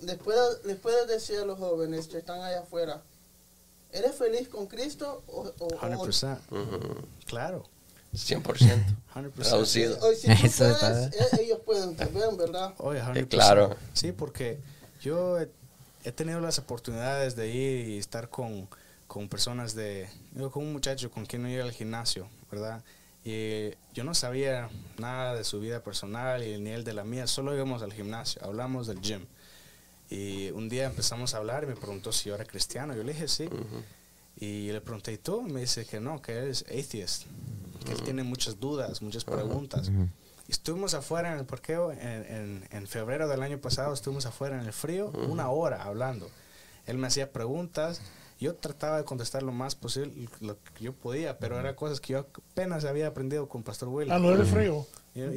después, 0.00 0.38
después 0.64 0.94
de 1.06 1.14
decir 1.14 1.38
a 1.38 1.44
los 1.44 1.58
jóvenes 1.58 2.08
que 2.08 2.18
están 2.18 2.40
allá 2.40 2.60
afuera, 2.60 3.02
¿Eres 3.96 4.14
feliz 4.14 4.48
con 4.48 4.66
Cristo 4.66 5.22
o, 5.26 5.44
100%. 5.46 6.38
Claro. 7.26 7.64
100%. 8.14 8.42
100%. 9.14 9.32
Traducido. 9.32 9.98
Hoy, 10.00 10.16
si 10.16 10.26
puedes, 10.28 10.60
eh, 10.60 11.10
ellos 11.40 11.60
pueden 11.64 11.96
también, 11.96 12.36
¿verdad? 12.36 12.74
Oye, 12.78 13.00
100%. 13.00 13.28
claro. 13.28 13.76
Sí, 13.92 14.12
porque 14.12 14.58
yo 15.00 15.38
he, 15.38 16.12
tenido 16.12 16.40
las 16.40 16.58
oportunidades 16.58 17.36
de 17.36 17.48
ir 17.48 17.88
y 17.88 17.98
estar 17.98 18.28
con, 18.28 18.68
con 19.06 19.28
personas 19.28 19.74
de... 19.74 20.08
Yo 20.34 20.50
con 20.50 20.64
un 20.64 20.72
muchacho 20.72 21.10
con 21.10 21.26
quien 21.26 21.42
no 21.42 21.48
iba 21.48 21.64
al 21.64 21.72
gimnasio, 21.72 22.28
¿verdad? 22.50 22.82
Y 23.24 23.70
yo 23.92 24.04
no 24.04 24.14
sabía 24.14 24.70
nada 24.98 25.34
de 25.34 25.42
su 25.42 25.58
vida 25.58 25.82
personal 25.82 26.44
y 26.44 26.60
ni 26.60 26.70
él 26.70 26.84
de 26.84 26.94
la 26.94 27.02
mía, 27.02 27.26
solo 27.26 27.54
íbamos 27.54 27.82
al 27.82 27.92
gimnasio, 27.92 28.40
hablamos 28.44 28.86
del 28.86 29.00
gym. 29.00 29.26
Y 30.08 30.50
un 30.50 30.68
día 30.68 30.86
empezamos 30.86 31.34
a 31.34 31.38
hablar 31.38 31.64
y 31.64 31.66
me 31.66 31.74
preguntó 31.74 32.12
si 32.12 32.28
yo 32.28 32.36
era 32.36 32.44
cristiano. 32.44 32.94
Yo 32.94 33.02
le 33.02 33.12
dije 33.12 33.26
sí. 33.26 33.48
Y 34.38 34.70
le 34.70 34.80
pregunté, 34.80 35.12
¿y 35.12 35.18
tú? 35.18 35.42
Me 35.42 35.60
dice 35.60 35.84
que 35.86 35.98
no, 35.98 36.22
que 36.22 36.38
él 36.38 36.48
es 36.50 36.64
atheist. 36.68 37.24
Que 37.86 37.92
él 37.92 38.02
tiene 38.02 38.22
muchas 38.24 38.60
dudas, 38.60 39.00
muchas 39.00 39.24
preguntas. 39.24 39.90
estuvimos 40.48 40.94
afuera 40.94 41.32
en 41.32 41.38
el 41.38 41.46
parqueo 41.46 41.92
en, 41.92 42.66
en, 42.70 42.86
febrero 42.86 43.28
del 43.28 43.42
año 43.42 43.58
pasado, 43.58 43.94
estuvimos 43.94 44.26
afuera 44.26 44.60
en 44.60 44.66
el 44.66 44.72
frío, 44.72 45.10
una 45.28 45.48
hora 45.50 45.84
hablando. 45.84 46.28
Él 46.86 46.98
me 46.98 47.06
hacía 47.06 47.32
preguntas. 47.32 48.00
Yo 48.38 48.54
trataba 48.54 48.98
de 48.98 49.04
contestar 49.04 49.42
lo 49.42 49.52
más 49.52 49.74
posible, 49.74 50.28
lo 50.40 50.58
que 50.62 50.84
yo 50.84 50.92
podía, 50.92 51.38
pero 51.38 51.58
eran 51.58 51.74
cosas 51.74 52.00
que 52.00 52.12
yo 52.12 52.26
apenas 52.52 52.84
había 52.84 53.06
aprendido 53.06 53.48
con 53.48 53.62
Pastor 53.62 53.88
Will. 53.88 54.12
Ah, 54.12 54.18
no 54.18 54.30
era 54.30 54.44
frío. 54.44 54.86
yo 55.14 55.26
no 55.26 55.32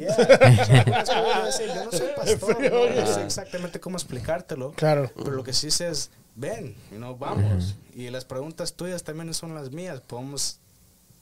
soy 1.91 2.08
pastor, 2.18 2.58
no, 2.62 3.08
sé 3.08 3.24
exactamente 3.24 3.80
cómo 3.80 3.95
explicártelo. 3.95 4.74
Claro. 4.74 5.10
Pero 5.16 5.32
lo 5.32 5.43
que 5.45 5.54
sí 5.54 5.72
sé 5.72 5.88
es, 5.88 6.12
ven, 6.36 6.76
no 6.91 7.16
vamos. 7.16 7.76
Y 7.93 8.10
las 8.10 8.26
preguntas 8.26 8.74
tuyas 8.74 9.04
también 9.04 9.34
son 9.34 9.56
las 9.56 9.72
mías. 9.72 10.02
Podemos 10.02 10.60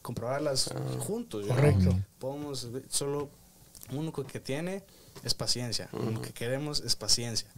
comprobarlas 0.07 0.69
ah, 0.73 0.79
juntos. 0.99 1.45
Correcto. 1.47 1.93
Podemos, 2.17 2.69
solo 2.87 3.29
uno 3.91 4.13
que 4.13 4.39
tiene 4.39 4.83
es 5.25 5.33
paciencia. 5.33 5.89
Lo 5.91 6.21
que 6.21 6.31
queremos 6.31 6.79
es 6.79 6.95
paciencia. 6.95 7.49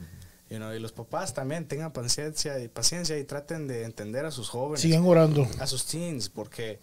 y 0.49 0.79
los 0.79 0.91
papás 0.91 1.35
también 1.35 1.67
tengan 1.67 1.93
paciencia 1.93 2.59
y 2.59 2.67
paciencia 2.67 3.19
y 3.19 3.23
traten 3.23 3.67
de 3.67 3.83
entender 3.83 4.25
a 4.25 4.31
sus 4.31 4.49
jóvenes. 4.49 4.81
Sigan 4.81 5.05
orando. 5.05 5.47
A 5.59 5.67
sus 5.67 5.85
teens, 5.85 6.27
porque 6.27 6.79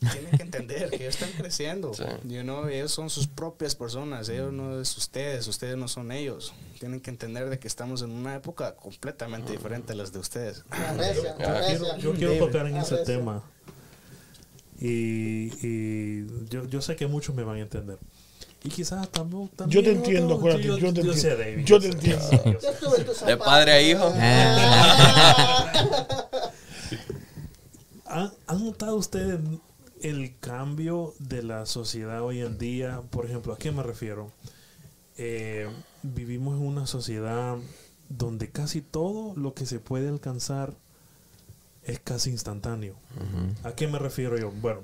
tienen 0.12 0.36
que 0.36 0.42
entender 0.42 0.90
que 0.90 1.04
ellos 1.04 1.14
están 1.14 1.30
creciendo. 1.38 1.92
You 2.24 2.42
know, 2.42 2.66
ellos 2.66 2.90
son 2.90 3.10
sus 3.10 3.28
propias 3.28 3.76
personas, 3.76 4.28
ellos 4.28 4.52
no 4.52 4.80
es 4.80 4.96
ustedes, 4.96 5.46
ustedes 5.46 5.76
no 5.76 5.86
son 5.86 6.10
ellos. 6.10 6.52
Tienen 6.80 7.00
que 7.00 7.10
entender 7.10 7.48
de 7.48 7.60
que 7.60 7.68
estamos 7.68 8.02
en 8.02 8.10
una 8.10 8.34
época 8.34 8.74
completamente 8.74 9.52
diferente 9.52 9.92
a 9.92 9.94
las 9.94 10.10
de 10.10 10.18
ustedes. 10.18 10.64
Yo, 12.00 12.12
quiero, 12.14 12.44
tocar 12.44 12.66
en 12.66 12.78
ese 12.78 12.96
tema. 13.04 13.44
Y, 14.80 15.50
y 15.66 16.26
yo, 16.48 16.66
yo, 16.68 16.80
sé 16.80 16.94
que 16.96 17.06
muchos 17.06 17.34
me 17.34 17.42
van 17.42 17.56
a 17.56 17.60
entender. 17.60 17.98
Y 18.64 18.70
quizás 18.70 19.08
también, 19.10 19.50
Yo 19.68 19.82
te 19.82 19.92
entiendo, 19.92 20.34
acuérdate. 20.34 20.64
Yo, 20.64 20.78
yo, 20.78 20.92
te 20.92 21.00
entiendo. 21.00 21.64
yo 21.64 21.80
te 21.80 21.88
entiendo. 21.88 22.28
De 23.26 23.36
padre 23.36 23.72
a 23.72 23.80
hijo. 23.80 24.12
¿Han 28.46 28.64
notado 28.64 28.96
ustedes 28.96 29.38
el 30.00 30.38
cambio 30.38 31.14
de 31.18 31.42
la 31.42 31.66
sociedad 31.66 32.22
hoy 32.22 32.40
en 32.40 32.58
día, 32.58 33.02
por 33.10 33.26
ejemplo, 33.26 33.52
¿a 33.52 33.58
qué 33.58 33.70
me 33.72 33.82
refiero? 33.82 34.32
Eh, 35.16 35.68
vivimos 36.02 36.58
en 36.58 36.66
una 36.66 36.86
sociedad 36.86 37.58
donde 38.08 38.50
casi 38.50 38.80
todo 38.80 39.34
lo 39.36 39.54
que 39.54 39.66
se 39.66 39.78
puede 39.80 40.08
alcanzar 40.08 40.74
es 41.88 41.98
casi 42.00 42.30
instantáneo. 42.30 42.94
¿A 43.64 43.72
qué 43.72 43.88
me 43.88 43.98
refiero 43.98 44.38
yo? 44.38 44.50
Bueno, 44.50 44.82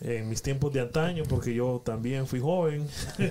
en 0.00 0.28
mis 0.28 0.42
tiempos 0.42 0.72
de 0.72 0.80
antaño, 0.80 1.24
porque 1.28 1.54
yo 1.54 1.82
también 1.84 2.26
fui 2.26 2.40
joven. 2.40 2.86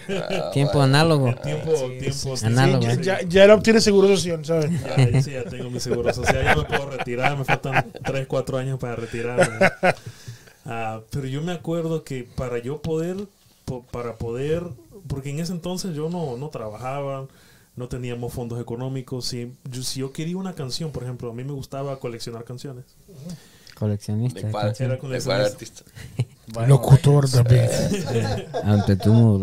tiempo 0.54 0.82
análogo. 0.82 1.34
Tiempo, 1.36 1.72
tiempo 2.00 2.36
análogo. 2.44 2.86
ya, 3.02 3.22
ya, 3.22 3.44
era, 3.44 3.56
obtiene 3.56 3.80
seguro 3.80 4.08
social, 4.08 4.44
¿sabes? 4.44 4.72
Ya, 4.82 5.22
sí, 5.22 5.32
ya 5.32 5.44
tengo 5.44 5.70
mi 5.70 5.80
seguro 5.80 6.14
social, 6.14 6.44
ya 6.44 6.56
me 6.56 6.64
puedo 6.64 6.90
retirar, 6.90 7.38
me 7.38 7.46
faltan 7.46 7.92
3, 8.04 8.28
4 8.28 8.58
años 8.58 8.80
para 8.80 8.96
retirarme. 8.96 9.70
Ah, 10.70 11.00
pero 11.12 11.28
yo 11.28 11.42
me 11.42 11.54
acuerdo 11.54 12.04
que 12.04 12.26
para 12.26 12.58
yo 12.58 12.82
poder, 12.82 13.16
para 13.90 14.18
poder, 14.18 14.64
porque 15.08 15.30
en 15.30 15.40
ese 15.40 15.54
entonces 15.54 15.96
yo 15.96 16.10
no, 16.10 16.36
no 16.36 16.50
trabajaba, 16.50 17.26
no 17.78 17.88
teníamos 17.88 18.34
fondos 18.34 18.60
económicos. 18.60 19.26
Si 19.26 19.54
yo, 19.72 19.84
si 19.84 20.02
yo 20.02 20.12
quería 20.12 20.36
una 20.36 20.54
canción, 20.54 20.92
por 20.92 21.04
ejemplo, 21.04 21.32
a 21.32 21.34
mí 21.34 21.44
me 21.44 21.54
gustaba 21.54 21.98
coleccionar 22.00 22.44
canciones. 22.44 22.84
Coleccionista. 23.76 24.42
¿De 24.42 24.52
cuál, 24.52 24.76
era 24.78 24.98
coleccionista? 24.98 25.46
artista? 25.46 25.84
Locutor 26.68 27.30
también. 27.30 27.70
Ante 28.64 28.96
tu 28.96 29.40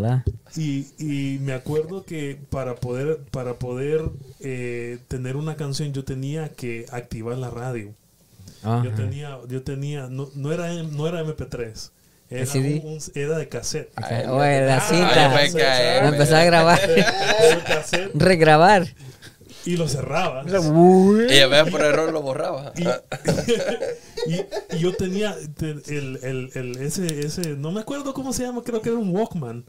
Y, 0.55 0.87
y 0.97 1.39
me 1.39 1.53
acuerdo 1.53 2.03
que 2.03 2.37
para 2.49 2.75
poder, 2.75 3.19
para 3.31 3.53
poder 3.53 4.09
eh, 4.41 4.99
tener 5.07 5.37
una 5.37 5.55
canción 5.55 5.93
yo 5.93 6.03
tenía 6.03 6.49
que 6.49 6.85
activar 6.91 7.37
la 7.37 7.49
radio. 7.49 7.93
Yo 8.83 8.91
tenía, 8.95 9.39
yo 9.47 9.61
tenía, 9.61 10.07
no, 10.09 10.27
no, 10.33 10.51
era, 10.51 10.73
no 10.73 11.07
era 11.07 11.23
MP3. 11.23 11.91
Era, 12.29 12.51
un, 12.53 12.99
era 13.13 13.37
de 13.37 13.47
cassette. 13.49 13.91
o 14.29 14.39
la 14.39 14.81
cinta. 14.81 16.01
lo 16.01 16.07
empezaba 16.09 16.41
a 16.41 16.45
grabar. 16.45 16.79
Regrabar. 18.13 18.87
Y 19.65 19.77
lo 19.77 19.87
cerraba. 19.87 20.43
Y 20.47 21.39
a 21.39 21.47
veces 21.47 21.71
por 21.71 21.81
error 21.81 22.11
lo 22.11 22.21
borraba. 22.21 22.71
Y, 22.75 22.83
y, 24.75 24.79
yo 24.79 24.93
tenía 24.95 25.35
el, 25.61 26.19
el, 26.21 26.51
el, 26.53 26.77
ese, 26.77 27.25
ese, 27.25 27.55
no 27.55 27.71
me 27.71 27.81
acuerdo 27.81 28.13
cómo 28.13 28.31
se 28.33 28.43
llama, 28.43 28.61
creo 28.63 28.81
que 28.81 28.89
era 28.89 28.97
un 28.97 29.09
Walkman 29.09 29.65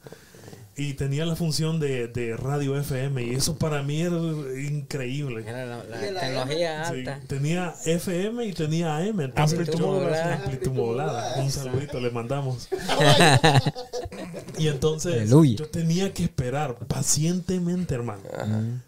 y 0.78 0.92
tenía 0.92 1.24
la 1.24 1.36
función 1.36 1.80
de, 1.80 2.06
de, 2.08 2.36
radio 2.36 2.78
FM 2.78 3.22
y 3.24 3.34
eso 3.34 3.56
para 3.56 3.82
mí 3.82 4.02
era 4.02 4.16
increíble. 4.60 5.42
Era 5.46 5.64
la, 5.64 6.00
tecnología 6.00 6.86
alta. 6.86 7.20
tenía 7.26 7.74
FM 7.86 8.44
y 8.44 8.52
tenía 8.52 8.96
AM. 8.98 9.32
Amplitud 9.34 9.80
modulada. 9.80 10.42
modulada. 10.72 11.42
Un 11.42 11.50
saludito 11.50 11.98
le 11.98 12.10
mandamos. 12.10 12.68
y 14.58 14.68
entonces 14.68 15.30
yo 15.30 15.66
tenía 15.68 16.12
que 16.12 16.24
esperar 16.24 16.76
pacientemente, 16.86 17.94
hermano, 17.94 18.22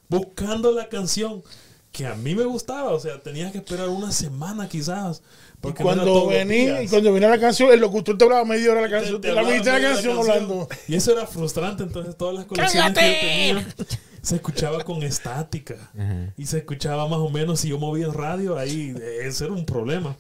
buscando 0.09 0.73
la 0.73 0.91
canción 0.91 1.43
que 1.91 2.07
a 2.07 2.15
mí 2.15 2.35
me 2.35 2.45
gustaba. 2.45 2.91
O 2.91 3.01
sea, 3.01 3.19
tenía 3.23 3.51
que 3.51 3.59
esperar 3.59 3.89
una 3.89 4.13
semana 4.13 4.69
quizás 4.69 5.23
y 5.63 5.73
cuando, 5.73 6.29
venía, 6.29 6.83
y 6.83 6.89
cuando 6.89 7.13
venía 7.13 7.29
la 7.29 7.41
canción, 7.41 7.73
el 7.73 7.81
locutor 7.81 8.17
te 8.17 8.25
hablaba 8.25 8.45
media 8.45 8.71
hora 8.71 8.81
la 8.81 8.91
canción, 8.91 9.21
te, 9.21 9.33
la, 9.33 9.43
la 9.43 9.81
canción 9.81 10.19
hablando. 10.19 10.69
Y 10.87 10.95
eso 10.95 11.13
era 11.13 11.27
frustrante, 11.27 11.83
entonces 11.83 12.17
todas 12.17 12.35
las 12.37 12.45
colecciones 12.45 12.95
que 12.95 13.55
yo 13.55 13.59
tenía 13.59 13.75
se 14.23 14.37
escuchaba 14.37 14.85
con 14.85 15.03
estática. 15.03 15.91
Y 16.37 16.47
se 16.47 16.59
escuchaba 16.59 17.09
más 17.09 17.19
o 17.19 17.31
menos, 17.31 17.61
si 17.61 17.69
yo 17.69 17.79
movía 17.79 18.07
el 18.07 18.15
radio, 18.15 18.59
ahí 18.59 18.95
ese 19.23 19.47
era 19.47 19.55
un 19.55 19.65
problema. 19.65 20.17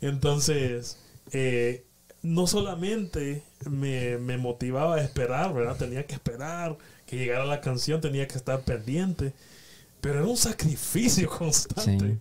Entonces, 0.00 0.98
eh, 1.32 1.84
no 2.22 2.46
solamente 2.46 3.42
me, 3.70 4.18
me, 4.18 4.36
motivaba 4.36 4.96
a 4.96 5.00
esperar, 5.00 5.54
¿verdad? 5.54 5.76
Tenía 5.76 6.04
que 6.06 6.14
esperar 6.14 6.76
que 7.06 7.16
llegara 7.16 7.44
la 7.44 7.60
canción, 7.60 8.00
tenía 8.00 8.26
que 8.26 8.36
estar 8.36 8.60
pendiente, 8.60 9.32
pero 10.00 10.18
era 10.18 10.26
un 10.26 10.36
sacrificio 10.36 11.28
constante. 11.38 12.18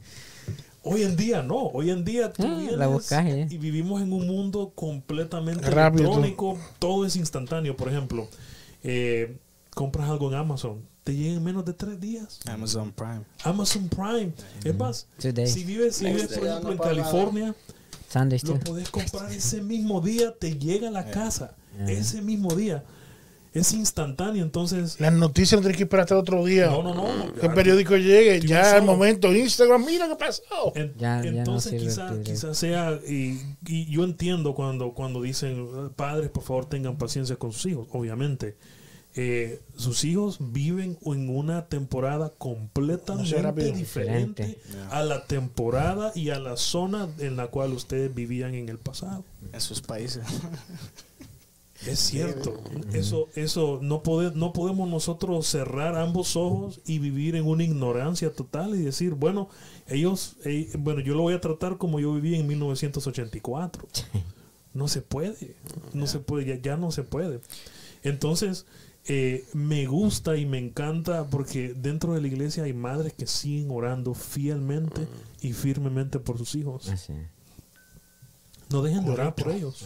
Hoy 0.88 1.02
en 1.02 1.16
día 1.16 1.42
no, 1.42 1.56
hoy 1.56 1.90
en 1.90 2.06
día 2.06 2.32
tú 2.32 2.44
ah, 2.46 2.56
vienes 2.60 3.12
¿eh? 3.12 3.48
y 3.50 3.58
vivimos 3.58 4.04
en 4.04 4.14
un 4.14 4.28
mundo 4.28 4.72
completamente 4.76 5.66
electrónico, 5.66 6.60
todo 6.78 7.08
es 7.08 7.16
instantáneo. 7.16 7.76
Por 7.76 7.90
ejemplo, 7.90 8.28
eh, 8.84 9.36
compras 9.74 10.08
algo 10.08 10.30
en 10.30 10.36
Amazon, 10.36 10.82
te 11.04 11.16
llega 11.16 11.34
en 11.34 11.44
menos 11.44 11.66
de 11.66 11.74
tres 11.74 12.00
días. 12.00 12.40
Amazon 12.46 12.92
Prime. 12.92 13.24
Amazon 13.44 13.90
Prime. 13.90 14.32
Es 14.64 14.78
más, 14.78 15.08
si 15.18 15.64
vives, 15.64 15.96
si 15.96 16.06
vives 16.06 16.28
por 16.28 16.46
ejemplo 16.48 16.72
en 16.74 16.78
California, 16.78 17.56
lo 18.44 18.60
puedes 18.60 18.90
comprar 18.92 19.32
ese 19.32 19.64
mismo 19.64 20.02
día, 20.02 20.36
te 20.38 20.56
llega 20.60 20.90
a 20.90 20.92
la 20.92 21.10
casa, 21.10 21.56
ese 21.88 22.22
mismo 22.22 22.54
día. 22.54 22.84
Es 23.56 23.74
instantáneo, 23.74 24.44
entonces... 24.44 25.00
Las 25.00 25.14
noticias 25.14 25.58
no 25.58 25.62
tienes 25.62 25.78
que 25.78 25.84
esperar 25.84 26.04
hasta 26.04 26.18
otro 26.18 26.44
día. 26.44 26.68
No, 26.68 26.84
no, 26.84 26.94
no. 26.94 27.34
Que 27.34 27.48
el 27.48 27.54
periódico 27.54 27.96
llegue, 27.96 28.46
ya 28.46 28.76
al 28.76 28.84
momento, 28.84 29.34
Instagram, 29.34 29.86
mira 29.86 30.10
qué 30.10 30.16
pasó. 30.16 30.74
entonces 30.76 31.98
quizás 32.24 32.58
sea, 32.58 33.00
y, 33.08 33.40
y, 33.66 33.86
yo 33.86 34.04
entiendo 34.04 34.54
cuando, 34.54 34.94
cuando 34.94 35.22
dicen, 35.22 35.90
padres, 35.96 36.30
por 36.30 36.44
favor 36.44 36.66
tengan 36.66 36.98
paciencia 36.98 37.38
con 37.38 37.54
sus 37.54 37.66
hijos, 37.72 37.88
obviamente. 37.94 38.58
Eh, 39.18 39.62
sus 39.78 40.04
hijos 40.04 40.40
viven 40.42 40.98
en 41.06 41.30
una 41.30 41.68
temporada 41.68 42.34
completamente 42.38 43.72
diferente 43.72 44.60
a 44.92 45.04
la 45.04 45.26
temporada 45.26 46.12
y 46.16 46.32
a 46.32 46.40
la 46.40 46.58
zona 46.58 47.08
en 47.20 47.38
la 47.38 47.48
cual 47.48 47.72
ustedes 47.72 48.14
vivían 48.14 48.56
en 48.56 48.68
el 48.68 48.78
pasado. 48.78 49.24
En 49.54 49.62
sus 49.62 49.80
países. 49.80 50.26
Es 51.86 52.00
cierto, 52.00 52.58
eso, 52.94 53.28
eso 53.36 53.80
no, 53.82 54.02
no 54.34 54.54
podemos 54.54 54.90
nosotros 54.90 55.46
cerrar 55.46 55.98
ambos 55.98 56.36
ojos 56.36 56.80
y 56.86 57.00
vivir 57.00 57.36
en 57.36 57.46
una 57.46 57.64
ignorancia 57.64 58.32
total 58.32 58.76
y 58.76 58.82
decir, 58.82 59.14
bueno, 59.14 59.50
ellos, 59.88 60.38
eh, 60.46 60.72
bueno, 60.80 61.02
yo 61.02 61.16
lo 61.16 61.24
voy 61.24 61.34
a 61.34 61.42
tratar 61.42 61.78
como 61.78 62.00
yo 62.00 62.14
viví 62.14 62.36
en 62.36 62.48
1984. 62.48 63.88
No 64.74 64.88
se 64.88 65.02
puede, 65.02 65.56
no 65.94 66.08
se 66.08 66.20
puede, 66.20 66.46
ya, 66.46 66.62
ya 66.62 66.78
no 66.78 66.92
se 66.92 67.04
puede. 67.04 67.42
Entonces, 68.04 68.66
eh, 69.08 69.46
me 69.54 69.86
gusta 69.86 70.36
y 70.36 70.46
me 70.46 70.58
encanta 70.58 71.28
porque 71.28 71.74
dentro 71.74 72.14
de 72.14 72.22
la 72.22 72.28
iglesia 72.28 72.64
hay 72.64 72.74
madres 72.74 73.14
que 73.14 73.28
siguen 73.28 73.70
orando 73.70 74.16
fielmente 74.16 75.08
y 75.42 75.54
firmemente 75.54 76.20
por 76.20 76.38
sus 76.38 76.56
hijos. 76.56 76.92
No 78.72 78.82
dejen 78.82 79.06
de 79.06 79.12
orar 79.12 79.36
por 79.36 79.52
ellos. 79.52 79.86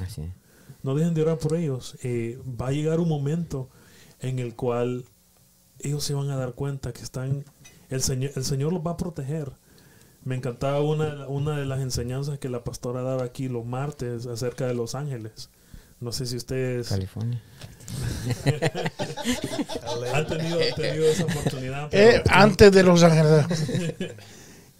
No 0.84 0.95
dejen 0.95 1.13
de 1.13 1.21
orar 1.21 1.38
por 1.38 1.55
ellos. 1.55 1.97
Eh, 2.03 2.39
va 2.59 2.67
a 2.67 2.71
llegar 2.71 2.99
un 2.99 3.09
momento 3.09 3.69
en 4.19 4.39
el 4.39 4.55
cual 4.55 5.05
ellos 5.80 6.03
se 6.03 6.13
van 6.13 6.30
a 6.30 6.36
dar 6.36 6.53
cuenta 6.53 6.93
que 6.93 7.01
están, 7.01 7.45
el 7.89 8.01
Señor, 8.01 8.32
el 8.36 8.43
Señor 8.43 8.73
los 8.73 8.86
va 8.86 8.91
a 8.91 8.97
proteger. 8.97 9.51
Me 10.23 10.36
encantaba 10.36 10.82
una, 10.82 11.27
una 11.27 11.57
de 11.57 11.65
las 11.65 11.80
enseñanzas 11.80 12.39
que 12.39 12.49
la 12.49 12.63
pastora 12.63 13.01
daba 13.01 13.23
aquí 13.23 13.47
los 13.47 13.65
martes 13.65 14.25
acerca 14.25 14.67
de 14.67 14.73
los 14.73 14.95
ángeles. 14.95 15.49
No 15.99 16.11
sé 16.13 16.25
si 16.25 16.38
ustedes... 16.38 16.88
California. 16.88 17.41
Han 20.13 20.27
tenido, 20.27 20.59
esa 20.59 21.25
oportunidad. 21.25 21.89
Eh, 21.91 22.23
antes 22.30 22.71
de 22.71 22.84
Los 22.84 23.03
Ángeles. 23.03 23.45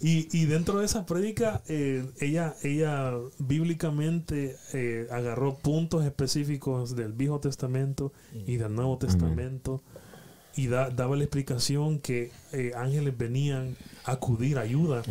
y, 0.02 0.46
dentro 0.46 0.80
de 0.80 0.86
esa 0.86 1.06
prédica, 1.06 1.62
eh, 1.68 2.06
ella, 2.22 2.56
ella 2.64 3.14
bíblicamente 3.38 4.56
eh, 4.74 5.08
agarró 5.12 5.56
puntos 5.56 6.06
específicos 6.06 6.96
del 6.96 7.12
Viejo 7.12 7.40
Testamento 7.40 8.14
y 8.48 8.56
del 8.56 8.74
Nuevo 8.74 8.98
Testamento 8.98 9.82
y 10.56 10.68
daba 10.68 11.16
la 11.16 11.24
explicación 11.24 12.00
que 12.00 12.32
ángeles 12.76 13.18
venían 13.18 13.76
a 14.06 14.14
acudir 14.14 14.58
ayuda. 14.58 15.04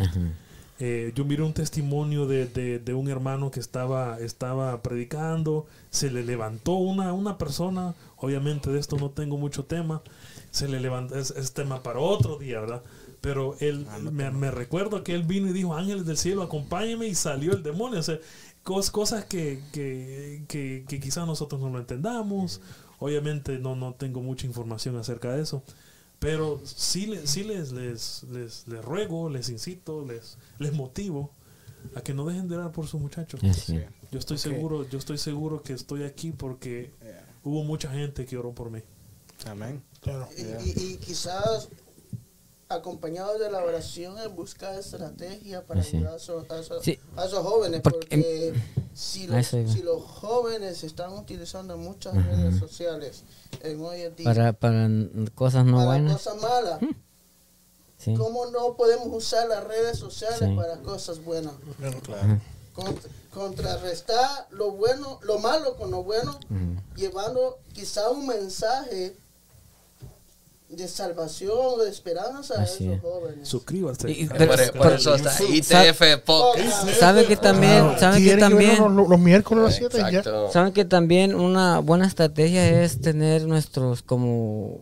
Eh, 0.80 1.12
yo 1.16 1.24
miré 1.24 1.42
un 1.42 1.52
testimonio 1.52 2.26
de, 2.26 2.46
de, 2.78 2.94
un 2.94 3.08
hermano 3.08 3.50
que 3.50 3.58
estaba, 3.58 4.20
estaba 4.20 4.80
predicando, 4.80 5.66
se 5.90 6.08
le 6.08 6.22
levantó 6.22 6.74
una, 6.74 7.12
una 7.12 7.36
persona, 7.36 7.96
obviamente 8.16 8.70
de 8.70 8.78
esto 8.78 8.96
no 8.96 9.10
tengo 9.10 9.36
mucho 9.38 9.64
tema, 9.64 10.02
se 10.52 10.68
le 10.68 10.78
levantó, 10.78 11.18
es, 11.18 11.52
tema 11.52 11.82
para 11.82 11.98
otro 11.98 12.38
día, 12.38 12.60
¿verdad? 12.60 12.82
Pero 13.20 13.56
él, 13.60 13.86
ah, 13.90 13.98
me, 13.98 14.30
me, 14.30 14.50
recuerdo 14.50 15.02
que 15.02 15.14
él 15.14 15.24
vino 15.24 15.48
y 15.48 15.52
dijo, 15.52 15.74
ángeles 15.74 16.06
del 16.06 16.16
cielo, 16.16 16.42
acompáñeme 16.42 17.08
y 17.08 17.14
salió 17.14 17.52
el 17.52 17.62
demonio. 17.62 17.98
O 17.98 18.02
sea, 18.02 18.18
cosas 18.62 19.24
que, 19.24 19.62
que, 19.72 20.44
que, 20.46 20.84
que 20.86 21.00
quizás 21.00 21.26
nosotros 21.26 21.60
no 21.60 21.70
lo 21.70 21.78
entendamos. 21.78 22.60
Obviamente 23.00 23.58
no, 23.58 23.76
no 23.76 23.94
tengo 23.94 24.20
mucha 24.20 24.46
información 24.46 24.96
acerca 24.96 25.32
de 25.32 25.42
eso. 25.42 25.62
Pero 26.18 26.60
sí, 26.64 27.06
les, 27.06 27.36
les, 27.36 27.72
les, 27.72 28.24
les, 28.66 28.84
ruego, 28.84 29.30
les 29.30 29.48
incito, 29.48 30.04
les, 30.04 30.36
les 30.58 30.72
motivo 30.72 31.30
a 31.94 32.00
que 32.00 32.12
no 32.12 32.26
dejen 32.26 32.48
de 32.48 32.56
orar 32.56 32.72
por 32.72 32.88
sus 32.88 33.00
muchachos. 33.00 33.40
Yo 34.10 34.18
estoy 34.18 34.38
seguro, 34.38 34.88
yo 34.88 34.98
estoy 34.98 35.18
seguro 35.18 35.62
que 35.62 35.74
estoy 35.74 36.02
aquí 36.02 36.32
porque 36.32 36.92
hubo 37.44 37.62
mucha 37.62 37.90
gente 37.92 38.26
que 38.26 38.36
oró 38.36 38.52
por 38.52 38.70
mí. 38.70 38.80
Amén. 39.46 39.82
y, 40.64 40.96
quizás 40.96 41.68
acompañado 42.68 43.38
de 43.38 43.50
la 43.50 43.64
oración 43.64 44.18
en 44.18 44.34
buscar 44.34 44.78
estrategia 44.78 45.64
para 45.64 45.80
ayudar 45.80 46.12
a, 46.12 46.16
esos, 46.16 47.42
jóvenes, 47.42 47.80
porque, 47.80 48.52
si, 48.92 49.26
los, 49.26 49.46
si, 49.46 49.82
los, 49.82 50.02
jóvenes 50.02 50.84
están 50.84 51.12
utilizando 51.14 51.78
muchas 51.78 52.14
redes 52.14 52.58
sociales 52.58 53.22
en 53.62 53.80
hoy 53.80 54.02
en 54.02 54.16
día 54.16 54.24
para, 54.24 54.52
para 54.52 54.88
cosas 55.34 55.64
no 55.64 55.78
para 55.78 55.86
buenas, 55.86 56.12
cosas 56.22 56.42
malas, 56.42 56.80
¿cómo 58.18 58.46
no 58.46 58.74
podemos 58.76 59.08
usar 59.10 59.48
las 59.48 59.64
redes 59.64 59.98
sociales 59.98 60.50
para 60.54 60.76
cosas 60.82 61.24
buenas? 61.24 61.54
claro. 62.02 62.34
contrarrestar 63.32 64.46
lo 64.50 64.72
bueno, 64.72 65.20
lo 65.22 65.38
malo 65.38 65.76
con 65.76 65.90
lo 65.90 66.02
bueno, 66.02 66.38
llevando 66.96 67.60
quizá 67.72 68.10
un 68.10 68.26
mensaje 68.26 69.16
de 70.68 70.86
salvación 70.86 71.78
de 71.82 71.88
esperanza 71.88 72.60
a 72.60 72.64
esos 72.64 73.00
jóvenes. 73.00 73.48
Suscríbase. 73.48 74.28
por, 74.76 74.92
eso 74.92 75.14
está 75.14 75.32
ITF 75.42 76.22
Podcast. 76.24 76.90
¿Saben 76.98 77.26
que 77.26 77.36
también, 77.36 77.98
saben 77.98 78.22
que 78.22 78.36
también 78.36 78.96
los, 78.96 79.18
miércoles 79.18 79.62
a 79.62 79.66
las 79.66 79.76
7 79.76 80.12
ya? 80.12 80.22
Saben 80.52 80.72
que 80.72 80.84
también 80.84 81.34
una 81.34 81.78
buena 81.78 82.06
estrategia 82.06 82.82
es 82.82 83.00
tener 83.00 83.46
nuestros 83.46 84.02
como 84.02 84.80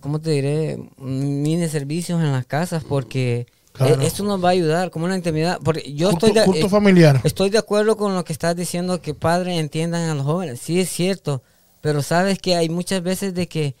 ¿cómo 0.00 0.20
te 0.20 0.30
diré? 0.30 0.78
mini 0.98 1.68
servicios 1.68 2.20
en 2.20 2.32
las 2.32 2.46
casas 2.46 2.82
porque 2.84 3.46
e, 3.78 4.06
Esto 4.06 4.24
nos 4.24 4.42
va 4.42 4.48
a 4.48 4.52
ayudar 4.52 4.90
como 4.90 5.04
una 5.04 5.16
intimidad. 5.16 5.60
Porque 5.62 5.92
yo 5.92 6.10
estoy, 6.10 6.32
de, 6.32 6.40
eh, 6.42 6.68
familiar. 6.68 7.20
estoy 7.24 7.50
de 7.50 7.58
acuerdo 7.58 7.96
con 7.96 8.14
lo 8.14 8.24
que 8.24 8.32
estás 8.32 8.56
diciendo, 8.56 9.00
que 9.00 9.14
padres 9.14 9.58
entiendan 9.58 10.08
a 10.08 10.14
los 10.14 10.24
jóvenes. 10.24 10.60
Sí, 10.60 10.80
es 10.80 10.88
cierto. 10.88 11.42
Pero 11.80 12.02
sabes 12.02 12.40
que 12.40 12.56
hay 12.56 12.68
muchas 12.68 13.02
veces 13.02 13.34
de 13.34 13.46
que 13.46 13.76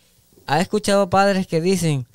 ha 0.48 0.60
escuchado 0.60 1.10
padres 1.10 1.46
que 1.46 1.60
dicen, 1.60 2.06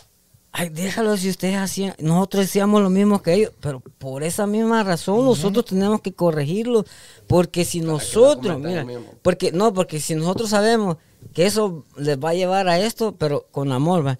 ay, 0.52 0.70
déjalo 0.70 1.16
si 1.18 1.30
ustedes 1.30 1.56
hacían, 1.56 1.94
nosotros 2.00 2.46
decíamos 2.46 2.82
lo 2.82 2.90
mismo 2.90 3.22
que 3.22 3.34
ellos, 3.36 3.52
pero 3.62 3.80
por 3.80 4.24
esa 4.24 4.48
misma 4.48 4.84
razón 4.84 5.24
nosotros 5.24 5.66
tenemos 5.66 6.02
que 6.02 6.14
corregirlo, 6.14 6.84
porque 7.28 7.64
si 7.64 7.80
nosotros, 7.80 8.60
mira, 8.60 8.88
porque 9.22 9.52
no, 9.52 9.72
porque 9.72 10.00
si 10.00 10.16
nosotros 10.16 10.50
sabemos 10.50 10.98
que 11.34 11.46
eso 11.46 11.86
les 11.96 12.18
va 12.18 12.30
a 12.30 12.34
llevar 12.34 12.68
a 12.68 12.80
esto, 12.80 13.14
pero 13.18 13.46
con 13.52 13.72
amor, 13.72 14.06
¿va? 14.06 14.20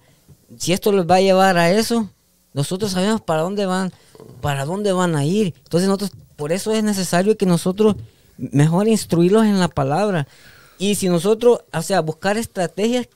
si 0.58 0.72
esto 0.72 0.92
les 0.92 1.04
va 1.06 1.16
a 1.16 1.20
llevar 1.20 1.58
a 1.58 1.72
eso, 1.72 2.08
nosotros 2.52 2.92
sabemos 2.92 3.20
para 3.20 3.42
dónde 3.42 3.66
van, 3.66 3.92
para 4.40 4.64
dónde 4.64 4.92
van 4.92 5.16
a 5.16 5.24
ir. 5.24 5.54
Entonces 5.64 5.88
nosotros, 5.88 6.12
por 6.36 6.52
eso 6.52 6.70
es 6.70 6.84
necesario 6.84 7.36
que 7.36 7.46
nosotros 7.46 7.96
mejor 8.38 8.86
instruirlos 8.86 9.44
en 9.44 9.58
la 9.58 9.66
palabra. 9.66 10.28
Y 10.78 10.94
si 10.94 11.08
nosotros, 11.08 11.64
o 11.72 11.82
sea, 11.82 12.00
buscar 12.00 12.36
estrategias 12.36 13.08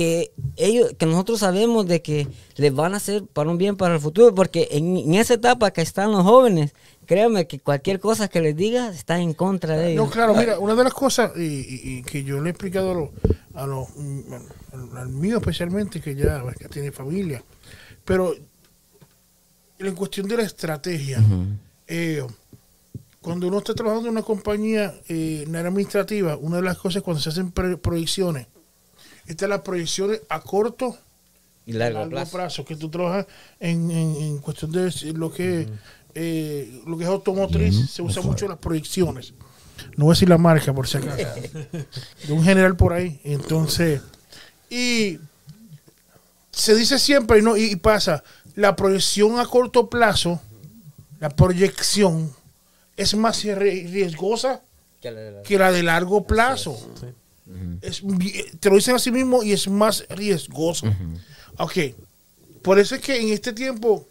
que 0.00 0.32
ellos, 0.56 0.94
que 0.96 1.04
nosotros 1.04 1.40
sabemos 1.40 1.86
de 1.86 2.00
que 2.00 2.26
les 2.56 2.74
van 2.74 2.94
a 2.94 2.96
hacer 2.96 3.22
para 3.24 3.50
un 3.50 3.58
bien 3.58 3.76
para 3.76 3.96
el 3.96 4.00
futuro, 4.00 4.34
porque 4.34 4.66
en, 4.70 5.12
esa 5.12 5.34
etapa 5.34 5.72
que 5.72 5.82
están 5.82 6.10
los 6.10 6.22
jóvenes, 6.22 6.72
créanme 7.04 7.46
que 7.46 7.58
cualquier 7.58 8.00
cosa 8.00 8.26
que 8.28 8.40
les 8.40 8.56
diga 8.56 8.88
está 8.88 9.18
en 9.18 9.34
contra 9.34 9.76
de 9.76 9.92
ellos. 9.92 10.06
No, 10.06 10.10
claro, 10.10 10.34
mira, 10.34 10.58
una 10.58 10.74
de 10.74 10.84
las 10.84 10.94
cosas 10.94 11.32
y, 11.36 12.02
que 12.04 12.24
yo 12.24 12.40
le 12.40 12.48
he 12.48 12.50
explicado 12.52 13.10
a 13.52 13.66
los, 13.66 13.88
al, 14.96 15.10
mío 15.10 15.36
especialmente, 15.36 16.00
que 16.00 16.14
ya, 16.14 16.42
tiene 16.70 16.92
familia, 16.92 17.44
pero 18.02 18.34
en 19.78 19.94
cuestión 19.94 20.26
de 20.28 20.36
la 20.38 20.44
estrategia, 20.44 21.22
eh, 21.86 22.24
cuando 23.20 23.48
uno 23.48 23.58
está 23.58 23.74
trabajando 23.74 24.08
en 24.08 24.12
una 24.12 24.22
compañía 24.22 24.94
eh, 25.10 25.44
administrativa, 25.46 26.38
una 26.38 26.56
de 26.56 26.62
las 26.62 26.78
cosas 26.78 27.02
cuando 27.02 27.20
se 27.20 27.28
hacen 27.28 27.52
proyecciones, 27.52 28.46
estas 29.26 29.48
las 29.48 29.60
proyecciones 29.60 30.22
a 30.28 30.40
corto, 30.40 30.96
Y 31.66 31.72
largo, 31.72 32.08
plazo. 32.30 32.64
Que 32.64 32.76
tú 32.76 32.88
trabajas 32.88 33.26
en, 33.58 33.90
en, 33.90 34.38
cuestión 34.38 34.72
de 34.72 34.92
lo 35.14 35.32
que, 35.32 35.68
eh, 36.14 36.82
lo 36.86 36.96
que 36.96 37.04
es 37.04 37.10
automotriz, 37.10 37.90
se 37.90 38.02
usa 38.02 38.22
mucho 38.22 38.48
las 38.48 38.58
proyecciones. 38.58 39.32
No 39.96 40.04
voy 40.04 40.12
a 40.12 40.14
decir 40.14 40.28
la 40.28 40.38
marca 40.38 40.72
por 40.72 40.86
si 40.86 40.98
acaso. 40.98 41.16
de 42.26 42.32
un 42.32 42.42
general 42.42 42.76
por 42.76 42.92
ahí. 42.92 43.20
Entonces, 43.24 44.02
y 44.68 45.18
se 46.52 46.74
dice 46.74 46.98
siempre 46.98 47.38
y, 47.38 47.42
no, 47.42 47.56
y 47.56 47.76
pasa, 47.76 48.22
la 48.54 48.76
proyección 48.76 49.38
a 49.38 49.46
corto 49.46 49.88
plazo, 49.88 50.40
la 51.18 51.30
proyección 51.30 52.32
es 52.96 53.14
más 53.14 53.42
riesgosa 53.42 54.62
que 55.00 55.58
la 55.58 55.72
de, 55.72 55.82
largo 55.82 56.26
plazo. 56.26 56.78
Es, 57.80 58.02
te 58.60 58.68
lo 58.68 58.76
dicen 58.76 58.94
a 58.94 58.98
sí 58.98 59.10
mismo 59.10 59.42
y 59.42 59.52
es 59.52 59.68
más 59.68 60.04
riesgoso. 60.08 60.86
Ok, 61.58 61.78
por 62.62 62.78
eso 62.78 62.94
es 62.94 63.00
que 63.00 63.20
en 63.20 63.30
este 63.30 63.52
tiempo 63.52 64.06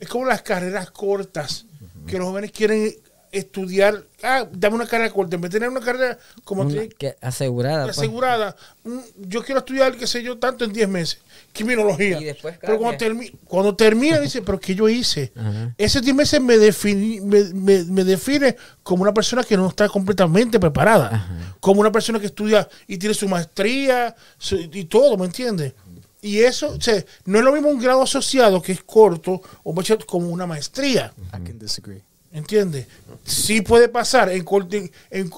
es 0.00 0.08
como 0.08 0.26
las 0.26 0.42
carreras 0.42 0.90
cortas, 0.90 1.66
que 2.06 2.18
los 2.18 2.26
jóvenes 2.26 2.52
quieren 2.52 2.94
estudiar, 3.32 4.04
ah, 4.22 4.46
dame 4.52 4.76
una 4.76 4.86
carrera 4.86 5.10
corta, 5.10 5.36
en 5.36 5.42
vez 5.42 5.50
de 5.50 5.58
tener 5.58 5.70
una 5.70 5.80
carrera 5.80 6.18
como 6.44 6.68
que 6.68 7.16
asegurada. 7.20 7.84
Pues. 7.84 7.98
Asegurada. 7.98 8.56
Mm, 8.84 8.98
yo 9.26 9.42
quiero 9.42 9.60
estudiar, 9.60 9.96
qué 9.96 10.06
sé 10.06 10.22
yo, 10.22 10.38
tanto 10.38 10.64
en 10.64 10.72
10 10.72 10.88
meses. 10.88 11.18
Criminología. 11.52 12.36
pero 12.60 12.78
cuando, 12.78 13.04
cuando 13.44 13.74
termina, 13.74 14.20
dice, 14.20 14.42
pero 14.42 14.60
¿qué 14.60 14.74
yo 14.74 14.88
hice? 14.88 15.32
Ese 15.76 16.00
10 16.00 16.14
meses 16.14 16.40
me, 16.40 16.56
me, 16.56 17.84
me, 17.84 18.04
define 18.04 18.56
como 18.82 19.02
una 19.02 19.12
persona 19.12 19.42
que 19.42 19.56
no 19.56 19.68
está 19.68 19.88
completamente 19.88 20.58
preparada. 20.58 21.56
Como 21.60 21.80
una 21.80 21.92
persona 21.92 22.20
que 22.20 22.26
estudia 22.26 22.68
y 22.86 22.96
tiene 22.98 23.14
su 23.14 23.28
maestría 23.28 24.14
y 24.50 24.84
todo, 24.84 25.16
¿me 25.16 25.26
entiendes? 25.26 25.74
Y 26.20 26.40
eso, 26.40 26.70
o 26.70 26.80
sea, 26.80 27.04
no 27.26 27.38
es 27.38 27.44
lo 27.44 27.52
mismo 27.52 27.68
un 27.68 27.80
grado 27.80 28.02
asociado 28.02 28.60
que 28.60 28.72
es 28.72 28.82
corto 28.82 29.40
o 29.62 29.74
como 30.06 30.28
una 30.28 30.46
maestría. 30.46 31.12
I 31.28 31.44
can 31.44 31.58
disagree. 31.58 32.02
¿Entiendes? 32.30 32.86
Sí 33.24 33.62
puede 33.62 33.88
pasar 33.88 34.28
en, 34.28 34.44
en, 34.70 34.90
en, 35.10 35.28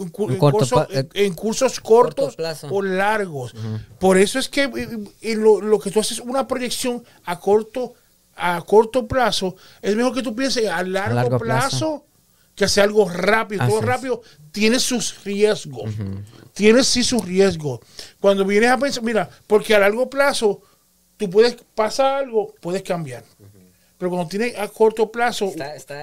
cursos 1.35 1.81
cortos 1.81 2.37
o 2.69 2.83
largos. 2.83 3.55
Por 4.01 4.19
eso 4.19 4.41
es 4.41 4.49
que 4.49 4.65
eh, 4.65 4.99
eh, 5.23 5.37
lo, 5.37 5.79
que 5.79 5.91
tú 5.91 6.01
haces 6.01 6.19
una 6.19 6.49
proyección 6.49 7.05
a 7.25 7.39
corto, 7.39 7.95
a 8.35 8.61
corto 8.63 9.07
plazo, 9.07 9.55
es 9.81 9.95
mejor 9.95 10.15
que 10.15 10.23
tú 10.23 10.35
pienses 10.35 10.69
a 10.69 10.83
largo, 10.83 11.39
plazo, 11.39 12.07
que 12.57 12.65
hacer 12.65 12.85
algo 12.85 13.09
rápido. 13.09 13.67
Todo 13.69 13.83
rápido 13.83 14.23
tiene 14.51 14.81
sus 14.81 15.23
riesgos. 15.23 15.93
Tiene 16.55 16.83
sí 16.83 17.05
sus 17.05 17.25
riesgos. 17.25 17.81
Cuando 18.19 18.45
vienes 18.45 18.71
a 18.71 18.79
pensar, 18.79 19.05
mira, 19.05 19.31
porque 19.47 19.77
a 19.77 19.79
largo 19.79 20.11
plazo 20.11 20.61
tú 21.17 21.31
puedes 21.31 21.57
pasar 21.75 22.25
algo, 22.25 22.53
puedes 22.61 22.83
cambiar 22.83 23.23
pero 24.01 24.09
cuando 24.09 24.31
tiene 24.31 24.55
a 24.57 24.67
corto 24.67 25.13
plazo, 25.13 25.53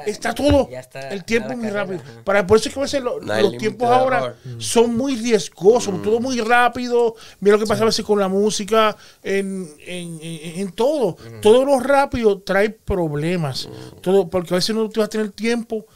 está, 0.05 0.35
todo, 0.35 0.69
el 1.09 1.25
tiempo 1.25 1.57
muy 1.57 1.67
rápido. 1.71 1.99
Para, 2.23 2.45
por 2.45 2.59
eso 2.59 2.69
es 2.69 2.75
que 2.75 2.79
a 2.79 2.83
veces 2.83 3.01
los 3.01 3.57
tiempos 3.57 3.89
ahora 3.89 4.35
son 4.59 4.95
muy 4.95 5.15
riesgosos, 5.15 5.95
mm. 5.95 6.03
todo 6.03 6.19
muy 6.19 6.39
rápido. 6.39 7.15
Mira 7.39 7.55
lo 7.55 7.63
que 7.63 7.67
pasa 7.67 7.81
a 7.81 7.87
veces 7.87 8.05
con 8.05 8.19
la 8.19 8.27
música, 8.27 8.95
en, 9.23 9.67
en, 9.79 10.19
en, 10.21 10.71
todo. 10.73 11.17
Mm. 11.17 11.41
Todo 11.41 11.65
lo 11.65 11.79
rápido 11.79 12.39
trae 12.39 12.69
problemas. 12.69 13.67
Mm. 13.67 14.01
Todo, 14.01 14.29
porque 14.29 14.53
a 14.53 14.57
veces 14.57 14.75
no 14.75 14.87
te 14.89 14.99
vas 14.99 15.07
a 15.07 15.09
tener 15.09 15.31
tiempo 15.31 15.87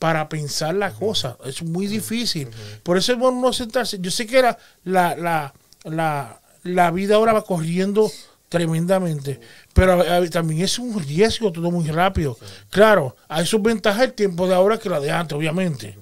para 0.00 0.28
pensar 0.28 0.74
las 0.74 0.94
cosas. 0.94 1.36
Es 1.44 1.62
muy 1.62 1.86
difícil. 1.86 2.48
Por 2.82 2.98
eso 2.98 3.12
es 3.12 3.18
bueno 3.18 3.40
no 3.40 3.52
sentarse. 3.52 3.98
Yo 4.00 4.10
sé 4.10 4.26
que 4.26 4.42
la, 4.42 4.58
la, 4.82 5.14
la, 5.14 5.54
la, 5.84 6.40
la 6.64 6.90
vida 6.90 7.14
ahora 7.14 7.32
va 7.32 7.44
corriendo 7.44 8.10
tremendamente. 8.48 9.40
Pero 9.74 10.04
también 10.30 10.62
es 10.62 10.78
un 10.78 10.98
riesgo 11.02 11.52
todo 11.52 11.70
muy 11.70 11.88
rápido. 11.88 12.38
Claro, 12.70 13.16
hay 13.28 13.44
sus 13.44 13.60
ventajas 13.60 14.04
el 14.04 14.12
tiempo 14.14 14.46
de 14.46 14.54
ahora 14.54 14.78
que 14.78 14.88
la 14.88 15.00
de 15.00 15.10
antes, 15.10 15.36
obviamente. 15.36 15.98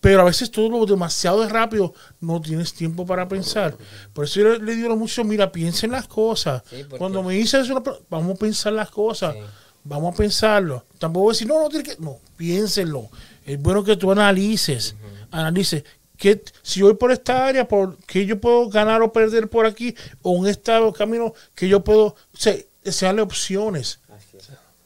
pero 0.00 0.22
a 0.22 0.24
veces 0.24 0.50
todo 0.50 0.70
lo 0.70 0.86
demasiado 0.86 1.46
rápido, 1.48 1.92
no 2.20 2.40
tienes 2.40 2.72
tiempo 2.72 3.04
para 3.04 3.28
pensar. 3.28 3.76
Por 4.14 4.24
eso 4.24 4.40
yo 4.40 4.58
le, 4.58 4.74
digo 4.74 4.90
a 4.90 4.96
mucho, 4.96 5.22
mira, 5.22 5.52
piensen 5.52 5.92
las 5.92 6.08
cosas. 6.08 6.62
Cuando 6.98 7.22
me 7.22 7.34
dicen 7.34 7.60
eso, 7.60 7.82
vamos 8.08 8.36
a 8.36 8.38
pensar 8.38 8.72
las 8.72 8.90
cosas. 8.90 9.36
Vamos 9.84 10.14
a 10.14 10.16
pensarlo. 10.16 10.86
Tampoco 10.98 11.30
decir, 11.30 11.46
no, 11.48 11.60
no, 11.60 11.68
tiene 11.68 11.84
que, 11.84 11.96
no, 11.98 12.20
piénsenlo. 12.36 13.10
Es 13.44 13.60
bueno 13.60 13.84
que 13.84 13.96
tú 13.96 14.10
analices, 14.10 14.94
analices 15.30 15.84
que 16.22 16.40
si 16.62 16.82
voy 16.82 16.94
por 16.94 17.10
esta 17.10 17.48
área, 17.48 17.66
por 17.66 17.96
que 17.96 18.24
yo 18.24 18.40
puedo 18.40 18.68
ganar 18.68 19.02
o 19.02 19.12
perder 19.12 19.48
por 19.48 19.66
aquí, 19.66 19.96
o 20.22 20.30
un 20.30 20.46
estado 20.46 20.92
camino 20.92 21.34
que 21.52 21.66
yo 21.68 21.82
puedo, 21.82 22.04
o 22.04 22.16
sea, 22.32 22.54
desearle 22.84 23.22
opciones 23.22 23.98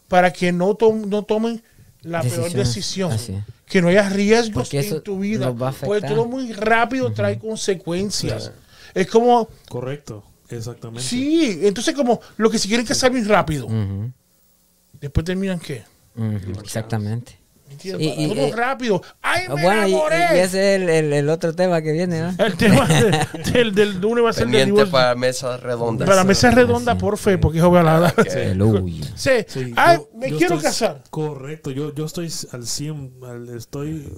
para 0.08 0.32
que 0.32 0.50
no, 0.50 0.78
no 0.80 1.22
tomen 1.24 1.62
la 2.00 2.22
peor 2.22 2.50
decisión. 2.52 3.14
Que 3.66 3.82
no 3.82 3.88
haya 3.88 4.08
riesgos 4.08 4.72
en 4.72 5.02
tu 5.02 5.18
vida. 5.18 5.54
Porque 5.84 6.08
todo 6.08 6.24
muy 6.24 6.54
rápido 6.54 7.12
trae 7.12 7.38
consecuencias. 7.38 8.52
Es 8.94 9.06
como. 9.06 9.50
Correcto, 9.68 10.24
exactamente. 10.48 11.06
Sí, 11.06 11.60
entonces, 11.64 11.94
como 11.94 12.18
lo 12.38 12.48
que 12.48 12.58
si 12.58 12.66
quieren 12.66 12.86
que 12.86 12.94
salga 12.94 13.22
rápido. 13.24 13.68
Después 14.98 15.26
terminan 15.26 15.60
qué. 15.60 15.84
Exactamente. 16.62 17.38
Y, 17.98 18.24
y, 18.24 18.52
rápido. 18.52 19.02
¡Ay, 19.36 19.48
me 19.48 19.62
bueno, 19.62 19.88
Y, 19.88 20.38
ese 20.38 20.74
es 20.74 20.82
el, 20.82 21.12
el, 21.12 21.28
otro 21.28 21.54
tema 21.54 21.82
que 21.82 21.92
viene, 21.92 22.20
¿no? 22.20 22.44
El 22.44 22.56
tema 22.56 22.86
del, 23.52 23.74
del, 23.74 24.00
lunes 24.00 24.24
va 24.24 24.30
a 24.30 24.32
ser 24.32 24.48
del 24.48 24.72
para 24.88 25.14
mesas 25.14 25.62
redondas. 25.62 26.08
Para 26.08 26.24
mesas 26.24 26.54
redondas, 26.54 26.96
por 26.96 27.18
fe, 27.18 27.38
porque 27.38 27.58
hijo 27.58 27.72
la 27.82 28.14
Sí. 29.14 29.30
sí. 29.46 29.72
Ay, 29.76 29.98
me 30.14 30.30
quiero 30.32 30.58
casar. 30.60 31.02
Correcto, 31.10 31.70
yo, 31.70 31.94
yo 31.94 32.04
estoy 32.04 32.32
al 32.52 32.66
100, 32.66 33.12
estoy 33.56 34.12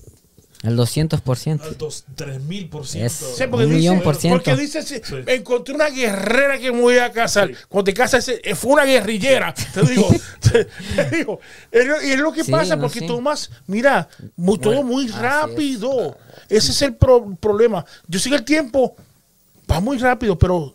el 0.63 0.77
200%. 0.77 1.63
Al 1.63 1.77
3000%. 1.79 2.95
Es 2.97 3.13
sí, 3.13 3.45
porque 3.49 3.67
un 3.67 3.75
millón 3.75 4.01
por 4.01 4.17
ciento. 4.17 4.43
Porque 4.43 4.61
dice, 4.61 4.83
sí. 4.83 5.01
encontré 5.27 5.75
una 5.75 5.89
guerrera 5.89 6.59
que 6.59 6.73
me 6.73 6.81
voy 6.81 6.99
a 6.99 7.13
casar. 7.13 7.51
Cuando 7.69 7.85
te 7.85 7.95
casas, 7.95 8.29
eh, 8.29 8.55
fue 8.55 8.73
una 8.73 8.85
guerrillera. 8.85 9.55
Te 9.55 9.83
digo, 9.83 10.09
te, 10.41 10.69
digo. 11.17 11.41
Y 11.73 12.11
es 12.11 12.19
lo 12.19 12.33
que 12.33 12.45
pasa, 12.45 12.77
porque 12.79 13.03
tomas, 13.03 13.51
mira, 13.67 14.09
todo 14.61 14.83
muy 14.83 15.09
rápido. 15.09 16.17
Ese 16.49 16.73
es 16.73 16.83
el 16.83 16.95
problema. 16.97 17.85
Yo 18.09 18.19
sé 18.19 18.29
que 18.31 18.37
el 18.37 18.45
tiempo 18.45 18.97
va 19.71 19.81
muy 19.81 19.99
rápido, 19.99 20.39
pero 20.39 20.75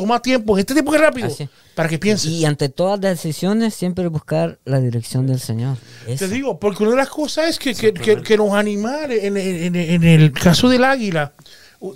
toma 0.00 0.22
tiempo. 0.22 0.58
Este 0.58 0.72
tiempo 0.72 0.94
es 0.94 1.00
rápido. 1.00 1.28
Para 1.74 1.88
que 1.88 1.98
pienses. 1.98 2.30
Y 2.30 2.44
ante 2.44 2.68
todas 2.68 3.00
las 3.00 3.22
decisiones, 3.22 3.74
siempre 3.74 4.08
buscar 4.08 4.58
la 4.64 4.80
dirección 4.80 5.26
del 5.26 5.40
Señor. 5.40 5.76
Te 6.06 6.28
digo, 6.28 6.58
porque 6.58 6.82
una 6.82 6.92
de 6.92 6.98
las 6.98 7.08
cosas 7.08 7.50
es 7.50 7.58
que, 7.58 7.74
que, 7.74 8.22
que, 8.22 8.36
nos 8.36 8.52
animar 8.54 9.12
en, 9.12 9.36
en, 9.36 9.76
en, 9.76 10.04
el 10.04 10.32
caso 10.32 10.68
del 10.68 10.84
águila. 10.84 11.32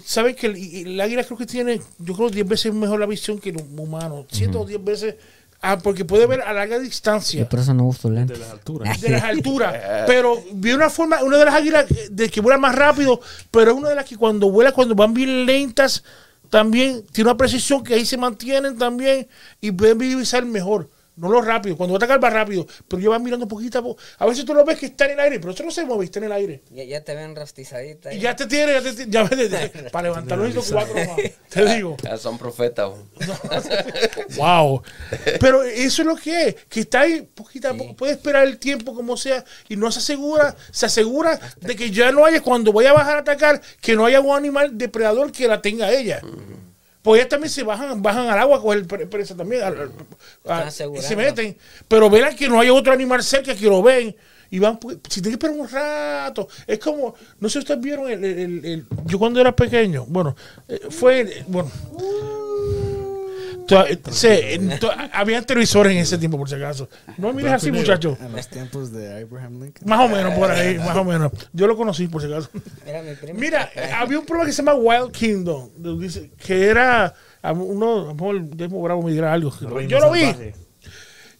¿Sabes 0.05 0.37
que 0.37 0.47
el, 0.47 1.01
águila 1.01 1.25
creo 1.25 1.37
que 1.37 1.47
tiene, 1.47 1.81
yo 1.99 2.15
creo, 2.15 2.31
10 2.31 2.47
veces 2.49 2.75
mejor 2.75 3.01
la 3.01 3.07
visión 3.07 3.39
que 3.39 3.51
el 3.51 3.57
humano? 3.57 4.27
110 4.31 4.85
veces. 4.85 5.15
Ah, 5.67 5.79
porque 5.79 6.05
puede 6.05 6.27
ver 6.27 6.43
a 6.43 6.53
larga 6.53 6.79
distancia. 6.79 7.49
por 7.49 7.61
eso 7.61 7.73
no 7.73 7.87
uso 7.87 8.11
lentes. 8.11 8.39
De 8.39 8.45
las 8.45 8.53
alturas. 8.53 9.01
De 9.01 9.09
las 9.09 9.23
alturas. 9.25 9.75
pero 10.07 10.43
vi 10.53 10.73
una 10.73 10.91
forma, 10.91 11.23
una 11.23 11.39
de 11.39 11.45
las 11.47 11.55
águilas 11.55 11.87
de 12.11 12.29
que 12.29 12.43
vuela 12.43 12.59
más 12.59 12.75
rápido, 12.75 13.21
pero 13.51 13.71
es 13.71 13.77
una 13.77 13.89
de 13.89 13.95
las 13.95 14.05
que 14.05 14.17
cuando 14.17 14.51
vuela, 14.51 14.73
cuando 14.73 14.95
van 14.95 15.15
bien 15.15 15.47
lentas, 15.47 16.05
también 16.55 17.05
tiene 17.11 17.31
una 17.31 17.37
precisión 17.37 17.83
que 17.83 17.95
ahí 17.95 18.07
se 18.07 18.17
mantienen 18.17 18.79
también 18.79 19.27
y 19.61 19.73
pueden 19.73 19.99
visualizar 19.99 20.45
mejor. 20.47 20.89
No 21.17 21.29
lo 21.29 21.41
rápido, 21.41 21.77
cuando 21.77 21.93
va 21.93 21.97
a 21.97 21.99
atacar 21.99 22.23
va 22.23 22.31
rápido, 22.31 22.67
pero 22.89 23.01
yo 23.01 23.11
van 23.11 23.23
mirando 23.23 23.47
poquito 23.47 23.79
a 23.79 23.83
poco. 23.83 24.03
A 24.19 24.27
veces 24.27 24.45
tú 24.45 24.53
lo 24.53 24.65
ves 24.65 24.79
que 24.79 24.87
está 24.87 25.05
en 25.05 25.13
el 25.13 25.21
aire, 25.21 25.39
pero 25.39 25.53
eso 25.53 25.63
no 25.63 25.71
se 25.71 25.85
mueve, 25.85 26.07
está 26.07 26.19
en 26.19 26.25
el 26.25 26.33
aire. 26.33 26.63
Ya, 26.71 26.83
ya 26.83 27.05
te 27.05 27.15
ven 27.15 27.37
rastizadita. 27.37 28.13
Y 28.13 28.19
ya 28.19 28.35
te 28.35 28.47
tiene, 28.47 28.73
ya 28.73 28.83
te 28.83 29.09
ya 29.09 29.29
para 29.93 30.09
levantarlo 30.09 30.49
los 30.49 30.73
cuatro 30.73 30.95
más. 30.95 31.17
Te 31.49 31.65
digo. 31.75 31.97
Ya 32.03 32.17
son 32.17 32.37
profetas. 32.37 32.91
wow. 34.37 34.83
Pero 35.41 35.63
eso 35.63 36.03
es 36.03 36.09
lo 36.09 36.17
que 36.17 36.49
es, 36.49 36.55
que 36.69 36.81
está 36.81 37.03
ahí 37.03 37.23
poquito 37.23 37.69
a 37.69 37.75
poco, 37.75 37.95
puede 37.95 38.13
esperar 38.13 38.45
el 38.47 38.59
tiempo 38.59 38.95
como 38.95 39.17
sea 39.17 39.45
y 39.69 39.77
no 39.77 39.93
se 39.93 40.01
asegura, 40.01 40.57
se 40.73 40.87
asegura 40.87 41.39
de 41.61 41.77
que 41.77 41.91
ya 41.91 42.11
no 42.11 42.25
haya, 42.25 42.43
cuando 42.43 42.73
voy 42.73 42.87
a 42.87 42.93
bajar 42.93 43.17
a 43.17 43.21
atacar, 43.21 43.61
que 43.81 43.95
no 43.95 44.05
haya 44.05 44.21
un 44.21 44.37
animal 44.37 44.77
depredador 44.77 45.31
que 45.31 45.47
la 45.47 45.63
tenga 45.63 45.93
ella. 45.93 46.21
Pues 47.05 47.21
ellas 47.21 47.29
también 47.29 47.51
se 47.51 47.63
bajan, 47.63 48.01
bajan 48.01 48.29
al 48.29 48.39
agua 48.39 48.57
a 48.57 48.61
coger 48.63 48.87
presa 48.87 49.37
también. 49.37 49.63
y 50.97 51.03
se 51.03 51.17
meten. 51.17 51.55
Pero 51.87 52.09
verán 52.09 52.35
que 52.35 52.49
no 52.49 52.59
hay 52.59 52.71
otro 52.71 52.95
animal 52.95 53.23
cerca 53.23 53.55
que 53.55 53.67
lo 53.67 53.83
ven. 53.83 54.17
Y 54.49 54.59
van, 54.59 54.79
pues, 54.79 54.97
si 55.11 55.21
tienen 55.21 55.39
que 55.39 55.47
esperar 55.47 55.61
un 55.61 55.69
rato. 55.69 56.49
Es 56.67 56.79
como, 56.79 57.15
no 57.41 57.49
sé 57.51 57.53
si 57.53 57.59
ustedes 57.59 57.81
vieron 57.83 58.11
el, 58.11 58.25
el, 58.25 58.87
yo 59.05 59.19
cuando 59.19 59.39
era 59.39 59.55
pequeño. 59.55 60.07
Bueno, 60.09 60.35
eh, 60.67 60.81
fue, 60.89 61.45
bueno. 61.47 61.71
Había 65.13 65.43
televisores 65.43 65.93
en 65.93 65.99
ese 65.99 66.19
tiempo, 66.19 66.39
por 66.39 66.49
si 66.49 66.55
acaso. 66.55 66.89
No 67.17 67.33
mires 67.33 67.53
así, 67.53 67.73
muchacho. 67.73 68.17
En 68.21 68.33
los 68.33 68.49
tiempos 68.49 68.93
de 68.93 69.23
Abraham 69.23 69.63
Lincoln. 69.63 69.89
Más 69.89 70.01
o 70.01 70.09
menos, 70.09 70.35
por 70.35 70.51
ahí, 70.51 70.79
más 70.79 70.97
o 70.97 71.05
menos. 71.05 71.33
Yo 71.53 71.67
lo 71.67 71.77
conocí, 71.77 72.09
por 72.09 72.23
si 72.23 72.33
acaso. 72.33 72.51
Mira, 73.35 73.71
había 73.99 74.19
un 74.19 74.27
programa 74.27 74.47
que 74.47 74.53
se 74.53 74.63
llama 74.63 74.75
Wild 74.75 75.13
Kingdom, 75.13 75.71
que 76.39 76.67
era 76.67 77.15
uno, 77.53 78.11
a 78.11 78.15
lo 78.15 78.15
mejor 78.15 78.41
Bravo 78.83 79.03
me 79.03 79.13
dirá 79.13 79.33
algo. 79.33 79.53
Yo 79.87 79.99
lo 79.99 80.13
vi. 80.13 80.25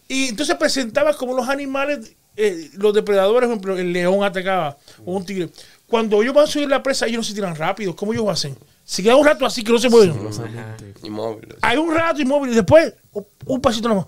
Y 0.07 0.29
entonces 0.29 0.55
presentaba 0.55 1.13
como 1.13 1.35
los 1.35 1.49
animales, 1.49 2.15
eh, 2.37 2.69
los 2.75 2.93
depredadores, 2.93 3.47
por 3.47 3.49
ejemplo, 3.49 3.77
el 3.77 3.91
león 3.91 4.23
atacaba, 4.23 4.77
o 5.03 5.13
un 5.13 5.25
tigre. 5.25 5.49
Cuando 5.87 6.21
ellos 6.21 6.33
van 6.33 6.43
a 6.43 6.47
subir 6.47 6.69
la 6.69 6.83
presa, 6.83 7.07
ellos 7.07 7.17
no 7.17 7.23
se 7.23 7.33
tiran 7.33 7.55
rápido. 7.55 7.95
¿Cómo 7.95 8.13
ellos 8.13 8.27
hacen? 8.29 8.55
Se 8.85 9.01
queda 9.01 9.15
un 9.15 9.25
rato 9.25 9.45
así 9.45 9.63
que 9.63 9.71
no 9.71 9.79
se 9.79 9.89
mueven. 9.89 10.15
inmóviles. 11.03 11.57
Hay 11.61 11.77
un 11.77 11.93
rato 11.93 12.21
inmóvil 12.21 12.51
y 12.51 12.55
después 12.55 12.93
un, 13.45 13.59
pasito 13.59 13.89
nomás. 13.89 14.05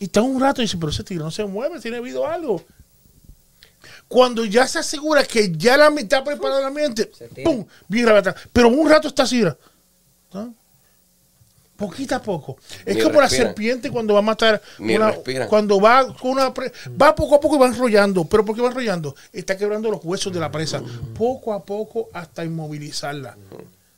Y 0.00 0.04
está 0.04 0.22
un 0.22 0.40
rato 0.40 0.62
y 0.62 0.64
dice, 0.64 0.78
pero 0.78 0.90
ese 0.90 1.04
tigre 1.04 1.22
no 1.22 1.30
se 1.30 1.44
mueve, 1.44 1.78
tiene 1.78 1.98
habido 1.98 2.26
algo. 2.26 2.64
Cuando 4.08 4.44
ya 4.44 4.66
se 4.66 4.78
asegura 4.78 5.24
que 5.24 5.52
ya 5.56 5.76
la 5.76 5.90
mitad 5.90 6.24
preparada 6.24 6.60
el 6.60 6.66
ambiente, 6.66 7.10
¡pum! 7.44 7.66
Viene 7.86 8.12
la 8.12 8.34
Pero 8.52 8.68
un 8.68 8.88
rato 8.88 9.08
está 9.08 9.24
así. 9.24 9.42
¿no? 10.32 10.54
Poquito 11.76 12.14
a 12.14 12.22
poco. 12.22 12.56
Es 12.84 13.02
como 13.02 13.20
la 13.20 13.28
serpiente 13.28 13.90
cuando 13.90 14.14
va 14.14 14.20
a 14.20 14.22
matar. 14.22 14.62
Una, 14.78 15.12
cuando 15.48 15.80
va 15.80 16.14
con 16.16 16.32
una 16.32 16.52
va 17.00 17.14
poco 17.14 17.34
a 17.34 17.40
poco 17.40 17.56
y 17.56 17.58
va 17.58 17.66
enrollando. 17.66 18.24
¿Pero 18.24 18.44
por 18.44 18.56
qué 18.56 18.62
va 18.62 18.68
enrollando? 18.68 19.14
Está 19.32 19.56
quebrando 19.56 19.90
los 19.90 20.02
huesos 20.02 20.32
de 20.32 20.40
la 20.40 20.50
presa. 20.50 20.82
Poco 21.14 21.52
a 21.52 21.64
poco 21.64 22.08
hasta 22.12 22.44
inmovilizarla. 22.44 23.36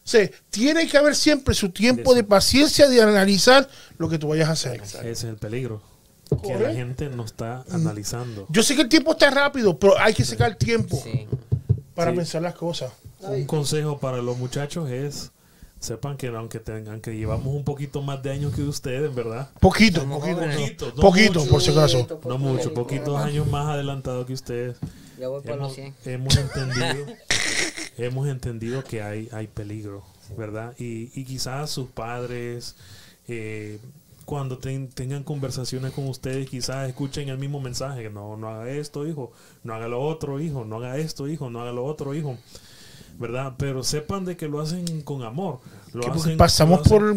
O 0.08 0.10
tiene 0.50 0.88
que 0.88 0.96
haber 0.96 1.14
siempre 1.14 1.54
su 1.54 1.70
tiempo 1.70 2.14
de 2.14 2.24
paciencia 2.24 2.88
de 2.88 3.02
analizar 3.02 3.68
lo 3.98 4.08
que 4.08 4.18
tú 4.18 4.28
vayas 4.28 4.48
a 4.48 4.52
hacer. 4.52 4.80
Ese 4.82 5.10
es 5.10 5.24
el 5.24 5.36
peligro. 5.36 5.82
Que 6.42 6.58
la 6.58 6.72
gente 6.72 7.08
no 7.08 7.24
está 7.24 7.64
analizando. 7.70 8.46
Yo 8.50 8.62
sé 8.62 8.74
que 8.74 8.82
el 8.82 8.88
tiempo 8.88 9.12
está 9.12 9.30
rápido, 9.30 9.78
pero 9.78 9.98
hay 9.98 10.14
que 10.14 10.24
sacar 10.24 10.56
tiempo 10.56 11.02
para 11.94 12.12
pensar 12.12 12.42
las 12.42 12.54
cosas. 12.54 12.90
Un 13.20 13.44
consejo 13.46 13.98
para 13.98 14.18
los 14.18 14.36
muchachos 14.36 14.90
es 14.90 15.30
sepan 15.80 16.16
que 16.16 16.28
aunque 16.28 16.58
tengan 16.58 17.00
que 17.00 17.16
llevamos 17.16 17.54
un 17.54 17.64
poquito 17.64 18.02
más 18.02 18.22
de 18.22 18.30
años 18.30 18.54
que 18.54 18.62
ustedes, 18.62 19.14
¿verdad? 19.14 19.50
Poquito, 19.60 20.04
poquito, 20.08 20.40
poquito, 20.40 20.94
poquito 20.94 21.46
por 21.46 21.62
si 21.62 21.70
acaso. 21.70 22.20
No 22.26 22.38
mucho, 22.38 22.74
poquitos 22.74 23.16
años 23.20 23.46
más 23.46 23.66
adelantado 23.66 24.26
que 24.26 24.32
ustedes. 24.32 24.76
Ya 25.18 25.28
voy 25.28 25.42
por 25.42 25.52
hemos, 25.52 25.68
los 25.68 25.74
100. 25.74 25.94
hemos 26.04 26.36
entendido, 26.36 27.06
hemos 27.98 28.28
entendido 28.28 28.84
que 28.84 29.02
hay, 29.02 29.28
hay 29.32 29.46
peligro, 29.46 30.04
¿verdad? 30.36 30.74
Y, 30.78 31.10
y 31.18 31.24
quizás 31.24 31.70
sus 31.70 31.88
padres, 31.88 32.76
eh, 33.26 33.78
cuando 34.28 34.58
tengan 34.58 35.24
conversaciones 35.24 35.92
con 35.92 36.06
ustedes, 36.06 36.50
quizás 36.50 36.86
escuchen 36.86 37.30
el 37.30 37.38
mismo 37.38 37.60
mensaje. 37.60 38.10
No, 38.10 38.36
no 38.36 38.48
haga 38.50 38.68
esto, 38.70 39.06
hijo. 39.08 39.32
No 39.64 39.72
haga 39.74 39.88
lo 39.88 40.02
otro, 40.02 40.38
hijo. 40.38 40.66
No 40.66 40.76
haga 40.76 40.98
esto, 40.98 41.28
hijo. 41.28 41.48
No 41.48 41.62
haga 41.62 41.72
lo 41.72 41.86
otro, 41.86 42.14
hijo. 42.14 42.36
¿Verdad? 43.18 43.55
Pero 43.59 43.82
sepan 43.82 44.24
de 44.24 44.36
que 44.36 44.49
lo 44.49 44.61
hacen 44.61 45.03
con 45.03 45.22
amor. 45.22 45.61
Lo 45.92 46.12
hacen, 46.12 46.36
pasamos 46.36 46.86
por, 46.86 47.14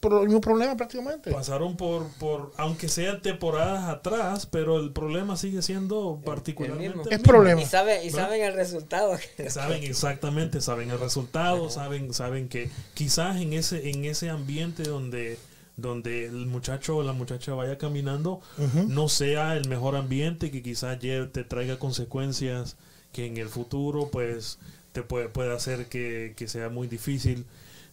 por, 0.00 0.12
el 0.20 0.26
mismo 0.26 0.40
problema 0.40 0.76
prácticamente. 0.76 1.30
Pasaron 1.32 1.76
por, 1.76 2.06
por, 2.18 2.52
aunque 2.56 2.88
sean 2.88 3.20
temporadas 3.22 3.88
atrás, 3.88 4.46
pero 4.46 4.78
el 4.78 4.92
problema 4.92 5.36
sigue 5.36 5.62
siendo 5.62 6.20
particularmente 6.24 7.14
el, 7.14 7.20
problema. 7.20 7.60
Y, 7.60 7.66
saben, 7.66 8.06
y 8.06 8.10
saben 8.10 8.42
el 8.42 8.54
resultado. 8.54 9.16
Saben 9.48 9.82
exactamente, 9.82 10.60
saben 10.60 10.90
el 10.90 10.98
resultado, 10.98 11.70
saben, 11.70 12.12
saben 12.12 12.48
que 12.48 12.70
quizás 12.94 13.36
en 13.36 13.52
ese, 13.52 13.90
en 13.90 14.04
ese 14.04 14.30
ambiente 14.30 14.82
donde 14.84 15.38
donde 15.76 16.24
el 16.24 16.46
muchacho 16.46 16.96
o 16.96 17.02
la 17.02 17.12
muchacha 17.12 17.52
vaya 17.52 17.76
caminando 17.76 18.40
no 18.88 19.08
sea 19.08 19.56
el 19.56 19.68
mejor 19.68 19.94
ambiente 19.94 20.50
que 20.50 20.62
quizás 20.62 20.98
te 20.98 21.44
traiga 21.44 21.78
consecuencias 21.78 22.76
que 23.12 23.26
en 23.26 23.36
el 23.36 23.48
futuro 23.48 24.08
pues 24.10 24.58
puede, 25.02 25.28
puede 25.28 25.54
hacer 25.54 25.86
que, 25.86 26.34
sea 26.46 26.68
muy 26.68 26.88
difícil, 26.88 27.46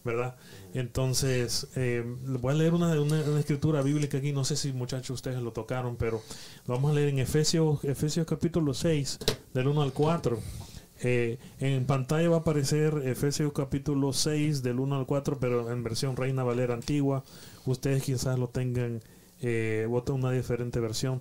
¿verdad? 0.04 0.36
Entonces, 0.74 1.68
eh, 1.76 2.04
voy 2.04 2.52
a 2.52 2.56
leer 2.56 2.74
una, 2.74 3.00
una, 3.00 3.40
escritura 3.40 3.82
bíblica 3.82 4.18
aquí, 4.18 4.32
no 4.32 4.44
sé 4.44 4.56
si 4.56 4.72
muchachos 4.72 5.10
ustedes 5.10 5.40
lo 5.42 5.52
tocaron, 5.52 5.96
pero 5.96 6.22
lo 6.66 6.74
vamos 6.74 6.90
a 6.90 6.94
leer 6.94 7.08
en 7.08 7.18
Efesios, 7.20 7.82
Efesios 7.84 8.26
capítulo 8.26 8.74
6, 8.74 9.18
del 9.54 9.68
1 9.68 9.82
al 9.82 9.92
4. 9.92 10.38
Eh, 11.02 11.38
en 11.60 11.84
pantalla 11.84 12.30
va 12.30 12.36
a 12.36 12.40
aparecer 12.40 13.02
Efesios 13.04 13.52
capítulo 13.52 14.12
6 14.12 14.62
del 14.62 14.80
1 14.80 14.96
al 14.96 15.06
4, 15.06 15.38
pero 15.38 15.70
en 15.70 15.82
versión 15.82 16.16
Reina 16.16 16.44
Valera 16.44 16.74
antigua. 16.74 17.24
Ustedes 17.66 18.02
quizás 18.02 18.38
lo 18.38 18.48
tengan, 18.48 19.02
eh, 19.42 19.86
una 20.08 20.30
diferente 20.30 20.80
versión, 20.80 21.20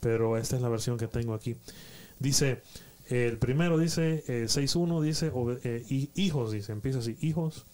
pero 0.00 0.36
esta 0.36 0.56
es 0.56 0.62
la 0.62 0.68
versión 0.68 0.98
que 0.98 1.08
tengo 1.08 1.34
aquí. 1.34 1.56
Dice, 2.18 2.62
el 3.08 3.38
primero 3.38 3.78
dice, 3.78 4.24
eh, 4.28 4.46
6.1 4.48 5.02
dice, 5.02 5.32
eh, 5.64 6.08
hijos, 6.14 6.52
dice, 6.52 6.72
empieza 6.72 7.00
así, 7.00 7.16
hijos, 7.20 7.66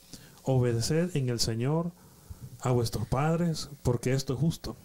obedeced 0.43 1.17
en 1.17 1.29
el 1.29 1.39
Señor 1.39 1.93
a 2.61 2.73
vuestros 2.73 3.07
padres, 3.07 3.71
porque 3.83 4.13
esto 4.13 4.35
es 4.35 4.41
justo. 4.41 4.77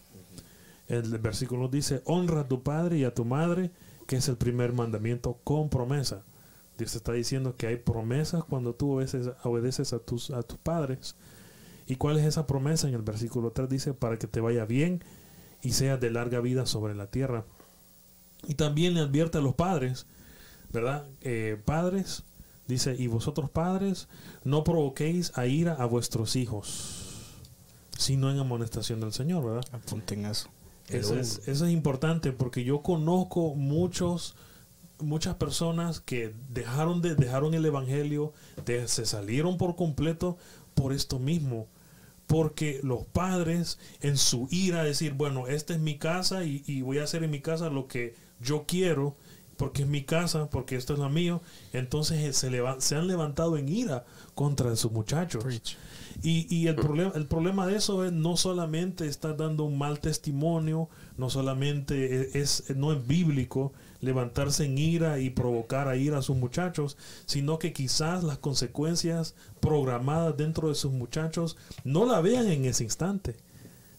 El 0.87 1.17
versículo 1.17 1.67
dice, 1.67 2.01
honra 2.05 2.41
a 2.41 2.47
tu 2.47 2.61
padre 2.61 2.97
y 2.97 3.03
a 3.05 3.13
tu 3.13 3.25
madre, 3.25 3.71
que 4.05 4.17
es 4.17 4.29
el 4.29 4.37
primer 4.37 4.73
mandamiento 4.73 5.39
con 5.43 5.69
promesa. 5.69 6.23
Dios 6.77 6.95
está 6.95 7.13
diciendo 7.13 7.55
que 7.55 7.67
hay 7.67 7.77
promesas 7.77 8.43
cuando 8.43 8.75
tú 8.75 8.91
obedeces, 8.91 9.93
a, 9.93 9.99
tus, 9.99 10.29
a 10.29 10.43
tus 10.43 10.57
padres. 10.59 11.15
¿Y 11.87 11.95
cuál 11.95 12.19
es 12.19 12.25
esa 12.25 12.45
promesa? 12.45 12.87
En 12.87 12.93
el 12.93 13.01
versículo 13.01 13.51
3 13.51 13.69
dice, 13.69 13.93
para 13.93 14.19
que 14.19 14.27
te 14.27 14.41
vaya 14.41 14.65
bien 14.65 15.03
y 15.63 15.71
seas 15.71 15.99
de 15.99 16.11
larga 16.11 16.39
vida 16.39 16.65
sobre 16.65 16.93
la 16.93 17.07
tierra. 17.07 17.45
Y 18.47 18.55
también 18.55 18.93
le 18.93 18.99
advierte 18.99 19.39
a 19.39 19.41
los 19.41 19.55
padres 19.55 20.05
¿verdad? 20.75 21.07
Eh, 21.21 21.59
padres, 21.65 22.23
dice, 22.67 22.95
y 22.97 23.07
vosotros 23.07 23.49
padres, 23.49 24.07
no 24.43 24.63
provoquéis 24.63 25.35
a 25.35 25.47
ira 25.47 25.73
a 25.73 25.85
vuestros 25.85 26.35
hijos, 26.35 27.31
sino 27.97 28.29
en 28.29 28.37
amonestación 28.37 28.99
del 28.99 29.13
Señor, 29.13 29.43
¿verdad? 29.43 29.65
Apunten 29.71 30.25
eso. 30.25 30.49
Eso 30.89 31.17
es, 31.17 31.41
eso 31.47 31.65
es 31.65 31.71
importante 31.71 32.31
porque 32.31 32.63
yo 32.63 32.81
conozco 32.83 33.55
muchos 33.55 34.35
muchas 34.99 35.35
personas 35.35 35.99
que 35.99 36.33
dejaron 36.49 37.01
de 37.01 37.15
dejaron 37.15 37.53
el 37.53 37.65
evangelio 37.65 38.33
se 38.65 39.05
salieron 39.05 39.57
por 39.57 39.75
completo 39.75 40.37
por 40.73 40.93
esto 40.93 41.19
mismo 41.19 41.67
porque 42.27 42.79
los 42.81 43.03
padres 43.05 43.77
en 43.99 44.15
su 44.15 44.47
ira 44.51 44.83
decir 44.83 45.13
bueno 45.13 45.47
esta 45.47 45.73
es 45.73 45.81
mi 45.81 45.97
casa 45.97 46.45
y, 46.45 46.63
y 46.65 46.81
voy 46.81 46.99
a 46.99 47.03
hacer 47.03 47.23
en 47.25 47.31
mi 47.31 47.41
casa 47.41 47.69
lo 47.69 47.87
que 47.87 48.15
yo 48.39 48.63
quiero 48.65 49.17
porque 49.57 49.83
es 49.83 49.87
mi 49.87 50.03
casa, 50.03 50.49
porque 50.49 50.75
esto 50.75 50.93
es 50.93 50.99
lo 50.99 51.09
mío. 51.09 51.41
Entonces 51.73 52.19
eh, 52.19 52.33
se, 52.33 52.51
se 52.79 52.95
han 52.95 53.07
levantado 53.07 53.57
en 53.57 53.69
ira 53.69 54.05
contra 54.33 54.75
sus 54.75 54.91
muchachos. 54.91 55.45
Y, 56.23 56.47
y, 56.53 56.67
el, 56.67 56.75
problema, 56.75 57.11
el 57.15 57.27
problema 57.27 57.67
de 57.67 57.75
eso 57.75 58.05
es 58.05 58.11
no 58.11 58.37
solamente 58.37 59.07
está 59.07 59.33
dando 59.33 59.65
un 59.65 59.77
mal 59.77 59.99
testimonio, 59.99 60.89
no 61.17 61.29
solamente 61.29 62.21
e, 62.21 62.41
es, 62.41 62.73
no 62.75 62.93
es 62.93 63.05
bíblico 63.05 63.73
levantarse 63.99 64.65
en 64.65 64.77
ira 64.77 65.19
y 65.19 65.29
provocar 65.29 65.87
a 65.87 65.97
ira 65.97 66.19
a 66.19 66.21
sus 66.21 66.37
muchachos, 66.37 66.97
sino 67.25 67.59
que 67.59 67.73
quizás 67.73 68.23
las 68.23 68.37
consecuencias 68.37 69.35
programadas 69.59 70.37
dentro 70.37 70.69
de 70.69 70.75
sus 70.75 70.91
muchachos 70.91 71.57
no 71.83 72.05
la 72.05 72.21
vean 72.21 72.47
en 72.47 72.65
ese 72.65 72.83
instante 72.83 73.35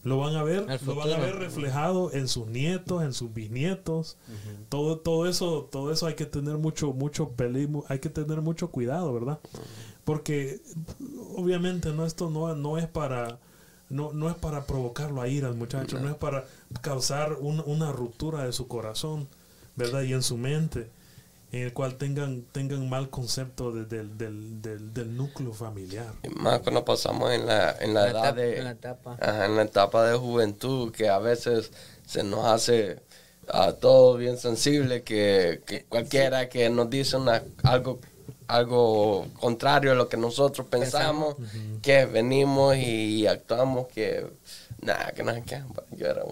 lo 0.06 0.18
van 0.18 0.36
a 0.36 0.44
ver, 0.44 0.64
lo 0.86 0.94
van 0.94 1.10
a 1.10 1.18
ver 1.18 1.34
reflejado 1.34 2.12
en 2.12 2.28
sus 2.28 2.46
nietos, 2.46 3.02
en 3.02 3.12
sus 3.12 3.34
bisnietos. 3.34 4.16
Todo, 4.68 4.98
todo 4.98 5.26
eso, 5.26 5.68
todo 5.68 5.90
eso 5.90 6.06
hay 6.06 6.14
que 6.14 6.26
tener 6.26 6.58
mucho, 6.58 6.92
mucho 6.92 7.30
peligro, 7.30 7.84
hay 7.88 7.98
que 7.98 8.08
tener 8.08 8.40
mucho 8.40 8.70
cuidado, 8.70 9.12
¿verdad? 9.12 9.40
Porque 10.04 10.60
obviamente 11.34 11.92
no 11.92 12.06
esto 12.06 12.30
no, 12.30 12.54
no 12.54 12.78
es 12.78 12.86
para 12.86 13.40
no, 13.90 14.12
no 14.12 14.30
es 14.30 14.36
para 14.36 14.64
provocarlo 14.64 15.22
a 15.22 15.28
ir 15.28 15.44
al 15.44 15.56
muchacho, 15.56 15.98
no 15.98 16.08
es 16.08 16.14
para 16.14 16.44
causar 16.82 17.38
una 17.40 17.90
ruptura 17.90 18.44
de 18.44 18.52
su 18.52 18.68
corazón, 18.68 19.26
¿verdad? 19.74 20.02
Y 20.02 20.12
en 20.12 20.22
su 20.22 20.36
mente 20.36 20.88
en 21.52 21.62
el 21.62 21.72
cual 21.72 21.96
tengan, 21.96 22.42
tengan 22.52 22.88
mal 22.88 23.08
concepto 23.08 23.72
del, 23.72 24.18
del, 24.18 25.16
núcleo 25.16 25.52
familiar. 25.52 26.12
más 26.36 26.60
cuando 26.60 26.84
pasamos 26.84 27.32
en 27.32 27.46
la, 27.46 27.76
en 27.78 27.94
la, 27.94 28.10
edad 28.10 28.34
de... 28.34 28.58
En 28.58 28.64
la, 28.64 28.70
etapa. 28.72 29.16
en 29.20 29.56
la 29.56 29.62
etapa 29.62 30.08
de 30.08 30.16
juventud, 30.16 30.92
que 30.92 31.08
a 31.08 31.18
veces 31.18 31.70
se 32.04 32.24
nos 32.24 32.44
hace 32.46 33.00
a 33.48 33.72
todo 33.72 34.16
bien 34.16 34.38
sensible, 34.38 35.02
que, 35.02 35.84
cualquiera 35.88 36.48
que 36.48 36.68
nos 36.68 36.90
dice 36.90 37.16
una, 37.16 37.42
algo 37.62 38.00
algo 38.48 39.26
contrario 39.40 39.90
a 39.90 39.94
lo 39.96 40.08
que 40.08 40.16
nosotros 40.16 40.68
pensamos, 40.68 41.34
que 41.82 42.06
venimos 42.06 42.76
y 42.76 43.26
actuamos 43.26 43.88
que 43.88 44.24
nada, 44.80 45.12
que 45.12 45.24
no 45.24 45.32
que 45.44 45.62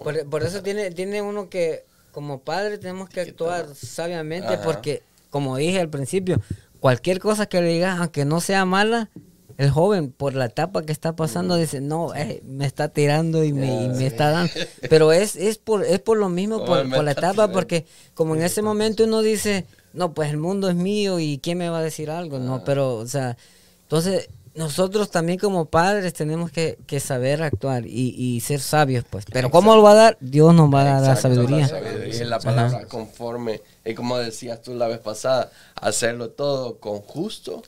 por, 0.01 0.29
por, 0.29 0.43
eso 0.43 0.63
tiene, 0.63 0.91
tiene 0.91 1.21
uno 1.21 1.49
que 1.49 1.83
como 2.15 2.39
padre 2.39 2.77
tenemos 2.77 3.09
que 3.09 3.19
actuar 3.19 3.67
sabiamente 3.75 4.57
porque, 4.63 5.03
como 5.29 5.57
dije 5.57 5.81
al 5.81 5.89
principio, 5.89 6.41
cualquier 6.79 7.19
cosa 7.19 7.45
que 7.45 7.59
le 7.59 7.73
digas, 7.73 7.99
aunque 7.99 8.23
no 8.23 8.39
sea 8.39 8.63
mala, 8.63 9.09
el 9.57 9.69
joven, 9.69 10.13
por 10.13 10.33
la 10.33 10.45
etapa 10.45 10.83
que 10.83 10.93
está 10.93 11.17
pasando, 11.17 11.57
dice, 11.57 11.81
no, 11.81 12.15
eh, 12.15 12.41
me 12.45 12.65
está 12.65 12.87
tirando 12.87 13.43
y 13.43 13.51
me, 13.51 13.89
me 13.89 14.07
está 14.07 14.29
dando. 14.29 14.53
Pero 14.89 15.11
es, 15.11 15.35
es, 15.35 15.57
por, 15.57 15.83
es 15.83 15.99
por 15.99 16.17
lo 16.17 16.29
mismo, 16.29 16.63
por, 16.63 16.89
por 16.89 17.03
la 17.03 17.11
etapa, 17.11 17.51
porque 17.51 17.85
como 18.13 18.33
en 18.33 18.43
ese 18.43 18.61
momento 18.61 19.03
uno 19.03 19.21
dice, 19.21 19.65
no, 19.91 20.13
pues 20.13 20.29
el 20.29 20.37
mundo 20.37 20.69
es 20.69 20.75
mío 20.77 21.19
y 21.19 21.39
quién 21.39 21.57
me 21.57 21.67
va 21.67 21.79
a 21.79 21.83
decir 21.83 22.09
algo, 22.09 22.39
no, 22.39 22.63
pero, 22.63 22.95
o 22.95 23.07
sea, 23.07 23.35
entonces 23.81 24.29
nosotros 24.55 25.11
también 25.11 25.37
como 25.37 25.65
padres 25.65 26.13
tenemos 26.13 26.49
que, 26.49 26.77
que 26.87 26.99
saber 26.99 27.43
actuar 27.43 27.85
y, 27.85 28.15
y, 28.17 28.39
ser 28.39 28.61
sabios, 28.61 29.03
pues. 29.09 29.25
Pero 29.31 29.51
¿cómo 29.51 29.75
lo 29.75 29.83
va 29.83 29.91
a 29.91 29.95
dar? 29.95 30.17
Dios 30.21 30.53
nos 30.55 30.73
va 30.73 30.81
a 30.81 31.01
dar 31.01 31.01
la 31.01 31.15
sabiduría. 31.15 31.59
La 31.59 31.67
sabiduría 31.67 32.13
es 32.13 32.27
la 32.27 32.39
palabra 32.39 32.85
conforme, 32.85 33.61
y 33.83 33.93
como 33.93 34.17
decías 34.17 34.61
tú 34.61 34.73
la 34.73 34.87
vez 34.87 34.99
pasada, 34.99 35.51
hacerlo 35.75 36.29
todo 36.29 36.79
con 36.79 37.01
justo 37.01 37.63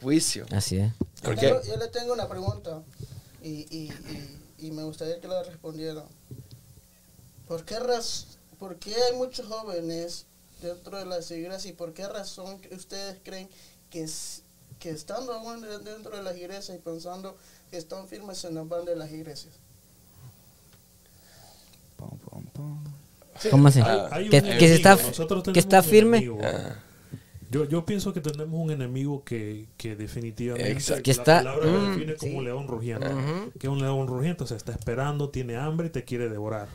juicio. 0.00 0.44
Así 0.52 0.76
es. 0.76 0.92
Yo, 1.22 1.76
le 1.76 1.88
tengo 1.88 2.12
una 2.12 2.28
pregunta 2.28 2.82
y, 3.42 3.66
y, 3.70 3.92
y, 4.58 4.70
me 4.70 4.84
gustaría 4.84 5.18
que 5.20 5.28
la 5.28 5.42
respondiera. 5.42 6.04
¿Por 7.48 7.64
qué, 7.64 7.76
¿Por 8.58 8.76
qué 8.76 8.94
hay 8.94 9.16
muchos 9.16 9.46
jóvenes 9.46 10.26
dentro 10.60 10.98
de 10.98 11.06
las 11.06 11.30
iglesias 11.30 11.66
y 11.66 11.72
por 11.72 11.94
qué 11.94 12.06
razón 12.06 12.60
ustedes 12.72 13.18
creen 13.22 13.48
que 13.90 14.02
es 14.02 14.42
que 14.86 14.92
estando 14.92 15.32
aún 15.32 15.62
dentro 15.82 16.16
de 16.16 16.22
las 16.22 16.36
iglesias 16.36 16.78
y 16.78 16.80
pensando 16.80 17.36
que 17.72 17.76
están 17.76 18.06
firmes 18.06 18.44
en 18.44 18.54
las 18.54 18.68
van 18.68 18.84
de 18.84 18.94
las 18.94 19.10
iglesias. 19.10 19.52
¿Cómo 23.50 23.66
así? 23.66 23.82
que, 24.30 24.42
que, 24.42 24.74
está, 24.74 24.96
que 25.52 25.58
está 25.58 25.82
firme. 25.82 26.24
Yo, 27.50 27.64
yo 27.64 27.84
pienso 27.84 28.12
que 28.12 28.20
tenemos 28.20 28.60
un 28.60 28.70
enemigo 28.70 29.24
que, 29.24 29.66
que 29.76 29.96
definitivamente 29.96 31.02
que 31.02 31.10
está, 31.10 31.42
la 31.42 31.54
palabra 31.54 31.78
mm, 31.78 31.90
define 31.90 32.14
como 32.14 32.38
un 32.38 32.44
león 32.44 32.68
rugiente. 32.68 33.08
Que 33.58 33.68
un 33.68 33.80
león 33.80 34.06
rugiente, 34.06 34.44
o 34.44 34.46
sea, 34.46 34.56
está 34.56 34.70
esperando, 34.70 35.30
tiene 35.30 35.56
hambre 35.56 35.88
y 35.88 35.90
te 35.90 36.04
quiere 36.04 36.28
devorar. 36.28 36.68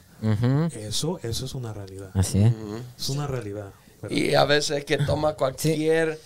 Eso 0.73 1.17
eso 1.23 1.45
es 1.45 1.55
una 1.55 1.73
realidad. 1.73 2.11
Así 2.13 2.43
es. 2.43 2.53
Es 2.97 3.09
una 3.09 3.25
realidad. 3.27 3.71
Y 4.09 4.33
a 4.33 4.43
veces 4.43 4.83
que 4.83 4.97
toma 4.97 5.35
cualquier 5.35 6.19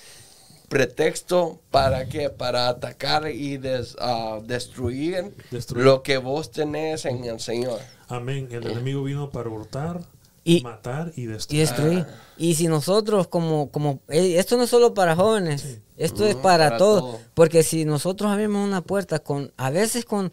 pretexto 0.75 1.61
para 1.71 2.09
qué? 2.09 2.29
Para 2.29 2.67
atacar 2.67 3.31
y 3.31 3.57
ah, 3.97 4.41
destruir, 4.43 5.33
lo 5.73 6.03
que 6.03 6.17
vos 6.17 6.51
tenés 6.51 7.05
en 7.05 7.23
el 7.23 7.39
Señor. 7.39 7.79
Amén. 8.09 8.49
El 8.51 8.69
enemigo 8.69 9.01
vino 9.03 9.29
para 9.29 9.49
hurtar, 9.49 10.01
y, 10.43 10.59
matar 10.63 11.13
y 11.15 11.27
destruir. 11.27 11.55
Y, 11.55 11.65
destruir. 11.65 12.05
y 12.37 12.55
si 12.55 12.67
nosotros 12.67 13.27
como, 13.27 13.71
como, 13.71 14.01
eh, 14.09 14.35
esto 14.37 14.57
no 14.57 14.63
es 14.63 14.69
solo 14.69 14.93
para 14.93 15.15
jóvenes, 15.15 15.79
esto 15.95 16.25
es 16.25 16.35
para, 16.35 16.75
todos. 16.75 17.21
Porque 17.33 17.63
si 17.63 17.85
nosotros 17.85 18.29
abrimos 18.29 18.67
una 18.67 18.81
puerta 18.81 19.19
con, 19.19 19.53
a 19.55 19.69
veces 19.69 20.03
con, 20.03 20.29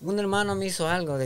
un 0.00 0.18
hermano 0.20 0.54
me 0.54 0.66
hizo 0.66 0.86
algo, 0.86 1.18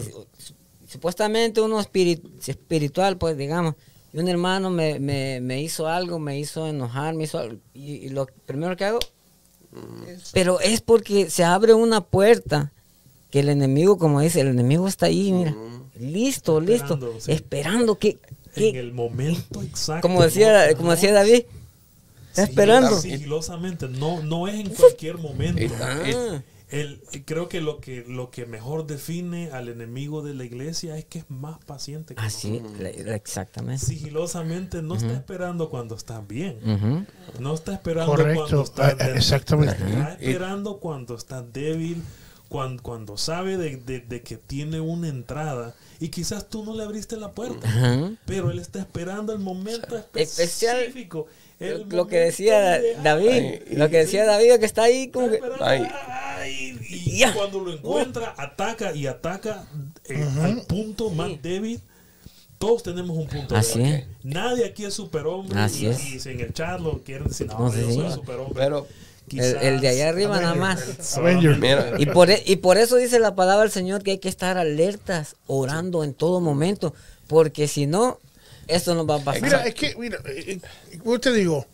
supuestamente 0.88 1.60
uno 1.60 1.78
espiritual, 1.78 3.18
pues 3.18 3.36
digamos, 3.36 3.74
y 4.16 4.18
un 4.18 4.28
hermano 4.28 4.70
me, 4.70 4.98
me, 4.98 5.42
me, 5.42 5.60
hizo 5.60 5.88
algo, 5.88 6.18
me 6.18 6.38
hizo 6.38 6.66
enojar, 6.66 7.14
me 7.14 7.24
hizo 7.24 7.38
y, 7.74 8.08
lo 8.08 8.26
primero 8.46 8.74
que 8.74 8.86
hago, 8.86 8.98
pero 10.32 10.58
es 10.58 10.80
porque 10.80 11.28
se 11.28 11.44
abre 11.44 11.74
una 11.74 12.00
puerta 12.00 12.72
que 13.30 13.40
el 13.40 13.50
enemigo, 13.50 13.98
como 13.98 14.22
dice, 14.22 14.40
el 14.40 14.48
enemigo 14.48 14.88
está 14.88 15.04
ahí, 15.06 15.32
mira, 15.32 15.54
listo, 16.00 16.62
listo, 16.62 16.98
esperando 17.26 17.98
que, 17.98 18.18
En 18.54 18.76
el 18.76 18.94
momento 18.94 19.62
exacto. 19.62 20.08
Como 20.08 20.22
decía, 20.22 20.74
como 20.76 20.92
decía 20.92 21.12
David, 21.12 21.42
está 22.30 22.44
esperando. 22.44 22.98
Sigilosamente, 22.98 23.86
no, 23.86 24.22
no 24.22 24.48
es 24.48 24.54
en 24.54 24.70
cualquier 24.70 25.18
momento. 25.18 25.74
El, 26.80 27.00
creo 27.24 27.48
que 27.48 27.60
lo 27.60 27.80
que 27.80 28.04
lo 28.06 28.30
que 28.30 28.44
mejor 28.44 28.86
define 28.86 29.50
al 29.50 29.68
enemigo 29.68 30.22
de 30.22 30.34
la 30.34 30.44
iglesia 30.44 30.98
es 30.98 31.04
que 31.04 31.20
es 31.20 31.30
más 31.30 31.58
paciente 31.64 32.14
que 32.14 32.20
Así, 32.20 32.62
exactamente. 32.80 33.84
Sigilosamente 33.84 34.82
no 34.82 34.94
está 34.94 35.14
esperando 35.14 35.70
cuando 35.70 35.94
estás 35.94 36.26
bien. 36.26 37.06
No 37.38 37.54
está 37.54 37.74
esperando 37.74 38.12
cuando 38.14 38.62
estás 38.62 38.92
eh, 39.00 39.12
exactamente. 39.16 39.74
Está 39.74 40.12
esperando 40.20 40.78
cuando 40.78 41.14
estás 41.14 41.52
débil, 41.52 42.02
cuando, 42.48 42.82
cuando 42.82 43.16
sabe 43.16 43.56
de, 43.56 43.76
de, 44.00 44.22
que 44.22 44.36
tiene 44.36 44.80
una 44.80 45.08
entrada. 45.08 45.74
Y 45.98 46.08
quizás 46.08 46.48
tú 46.48 46.64
no 46.64 46.74
le 46.74 46.82
abriste 46.82 47.16
la 47.16 47.32
puerta, 47.32 47.68
pero 48.26 48.50
él 48.50 48.58
está 48.58 48.80
esperando 48.80 49.32
el 49.32 49.38
momento 49.38 49.96
específico. 50.14 51.26
Lo 51.58 52.06
que 52.06 52.18
decía 52.18 52.80
David, 53.02 53.62
lo 53.72 53.88
que 53.88 53.98
decía 53.98 54.24
David 54.26 54.58
que 54.58 54.66
está 54.66 54.84
ahí 54.84 55.08
como 55.08 55.30
que 55.30 55.40
y, 56.48 57.22
cuando 57.34 57.60
lo 57.60 57.72
encuentra, 57.72 58.34
ataca 58.36 58.94
y 58.94 59.06
ataca 59.06 59.66
eh, 60.04 60.28
al 60.42 60.62
punto 60.62 61.10
más 61.10 61.30
débil. 61.42 61.80
Todos 62.58 62.82
tenemos 62.84 63.16
un 63.16 63.26
punto 63.26 63.54
Así 63.56 63.78
débil. 63.78 64.04
Nadie 64.22 64.64
aquí 64.64 64.84
es 64.84 64.94
superhombre. 64.94 65.58
Así 65.58 65.84
y, 65.84 65.88
es. 65.88 66.26
y 66.26 66.30
en 66.30 66.40
el 66.40 66.52
chat 66.52 66.80
lo 66.80 67.02
quieren 67.02 67.28
decir, 67.28 67.46
no, 67.48 67.74
yo 67.74 67.92
soy 67.92 68.12
superhombre. 68.12 68.54
Pero 68.54 68.86
el, 69.30 69.80
de 69.80 69.88
allá 69.88 70.08
arriba 70.08 70.40
nada 70.40 70.54
más. 70.54 71.18
Y 71.98 72.06
por, 72.06 72.30
e, 72.30 72.42
y 72.46 72.56
por 72.56 72.78
eso 72.78 72.96
dice 72.96 73.18
la 73.18 73.34
palabra 73.34 73.62
del 73.62 73.72
Señor 73.72 74.02
que 74.02 74.12
hay 74.12 74.18
que 74.18 74.28
estar 74.28 74.56
alertas, 74.56 75.36
orando 75.46 76.04
en 76.04 76.14
todo 76.14 76.40
momento, 76.40 76.94
porque 77.26 77.66
si 77.68 77.86
no, 77.86 78.18
esto 78.66 78.94
no 78.94 79.06
va 79.06 79.16
a 79.16 79.20
pasar. 79.20 79.42
Mira, 79.42 79.66
es 79.66 79.74
que, 79.74 79.94
mira, 79.96 80.18
eh, 80.26 80.58
eh, 80.90 81.18
te 81.18 81.32
digo? 81.32 81.66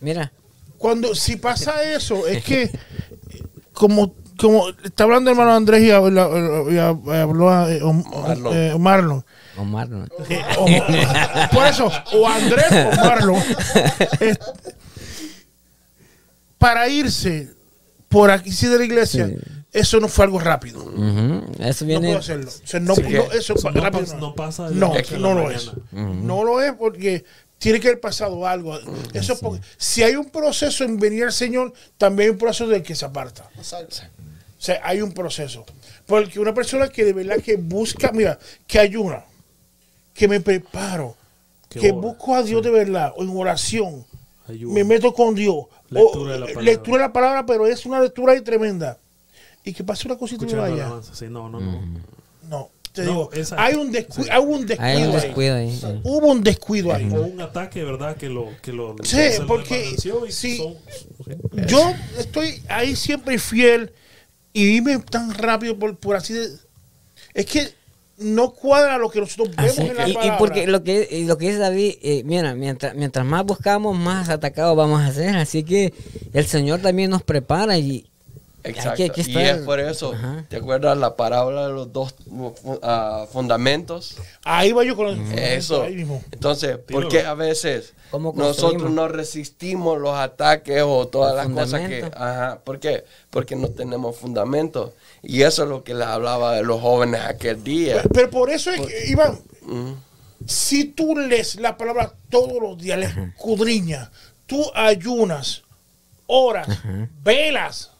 Mira. 0.00 0.32
Cuando, 0.78 1.14
si 1.14 1.36
pasa 1.36 1.84
eso, 1.84 2.26
es 2.26 2.42
que 2.42 2.70
como, 3.72 4.14
como 4.36 4.68
está 4.82 5.04
hablando 5.04 5.30
el 5.30 5.36
hermano 5.36 5.54
Andrés 5.54 5.82
y 5.82 5.90
habló, 5.90 6.70
y 6.70 6.78
habló 6.78 7.50
a 7.50 7.72
eh, 7.72 7.80
eh, 7.80 8.74
Marlon. 8.78 9.24
O 9.56 9.64
Marlon. 9.64 10.08
por 11.52 11.66
eso, 11.66 11.90
o 12.12 12.26
Andrés 12.26 12.66
o 12.70 12.96
Marlon. 12.96 13.42
para 16.58 16.88
irse 16.88 17.50
por 18.08 18.30
aquí 18.30 18.50
sí 18.50 18.66
de 18.66 18.78
la 18.78 18.84
iglesia, 18.84 19.30
eso 19.72 20.00
no 20.00 20.08
fue 20.08 20.26
algo 20.26 20.38
rápido. 20.38 20.80
Eso 21.58 21.86
viene. 21.86 22.00
No 22.02 22.08
puedo 22.08 22.18
hacerlo. 22.18 22.50
O 22.50 22.66
sea, 22.66 22.80
no, 22.80 22.94
no, 22.94 23.32
eso 23.32 23.54
no, 23.54 23.80
rápido, 23.80 24.14
no, 24.14 24.20
no 24.20 24.34
pasa. 24.34 24.68
No, 24.70 24.92
no 25.18 25.34
lo 25.34 25.50
es. 25.50 25.70
No 25.92 26.44
lo 26.44 26.62
es 26.62 26.72
porque 26.74 27.24
tiene 27.58 27.80
que 27.80 27.88
haber 27.88 28.00
pasado 28.00 28.46
algo. 28.46 28.78
Eso 29.14 29.38
porque, 29.38 29.64
si 29.78 30.02
hay 30.02 30.16
un 30.16 30.28
proceso 30.28 30.84
en 30.84 30.98
venir 30.98 31.24
al 31.24 31.32
Señor, 31.32 31.72
también 31.96 32.26
hay 32.26 32.32
un 32.32 32.38
proceso 32.38 32.68
del 32.68 32.82
que 32.82 32.94
se 32.94 33.04
aparta. 33.04 33.48
O 33.58 33.64
sea, 34.58 34.80
hay 34.84 35.00
un 35.00 35.12
proceso. 35.12 35.64
Porque 36.06 36.38
una 36.38 36.52
persona 36.52 36.88
que 36.88 37.04
de 37.04 37.14
verdad 37.14 37.38
que 37.38 37.56
busca, 37.56 38.12
mira, 38.12 38.38
que 38.66 38.78
ayuna, 38.78 39.24
que 40.12 40.28
me 40.28 40.40
preparo, 40.40 41.16
que, 41.68 41.92
busco 41.92 42.34
a 42.34 42.42
Dios 42.42 42.62
de 42.62 42.70
verdad, 42.70 43.14
en 43.16 43.30
oración, 43.30 44.04
me 44.48 44.84
meto 44.84 45.14
con 45.14 45.34
Dios. 45.34 45.64
Lectura, 45.88 46.32
de 46.32 46.40
la 46.40 46.46
palabra. 46.46 46.62
lectura 46.62 46.96
de 46.96 47.02
la 47.08 47.12
palabra, 47.12 47.46
pero 47.46 47.66
es 47.66 47.86
una 47.86 48.00
lectura 48.00 48.32
ahí 48.32 48.40
tremenda. 48.40 48.98
Y 49.64 49.72
que 49.72 49.84
pase 49.84 50.08
una 50.08 50.16
cosita 50.16 50.44
y 50.44 50.48
me 50.48 50.54
vaya. 50.54 50.88
no, 51.30 51.48
no, 51.48 51.60
no. 51.60 51.80
No 52.48 52.70
te 52.92 53.02
digo, 53.02 53.30
hay 53.56 53.74
un 53.74 53.90
descuido, 53.90 54.32
hay 54.32 54.42
un 54.42 54.66
descuido, 55.12 55.54
ahí. 55.56 55.80
Hubo 56.02 56.26
un 56.26 56.42
descuido 56.42 56.94
ahí. 56.94 57.08
O 57.10 57.22
un 57.22 57.40
ataque, 57.40 57.82
¿verdad? 57.82 58.16
Que 58.16 58.28
lo. 58.28 58.48
Que 58.60 58.72
lo 58.72 58.96
sí, 59.02 59.16
porque. 59.48 59.96
Sí, 60.28 60.62
yo 61.66 61.94
estoy 62.18 62.62
ahí 62.68 62.94
siempre 62.94 63.38
fiel 63.38 63.92
y 64.52 64.66
dime 64.66 64.98
tan 64.98 65.32
rápido, 65.32 65.78
por, 65.78 65.96
por 65.96 66.16
así 66.16 66.34
de. 66.34 66.48
Es 67.32 67.46
que 67.46 67.72
no 68.18 68.50
cuadra 68.50 68.98
lo 68.98 69.10
que 69.10 69.20
nosotros 69.20 69.56
vemos 69.56 69.78
en 69.78 69.96
la 69.96 70.08
y, 70.08 70.12
y, 70.12 70.30
porque 70.38 70.66
lo 70.66 70.84
que, 70.84 71.24
lo 71.26 71.38
que 71.38 71.46
dice 71.46 71.58
David, 71.58 71.94
eh, 72.02 72.22
mira, 72.24 72.54
mientras, 72.54 72.94
mientras 72.94 73.24
más 73.24 73.44
buscamos, 73.44 73.96
más 73.96 74.28
atacados 74.28 74.76
vamos 74.76 75.00
a 75.00 75.06
hacer. 75.06 75.34
Así 75.36 75.62
que 75.64 75.94
el 76.34 76.46
Señor 76.46 76.80
también 76.80 77.08
nos 77.08 77.22
prepara 77.22 77.78
y, 77.78 78.11
Exacto. 78.64 79.02
y 79.02 79.38
es 79.38 79.58
por 79.58 79.80
eso, 79.80 80.14
¿te 80.48 80.56
acuerdas 80.56 80.96
la 80.96 81.16
parábola 81.16 81.66
de 81.66 81.72
los 81.72 81.92
dos 81.92 82.14
uh, 82.26 83.26
fundamentos? 83.32 84.16
Ahí 84.44 84.72
va 84.72 84.84
yo 84.84 84.96
con 84.96 85.08
eso. 85.32 85.84
Entonces, 85.86 86.78
¿por 86.78 87.08
qué 87.08 87.26
a 87.26 87.34
veces 87.34 87.94
nosotros 88.34 88.90
no 88.90 89.08
resistimos 89.08 89.98
los 89.98 90.16
ataques 90.16 90.82
o 90.84 91.08
todas 91.08 91.34
las 91.34 91.48
cosas 91.48 91.88
que... 91.88 92.10
Ajá, 92.14 92.60
¿Por 92.62 92.78
qué? 92.78 93.04
Porque 93.30 93.56
no 93.56 93.68
tenemos 93.68 94.16
fundamento. 94.16 94.94
Y 95.22 95.42
eso 95.42 95.64
es 95.64 95.68
lo 95.68 95.82
que 95.82 95.94
les 95.94 96.06
hablaba 96.06 96.54
de 96.54 96.62
los 96.62 96.80
jóvenes 96.80 97.20
aquel 97.22 97.62
día. 97.64 98.02
Pero, 98.12 98.30
por 98.30 98.50
eso 98.50 98.70
es 98.70 98.80
que, 98.80 99.06
Iván, 99.08 99.38
si 100.46 100.84
tú 100.84 101.16
lees 101.16 101.56
la 101.56 101.76
palabra 101.76 102.12
todos 102.28 102.60
los 102.60 102.78
días, 102.78 102.98
les 102.98 103.16
escudriñas, 103.16 104.10
tú 104.46 104.64
ayunas, 104.74 105.62
oras, 106.26 106.68
velas 107.22 107.91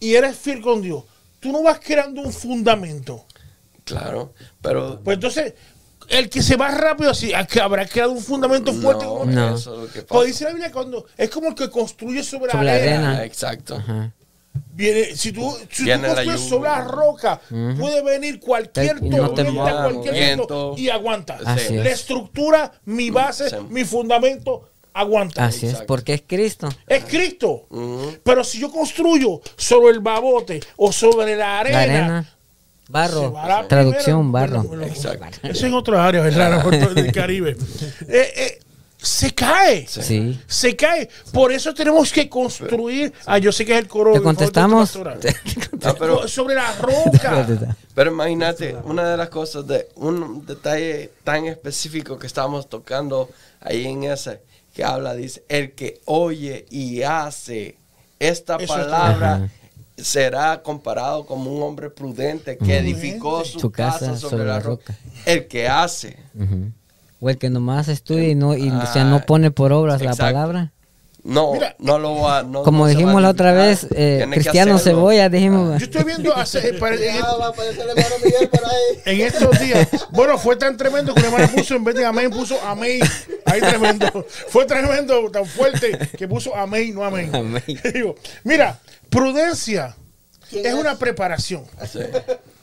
y 0.00 0.14
eres 0.14 0.36
fiel 0.36 0.60
con 0.60 0.82
Dios, 0.82 1.04
tú 1.40 1.52
no 1.52 1.62
vas 1.62 1.78
creando 1.80 2.22
un 2.22 2.32
fundamento. 2.32 3.24
Claro, 3.84 4.32
pero... 4.60 5.00
Pues 5.04 5.14
entonces, 5.16 5.54
el 6.08 6.28
que 6.28 6.42
se 6.42 6.56
va 6.56 6.68
rápido 6.70 7.10
así, 7.10 7.32
habrá 7.34 7.86
creado 7.86 8.12
un 8.12 8.20
fundamento 8.22 8.72
fuerte. 8.72 9.04
No, 9.04 9.10
como 9.18 9.24
No. 9.30 9.54
eso 9.56 9.74
es 9.74 9.80
lo 9.80 9.86
que 9.92 10.02
pasa. 10.02 10.06
Pues 10.14 10.26
dice 10.28 10.44
la 10.44 10.50
Biblia 10.50 10.72
cuando 10.72 11.06
es 11.16 11.30
como 11.30 11.48
el 11.48 11.54
que 11.54 11.70
construye 11.70 12.22
sobre, 12.22 12.50
Sobre 12.50 12.64
la 12.64 12.72
la 12.72 12.78
arena. 12.78 13.08
arena. 13.10 13.24
Exacto. 13.24 13.76
Ajá. 13.76 14.12
Viene, 14.72 15.14
si 15.16 15.32
tú, 15.32 15.54
si 15.70 15.84
tú 15.84 15.90
construyes 16.00 16.40
sobre 16.40 16.68
la 16.70 16.80
roca, 16.84 17.40
puede 17.78 18.02
venir 18.02 18.40
cualquier 18.40 19.02
no 19.02 19.30
tormenta, 19.30 19.82
cualquier 19.82 20.14
viento 20.14 20.46
Viento. 20.46 20.74
y 20.78 20.88
aguanta. 20.88 21.38
Así 21.44 21.74
La 21.76 21.90
es. 21.90 22.00
estructura, 22.00 22.72
mi 22.86 23.10
base, 23.10 23.50
Sí. 23.50 23.56
mi 23.68 23.84
fundamento 23.84 24.70
aguanta. 24.96 25.44
Así 25.44 25.66
es, 25.66 25.82
porque 25.82 26.14
es 26.14 26.22
Cristo. 26.26 26.68
Es 26.86 27.04
Cristo. 27.04 27.66
Pero 28.22 28.42
si 28.44 28.58
yo 28.58 28.70
construyo 28.70 29.40
sobre 29.56 29.92
el 29.92 30.00
babote 30.00 30.60
o 30.76 30.92
sobre 30.92 31.36
la 31.36 31.60
arena, 31.60 31.76
La 31.76 31.82
arena, 31.82 32.22
se 32.24 32.92
barro, 32.92 33.32
la 33.46 33.68
traducción, 33.68 34.32
primera- 34.32 34.62
barro. 34.62 34.82
Exacto. 34.82 35.38
Eso 35.42 35.66
es 35.66 35.72
otra 35.72 36.06
área, 36.06 36.22
¿verdad? 36.22 36.64
Mejor 36.64 36.94
del 36.94 37.12
Caribe. 37.12 37.56
Eh, 38.08 38.32
eh, 38.36 38.58
se 38.98 39.34
cae. 39.34 39.86
Sí. 39.86 40.40
Se 40.46 40.74
cae. 40.74 41.08
Por 41.32 41.52
eso 41.52 41.72
tenemos 41.74 42.10
que 42.10 42.28
construir. 42.28 43.12
Ah, 43.26 43.38
yo 43.38 43.52
sé 43.52 43.64
que 43.64 43.72
es 43.72 43.78
el 43.78 43.86
coro. 43.86 44.12
¿Te 44.12 44.22
contestamos? 44.22 44.98
pero, 45.98 46.26
sobre 46.26 46.54
la 46.54 46.72
roca. 46.76 47.76
pero 47.94 48.10
imagínate, 48.10 48.74
una 48.84 49.10
de 49.10 49.16
las 49.16 49.28
cosas 49.28 49.66
de 49.66 49.88
un 49.96 50.44
detalle 50.46 51.12
tan 51.22 51.46
específico 51.46 52.18
que 52.18 52.26
estamos 52.26 52.68
tocando 52.68 53.28
ahí 53.60 53.86
en 53.86 54.04
ese 54.04 54.40
que 54.76 54.84
habla, 54.84 55.14
dice, 55.14 55.42
el 55.48 55.72
que 55.72 56.00
oye 56.04 56.66
y 56.70 57.02
hace 57.02 57.76
esta 58.20 58.56
Eso 58.56 58.74
palabra 58.74 59.48
será 59.96 60.62
comparado 60.62 61.24
como 61.24 61.50
un 61.50 61.62
hombre 61.62 61.88
prudente 61.88 62.58
que 62.58 62.76
edificó 62.76 63.42
su, 63.46 63.58
Su 63.58 63.70
casa 63.72 64.00
casa, 64.10 64.16
sobre, 64.18 64.44
la 64.44 64.60
roca. 64.60 64.92
roca. 64.92 64.98
El 65.24 65.46
que 65.48 65.66
hace. 65.66 66.18
O 67.18 67.30
el 67.30 67.38
que 67.38 67.48
nomás 67.48 67.88
estudia 67.88 68.28
y 68.28 68.34
no, 68.34 68.54
y, 68.54 68.68
o 68.68 68.86
sea, 68.86 69.02
Ah, 69.02 69.04
no 69.06 69.24
pone 69.24 69.50
por 69.50 69.72
obras 69.72 70.02
la 70.02 70.14
palabra. 70.14 70.72
No, 71.24 71.54
Mira, 71.54 71.74
no 71.80 71.98
lo 71.98 72.14
va 72.20 72.44
no- 72.44 72.62
Como 72.62 72.84
no 72.84 72.86
dijimos 72.88 73.16
va 73.16 73.20
la 73.22 73.30
otra 73.30 73.52
vez, 73.52 73.88
eh, 73.96 74.24
Cristiano. 74.30 74.78
Cebolla, 74.78 75.28
dijimos. 75.28 75.80
Yo 75.80 75.86
estoy 75.86 76.04
viendo 76.04 76.32
hace- 76.36 76.74
para- 76.78 76.94
en 79.06 79.20
estos 79.20 79.58
días. 79.58 79.88
Bueno, 80.12 80.38
fue 80.38 80.56
tan 80.56 80.76
tremendo 80.76 81.14
que 81.14 81.20
una 81.20 81.28
hermana 81.28 81.48
puso, 81.48 81.74
en 81.74 81.84
vez 81.84 81.94
de 81.96 82.04
amén, 82.04 82.30
puso 82.30 82.56
amén. 82.64 83.00
Ahí 83.46 83.60
tremendo. 83.60 84.26
Fue 84.48 84.64
tremendo, 84.66 85.30
tan 85.30 85.46
fuerte 85.46 85.96
que 86.18 86.28
puso 86.28 86.54
amén, 86.54 86.94
no 86.94 87.04
amén. 87.04 87.34
Amén. 87.34 87.62
Digo, 87.94 88.14
mira, 88.44 88.78
prudencia 89.08 89.96
¿Quién 90.50 90.66
es 90.66 90.74
es? 90.74 90.78
una 90.78 90.98
preparación. 90.98 91.64
Sí. 91.90 92.00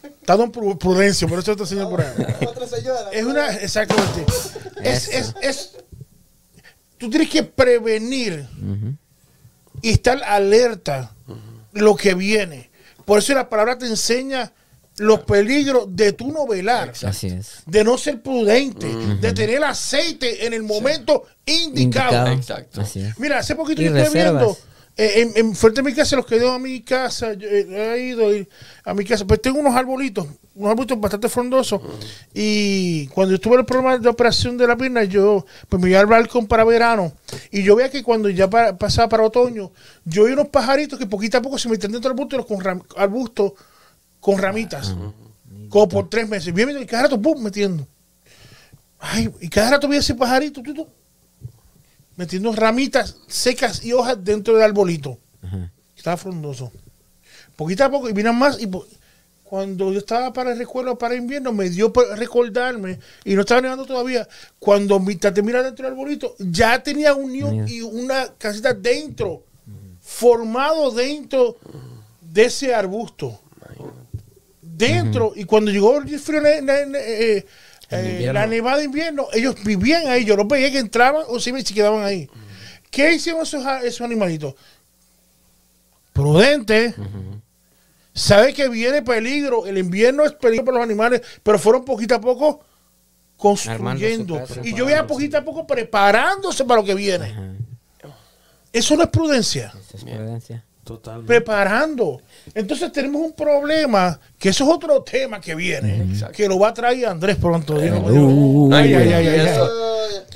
Está 0.03 0.35
don 0.38 0.51
Pru- 0.51 0.77
Prudencio, 0.77 1.27
por 1.27 1.39
eso 1.39 1.51
está 1.53 1.65
señor 1.65 1.89
por 1.89 2.01
ahí. 2.01 2.14
Otra 2.47 2.68
señora. 2.68 3.10
Es 3.11 3.23
una, 3.26 3.47
exactamente. 3.55 4.26
Es, 4.81 5.07
es, 5.10 5.34
es, 5.41 5.72
tú 6.97 7.10
tienes 7.10 7.30
que 7.30 7.43
prevenir 7.43 8.47
y 9.81 9.89
estar 9.91 10.22
alerta 10.23 11.11
lo 11.73 11.95
que 11.95 12.14
viene. 12.14 12.69
Por 13.05 13.19
eso 13.19 13.34
la 13.34 13.49
palabra 13.49 13.77
te 13.77 13.85
enseña 13.85 14.51
los 14.98 15.22
peligros 15.22 15.86
de 15.90 16.14
tu 16.14 16.32
no 16.32 16.45
velar, 16.48 16.94
Así 17.03 17.28
es. 17.28 17.64
de 17.65 17.84
no 17.84 17.98
ser 17.98 18.22
prudente, 18.22 18.88
de 19.20 19.34
tener 19.34 19.64
aceite 19.64 20.45
en 20.45 20.53
el 20.53 20.64
momento 20.64 21.24
indicado. 21.45 22.28
Indicado. 22.28 22.28
Exacto. 22.32 22.82
Así 22.82 22.99
es. 22.99 23.18
Mira, 23.20 23.40
hace 23.40 23.56
poquito 23.56 23.82
Y 23.82 23.86
yo 23.86 23.95
estoy 23.98 24.22
viendo, 24.22 24.56
eh, 24.95 25.14
en, 25.22 25.32
en 25.48 25.56
frente 25.56 25.82
de 25.82 25.90
mi 25.90 25.95
casa, 25.95 26.15
los 26.15 26.26
que 26.28 26.40
a 26.48 26.60
mi 26.60 26.82
casa, 26.82 27.34
yo, 27.34 27.48
eh, 27.49 27.95
he 27.95 28.06
ido 28.10 28.36
y- 28.36 28.48
a 28.86 28.94
mi 28.94 29.03
casa, 29.03 29.26
pues 29.26 29.41
tengo 29.41 29.60
unos 29.60 29.76
arbolitos, 29.76 30.28
unos 30.53 30.70
arbolitos 30.70 30.99
bastante 31.02 31.28
frondosos, 31.30 31.82
y 32.34 33.07
cuando 33.07 33.34
yo 33.34 33.40
tuve 33.40 33.57
el 33.57 33.65
problema 33.65 33.98
de 33.98 34.07
operación 34.10 34.57
de 34.57 34.68
la 34.68 34.78
pierna, 34.78 35.03
yo 35.03 35.45
pues 35.70 35.82
me 35.82 35.90
iba 35.90 35.99
al 35.99 36.06
balcón 36.06 36.45
para 36.48 36.64
verano, 36.64 37.11
y 37.52 37.64
yo 37.64 37.76
veía 37.76 37.90
que 37.90 38.03
cuando 38.03 38.30
ya 38.30 38.48
pa- 38.49 38.78
pasaba 38.78 39.10
para 39.10 39.24
otoño, 39.24 39.72
yo 40.06 40.26
vi 40.26 40.34
unos 40.34 40.49
pajaritos 40.49 40.99
que 40.99 41.07
poquito 41.07 41.40
a 41.40 41.41
poco 41.41 41.57
se 41.57 41.68
metían 41.70 41.91
dentro 41.91 42.11
del 42.14 42.20
arbusto, 42.20 42.45
con 42.45 42.60
ram- 42.64 42.84
arbustos 42.95 43.53
con 44.23 44.37
ramitas, 44.37 44.95
como 45.67 45.89
por 45.89 46.09
tres 46.09 46.29
meses, 46.29 46.53
bien, 46.53 46.81
y 46.81 46.85
cada 46.85 47.03
rato, 47.03 47.21
¡pum!, 47.21 47.43
metiendo. 47.43 47.85
Ay, 48.97 49.29
y 49.41 49.49
cada 49.49 49.71
rato 49.71 49.89
veía 49.89 49.99
ese 49.99 50.15
pajarito, 50.15 50.63
tú, 50.63 50.73
tú, 50.73 50.87
metiendo 52.15 52.53
ramitas 52.53 53.17
secas 53.27 53.83
y 53.83 53.91
hojas 53.91 54.23
dentro 54.23 54.53
del 54.53 54.63
arbolito. 54.63 55.19
Estaba 55.93 56.15
frondoso. 56.15 56.71
Poquito 57.57 57.83
a 57.83 57.91
poco, 57.91 58.07
y 58.07 58.13
miran 58.13 58.37
más. 58.39 58.61
Y 58.61 58.71
cuando 59.43 59.91
yo 59.91 59.99
estaba 59.99 60.31
para 60.31 60.53
el 60.53 60.57
recuerdo 60.57 60.97
para 60.97 61.15
invierno, 61.15 61.51
me 61.51 61.69
dio 61.69 61.91
por 61.91 62.07
recordarme, 62.17 62.99
y 63.25 63.35
no 63.35 63.41
estaba 63.41 63.59
nevando 63.59 63.85
todavía. 63.85 64.25
Cuando 64.57 65.01
mi 65.01 65.17
traté 65.17 65.41
de 65.41 65.47
mirar 65.47 65.65
dentro 65.65 65.83
del 65.83 65.95
arbolito, 65.95 66.33
ya 66.39 66.81
tenía 66.81 67.13
un 67.13 67.29
Mira. 67.29 67.65
y 67.67 67.81
una 67.81 68.33
casita 68.37 68.73
dentro, 68.73 69.43
formado 69.99 70.91
dentro 70.91 71.57
de 72.21 72.45
ese 72.45 72.73
arbusto. 72.73 73.41
Dentro, 74.75 75.33
y 75.35 75.43
cuando 75.45 75.71
llegó 75.71 75.97
el 75.99 76.19
frío, 76.19 76.41
ne- 76.41 76.61
ne- 76.61 76.85
ne- 76.87 76.99
eh, 76.99 77.45
eh, 77.91 78.31
la 78.33 78.47
nevada 78.47 78.77
de 78.77 78.85
invierno, 78.85 79.27
ellos 79.33 79.55
vivían 79.63 80.07
ahí. 80.07 80.25
Yo 80.25 80.35
los 80.35 80.47
veía 80.47 80.71
que 80.71 80.79
entraban 80.79 81.23
o 81.27 81.39
se 81.39 81.53
quedaban 81.73 82.03
ahí. 82.03 82.27
¿Qué 82.89 83.13
hicieron 83.13 83.41
esos, 83.43 83.63
esos 83.83 84.01
animalitos? 84.01 84.55
Prudente. 86.11 86.93
Sabe 88.13 88.53
que 88.53 88.69
viene 88.69 89.01
peligro. 89.01 89.65
El 89.65 89.77
invierno 89.77 90.23
es 90.23 90.33
peligro 90.33 90.65
para 90.65 90.77
los 90.77 90.85
animales, 90.85 91.21
pero 91.41 91.57
fueron 91.57 91.83
poquito 91.83 92.15
a 92.15 92.21
poco 92.21 92.63
construyendo. 93.37 94.35
Casa. 94.37 94.61
Y 94.63 94.73
yo 94.75 94.85
veía 94.85 95.07
poquito 95.07 95.37
a 95.37 95.43
poco 95.43 95.65
preparándose 95.67 96.63
para 96.65 96.81
lo 96.81 96.85
que 96.85 96.93
viene. 96.95 97.35
Eso 98.71 98.95
no 98.95 99.03
es 99.03 99.09
prudencia. 99.09 99.73
Esa 99.87 99.97
es 99.97 100.03
prudencia. 100.03 100.63
Totalmente. 100.84 101.27
Preparando. 101.27 102.22
Entonces 102.53 102.91
tenemos 102.91 103.22
un 103.22 103.34
problema, 103.34 104.19
que 104.38 104.49
eso 104.49 104.65
es 104.65 104.69
otro 104.69 105.01
tema 105.01 105.39
que 105.39 105.55
viene, 105.55 106.07
que 106.34 106.47
lo 106.47 106.60
va 106.60 106.69
a 106.69 106.73
traer 106.73 107.05
Andrés 107.05 107.38
pronto. 107.38 107.80
Dios 107.80 108.01
mío. 108.01 108.26
Uh, 108.26 108.69
No, 108.69 108.80
y- 108.85 108.93
Ay, 108.93 109.14
ay, 109.14 109.27
ay, 109.27 109.47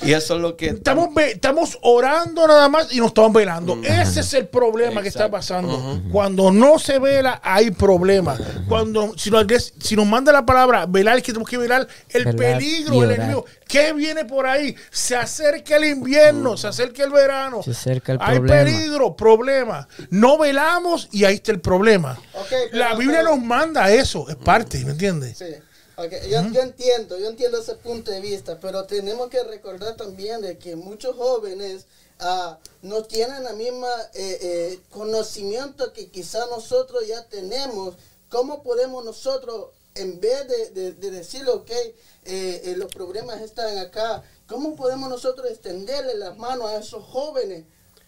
y 0.04 0.14
eso- 0.14 0.36
es 0.36 0.41
lo 0.41 0.56
que 0.58 0.68
Estamos, 0.68 1.10
estamos 1.18 1.78
orando 1.82 2.48
nada 2.48 2.70
más 2.70 2.91
y 2.94 2.98
nos 2.98 3.08
estamos 3.08 3.34
velando. 3.34 3.78
Ese 3.84 4.20
es 4.22 4.34
el 4.34 4.48
problema 4.48 5.02
que 5.02 5.08
está 5.08 5.30
pasando. 5.30 6.02
Cuando 6.12 6.52
no 6.52 6.80
se 6.80 6.99
vela, 6.99 7.40
hay 7.44 7.72
problema. 7.72 8.38
Cuando 8.68 9.18
si 9.18 9.32
nos, 9.32 9.45
si 9.80 9.95
nos 9.95 10.06
manda 10.06 10.32
la 10.32 10.45
palabra 10.45 10.86
velar, 10.86 11.18
que 11.22 11.32
tenemos 11.32 11.49
que 11.49 11.58
velar 11.58 11.88
el 12.10 12.26
Velar 12.26 12.36
peligro, 12.60 13.04
el 13.04 13.12
enemigo. 13.12 13.45
¿Qué 13.68 13.91
viene 13.94 14.24
por 14.26 14.45
ahí? 14.45 14.76
Se 14.91 15.16
acerca 15.16 15.76
el 15.76 15.86
invierno, 15.86 16.56
se 16.56 16.68
acerca 16.68 17.04
el 17.04 17.12
verano. 17.12 17.62
Se 17.64 17.72
acerca 17.72 18.14
el 18.14 18.20
hay 18.22 18.38
problema. 18.40 18.64
peligro, 18.64 19.16
problema. 19.16 19.88
No 20.10 20.38
velamos 20.38 21.10
y 21.12 21.26
ahí 21.26 21.36
está 21.36 21.52
el 21.52 21.60
problema. 21.60 22.18
La 22.72 22.95
Biblia 22.95 23.20
pero- 23.20 23.36
nos 23.36 23.44
manda 23.44 23.91
eso, 23.91 24.28
es 24.30 24.36
parte, 24.36 24.84
¿me 24.86 24.91
entiendes? 24.91 25.38
Sí. 25.38 25.45
Yo, 25.98 26.52
yo 26.52 26.61
entiendo, 26.61 27.18
yo 27.18 27.28
entiendo 27.28 27.57
ese 27.57 27.74
punto 27.74 28.11
de 28.11 28.22
vista, 28.22 28.60
pero 28.60 28.86
tenemos 28.86 29.30
que 29.30 29.41
recordar 29.44 29.95
también 29.95 30.41
de 30.41 30.60
que 30.60 30.76
muchos 30.76 31.15
jóvenes 31.15 31.88
ah, 32.19 32.60
no 32.84 33.02
tienen 33.03 33.44
la 33.44 33.53
misma 33.53 33.90
eh, 34.14 34.38
eh, 34.41 34.80
conocimiento 34.91 35.94
que 35.94 36.10
quizá 36.11 36.45
nosotros 36.52 37.07
ya 37.07 37.28
tenemos. 37.28 37.95
¿Cómo 38.30 38.61
podemos 38.61 39.03
nosotros, 39.03 39.72
en 39.95 40.19
vez 40.19 40.48
de, 40.48 40.69
de, 40.69 40.91
de 40.91 41.10
decir, 41.10 41.49
ok, 41.49 41.72
eh, 42.26 42.76
los 42.78 42.94
problemas 42.94 43.41
están 43.41 43.80
acá, 43.80 44.24
cómo 44.48 44.76
podemos 44.76 45.10
nosotros 45.10 45.49
extenderle 45.49 46.14
las 46.14 46.38
manos 46.38 46.69
a 46.69 46.78
esos 46.78 47.03
jóvenes? 47.06 47.65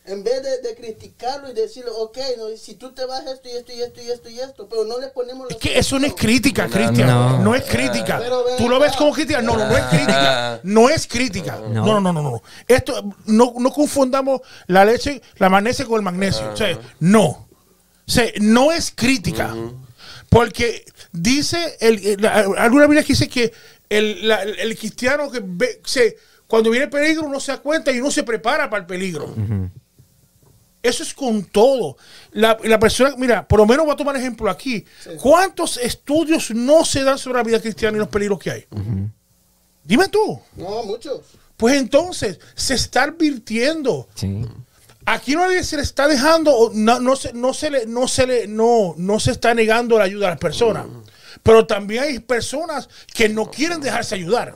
En 0.10 0.24
vez 0.24 0.42
de, 0.42 0.62
de 0.68 0.76
criticarlo 0.76 1.50
y 1.50 1.54
decirle, 1.54 1.92
ok, 1.96 2.18
no, 2.38 2.46
si 2.58 2.74
tú 2.76 2.92
te 2.94 3.06
vas 3.06 3.26
esto 3.28 3.48
y 3.48 3.52
esto 3.52 3.72
y 3.72 3.82
esto 3.82 4.02
y 4.02 4.10
esto 4.10 4.30
y 4.30 4.40
esto, 4.40 4.68
pero 4.68 4.84
no 4.86 4.98
le 5.00 5.08
ponemos 5.10 5.50
Es 5.52 5.58
que 5.58 5.78
eso 5.78 6.00
no 6.00 6.08
es 6.08 6.14
crítica, 6.16 6.66
No, 6.68 6.74
Cristian. 6.74 7.08
No, 7.08 7.40
no. 7.40 7.56
es 7.56 7.64
crítica. 7.66 8.18
Pero 8.20 8.44
Tú 8.58 8.68
lo 8.68 8.80
ves 8.80 8.96
como 8.96 9.12
crítica. 9.14 9.42
No, 9.42 9.56
no, 9.56 9.68
no 9.70 9.78
es 9.78 9.86
crítica. 9.86 10.60
No 10.64 10.90
es 10.90 11.08
crítica. 11.08 11.60
No, 11.70 11.86
No. 11.86 11.86
no, 11.86 12.02
no, 12.02 12.14
no. 12.14 12.22
no. 12.24 12.42
Esto, 12.68 13.14
no, 13.28 13.54
no 13.58 13.72
confundamos 13.72 14.42
la 14.68 14.84
leche, 14.84 15.22
la 15.38 15.50
magnesia 15.50 15.86
con 15.86 15.98
el 15.98 16.02
magnesio. 16.02 16.52
O 16.54 16.58
sea, 16.58 16.78
no. 17.00 17.26
O 17.26 18.12
sea, 18.12 18.26
no 18.42 18.72
es 18.72 18.92
crítica. 18.96 19.56
Porque 20.30 20.86
dice, 21.12 21.78
el, 21.80 22.06
el- 22.06 22.22
la- 22.22 22.46
alguna 22.58 22.84
Biblia 22.86 23.04
que 23.04 23.14
dice 23.14 23.28
que 23.30 23.52
el, 23.90 24.28
la- 24.28 24.44
el 24.44 24.78
cristiano 24.78 25.30
que 25.32 25.42
ve, 25.44 25.82
se, 25.86 26.18
cuando 26.48 26.70
viene 26.70 26.86
el 26.86 26.90
peligro 26.92 27.26
uno 27.26 27.40
se 27.40 27.52
da 27.52 27.60
cuenta 27.60 27.92
y 27.92 28.00
uno 28.00 28.12
se 28.12 28.24
prepara 28.24 28.70
para 28.70 28.82
el 28.82 28.88
peligro. 28.88 29.34
Eso 30.82 31.04
es 31.04 31.14
con 31.14 31.44
todo. 31.44 31.98
La, 32.32 32.58
la 32.64 32.80
persona, 32.80 33.14
mira, 33.18 33.48
por 33.48 33.60
lo 33.60 33.66
menos 33.66 33.86
voy 33.86 33.94
a 33.94 33.98
tomar 33.98 34.16
ejemplo 34.16 34.50
aquí. 34.50 34.86
¿Cuántos 35.22 35.78
estudios 35.78 36.52
no 36.52 36.86
se 36.86 37.04
dan 37.04 37.18
sobre 37.18 37.40
la 37.40 37.44
vida 37.44 37.60
cristiana 37.60 37.98
y 37.98 38.00
los 38.00 38.08
peligros 38.08 38.40
que 38.40 38.52
hay? 38.52 38.66
Dime 39.84 40.08
tú. 40.08 40.40
No, 40.56 40.84
muchos. 40.84 41.22
Pues 41.58 41.76
entonces, 41.76 42.40
se 42.56 42.76
está 42.76 43.04
advirtiendo. 43.04 44.08
Sí. 44.16 44.46
Aquí 45.06 45.34
no 45.34 45.50
se 45.64 45.76
le 45.76 45.82
está 45.82 46.08
dejando, 46.08 46.56
o 46.56 46.72
no, 46.72 47.00
no 47.00 47.16
se, 47.16 47.34
no 47.34 47.54
se 47.54 47.72
le, 47.72 47.86
no 47.88 48.08
se 48.08 48.28
le, 48.28 48.48
no, 48.48 48.94
no 48.96 49.20
se 49.20 49.32
está 49.32 49.54
negando 49.54 49.98
la 49.98 50.04
ayuda 50.06 50.28
a 50.28 50.30
las 50.32 50.40
personas. 50.40 50.86
Pero 51.42 51.66
también 51.66 52.04
hay 52.04 52.20
personas 52.20 52.88
que 53.14 53.28
no 53.28 53.50
quieren 53.50 53.82
dejarse 53.82 54.16
ayudar. 54.16 54.54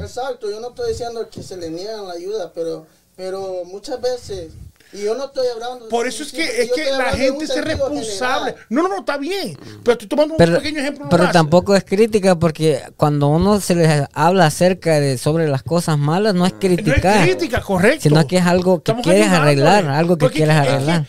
Exacto, 0.00 0.50
yo 0.50 0.60
no 0.60 0.70
estoy 0.70 0.92
diciendo 0.92 1.28
que 1.30 1.42
se 1.42 1.56
le 1.56 1.70
niegan 1.70 2.08
la 2.08 2.14
ayuda, 2.14 2.52
pero, 2.54 2.86
pero 3.16 3.64
muchas 3.66 4.00
veces 4.00 4.52
y 4.92 5.04
yo 5.04 5.14
no 5.14 5.26
estoy 5.26 5.46
hablando. 5.54 5.88
Por 5.88 6.06
eso 6.06 6.22
es 6.22 6.32
que, 6.32 6.42
es 6.42 6.70
que 6.72 6.90
la 6.90 7.12
gente 7.12 7.44
es 7.44 7.64
responsable. 7.64 8.54
No, 8.68 8.82
no, 8.82 8.88
no, 8.88 8.98
está 8.98 9.16
bien. 9.16 9.56
Pero 9.82 9.92
estoy 9.92 10.08
tomando 10.08 10.34
un 10.34 10.38
pequeño 10.38 10.80
ejemplo. 10.80 11.06
Pero 11.10 11.30
tampoco 11.30 11.74
es 11.74 11.84
crítica 11.84 12.38
porque 12.38 12.82
cuando 12.96 13.28
uno 13.28 13.60
se 13.60 13.74
les 13.74 14.06
habla 14.12 14.46
acerca 14.46 15.00
de 15.00 15.16
sobre 15.16 15.48
las 15.48 15.62
cosas 15.62 15.98
malas, 15.98 16.34
no 16.34 16.44
es 16.44 16.52
criticar. 16.52 17.16
No 17.16 17.22
es 17.22 17.28
crítica, 17.30 17.60
correcto. 17.60 18.02
Sino 18.02 18.26
que 18.26 18.36
es 18.36 18.46
algo 18.46 18.82
que 18.82 18.94
quieres 18.96 19.28
arreglar, 19.28 19.86
algo 19.86 20.18
que 20.18 20.30
quieres 20.30 20.56
arreglar. 20.56 21.06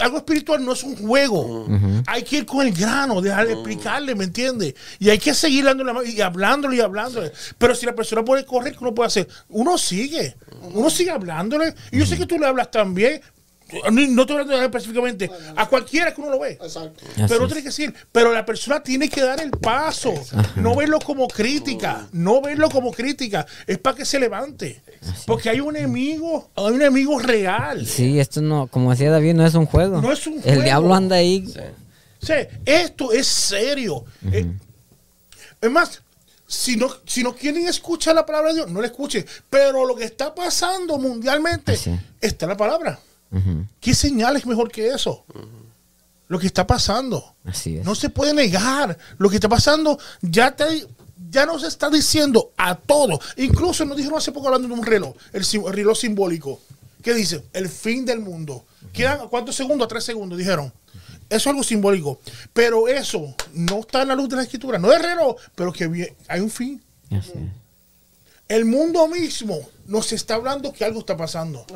Algo 0.00 0.18
espiritual 0.18 0.64
no 0.64 0.72
es 0.72 0.82
un 0.82 0.96
juego. 0.96 1.66
Hay 2.06 2.22
que 2.22 2.38
ir 2.38 2.46
con 2.46 2.66
el 2.66 2.72
grano, 2.72 3.20
dejarle 3.20 3.52
explicarle, 3.52 4.14
¿me 4.14 4.24
entiendes? 4.24 4.74
Y 4.98 5.10
hay 5.10 5.18
que 5.18 5.34
seguir 5.34 5.64
dándole 5.64 5.92
y 6.08 6.20
hablándole 6.20 6.76
y 6.76 6.80
hablándole. 6.80 7.32
Pero 7.56 7.74
si 7.74 7.86
la 7.86 7.94
persona 7.94 8.24
puede 8.24 8.44
correr, 8.44 8.72
¿qué 8.72 8.78
uno 8.80 8.94
puede 8.94 9.08
hacer? 9.08 9.28
Uno 9.48 9.78
sigue. 9.78 10.36
Uno 10.74 10.90
sigue 10.90 11.10
hablándole. 11.10 11.74
Y 11.90 11.98
yo 11.98 12.06
sé 12.06 12.16
que 12.16 12.26
tú 12.26 12.38
le 12.38 12.46
hablas 12.46 12.70
también. 12.70 13.20
No 13.90 14.22
estoy 14.22 14.36
hablando 14.36 14.56
de 14.56 14.64
específicamente. 14.64 15.30
A 15.56 15.68
cualquiera 15.68 16.14
que 16.14 16.20
uno 16.20 16.30
lo 16.30 16.40
ve. 16.40 16.58
Pero 17.28 17.46
tiene 17.46 17.62
que 17.62 17.68
decir. 17.68 17.94
Pero 18.10 18.32
la 18.32 18.44
persona 18.44 18.82
tiene 18.82 19.08
que 19.08 19.20
dar 19.20 19.40
el 19.40 19.50
paso. 19.50 20.14
No 20.56 20.74
verlo 20.74 20.98
como 21.00 21.28
crítica. 21.28 22.08
No 22.12 22.40
verlo 22.40 22.70
como 22.70 22.92
crítica. 22.92 23.46
Es 23.66 23.78
para 23.78 23.96
que 23.96 24.04
se 24.04 24.18
levante. 24.18 24.82
Porque 25.26 25.50
hay 25.50 25.60
un 25.60 25.76
enemigo. 25.76 26.50
Hay 26.54 26.72
un 26.72 26.80
enemigo 26.80 27.18
real. 27.18 27.86
Sí, 27.86 28.18
esto 28.18 28.40
no, 28.40 28.66
como 28.66 28.90
decía 28.90 29.10
David, 29.10 29.34
no 29.34 29.46
es 29.46 29.54
un 29.54 29.66
juego. 29.66 30.00
No 30.00 30.12
es 30.12 30.26
un 30.26 30.40
juego. 30.40 30.58
El 30.58 30.64
diablo 30.64 30.94
anda 30.94 31.16
ahí. 31.16 31.46
Sí. 32.20 32.32
esto 32.64 33.12
es 33.12 33.26
serio. 33.26 34.04
Eh, 34.32 34.46
es 35.60 35.70
más, 35.70 36.02
si 36.46 36.76
no, 36.76 36.88
si 37.04 37.22
no 37.22 37.34
quieren 37.34 37.66
escuchar 37.68 38.14
la 38.14 38.24
palabra 38.24 38.48
de 38.50 38.56
Dios, 38.56 38.70
no 38.70 38.80
la 38.80 38.86
escuchen. 38.86 39.24
Pero 39.50 39.84
lo 39.86 39.94
que 39.94 40.04
está 40.04 40.34
pasando 40.34 40.98
mundialmente 40.98 41.78
está 42.20 42.46
en 42.46 42.48
la 42.48 42.56
palabra. 42.56 42.98
¿Qué 43.80 43.94
señal 43.94 44.36
es 44.36 44.46
mejor 44.46 44.70
que 44.70 44.88
eso? 44.88 45.24
Lo 46.28 46.38
que 46.38 46.46
está 46.46 46.66
pasando. 46.66 47.34
No 47.84 47.94
se 47.94 48.10
puede 48.10 48.34
negar. 48.34 48.96
Lo 49.18 49.28
que 49.28 49.36
está 49.36 49.48
pasando 49.48 49.98
ya, 50.20 50.54
te, 50.54 50.86
ya 51.30 51.46
nos 51.46 51.62
está 51.62 51.90
diciendo 51.90 52.52
a 52.56 52.74
todos. 52.74 53.20
Incluso 53.36 53.84
nos 53.84 53.96
dijeron 53.96 54.18
hace 54.18 54.32
poco 54.32 54.48
hablando 54.48 54.68
de 54.68 54.74
un 54.74 54.84
reloj, 54.84 55.14
el, 55.32 55.44
reloj 55.72 55.96
simbólico. 55.96 56.60
¿Qué 57.02 57.14
dice? 57.14 57.44
El 57.52 57.68
fin 57.68 58.04
del 58.04 58.20
mundo. 58.20 58.64
¿Quedan 58.92 59.28
cuántos 59.28 59.54
segundos? 59.54 59.88
Tres 59.88 60.04
segundos, 60.04 60.38
dijeron. 60.38 60.72
Eso 61.28 61.36
es 61.36 61.46
algo 61.46 61.62
simbólico. 61.62 62.20
Pero 62.52 62.88
eso 62.88 63.34
no 63.52 63.80
está 63.80 64.02
en 64.02 64.08
la 64.08 64.14
luz 64.14 64.28
de 64.28 64.36
la 64.36 64.42
escritura. 64.42 64.78
No 64.78 64.92
es 64.92 65.00
reloj, 65.00 65.36
pero 65.54 65.72
que 65.72 66.14
hay 66.26 66.40
un 66.40 66.50
fin. 66.50 66.82
El 68.48 68.64
mundo 68.64 69.06
mismo 69.08 69.60
nos 69.86 70.12
está 70.12 70.34
hablando 70.34 70.72
que 70.72 70.84
algo 70.84 71.00
está 71.00 71.16
pasando. 71.16 71.66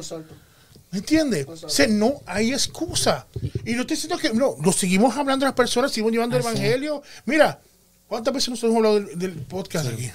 ¿Me 0.93 0.99
entiendes? 0.99 1.47
O 1.49 1.87
no 1.89 2.21
hay 2.27 2.53
excusa. 2.53 3.27
Y 3.65 3.73
no 3.73 3.81
estoy 3.81 3.97
diciendo 3.97 4.19
que 4.19 4.33
no, 4.33 4.57
lo 4.63 4.73
seguimos 4.73 5.17
hablando 5.17 5.45
a 5.47 5.49
las 5.49 5.57
personas, 5.57 5.91
seguimos 5.91 6.13
llevando 6.13 6.37
el 6.37 6.43
evangelio. 6.43 7.03
Mira, 7.25 7.61
¿cuántas 8.07 8.33
veces 8.33 8.51
nos 8.51 8.63
hemos 8.63 8.77
hablado 8.77 9.01
del, 9.01 9.33
podcast 9.33 9.89
aquí? 9.89 10.11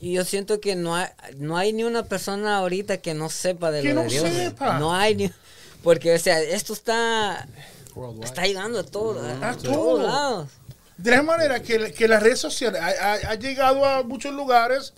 Y 0.00 0.12
yo 0.12 0.24
siento 0.24 0.60
que 0.60 0.76
no 0.76 0.94
hay, 0.94 1.08
no 1.38 1.56
hay 1.56 1.72
ni 1.72 1.84
una 1.84 2.02
persona 2.02 2.58
ahorita 2.58 2.98
que 2.98 3.14
no 3.14 3.30
sepa 3.30 3.70
de 3.70 3.94
lo 3.94 4.02
de 4.02 4.08
Dios. 4.08 4.28
Sepa. 4.28 4.78
No 4.78 4.94
hay 4.94 5.14
ni. 5.14 5.30
Porque, 5.82 6.14
o 6.14 6.18
sea, 6.18 6.40
esto 6.40 6.72
está 6.72 7.46
Está 8.22 8.42
llegando 8.42 8.80
a, 8.80 8.82
todo, 8.84 9.20
a, 9.20 9.56
todos 9.56 10.02
lados. 10.02 10.48
De 10.96 11.10
la 11.12 11.22
manera 11.22 11.62
que, 11.62 11.92
que 11.92 12.08
las 12.08 12.22
redes 12.22 12.40
sociales 12.40 12.80
ha, 12.80 13.34
llegado 13.36 13.84
a 13.84 14.02
muchos 14.02 14.34
lugares, 14.34 14.92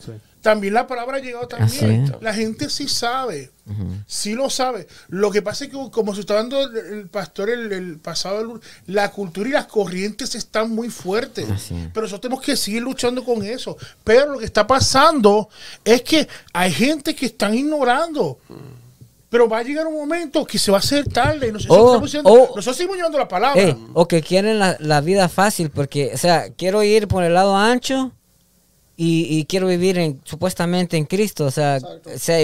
también 0.46 0.74
la 0.74 0.86
palabra 0.86 1.16
ha 1.16 1.20
llegado 1.20 1.48
también. 1.48 2.14
La 2.20 2.32
gente 2.32 2.70
sí 2.70 2.86
sabe, 2.86 3.50
sí 4.06 4.36
lo 4.36 4.48
sabe. 4.48 4.86
Lo 5.08 5.32
que 5.32 5.42
pasa 5.42 5.64
es 5.64 5.72
que, 5.72 5.76
como 5.90 6.14
se 6.14 6.20
está 6.20 6.34
dando 6.34 6.62
el, 6.62 7.08
pastor 7.08 7.50
el, 7.50 7.98
pasado, 7.98 8.60
la 8.86 9.10
cultura 9.10 9.48
y 9.48 9.52
las 9.52 9.66
corrientes 9.66 10.36
están 10.36 10.70
muy 10.70 10.88
fuertes. 10.88 11.46
Pero 11.68 12.02
nosotros 12.02 12.20
tenemos 12.20 12.44
que 12.44 12.56
seguir 12.56 12.80
luchando 12.82 13.24
con 13.24 13.42
eso. 13.42 13.76
Pero 14.04 14.34
lo 14.34 14.38
que 14.38 14.44
está 14.44 14.68
pasando 14.68 15.48
es 15.84 16.02
que 16.02 16.28
hay 16.52 16.70
gente 16.70 17.16
que 17.16 17.26
están 17.26 17.52
ignorando. 17.52 18.38
Pero 19.28 19.48
va 19.48 19.58
a 19.58 19.62
llegar 19.64 19.88
un 19.88 19.94
momento 19.94 20.44
que 20.44 20.60
se 20.60 20.70
va 20.70 20.76
a 20.76 20.78
hacer 20.78 21.08
tarde. 21.08 21.50
No 21.50 21.58
sé 21.58 21.66
oh, 21.70 22.00
oh. 22.22 22.52
nosotros 22.54 22.76
seguimos 22.76 22.98
llevando 22.98 23.18
la 23.18 23.26
palabra. 23.26 23.60
Eh, 23.60 23.76
o 23.94 24.06
que 24.06 24.22
quieren 24.22 24.60
la, 24.60 25.00
vida 25.00 25.28
fácil, 25.28 25.70
porque, 25.70 26.12
o 26.14 26.16
sea, 26.16 26.50
quiero 26.50 26.84
ir 26.84 27.08
por 27.08 27.24
el 27.24 27.34
lado 27.34 27.56
ancho 27.56 28.12
y, 28.98 29.44
quiero 29.44 29.66
vivir 29.66 29.98
en, 29.98 30.22
supuestamente 30.24 30.96
en 30.96 31.04
Cristo. 31.04 31.44
O 31.44 31.50
sea, 31.50 31.78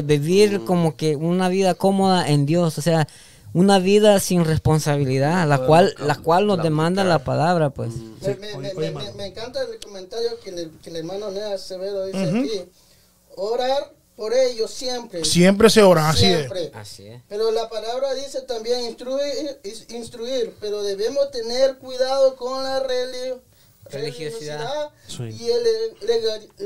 vivir 0.04 0.60
mm. 0.60 0.64
como 0.66 0.96
que 0.96 1.16
una 1.16 1.48
vida 1.48 1.74
cómoda 1.74 2.28
en 2.28 2.44
Dios. 2.44 2.76
O 2.76 2.82
sea, 2.82 3.08
una 3.54 3.78
vida 3.78 4.20
sin 4.20 4.44
responsabilidad, 4.44 5.46
la 5.48 5.58
cual, 5.58 5.94
la 5.98 6.16
cual 6.16 6.46
nos 6.46 6.62
demanda 6.62 7.04
la 7.04 7.24
palabra, 7.24 7.70
pues. 7.70 7.94
Me, 7.96 9.26
encanta 9.26 9.62
el 9.62 9.78
comentario 9.80 10.30
que, 10.42 10.50
el 10.50 10.96
hermano 10.96 11.30
Nea 11.30 11.56
Severo 11.58 12.06
dice 12.06 12.24
aquí. 12.24 12.50
Orar 13.34 13.90
por 14.14 14.34
ellos 14.34 14.70
siempre. 14.70 15.24
Siempre 15.24 15.70
se 15.70 15.82
ora, 15.82 16.10
así 16.10 16.26
es. 16.26 16.50
Así 16.74 17.06
es. 17.06 17.22
Pero 17.28 17.50
la 17.50 17.68
palabra 17.70 18.12
dice 18.14 18.42
también 18.42 18.82
instruir, 18.82 19.58
instruir 19.88 20.54
pero 20.60 20.82
debemos 20.82 21.30
tener 21.30 21.78
cuidado 21.78 22.36
con 22.36 22.62
la 22.62 22.80
religión 22.80 23.40
religiosidad 23.92 24.90
y 25.18 25.50
el 25.50 25.62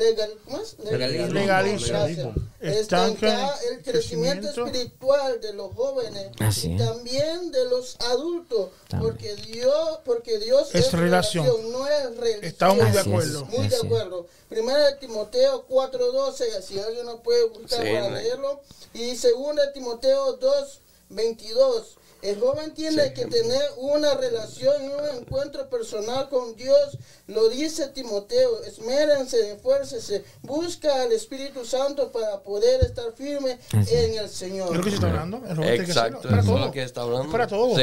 legalismo. 0.04 1.34
legalismo. 1.34 2.34
Estanca 2.60 3.54
el 3.70 3.82
crecimiento 3.82 4.48
espiritual 4.48 5.40
de 5.40 5.52
los 5.52 5.74
jóvenes 5.74 6.30
y 6.64 6.76
también 6.76 7.50
de 7.52 7.64
los 7.66 7.96
adultos, 8.00 8.70
porque 8.98 9.34
Dios, 9.36 10.00
porque 10.04 10.38
Dios 10.38 10.74
es, 10.74 10.92
relación. 10.92 11.46
no 11.70 11.86
es 11.86 12.16
religión. 12.16 12.44
Estamos 12.44 12.82
muy 12.82 12.92
de 12.92 13.00
acuerdo. 13.00 13.44
Muy 13.46 13.68
de 13.68 13.76
acuerdo. 13.76 14.26
Primera 14.48 14.86
de 14.86 14.96
Timoteo 14.96 15.66
4:12, 15.68 16.62
si 16.62 16.78
alguien 16.78 17.06
nos 17.06 17.20
puede 17.20 17.46
buscar 17.48 17.80
para 17.80 18.10
leerlo, 18.10 18.60
y 18.94 19.16
segunda 19.16 19.66
de 19.66 19.72
Timoteo 19.72 20.38
2:22 20.38 21.96
el 22.26 22.40
joven 22.40 22.74
tiene 22.74 23.12
que 23.12 23.26
tener 23.26 23.62
una 23.78 24.14
relación 24.14 24.74
y 24.84 24.88
un 24.88 25.20
encuentro 25.20 25.68
personal 25.68 26.28
con 26.28 26.56
Dios. 26.56 26.98
Lo 27.28 27.48
dice 27.48 27.88
Timoteo, 27.88 28.62
esmérense, 28.64 29.52
esfuércese, 29.52 30.24
busca 30.42 31.02
al 31.02 31.12
Espíritu 31.12 31.64
Santo 31.64 32.10
para 32.10 32.40
poder 32.40 32.82
estar 32.84 33.12
firme 33.16 33.58
en 33.72 34.18
el 34.18 34.28
Señor. 34.28 34.70
¿Es 34.70 34.76
lo 34.76 34.82
que 34.84 34.90
se 34.90 34.96
está 34.96 35.08
hablando? 35.08 35.42
Exacto, 35.64 36.28
es 36.28 36.46
lo 36.46 36.70
que 36.72 36.82
está 36.82 37.02
hablando. 37.02 37.30
Para 37.30 37.46
todo. 37.46 37.76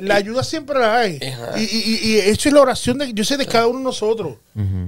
la 0.00 0.14
ayuda 0.14 0.42
siempre 0.42 0.78
la 0.78 0.98
hay. 0.98 1.20
Y, 1.56 1.60
y, 1.60 2.00
y, 2.02 2.18
eso 2.18 2.48
es 2.48 2.52
la 2.52 2.62
oración, 2.62 2.98
de, 2.98 3.12
yo 3.12 3.24
sé, 3.24 3.36
de 3.36 3.46
cada 3.46 3.66
uno 3.66 3.78
de 3.78 3.84
nosotros. 3.84 4.36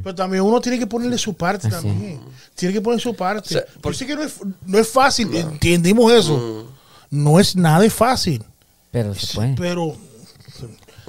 Pero 0.02 0.14
también 0.14 0.42
uno 0.42 0.60
tiene 0.60 0.78
que 0.78 0.86
ponerle 0.86 1.16
su 1.16 1.34
parte 1.34 1.68
también. 1.68 2.20
Tiene 2.54 2.74
que 2.74 2.80
poner 2.80 3.00
su 3.00 3.14
parte. 3.14 3.64
por... 3.80 3.94
Yo 3.94 4.06
que 4.06 4.16
no 4.16 4.22
es, 4.22 4.34
no 4.66 4.78
es 4.78 4.88
fácil, 4.88 5.34
entendimos 5.34 6.12
eso. 6.12 6.66
No 7.10 7.40
es 7.40 7.56
nada 7.56 7.88
fácil. 7.90 8.44
Pero 8.90 9.14
se 9.14 9.34
puede. 9.34 9.54
Pero 9.56 9.96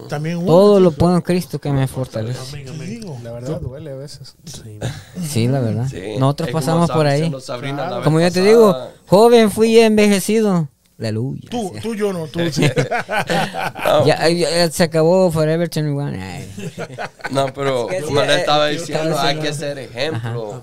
también 0.08 0.46
todo 0.46 0.80
lo 0.80 0.92
puedo 0.92 1.16
en 1.16 1.22
Cristo 1.22 1.60
que 1.60 1.72
me 1.72 1.88
fortalece. 1.88 2.66
La 3.24 3.32
verdad 3.32 3.62
duele 3.62 3.92
a 3.92 3.96
veces. 3.96 4.36
Sí, 5.22 5.48
la 5.48 5.60
verdad. 5.60 5.88
Nosotros 6.20 6.50
pasamos 6.52 6.90
por 6.90 7.06
ahí. 7.06 7.32
Como 8.04 8.20
yo 8.20 8.32
te 8.32 8.42
digo, 8.42 8.76
joven 9.08 9.52
fui 9.52 9.80
envejecido. 9.80 10.70
Aleluya. 11.00 11.50
Tú, 11.50 11.74
tú 11.82 11.96
yo 11.96 12.14
no, 12.14 12.28
tú 12.28 12.40
sí. 12.52 12.62
ya, 14.06 14.70
se 14.70 14.84
acabó 14.84 15.32
Forever 15.32 15.68
21. 15.68 16.12
no, 17.32 17.54
pero 17.56 17.88
como 18.06 18.22
le 18.22 18.36
estaba 18.36 18.68
diciendo, 18.68 19.18
hay 19.18 19.40
que 19.40 19.52
ser 19.52 19.80
ejemplo. 19.80 20.62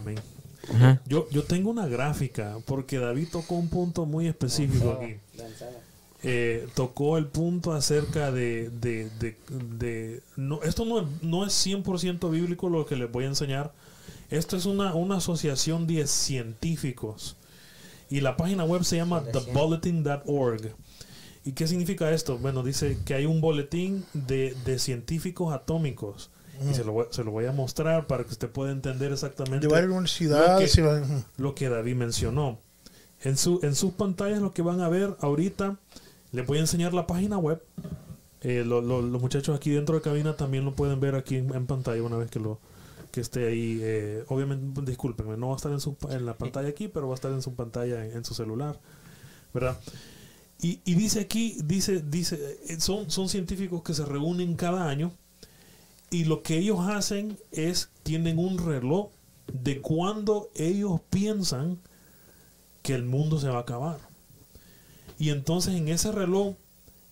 Yo, 1.06 1.28
yo 1.30 1.42
tengo 1.42 1.70
una 1.70 1.88
gráfica 1.88 2.58
porque 2.66 2.98
David 2.98 3.28
tocó 3.32 3.56
un 3.56 3.68
punto 3.68 4.06
muy 4.06 4.28
específico 4.28 5.00
aquí. 5.00 5.16
Eh, 6.24 6.66
tocó 6.74 7.16
el 7.16 7.26
punto 7.26 7.72
acerca 7.72 8.32
de, 8.32 8.70
de, 8.70 10.22
no, 10.36 10.60
esto 10.62 10.84
no, 10.84 11.08
no 11.22 11.46
es 11.46 11.66
100% 11.66 12.28
bíblico 12.30 12.68
lo 12.68 12.86
que 12.86 12.96
les 12.96 13.10
voy 13.10 13.24
a 13.24 13.28
enseñar. 13.28 13.72
Esto 14.30 14.56
es 14.56 14.66
una, 14.66 14.94
una 14.94 15.18
asociación 15.18 15.86
de 15.86 16.06
científicos 16.06 17.36
y 18.10 18.20
la 18.20 18.36
página 18.36 18.64
web 18.64 18.84
se 18.84 18.96
llama 18.96 19.22
thebulletin.org. 19.22 20.74
¿Y 21.44 21.52
qué 21.52 21.66
significa 21.66 22.10
esto? 22.10 22.38
Bueno, 22.38 22.62
dice 22.62 22.98
que 23.04 23.14
hay 23.14 23.26
un 23.26 23.40
boletín 23.40 24.04
de, 24.12 24.78
científicos 24.78 25.54
atómicos. 25.54 26.30
Y 26.68 26.74
se 26.74 26.82
lo, 26.82 26.90
voy, 26.90 27.06
se 27.10 27.22
lo, 27.22 27.30
voy, 27.30 27.46
a 27.46 27.52
mostrar 27.52 28.08
para 28.08 28.24
que 28.24 28.30
usted 28.30 28.50
pueda 28.50 28.72
entender 28.72 29.12
exactamente 29.12 29.68
lo, 29.68 31.54
que, 31.54 31.68
David 31.68 31.94
mencionó. 31.94 32.58
En, 33.22 33.36
su, 33.36 33.60
en 33.62 33.76
sus 33.76 33.92
pantallas 33.92 34.40
lo 34.40 34.52
que 34.52 34.62
van 34.62 34.80
a 34.80 34.88
ver 34.88 35.16
ahorita 35.20 35.78
les 36.32 36.46
voy 36.46 36.58
a 36.58 36.60
enseñar 36.62 36.94
la 36.94 37.06
página 37.06 37.38
web 37.38 37.62
Eh, 38.40 38.64
los 38.64 39.20
muchachos 39.20 39.56
aquí 39.56 39.70
dentro 39.70 39.96
de 39.96 40.00
cabina 40.00 40.36
también 40.36 40.64
lo 40.64 40.72
pueden 40.72 41.00
ver 41.00 41.16
aquí 41.16 41.36
en, 41.36 41.66
pantalla 41.66 42.02
una 42.04 42.16
vez 42.16 42.30
que 42.30 42.38
lo 42.38 42.60
que 43.10 43.20
esté 43.20 43.48
ahí. 43.48 43.80
Eh, 43.82 44.24
obviamente, 44.28 44.82
discúlpenme, 44.82 45.36
no 45.36 45.48
va 45.48 45.54
a 45.54 45.56
estar 45.56 45.72
en, 45.72 45.80
su, 45.80 45.96
la 46.20 46.34
pantalla 46.38 46.68
aquí, 46.68 46.86
pero 46.88 47.08
va 47.08 47.14
a 47.14 47.16
estar 47.16 47.32
en 47.32 47.42
su 47.42 47.54
pantalla 47.54 48.04
en, 48.04 48.24
su 48.24 48.34
celular, 48.34 48.78
¿verdad? 49.52 49.76
Y, 50.60 50.80
y, 50.84 50.94
dice 50.94 51.20
aquí, 51.20 51.56
dice, 51.64 52.00
dice, 52.00 52.60
eh, 52.68 52.80
son, 52.80 53.10
son 53.10 53.28
científicos 53.28 53.82
que 53.82 53.94
se 53.94 54.04
reúnen 54.04 54.54
cada 54.54 54.88
año 54.88 55.12
y 56.10 56.24
lo 56.24 56.42
que 56.42 56.58
ellos 56.58 56.80
hacen 56.80 57.38
es, 57.52 57.90
tienen 58.02 58.38
un 58.38 58.58
reloj 58.58 59.10
de 59.52 59.80
cuando 59.80 60.48
ellos 60.54 61.00
piensan 61.10 61.78
que 62.82 62.94
el 62.94 63.04
mundo 63.04 63.38
se 63.38 63.48
va 63.48 63.58
a 63.58 63.62
acabar. 63.62 64.07
Y 65.18 65.30
entonces 65.30 65.74
en 65.74 65.88
ese 65.88 66.12
reloj, 66.12 66.54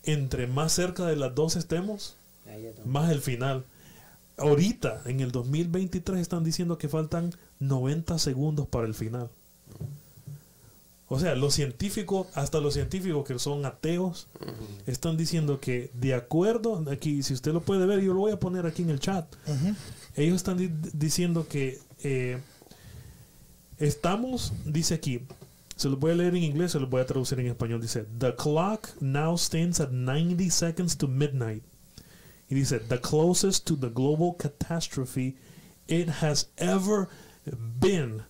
entre 0.05 0.47
más 0.47 0.73
cerca 0.73 1.07
de 1.07 1.17
las 1.17 1.35
dos 1.35 1.57
estemos, 1.57 2.17
más 2.85 3.11
el 3.11 3.21
final. 3.21 3.65
Ahorita, 4.39 5.03
en 5.07 5.21
el 5.21 5.33
2023, 5.33 6.21
están 6.21 6.45
diciendo 6.45 6.79
que 6.79 6.89
faltan 6.89 7.35
90 7.59 8.19
segundos 8.19 8.67
para 8.69 8.87
el 8.87 8.95
final. 8.95 9.31
O 11.09 11.21
sea, 11.21 11.37
los 11.37 11.55
científicos, 11.55 12.27
hasta 12.35 12.61
los 12.61 12.75
científicos 12.75 13.25
que 13.27 13.39
son 13.39 13.65
ateos, 13.65 14.27
están 14.87 15.17
diciendo 15.17 15.61
que 15.61 15.91
de 15.95 16.15
acuerdo, 16.15 16.85
aquí 16.91 17.23
si 17.23 17.33
usted 17.33 17.53
lo 17.53 17.61
puede 17.63 17.87
ver, 17.87 18.01
yo 18.01 18.13
lo 18.13 18.21
voy 18.21 18.33
a 18.33 18.41
poner 18.41 18.67
aquí 18.67 18.83
en 18.83 18.91
el 18.91 18.99
chat, 18.99 19.25
ellos 20.17 20.37
están 20.37 20.59
diciendo 20.93 21.47
que 21.49 21.79
eh, 22.03 22.39
estamos, 23.79 24.53
dice 24.65 24.95
aquí, 24.95 25.21
se 25.77 25.91
lo 25.91 25.97
voy 25.99 26.13
a 26.13 26.15
leer 26.15 26.35
en 26.35 26.43
inglés, 26.43 26.73
se 26.73 26.81
lo 26.81 26.87
voy 26.87 27.03
a 27.03 27.07
traducir 27.07 27.39
en 27.39 27.49
español, 27.49 27.83
dice, 27.83 28.07
The 28.19 28.35
clock 28.35 28.89
now 29.01 29.37
stands 29.37 29.79
at 29.79 29.91
90 29.91 30.51
seconds 30.51 30.97
to 30.97 31.07
midnight. 31.07 31.63
Y 32.49 32.55
dice, 32.55 32.79
the 32.79 33.01
closest 33.01 33.67
to 33.67 33.77
the 33.77 33.91
global 33.91 34.35
catastrophe 34.39 35.37
it 35.87 36.09
has 36.23 36.49
ever 36.57 37.09
been. 37.81 38.23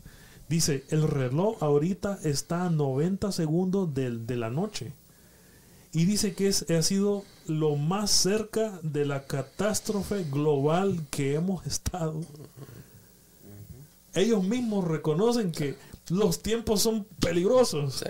Dice, 0.48 0.84
el 0.90 1.06
reloj 1.06 1.62
ahorita 1.62 2.18
está 2.24 2.66
a 2.66 2.70
90 2.70 3.30
segundos 3.30 3.94
de, 3.94 4.10
de 4.10 4.36
la 4.36 4.50
noche. 4.50 4.92
Y 5.92 6.04
dice 6.04 6.34
que 6.34 6.48
es, 6.48 6.68
ha 6.70 6.82
sido 6.82 7.24
lo 7.46 7.76
más 7.76 8.10
cerca 8.10 8.80
de 8.82 9.06
la 9.06 9.24
catástrofe 9.24 10.24
global 10.24 11.06
que 11.10 11.34
hemos 11.34 11.64
estado. 11.66 12.20
Ellos 14.14 14.42
mismos 14.42 14.84
reconocen 14.84 15.52
que 15.52 15.76
los 16.10 16.42
tiempos 16.42 16.82
son 16.82 17.04
peligrosos. 17.20 18.04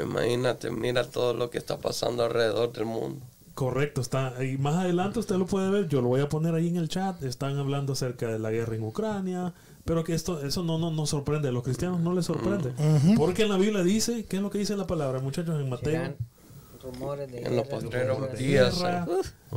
Imagínate, 0.00 0.70
mira 0.70 1.04
todo 1.04 1.34
lo 1.34 1.50
que 1.50 1.58
está 1.58 1.78
pasando 1.78 2.24
alrededor 2.24 2.72
del 2.72 2.84
mundo. 2.86 3.24
Correcto, 3.54 4.02
está 4.02 4.44
y 4.44 4.58
más 4.58 4.74
adelante 4.74 5.18
usted 5.18 5.36
lo 5.36 5.46
puede 5.46 5.70
ver, 5.70 5.88
yo 5.88 6.02
lo 6.02 6.08
voy 6.08 6.20
a 6.20 6.28
poner 6.28 6.54
ahí 6.54 6.68
en 6.68 6.76
el 6.76 6.90
chat, 6.90 7.22
están 7.22 7.56
hablando 7.56 7.94
acerca 7.94 8.28
de 8.28 8.38
la 8.38 8.50
guerra 8.50 8.76
en 8.76 8.82
Ucrania, 8.82 9.54
pero 9.86 10.04
que 10.04 10.12
esto, 10.12 10.44
eso 10.44 10.62
no 10.62 10.76
nos 10.76 10.92
no, 10.92 11.06
sorprende, 11.06 11.48
a 11.48 11.52
los 11.52 11.62
cristianos 11.62 12.00
no 12.00 12.12
les 12.12 12.26
sorprende. 12.26 12.74
Porque 13.16 13.44
en 13.44 13.48
la 13.48 13.56
Biblia 13.56 13.82
dice, 13.82 14.26
¿qué 14.26 14.36
es 14.36 14.42
lo 14.42 14.50
que 14.50 14.58
dice 14.58 14.76
la 14.76 14.86
palabra, 14.86 15.20
muchachos? 15.20 15.58
En 15.58 15.70
Mateo. 15.70 16.14
en 17.32 17.56
los 17.56 17.66
postreros 17.66 18.36
días. 18.36 18.84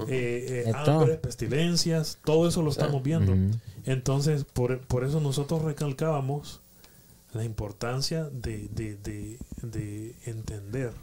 Eh, 0.08 0.64
eh, 0.68 0.72
hambre, 0.74 1.16
pestilencias, 1.16 2.20
todo 2.24 2.48
eso 2.48 2.62
lo 2.62 2.70
estamos 2.70 3.04
viendo. 3.04 3.34
Entonces, 3.84 4.46
por, 4.46 4.80
por, 4.80 5.04
eso 5.04 5.20
nosotros 5.20 5.64
recalcábamos 5.64 6.62
la 7.34 7.44
importancia 7.44 8.26
de, 8.32 8.68
de, 8.70 8.96
de, 8.96 9.40
de 9.62 10.16
entender 10.26 10.94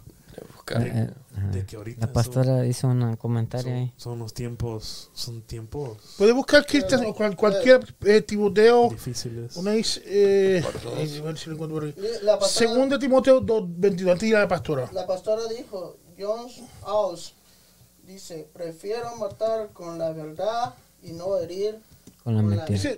eh, 0.69 1.11
de, 1.53 1.65
que 1.65 1.77
ahorita 1.77 2.07
la 2.07 2.13
pastora 2.13 2.67
hizo 2.67 2.89
un 2.89 3.17
comentario 3.17 3.71
son, 3.71 3.75
ahí. 3.75 3.93
Son 3.97 4.19
los 4.19 4.35
tiempos, 4.35 5.11
son 5.15 5.43
tiempos. 5.43 5.99
Puede 6.19 6.33
buscar 6.33 6.67
Cristian 6.67 7.07
o 7.07 7.15
cualquier 7.15 7.95
eh, 8.05 8.21
Timoteo. 8.21 8.91
Difíciles. 8.91 9.57
Una 9.57 9.75
eh, 9.77 10.63
Segundo 12.43 12.99
Timoteo 12.99 13.41
22, 13.41 14.13
antes 14.13 14.29
de 14.29 14.37
la 14.37 14.49
pastora. 14.49 14.91
La 14.93 15.07
pastora 15.07 15.43
dijo, 15.49 15.97
John 16.19 16.49
House 16.83 17.35
dice, 18.05 18.49
prefiero 18.53 19.15
matar 19.17 19.71
con 19.73 19.99
la 19.99 20.13
verdad 20.13 20.75
y 21.03 21.13
no 21.13 21.37
herir 21.39 21.79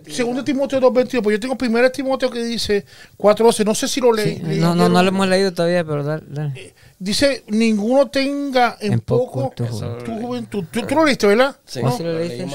segundo 0.06 0.42
Timoteo 0.42 0.80
2.22, 0.80 1.22
pues 1.22 1.36
yo 1.36 1.40
tengo 1.40 1.58
primero 1.58 1.90
Timoteo 1.92 2.30
que 2.30 2.42
dice 2.42 2.86
4.12, 3.18 3.64
no 3.64 3.74
sé 3.74 3.86
si 3.86 4.00
lo 4.00 4.12
leí. 4.12 4.38
no, 4.38 4.74
no, 4.74 4.88
no 4.88 5.02
lo 5.02 5.08
hemos 5.08 5.28
leído 5.28 5.52
todavía, 5.52 5.84
pero 5.84 6.02
dale, 6.02 6.52
eh, 6.54 6.74
dice, 6.98 7.44
ninguno 7.48 8.08
tenga 8.08 8.78
en, 8.80 9.00
poco, 9.00 9.52
tu 9.54 9.66
juventud. 9.66 10.64
¿Tú, 10.70 10.80
lo 10.94 11.04
leíste, 11.04 11.26
¿verdad? 11.26 11.56
Sí, 11.66 11.82
¿No? 11.82 11.94
sí 11.94 12.02
lo 12.02 12.18
leíste. 12.18 12.48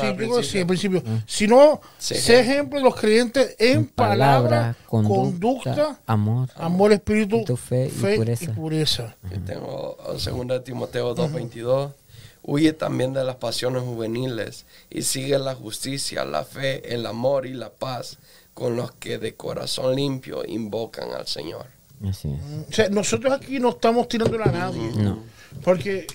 Sí, 0.44 0.60
al 0.60 0.66
principio. 0.66 1.04
Ah. 1.06 1.22
Si 1.28 1.48
no, 1.48 1.80
sé 2.00 2.40
ejemplo 2.40 2.80
de 2.80 2.86
los 2.86 2.96
creyentes 2.96 3.56
en, 3.60 3.86
palabra, 3.86 4.76
conducta, 4.88 6.00
amor, 6.08 6.50
amor, 6.56 6.92
espíritu, 6.92 7.56
fe, 7.56 7.92
y 7.94 8.16
pureza. 8.18 8.46
Y 8.46 8.48
pureza. 8.48 9.16
Yo 9.32 9.40
tengo 9.42 9.98
segundo 10.18 10.60
Timoteo 10.62 11.16
2.22 11.16 11.92
Huye 12.44 12.74
también 12.74 13.14
de 13.14 13.24
las 13.24 13.38
pasiones 13.38 13.84
juveniles 13.84 14.66
y 14.90 15.04
sigue 15.04 15.40
la 15.40 15.56
justicia, 15.56 16.26
la 16.26 16.44
fe, 16.44 16.94
el 16.94 17.06
amor 17.06 17.46
y 17.46 17.54
la 17.54 17.72
paz 17.72 18.18
con 18.54 18.76
los 18.76 18.92
que 18.92 19.18
de 19.18 19.36
corazón 19.36 19.96
limpio 19.96 20.44
invocan 20.46 21.12
al 21.12 21.26
Señor. 21.26 21.68
Así 22.08 22.30
es. 22.30 22.70
O 22.70 22.72
sea, 22.74 22.90
nosotros 22.90 23.34
aquí 23.34 23.60
no 23.60 23.70
estamos 23.70 24.08
tirando 24.10 24.42
a 24.44 24.52
nadie. 24.52 24.92
No. 24.96 25.24
Porque 25.64 26.08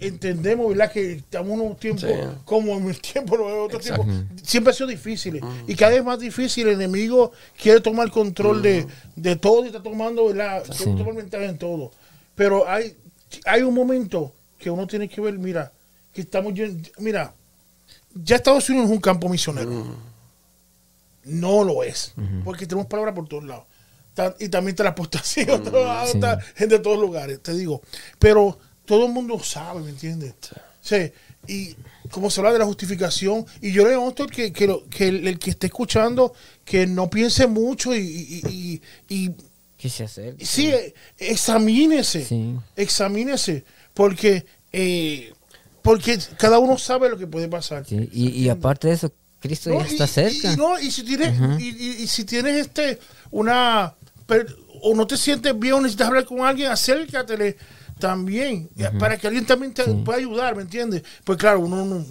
entendemos, 0.00 0.68
¿verdad? 0.68 0.92
Que 0.92 1.14
estamos 1.14 1.54
en 1.54 1.60
un 1.60 1.76
tiempo 1.76 2.06
como 2.44 2.76
en 2.76 2.88
el 2.88 3.00
tiempo, 3.00 3.36
otro 3.42 3.80
tiempo. 3.80 4.06
Siempre 4.42 4.70
ha 4.70 4.74
sido 4.74 4.88
difícil. 4.88 5.40
Y 5.66 5.74
cada 5.74 5.92
vez 5.92 6.04
más 6.04 6.20
difícil. 6.20 6.68
El 6.68 6.74
enemigo 6.74 7.32
quiere 7.60 7.80
tomar 7.80 8.10
control 8.10 8.62
de, 8.62 8.86
de, 9.16 9.36
todo 9.36 9.64
y 9.64 9.68
está 9.68 9.82
tomando, 9.82 10.26
¿verdad? 10.26 10.62
Tomar 10.84 11.14
ventaja 11.14 11.44
en 11.44 11.58
todo. 11.58 11.90
Pero 12.34 12.68
hay, 12.68 12.96
hay 13.44 13.62
un 13.62 13.74
momento 13.74 14.32
que 14.66 14.70
uno 14.72 14.84
tiene 14.88 15.08
que 15.08 15.20
ver, 15.20 15.38
mira, 15.38 15.72
que 16.12 16.22
estamos, 16.22 16.52
mira, 16.98 17.32
ya 18.12 18.34
Estados 18.34 18.68
Unidos 18.68 18.86
es 18.86 18.92
un 18.96 19.00
campo 19.00 19.28
misionero. 19.28 19.70
Mm. 19.70 19.94
No 21.26 21.62
lo 21.62 21.84
es, 21.84 22.12
porque 22.44 22.66
tenemos 22.66 22.88
palabras 22.88 23.14
por 23.14 23.28
todos 23.28 23.44
lados. 23.44 23.64
Y 24.40 24.48
también 24.48 24.70
está 24.70 24.82
la 24.82 24.90
apostasia, 24.90 25.46
mm, 25.56 26.40
gente 26.56 26.78
de 26.78 26.78
todos 26.80 26.98
lugares, 26.98 27.40
te 27.40 27.54
digo. 27.54 27.80
Pero 28.18 28.58
todo 28.84 29.06
el 29.06 29.12
mundo 29.12 29.38
sabe, 29.38 29.82
¿me 29.82 29.90
entiendes? 29.90 30.34
Sí. 30.80 31.12
y 31.46 31.76
como 32.10 32.28
se 32.28 32.40
habla 32.40 32.52
de 32.52 32.58
la 32.58 32.64
justificación, 32.64 33.46
y 33.60 33.70
yo 33.70 33.86
le 33.86 33.94
gusto 33.94 34.26
que, 34.26 34.52
que, 34.52 34.80
que 34.90 35.06
el, 35.06 35.38
que 35.38 35.50
esté 35.50 35.68
escuchando, 35.68 36.34
que 36.64 36.88
no 36.88 37.08
piense 37.08 37.46
mucho 37.46 37.94
y, 37.94 38.80
y, 39.08 39.30
que 39.78 39.88
se 39.90 40.02
acerque. 40.02 40.44
Sí, 40.44 40.72
examínese. 41.18 42.26
Examínese. 42.74 43.64
Porque, 43.96 44.44
eh, 44.78 45.32
porque 45.80 46.18
cada 46.36 46.58
uno 46.58 46.76
sabe 46.76 47.08
lo 47.08 47.16
que 47.16 47.26
puede 47.26 47.48
pasar. 47.48 47.84
y, 47.88 48.48
aparte 48.50 48.88
de 48.88 48.94
eso, 48.94 49.10
Cristo 49.40 49.70
ya 49.70 49.86
está 49.86 50.06
cerca. 50.06 50.52
Y, 50.52 50.56
no, 50.56 50.78
y 50.78 50.90
si 50.90 51.02
tienes, 51.02 51.60
y, 51.60 52.06
si 52.06 52.24
tienes 52.24 52.66
este, 52.66 52.98
una, 53.30 53.94
o 54.82 54.94
no 54.94 55.06
te 55.06 55.16
sientes 55.16 55.58
bien 55.58 55.74
o 55.74 55.80
necesitas 55.80 56.08
hablar 56.08 56.26
con 56.26 56.40
alguien, 56.40 56.70
acércatele 56.70 57.56
también, 57.98 58.68
para 58.98 59.16
que 59.16 59.26
alguien 59.26 59.46
también 59.46 59.72
te 59.72 59.84
pueda 59.84 60.18
ayudar, 60.18 60.54
¿me 60.56 60.62
entiendes? 60.62 61.02
Pues 61.24 61.38
claro, 61.38 61.60
uno 61.60 62.04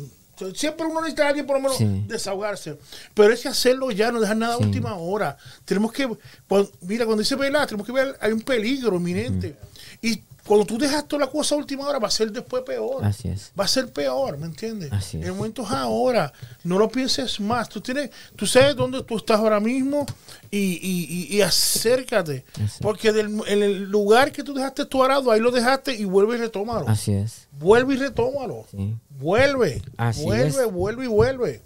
Siempre 0.53 0.87
uno 0.87 1.01
necesita 1.01 1.25
a 1.25 1.29
alguien 1.29 1.45
por 1.45 1.61
lo 1.61 1.69
menos 1.69 2.07
desahogarse. 2.09 2.77
Pero 3.13 3.31
es 3.31 3.41
que 3.41 3.47
hacerlo 3.47 3.91
ya, 3.91 4.11
no 4.11 4.19
dejar 4.19 4.35
nada 4.35 4.55
a 4.55 4.57
última 4.57 4.95
hora. 4.95 5.37
Tenemos 5.63 5.93
que, 5.93 6.09
pues, 6.47 6.67
mira, 6.81 7.05
cuando 7.05 7.21
dice 7.21 7.35
velar, 7.35 7.67
tenemos 7.67 7.87
que 7.87 7.93
ver, 7.93 8.17
hay 8.19 8.33
un 8.33 8.41
peligro 8.41 8.97
inminente. 8.97 9.55
Y 10.01 10.23
cuando 10.45 10.65
tú 10.65 10.77
dejas 10.77 11.07
toda 11.07 11.25
la 11.25 11.31
cosa 11.31 11.55
a 11.55 11.57
última 11.57 11.87
hora, 11.87 11.97
va 11.97 12.07
a 12.07 12.11
ser 12.11 12.31
después 12.31 12.61
peor. 12.63 13.03
Así 13.03 13.29
es. 13.29 13.51
Va 13.59 13.65
a 13.65 13.67
ser 13.67 13.91
peor, 13.91 14.37
¿me 14.37 14.45
entiendes? 14.45 14.91
Así 14.93 15.17
es. 15.17 15.25
El 15.25 15.33
momento 15.33 15.63
es 15.63 15.71
ahora. 15.71 16.31
No 16.63 16.77
lo 16.77 16.87
pienses 16.87 17.39
más. 17.39 17.67
Tú 17.67 17.81
tienes, 17.81 18.11
tú 18.35 18.45
sabes 18.45 18.75
dónde 18.75 19.01
tú 19.03 19.17
estás 19.17 19.39
ahora 19.39 19.59
mismo 19.59 20.05
y, 20.51 21.27
y, 21.35 21.41
acércate. 21.41 22.45
Porque 22.79 23.09
en 23.09 23.63
el 23.63 23.83
lugar 23.89 24.31
que 24.31 24.43
tú 24.43 24.53
dejaste 24.53 24.85
tu 24.85 25.03
arado, 25.03 25.31
ahí 25.31 25.39
lo 25.39 25.49
dejaste 25.49 25.95
y 25.95 26.05
vuelve 26.05 26.35
y 26.35 26.39
retómalo. 26.39 26.87
Así 26.87 27.13
es. 27.13 27.47
Vuelve 27.57 27.95
y 27.95 27.97
retómalo. 27.97 28.65
Vuelve. 29.09 29.81
vuelve, 30.17 30.65
vuelve 30.65 31.05
y 31.05 31.07
vuelve. 31.07 31.61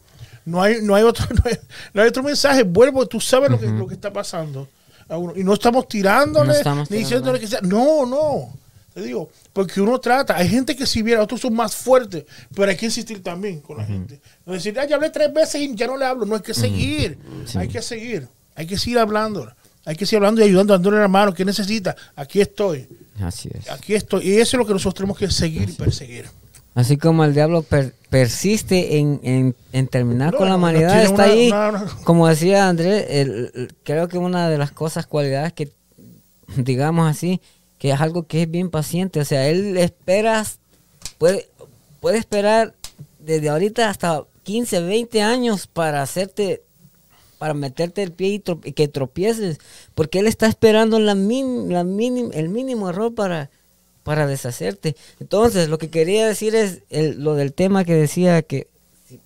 No 0.46 0.62
hay, 0.62 0.82
no 0.82 0.96
hay 0.96 1.04
otro, 1.04 1.26
no 1.94 2.02
hay, 2.02 2.08
otro 2.08 2.24
mensaje. 2.24 2.64
Vuelve, 2.64 3.06
tú 3.08 3.20
sabes 3.20 3.52
lo, 3.52 3.60
que, 3.60 3.68
lo 3.68 3.88
que 3.88 3.96
está 3.96 4.14
pasando. 4.14 4.70
Y 5.36 5.44
no 5.44 5.54
estamos 5.54 5.90
tirándole, 5.90 6.54
ni 6.90 7.00
diciéndole 7.00 7.42
que 7.42 7.48
sea. 7.48 7.60
No, 7.62 8.06
no 8.06 8.54
digo, 8.96 9.30
porque 9.54 9.82
uno 9.82 10.00
trata, 10.00 10.36
hay 10.36 10.50
gente 10.50 10.76
que 10.76 10.86
si 10.86 11.02
viera, 11.02 11.22
otros 11.22 11.42
son 11.42 11.54
más 11.54 11.76
fuertes, 11.76 12.26
pero 12.56 12.70
hay 12.70 12.78
que 12.78 12.86
insistir 12.86 13.24
también 13.24 13.62
con 13.62 13.78
la 13.78 13.86
gente. 13.86 14.20
No 14.46 14.54
decir, 14.54 14.74
ya 14.74 14.96
hablé 14.96 15.10
tres 15.10 15.34
veces 15.34 15.62
y 15.62 15.76
ya 15.76 15.88
no 15.88 15.98
le 15.98 16.06
hablo, 16.06 16.26
no 16.26 16.36
hay 16.36 16.42
que 16.42 16.54
seguir, 16.54 17.18
hay 17.56 17.68
que 17.68 17.82
seguir, 17.82 18.28
hay 18.56 18.68
que 18.68 18.78
seguir 18.78 19.00
hablando, 19.00 19.52
hay 19.86 19.96
que 19.96 20.06
seguir 20.06 20.18
hablando 20.18 20.42
y 20.42 20.46
ayudando, 20.46 20.74
dándole 20.74 21.00
la 21.00 21.08
mano, 21.08 21.34
¿qué 21.34 21.46
necesita? 21.46 21.96
Aquí 22.16 22.42
estoy. 22.42 22.88
Así 23.22 23.50
es. 23.54 23.70
Aquí 23.70 23.96
estoy. 23.96 24.28
Y 24.28 24.34
eso 24.38 24.56
es 24.56 24.60
lo 24.60 24.66
que 24.66 24.74
nosotros 24.74 24.96
tenemos 24.96 25.18
que 25.18 25.30
seguir 25.30 25.70
y 25.70 25.74
perseguir. 25.74 26.26
Así 26.76 26.98
como 26.98 27.26
el 27.26 27.34
diablo 27.34 27.66
persiste 28.10 29.00
en, 29.00 29.56
terminar 29.90 30.34
con 30.36 30.48
la 30.48 30.56
humanidad, 30.56 31.04
está 31.04 31.24
ahí. 31.24 31.52
Como 32.04 32.28
decía 32.28 32.70
Andrés, 32.70 33.52
creo 33.84 34.08
que 34.08 34.18
una 34.18 34.50
de 34.50 34.58
las 34.58 34.72
cosas, 34.72 35.06
cualidades 35.06 35.54
que, 35.54 35.72
digamos 36.56 37.10
así, 37.10 37.42
que 37.80 37.92
es 37.92 38.00
algo 38.00 38.28
que 38.28 38.44
es 38.44 38.52
bien 38.52 38.70
paciente. 38.70 39.20
O 39.20 39.26
sea, 39.26 39.48
él 39.48 39.78
espera, 39.78 40.46
puede, 41.18 41.50
puede 42.00 42.20
esperar 42.20 42.76
desde 43.18 43.50
ahorita 43.50 43.90
hasta 43.90 44.26
15, 44.44 44.82
20 44.82 45.22
años 45.24 45.66
para 45.66 46.04
hacerte, 46.04 46.62
para 47.40 47.56
meterte 47.56 48.04
el 48.04 48.12
pie 48.12 48.44
y, 48.64 48.72
que 48.74 48.88
tropieces. 48.88 49.58
Porque 49.96 50.20
él 50.20 50.28
está 50.28 50.46
esperando 50.46 51.00
la, 51.00 51.16
la 51.16 51.82
el 51.82 52.50
mínimo 52.50 52.90
error 52.90 53.16
para 53.16 53.50
para 54.04 54.26
deshacerte. 54.26 54.96
Entonces, 55.20 55.70
lo 55.70 55.78
que 55.78 55.92
quería 55.92 56.26
decir 56.26 56.56
es 56.56 56.82
lo 56.90 57.36
del 57.36 57.54
tema 57.54 57.86
que 57.86 57.94
decía 57.94 58.42
que 58.42 58.68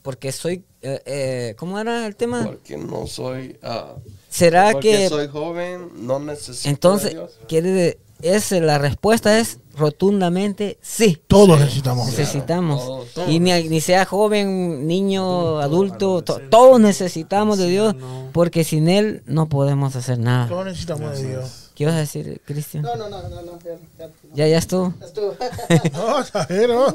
porque 0.02 0.32
soy, 0.32 0.64
eh, 0.82 1.02
eh, 1.06 1.56
¿cómo 1.58 1.80
era 1.80 2.06
el 2.08 2.16
tema? 2.16 2.44
Porque 2.46 2.78
no 2.78 3.08
soy, 3.08 3.58
uh, 3.64 4.00
¿será 4.30 4.72
porque 4.72 4.92
que 4.92 5.10
soy 5.10 5.28
joven, 5.28 5.90
no 5.96 6.20
necesito 6.20 6.70
Entonces, 6.70 7.16
quiere 7.48 7.98
es 8.24 8.52
la 8.52 8.78
respuesta 8.78 9.40
es 9.40 9.60
rotundamente 9.76 10.78
sí. 10.82 11.22
Todos 11.28 11.60
necesitamos. 11.60 12.08
Necesitamos. 12.08 13.08
Y 13.28 13.40
ni, 13.40 13.82
sea 13.82 14.06
joven, 14.06 14.88
niño, 14.88 15.60
adulto, 15.60 16.24
todos 16.24 16.80
necesitamos 16.80 17.58
de 17.58 17.68
Dios, 17.68 17.96
porque 18.32 18.64
sin 18.64 18.88
Él 18.90 19.24
no 19.26 19.50
podemos 19.50 19.96
hacer 19.96 20.20
nada. 20.20 20.48
Todos 20.48 20.66
necesitamos 20.66 21.18
de 21.20 21.28
Dios. 21.30 21.60
¿Qué 21.76 21.88
vas 21.88 21.96
a 21.96 22.00
decir, 22.00 22.40
Cristian? 22.46 22.84
No, 22.84 22.96
no, 22.96 23.10
no, 23.10 23.28
no, 23.30 23.42
no. 23.42 23.60
Ya, 24.36 24.48
ya, 24.48 24.60
estuvo. 24.60 24.94
Estuvo. 25.04 25.32
no. 26.68 26.94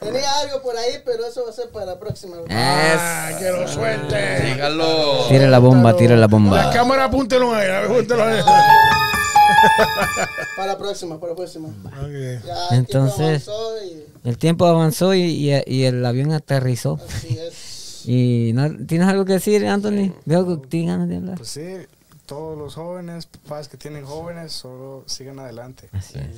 Tenía 0.00 0.38
algo 0.40 0.62
por 0.62 0.74
ahí, 0.76 0.94
pero 1.04 1.26
eso 1.26 1.44
va 1.44 1.50
a 1.50 1.52
ser 1.52 1.70
para 1.70 1.84
la 1.84 1.98
próxima. 1.98 2.36
Ah, 2.48 3.30
que 3.38 3.50
lo 3.50 3.68
suelte. 3.68 4.40
Dígalo. 4.46 5.26
Tire 5.28 5.48
la 5.48 5.58
bomba, 5.58 5.94
tire 5.94 6.16
la 6.16 6.26
bomba. 6.26 6.64
La 6.64 6.70
cámara 6.70 7.04
apúntelo 7.04 7.54
ahí, 7.54 7.68
apúntelo 7.68 8.24
ahí. 8.24 8.40
para 10.56 10.72
la 10.72 10.78
próxima, 10.78 11.20
para 11.20 11.32
la 11.32 11.36
próxima. 11.36 11.68
Okay. 12.00 12.40
Ya, 12.44 12.76
Entonces, 12.76 13.48
el 14.24 14.38
tiempo 14.38 14.66
avanzó 14.66 15.14
y, 15.14 15.22
y, 15.22 15.50
y, 15.66 15.84
el 15.84 16.04
avión 16.04 16.32
aterrizó. 16.32 16.98
Así 17.08 17.38
es. 17.38 18.02
¿Y 18.06 18.52
no, 18.54 18.86
tienes 18.86 19.08
algo 19.08 19.24
que 19.24 19.34
decir, 19.34 19.66
Anthony? 19.66 20.14
Veo 20.24 20.46
que 20.46 20.66
tienes 20.68 20.90
ganas 20.90 21.08
de 21.08 21.16
hablar. 21.16 21.36
Pues 21.36 21.50
sí, 21.50 21.62
todos 22.24 22.56
los 22.56 22.74
jóvenes, 22.74 23.26
papás 23.26 23.68
que 23.68 23.76
tienen 23.76 24.04
jóvenes, 24.04 24.52
solo 24.52 25.04
sigan 25.06 25.38
adelante. 25.38 25.88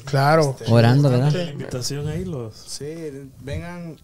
Claro. 0.05 0.57
Este, 0.59 0.73
Orando, 0.73 1.11
¿verdad? 1.11 1.33
La 1.33 1.51
invitación 1.51 2.09
ahí 2.09 2.25
los... 2.25 2.57
Sí, 2.57 2.95
vengan 3.41 3.99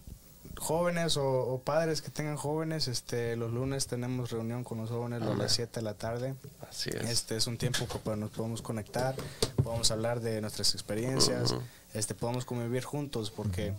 jóvenes 0.57 1.17
o, 1.17 1.61
padres 1.63 2.01
que 2.01 2.09
tengan 2.09 2.35
jóvenes, 2.35 2.87
este, 2.87 3.35
los 3.35 3.51
lunes 3.51 3.87
tenemos 3.87 4.31
reunión 4.31 4.63
con 4.63 4.79
los 4.79 4.89
jóvenes 4.89 5.21
a 5.21 5.33
las 5.33 5.53
7 5.53 5.79
de 5.79 5.81
la 5.81 5.93
tarde. 5.93 6.35
Así 6.69 6.89
es. 6.89 7.09
Este 7.09 7.35
es 7.35 7.47
un 7.47 7.57
tiempo 7.57 7.87
que 7.87 8.15
nos 8.15 8.31
podemos 8.31 8.61
conectar, 8.61 9.15
podemos 9.63 9.91
hablar 9.91 10.19
de 10.19 10.41
nuestras 10.41 10.73
experiencias, 10.73 11.55
este, 11.93 12.15
podemos 12.15 12.45
convivir 12.45 12.83
juntos 12.83 13.31
porque 13.31 13.73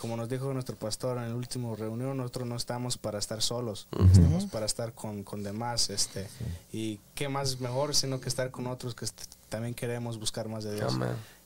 como 0.00 0.16
nos 0.16 0.28
dijo 0.28 0.52
nuestro 0.52 0.76
pastor 0.76 1.18
en 1.18 1.28
la 1.30 1.34
última 1.34 1.74
reunión, 1.74 2.16
nosotros 2.16 2.46
no 2.46 2.56
estamos 2.56 2.98
para 2.98 3.18
estar 3.18 3.42
solos, 3.42 3.88
estamos 4.12 4.46
para 4.46 4.66
estar 4.66 4.92
con, 4.92 5.24
con 5.24 5.42
demás. 5.42 5.90
Este, 5.90 6.28
Y 6.72 7.00
qué 7.14 7.28
más 7.28 7.60
mejor 7.60 7.94
sino 7.94 8.20
que 8.20 8.28
estar 8.28 8.50
con 8.50 8.66
otros 8.66 8.94
que 8.94 9.06
también 9.48 9.74
queremos 9.74 10.18
buscar 10.18 10.48
más 10.48 10.64
de 10.64 10.74
Dios. 10.74 10.96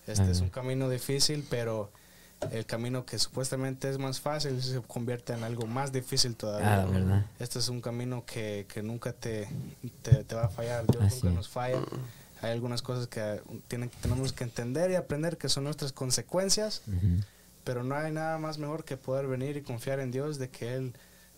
Este 0.07 0.31
es 0.31 0.41
un 0.41 0.51
camino 0.51 0.89
difícil, 0.91 1.47
pero 1.49 1.91
el 2.51 2.67
camino 2.67 3.05
que 3.05 3.19
supuestamente 3.19 3.89
es 3.89 3.99
más 3.99 4.21
fácil 4.21 4.61
se 4.63 4.81
convierte 4.81 5.33
en 5.33 5.45
algo 5.45 5.67
más 5.67 5.93
difícil 5.93 6.35
todavía. 6.37 6.83
Ah, 6.83 7.25
este 7.39 7.59
es 7.59 7.69
un 7.69 7.81
camino 7.81 8.25
que, 8.27 8.67
que 8.73 8.83
nunca 8.83 9.13
te, 9.13 9.49
te, 10.03 10.35
va 10.35 10.45
a 10.45 10.49
fallar, 10.49 10.87
Dios 10.87 11.23
nunca 11.23 11.37
nos 11.37 11.49
falla. 11.49 11.79
Hay 12.41 12.51
algunas 12.51 12.83
cosas 12.83 13.07
que 13.07 13.41
tienen, 13.69 13.91
tenemos 14.01 14.33
que 14.33 14.43
entender 14.43 14.91
y 14.91 14.97
aprender 14.97 15.39
que 15.39 15.49
son 15.49 15.65
nuestras 15.65 15.93
consecuencias 15.93 16.83
pero 17.65 17.85
no 17.85 17.95
hay 17.95 18.13
nada 18.13 18.39
más 18.39 18.59
mejor 18.59 18.85
que 18.85 18.97
poder 18.97 19.27
venir 19.27 19.57
y 19.57 19.63
confiar 19.63 20.01
en 20.01 20.11
Dios 20.11 20.39
de 20.39 20.51
que 20.51 20.75
Él 20.75 20.93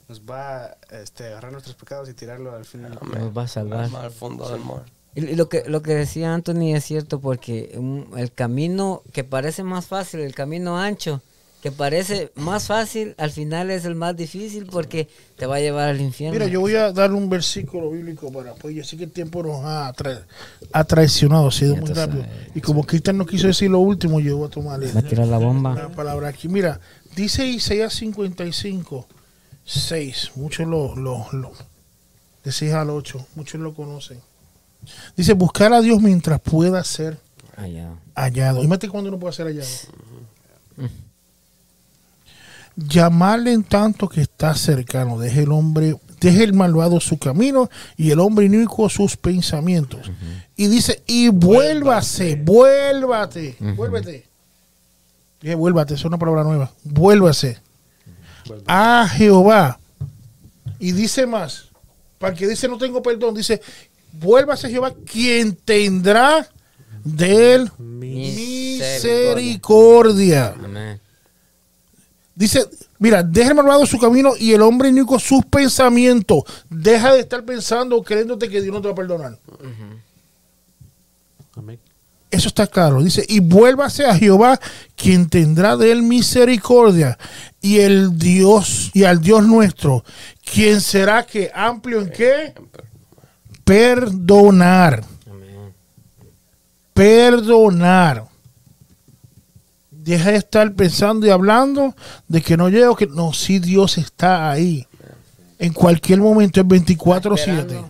nos 0.08 0.22
va 0.22 0.64
a 0.64 0.76
este, 0.90 1.26
agarrar 1.26 1.52
nuestros 1.52 1.76
pecados 1.76 2.08
y 2.08 2.14
tirarlo 2.14 2.54
al 2.54 2.64
final. 2.64 2.98
Nos 3.02 3.36
va 3.36 3.42
a 3.42 3.48
salvar. 3.48 3.90
Al 3.94 4.10
fondo 4.10 4.48
del 4.48 4.64
mar. 4.64 4.84
Y 5.14 5.36
lo 5.36 5.48
que, 5.48 5.62
lo 5.66 5.82
que 5.82 5.94
decía 5.94 6.34
Anthony 6.34 6.74
es 6.74 6.84
cierto 6.84 7.20
porque 7.20 7.78
el 8.16 8.32
camino 8.32 9.02
que 9.12 9.22
parece 9.22 9.62
más 9.62 9.86
fácil, 9.86 10.20
el 10.20 10.34
camino 10.34 10.78
ancho, 10.78 11.22
que 11.64 11.72
parece 11.72 12.30
más 12.34 12.66
fácil, 12.66 13.14
al 13.16 13.30
final 13.30 13.70
es 13.70 13.86
el 13.86 13.94
más 13.94 14.14
difícil 14.14 14.66
porque 14.66 15.08
te 15.38 15.46
va 15.46 15.56
a 15.56 15.60
llevar 15.60 15.88
al 15.88 16.00
infierno. 16.00 16.34
Mira, 16.38 16.46
yo 16.46 16.60
voy 16.60 16.74
a 16.74 16.92
dar 16.92 17.12
un 17.12 17.30
versículo 17.30 17.90
bíblico 17.90 18.30
para, 18.30 18.54
pues 18.54 18.74
yo 18.74 18.84
sé 18.84 18.98
que 18.98 19.04
el 19.04 19.12
tiempo 19.12 19.42
nos 19.42 19.64
ha, 19.64 19.94
ha 20.72 20.84
traicionado, 20.84 21.48
ha 21.48 21.52
sido 21.52 21.74
muy 21.76 21.88
rápido. 21.90 22.26
Y 22.54 22.60
como 22.60 22.84
Cristian 22.84 23.16
no 23.16 23.24
quiso 23.24 23.46
decir 23.46 23.70
lo 23.70 23.78
último, 23.78 24.20
yo 24.20 24.36
voy 24.36 24.48
a 24.48 24.50
tomar 24.50 24.78
a 24.78 25.26
la 25.26 25.38
bomba. 25.38 25.74
La 25.74 25.88
palabra 25.88 26.28
aquí. 26.28 26.48
Mira, 26.48 26.80
dice 27.16 27.46
Isaías 27.46 27.94
55, 27.94 29.06
6. 29.64 30.32
Muchos 30.34 30.68
lo, 30.68 30.94
lo, 30.96 31.26
lo 31.32 31.52
de 32.44 32.52
6 32.52 32.72
al 32.74 32.90
8, 32.90 33.26
muchos 33.36 33.58
lo 33.60 33.72
conocen. 33.72 34.20
Dice, 35.16 35.32
buscar 35.34 35.72
a 35.72 35.80
Dios 35.80 36.00
mientras 36.00 36.40
pueda 36.40 36.82
ser 36.84 37.18
hallado. 37.56 37.98
hallado. 38.14 38.58
Imagínate 38.58 38.88
cuando 38.88 39.10
uno 39.10 39.18
puede 39.18 39.32
ser 39.32 39.46
hallado 39.46 39.66
llamarle 42.76 43.52
en 43.52 43.62
tanto 43.62 44.08
que 44.08 44.22
está 44.22 44.54
cercano. 44.54 45.18
Deje 45.18 45.42
el 45.42 45.52
hombre, 45.52 45.96
deje 46.20 46.44
el 46.44 46.52
malvado 46.52 47.00
su 47.00 47.18
camino 47.18 47.70
y 47.96 48.10
el 48.10 48.20
hombre 48.20 48.46
inicuo 48.46 48.88
sus 48.88 49.16
pensamientos. 49.16 50.10
Y 50.56 50.66
dice, 50.68 51.02
y 51.06 51.28
vuélvase, 51.28 52.36
vuélvate, 52.36 53.56
vuélvete. 53.76 54.26
Dije, 55.40 55.54
vuélvate, 55.54 55.94
es 55.94 56.04
una 56.04 56.18
palabra 56.18 56.42
nueva. 56.42 56.72
Vuélvase 56.82 57.58
a 58.66 59.08
Jehová. 59.08 59.78
Y 60.78 60.92
dice 60.92 61.26
más, 61.26 61.68
para 62.18 62.34
que 62.34 62.46
dice 62.46 62.68
no 62.68 62.78
tengo 62.78 63.02
perdón, 63.02 63.34
dice, 63.34 63.60
vuélvase 64.18 64.66
a 64.66 64.70
Jehová 64.70 64.92
quien 65.04 65.54
tendrá 65.54 66.48
de 67.04 67.54
él 67.54 67.70
misericordia. 67.78 70.54
Amén. 70.62 71.00
Dice, 72.34 72.66
mira, 72.98 73.22
deja 73.22 73.50
el 73.50 73.54
malvado 73.54 73.86
su 73.86 73.98
camino 73.98 74.32
y 74.38 74.52
el 74.52 74.62
hombre 74.62 74.88
inico 74.88 75.20
sus 75.20 75.44
pensamientos. 75.44 76.42
Deja 76.68 77.12
de 77.12 77.20
estar 77.20 77.44
pensando, 77.44 78.02
creyéndote 78.02 78.48
que 78.48 78.60
Dios 78.60 78.74
no 78.74 78.80
te 78.80 78.88
va 78.88 78.92
a 78.92 78.96
perdonar. 78.96 79.38
Eso 82.30 82.48
está 82.48 82.66
claro. 82.66 83.00
Dice, 83.00 83.24
y 83.28 83.38
vuélvase 83.38 84.06
a 84.06 84.16
Jehová, 84.16 84.58
quien 84.96 85.28
tendrá 85.28 85.76
de 85.76 85.92
él 85.92 86.02
misericordia, 86.02 87.16
y 87.60 87.78
el 87.78 88.18
Dios, 88.18 88.90
y 88.92 89.04
al 89.04 89.20
Dios 89.20 89.46
nuestro, 89.46 90.04
quien 90.44 90.80
será 90.80 91.24
que 91.24 91.52
amplio 91.54 92.00
en 92.00 92.10
qué? 92.10 92.52
Perdonar. 93.64 95.02
Perdonar. 96.92 98.26
Deja 99.90 100.30
de 100.32 100.36
estar 100.36 100.72
pensando 100.74 101.26
y 101.26 101.30
hablando 101.30 101.94
de 102.28 102.42
que 102.42 102.56
no 102.56 102.68
llego, 102.68 102.94
que 102.94 103.06
no, 103.06 103.32
si 103.32 103.58
Dios 103.58 103.96
está 103.98 104.50
ahí. 104.50 104.86
En 105.58 105.72
cualquier 105.72 106.20
momento, 106.20 106.60
es 106.60 106.66
24-7. 106.66 107.84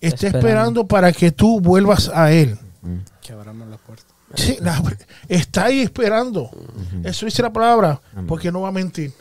Está, 0.00 0.26
esperando. 0.28 0.86
para 0.86 1.12
que 1.12 1.30
tú 1.30 1.60
vuelvas 1.60 2.10
a 2.12 2.32
Él. 2.32 2.58
Que 3.22 3.32
abramos 3.32 3.68
la 3.68 3.76
puerta. 3.76 4.04
Sí, 4.34 4.58
está 5.28 5.64
ahí 5.66 5.80
esperando. 5.80 6.50
Eso 7.04 7.26
dice 7.26 7.42
la 7.42 7.52
palabra, 7.52 8.00
porque 8.26 8.50
no 8.50 8.62
va 8.62 8.68
a 8.68 8.72
mentir. 8.72 9.12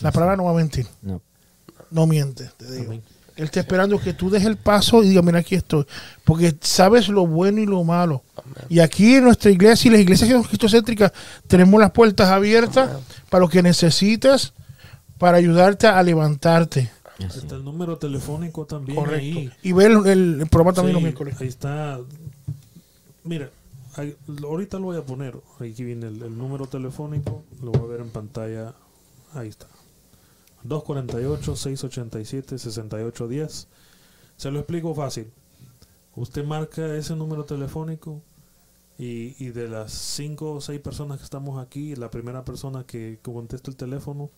La 0.00 0.12
palabra 0.12 0.36
no 0.36 0.44
va 0.44 0.50
a 0.50 0.54
mentir. 0.54 0.86
No, 1.02 1.22
no 1.90 2.06
miente, 2.06 2.50
te 2.56 2.70
digo. 2.72 2.94
Él 3.36 3.44
está 3.44 3.60
esperando 3.60 3.98
que 3.98 4.12
tú 4.12 4.30
des 4.30 4.44
el 4.44 4.56
paso 4.56 5.02
y 5.02 5.08
diga, 5.08 5.22
mira, 5.22 5.40
aquí 5.40 5.56
estoy. 5.56 5.84
Porque 6.24 6.54
sabes 6.60 7.08
lo 7.08 7.26
bueno 7.26 7.60
y 7.60 7.66
lo 7.66 7.82
malo. 7.82 8.22
Y 8.68 8.78
aquí 8.78 9.16
en 9.16 9.24
nuestra 9.24 9.50
iglesia 9.50 9.88
y 9.88 9.92
las 9.92 10.00
iglesias 10.00 10.46
cristocéntricas 10.46 11.12
tenemos 11.48 11.80
las 11.80 11.90
puertas 11.90 12.28
abiertas 12.28 12.90
para 13.30 13.40
lo 13.40 13.48
que 13.48 13.62
necesites, 13.62 14.52
para 15.18 15.38
ayudarte 15.38 15.88
a 15.88 16.00
levantarte. 16.02 16.90
Está 17.18 17.56
el 17.56 17.64
número 17.64 17.96
telefónico 17.96 18.66
también 18.66 18.96
Correcto. 18.96 19.56
Y 19.62 19.72
ver 19.72 19.92
el, 20.06 20.46
programa 20.48 20.72
también 20.72 20.94
los 20.94 21.02
miércoles. 21.02 21.36
Ahí 21.40 21.48
está. 21.48 22.00
Mira, 23.24 23.50
ahorita 24.42 24.78
lo 24.78 24.84
voy 24.84 24.96
a 24.96 25.02
poner. 25.02 25.36
Aquí 25.58 25.82
viene 25.82 26.06
el 26.06 26.38
número 26.38 26.66
telefónico. 26.66 27.44
Lo 27.62 27.72
voy 27.72 27.82
a 27.82 27.92
ver 27.92 28.00
en 28.00 28.10
pantalla. 28.10 28.74
Ahí 29.34 29.48
está. 29.48 29.66
248-687-6810. 30.68 33.66
Se 34.36 34.50
lo 34.50 34.58
explico 34.58 34.94
fácil. 34.94 35.30
Usted 36.16 36.44
marca 36.44 36.94
ese 36.96 37.14
número 37.16 37.44
telefónico 37.44 38.22
Y, 38.96 39.34
y 39.44 39.48
de 39.50 39.68
las 39.68 39.90
cinco 39.92 40.52
o 40.52 40.60
seis 40.60 40.80
personas 40.80 41.18
que 41.18 41.24
estamos 41.24 41.60
aquí, 41.60 41.96
la 41.96 42.10
primera 42.12 42.44
persona 42.44 42.84
que, 42.86 43.18
que 43.22 43.32
contesta 43.32 43.68
el 43.68 43.76
teléfono, 43.76 44.30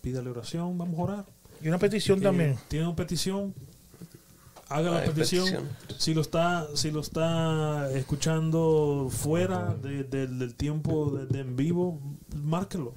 pídale 0.00 0.30
oración, 0.30 0.78
vamos 0.78 0.98
a 0.98 1.02
orar. 1.02 1.26
Y 1.60 1.68
una 1.68 1.78
petición 1.78 2.22
también. 2.22 2.56
Tiene 2.68 2.86
una 2.86 2.96
petición, 2.96 3.52
haga 4.70 4.90
la 4.92 4.98
Hay 5.00 5.08
petición. 5.10 5.44
petición. 5.44 5.68
Si 5.98 6.14
lo 6.14 6.22
está, 6.22 6.68
si 6.74 6.90
lo 6.90 7.00
está 7.00 7.90
escuchando 7.92 9.08
fuera 9.10 9.74
de- 9.74 10.04
de- 10.04 10.26
del 10.26 10.54
tiempo 10.54 11.10
de, 11.10 11.26
de 11.26 11.40
en 11.40 11.54
vivo, 11.54 12.00
márquelo. 12.34 12.94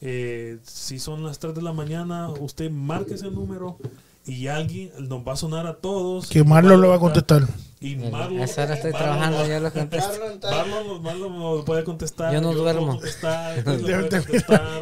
Eh, 0.00 0.58
si 0.62 0.98
son 0.98 1.24
las 1.24 1.38
3 1.38 1.54
de 1.54 1.62
la 1.62 1.72
mañana, 1.72 2.28
usted 2.30 2.70
marque 2.70 3.14
ese 3.14 3.30
número 3.30 3.78
y 4.26 4.48
alguien 4.48 4.90
nos 4.98 5.26
va 5.26 5.32
a 5.32 5.36
sonar 5.36 5.66
a 5.66 5.74
todos. 5.76 6.28
Que 6.28 6.44
Marlon 6.44 6.80
lo 6.80 6.88
va 6.88 6.96
a 6.96 7.00
contestar. 7.00 7.42
Y 7.80 7.96
Marlon, 7.96 8.40
A 8.40 8.44
esa 8.44 8.64
hora 8.64 8.74
estoy 8.74 8.92
trabajando, 8.92 9.46
yo 9.46 9.60
lo 9.60 9.72
contesto. 9.72 10.12
Marlon 10.18 10.40
Marlon, 10.40 11.02
Marlon 11.02 11.40
lo 11.58 11.64
puede 11.64 11.84
contestar. 11.84 12.32
Yo 12.32 12.40
no 12.40 12.52
lo 12.52 12.60
duermo. 12.62 12.86
puedo 12.86 12.98
contestar, 12.98 13.64
puede 13.64 14.08
contestar, 14.08 14.78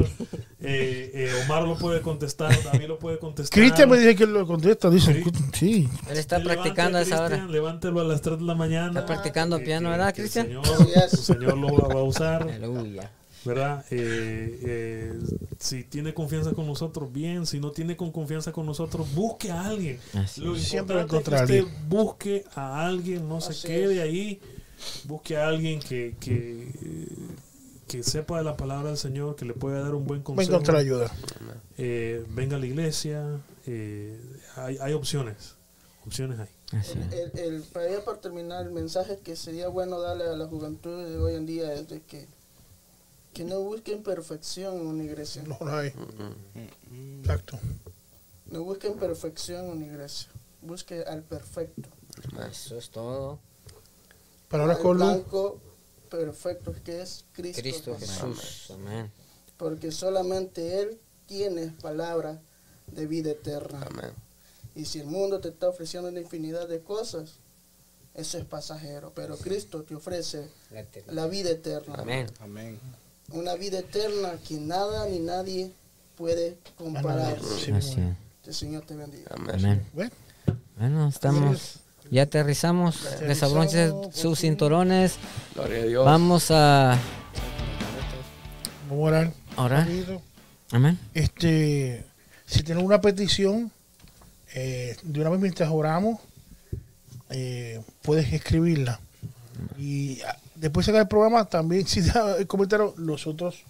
eh, 0.61 1.11
eh, 1.13 1.43
Omar 1.45 1.63
lo 1.63 1.77
puede 1.77 2.01
contestar, 2.01 2.51
David 2.63 2.87
lo 2.87 2.97
puede 2.97 3.19
contestar. 3.19 3.57
Cristian 3.59 3.89
me 3.89 3.97
dice 3.97 4.15
que 4.15 4.25
lo 4.25 4.47
contesta. 4.47 4.89
Dice, 4.89 5.23
sí. 5.53 5.87
Él 6.09 6.17
está 6.17 6.39
Levante 6.39 6.55
practicando 6.61 6.97
a 6.97 7.01
esa 7.01 7.17
hora. 7.17 7.27
Cristian, 7.27 7.51
Levántelo 7.51 7.99
a 7.99 8.03
las 8.05 8.21
3 8.21 8.39
de 8.39 8.45
la 8.45 8.55
mañana. 8.55 8.87
Está 8.87 9.05
practicando 9.05 9.59
piano, 9.59 9.89
que- 9.89 9.91
¿verdad, 9.97 10.13
que 10.13 10.21
el 10.21 10.29
Cristian? 10.29 10.47
Señor, 10.47 10.65
el 11.11 11.17
Señor 11.19 11.57
lo 11.57 11.67
va, 11.77 11.93
va 11.93 11.99
a 11.99 12.03
usar, 12.03 12.43
Aleluya. 12.43 13.11
¿Verdad? 13.45 13.85
Eh, 13.91 14.59
eh, 14.63 15.13
si 15.59 15.83
tiene 15.83 16.13
confianza 16.13 16.53
con 16.53 16.65
nosotros, 16.67 17.11
bien. 17.13 17.45
Si 17.45 17.59
no 17.59 17.71
tiene 17.71 17.95
con 17.95 18.11
confianza 18.11 18.51
con 18.51 18.65
nosotros, 18.65 19.13
busque 19.15 19.51
a 19.51 19.65
alguien. 19.65 19.99
Así 20.13 20.41
Lo 20.41 20.55
es. 20.55 20.63
Siempre 20.63 20.97
es 20.97 21.03
encontrar 21.03 21.47
que 21.47 21.61
usted 21.61 21.73
busque 21.87 22.43
a 22.55 22.85
alguien, 22.85 23.27
no 23.29 23.39
se 23.41 23.51
Así 23.51 23.67
quede 23.67 24.01
ahí. 24.01 24.41
Busque 25.05 25.37
a 25.37 25.47
alguien 25.47 25.79
que, 25.79 26.15
que, 26.19 26.67
que 27.87 28.03
sepa 28.03 28.39
de 28.39 28.43
la 28.43 28.57
palabra 28.57 28.89
del 28.89 28.97
Señor, 28.97 29.35
que 29.35 29.45
le 29.45 29.53
pueda 29.53 29.79
dar 29.81 29.95
un 29.95 30.05
buen 30.05 30.19
Va 30.19 30.23
a 30.23 30.25
consejo. 30.25 30.51
encontrar 30.51 30.77
ayuda. 30.77 31.11
Eh, 31.77 32.25
venga 32.29 32.57
a 32.57 32.59
la 32.59 32.65
iglesia. 32.65 33.39
eh, 33.67 34.19
hay, 34.57 34.77
hay 34.81 34.93
opciones. 34.93 35.55
Opciones 36.05 36.39
hay. 36.39 36.49
Es. 36.79 36.95
El, 37.13 37.39
el- 37.39 37.61
para, 37.63 37.89
ya 37.89 38.03
para 38.03 38.19
terminar, 38.19 38.65
el 38.65 38.71
mensaje 38.71 39.19
que 39.23 39.35
sería 39.35 39.67
bueno 39.69 39.99
darle 40.01 40.25
a 40.25 40.33
la 40.35 40.45
juventud 40.47 41.03
de 41.05 41.17
hoy 41.17 41.35
en 41.35 41.45
día 41.45 41.73
es 41.73 41.87
de 41.89 42.01
que, 42.01 42.27
que 43.35 43.43
no 43.43 43.59
busquen 43.59 44.01
perfección 44.01 44.77
en 44.77 44.87
una 44.87 45.03
iglesia. 45.03 45.43
No, 45.43 45.57
no 45.59 45.75
hay. 45.75 45.91
Mm. 45.91 47.19
Exacto. 47.19 47.59
No 48.45 48.63
busquen 48.63 48.95
perfección 48.97 49.65
en 49.65 49.71
una 49.71 49.85
iglesia. 49.87 50.29
Busque 50.61 51.03
al 51.03 51.21
perfecto. 51.21 51.89
Eso 52.49 52.77
es 52.77 52.89
todo. 52.89 53.39
Palabras 54.47 54.77
al 54.77 54.83
con 54.83 54.97
blanco 54.97 55.59
perfecto 56.09 56.73
que 56.85 57.01
es 57.01 57.25
Cristo. 57.33 57.61
Cristo 57.61 57.97
Jesús. 57.99 58.39
Jesús. 58.39 58.71
Amén. 58.71 59.11
Porque 59.57 59.91
solamente 59.91 60.79
Él 60.79 60.97
tiene 61.27 61.73
palabra 61.81 62.39
de 62.87 63.05
vida 63.05 63.31
eterna. 63.31 63.85
Amén. 63.85 64.11
Y 64.75 64.85
si 64.85 65.01
el 65.01 65.07
mundo 65.07 65.41
te 65.41 65.49
está 65.49 65.67
ofreciendo 65.67 66.07
una 66.07 66.21
infinidad 66.21 66.69
de 66.69 66.79
cosas, 66.79 67.33
eso 68.13 68.37
es 68.37 68.45
pasajero. 68.45 69.11
Pero 69.13 69.35
Cristo 69.35 69.83
te 69.83 69.93
ofrece 69.93 70.47
la 71.07 71.27
vida 71.27 71.49
eterna. 71.49 71.95
Amén. 71.95 72.27
Amén. 72.39 72.79
Una 73.31 73.55
vida 73.55 73.79
eterna 73.79 74.33
que 74.47 74.55
nada 74.55 75.07
ni 75.07 75.19
nadie 75.19 75.71
puede 76.15 76.57
comparar. 76.77 77.37
Que 77.37 78.49
el 78.49 78.53
Señor 78.53 78.83
te 78.85 78.95
bendiga. 78.95 79.31
Amén. 79.31 79.55
Amén. 79.93 80.11
Bueno, 80.77 81.07
estamos. 81.07 81.79
Ya 82.11 82.23
aterrizamos. 82.23 83.19
Desabróchense 83.19 83.93
sus 84.11 84.39
cinturones. 84.39 85.15
Gloria 85.55 85.81
a 85.81 85.85
Dios. 85.85 86.05
Vamos 86.05 86.51
a 86.51 86.99
vamos 88.87 89.03
a 89.03 89.07
orar. 89.07 89.33
orar. 89.57 89.87
Amén. 90.71 90.99
Este, 91.13 92.05
si 92.45 92.61
tienen 92.63 92.85
una 92.85 93.01
petición, 93.01 93.71
eh, 94.53 94.95
de 95.01 95.19
una 95.19 95.29
vez 95.31 95.39
mientras 95.39 95.69
oramos, 95.71 96.19
eh, 97.29 97.81
puedes 98.03 98.31
escribirla. 98.31 98.99
Y 99.79 100.19
después 100.55 100.85
de 100.85 100.97
el 100.97 101.07
programa, 101.07 101.45
también 101.45 101.85
si 101.87 102.01
da 102.01 102.37
el 102.37 102.47
comentario, 102.47 102.93
nosotros 102.97 103.63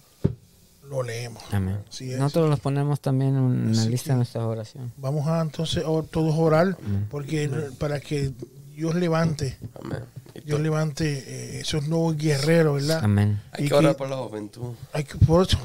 lo 0.88 1.02
leemos. 1.02 1.42
Amén. 1.50 1.78
Nosotros 2.18 2.48
los 2.50 2.60
ponemos 2.60 3.00
también 3.00 3.36
en 3.36 3.74
la 3.74 3.82
Así 3.82 3.90
lista 3.90 4.12
de 4.12 4.16
nuestras 4.16 4.44
oraciones. 4.44 4.92
Vamos 4.96 5.26
a 5.26 5.40
entonces 5.40 5.82
todos 6.10 6.34
orar, 6.36 6.76
Amén. 6.84 7.06
porque 7.10 7.50
para 7.78 8.00
que 8.00 8.32
Dios 8.74 8.94
levante, 8.94 9.56
Amén. 9.82 10.00
Dios 10.44 10.60
levante 10.60 11.24
eh, 11.26 11.60
esos 11.60 11.88
nuevos 11.88 12.16
guerreros, 12.16 12.82
¿verdad? 12.82 13.00
Amén. 13.02 13.40
Hay 13.52 13.64
y 13.64 13.68
que 13.68 13.74
orar 13.74 13.96
por 13.96 14.08
la 14.08 14.16
juventud. 14.16 14.74
Hay 14.92 15.04
que 15.04 15.18
por 15.18 15.46
eso 15.46 15.58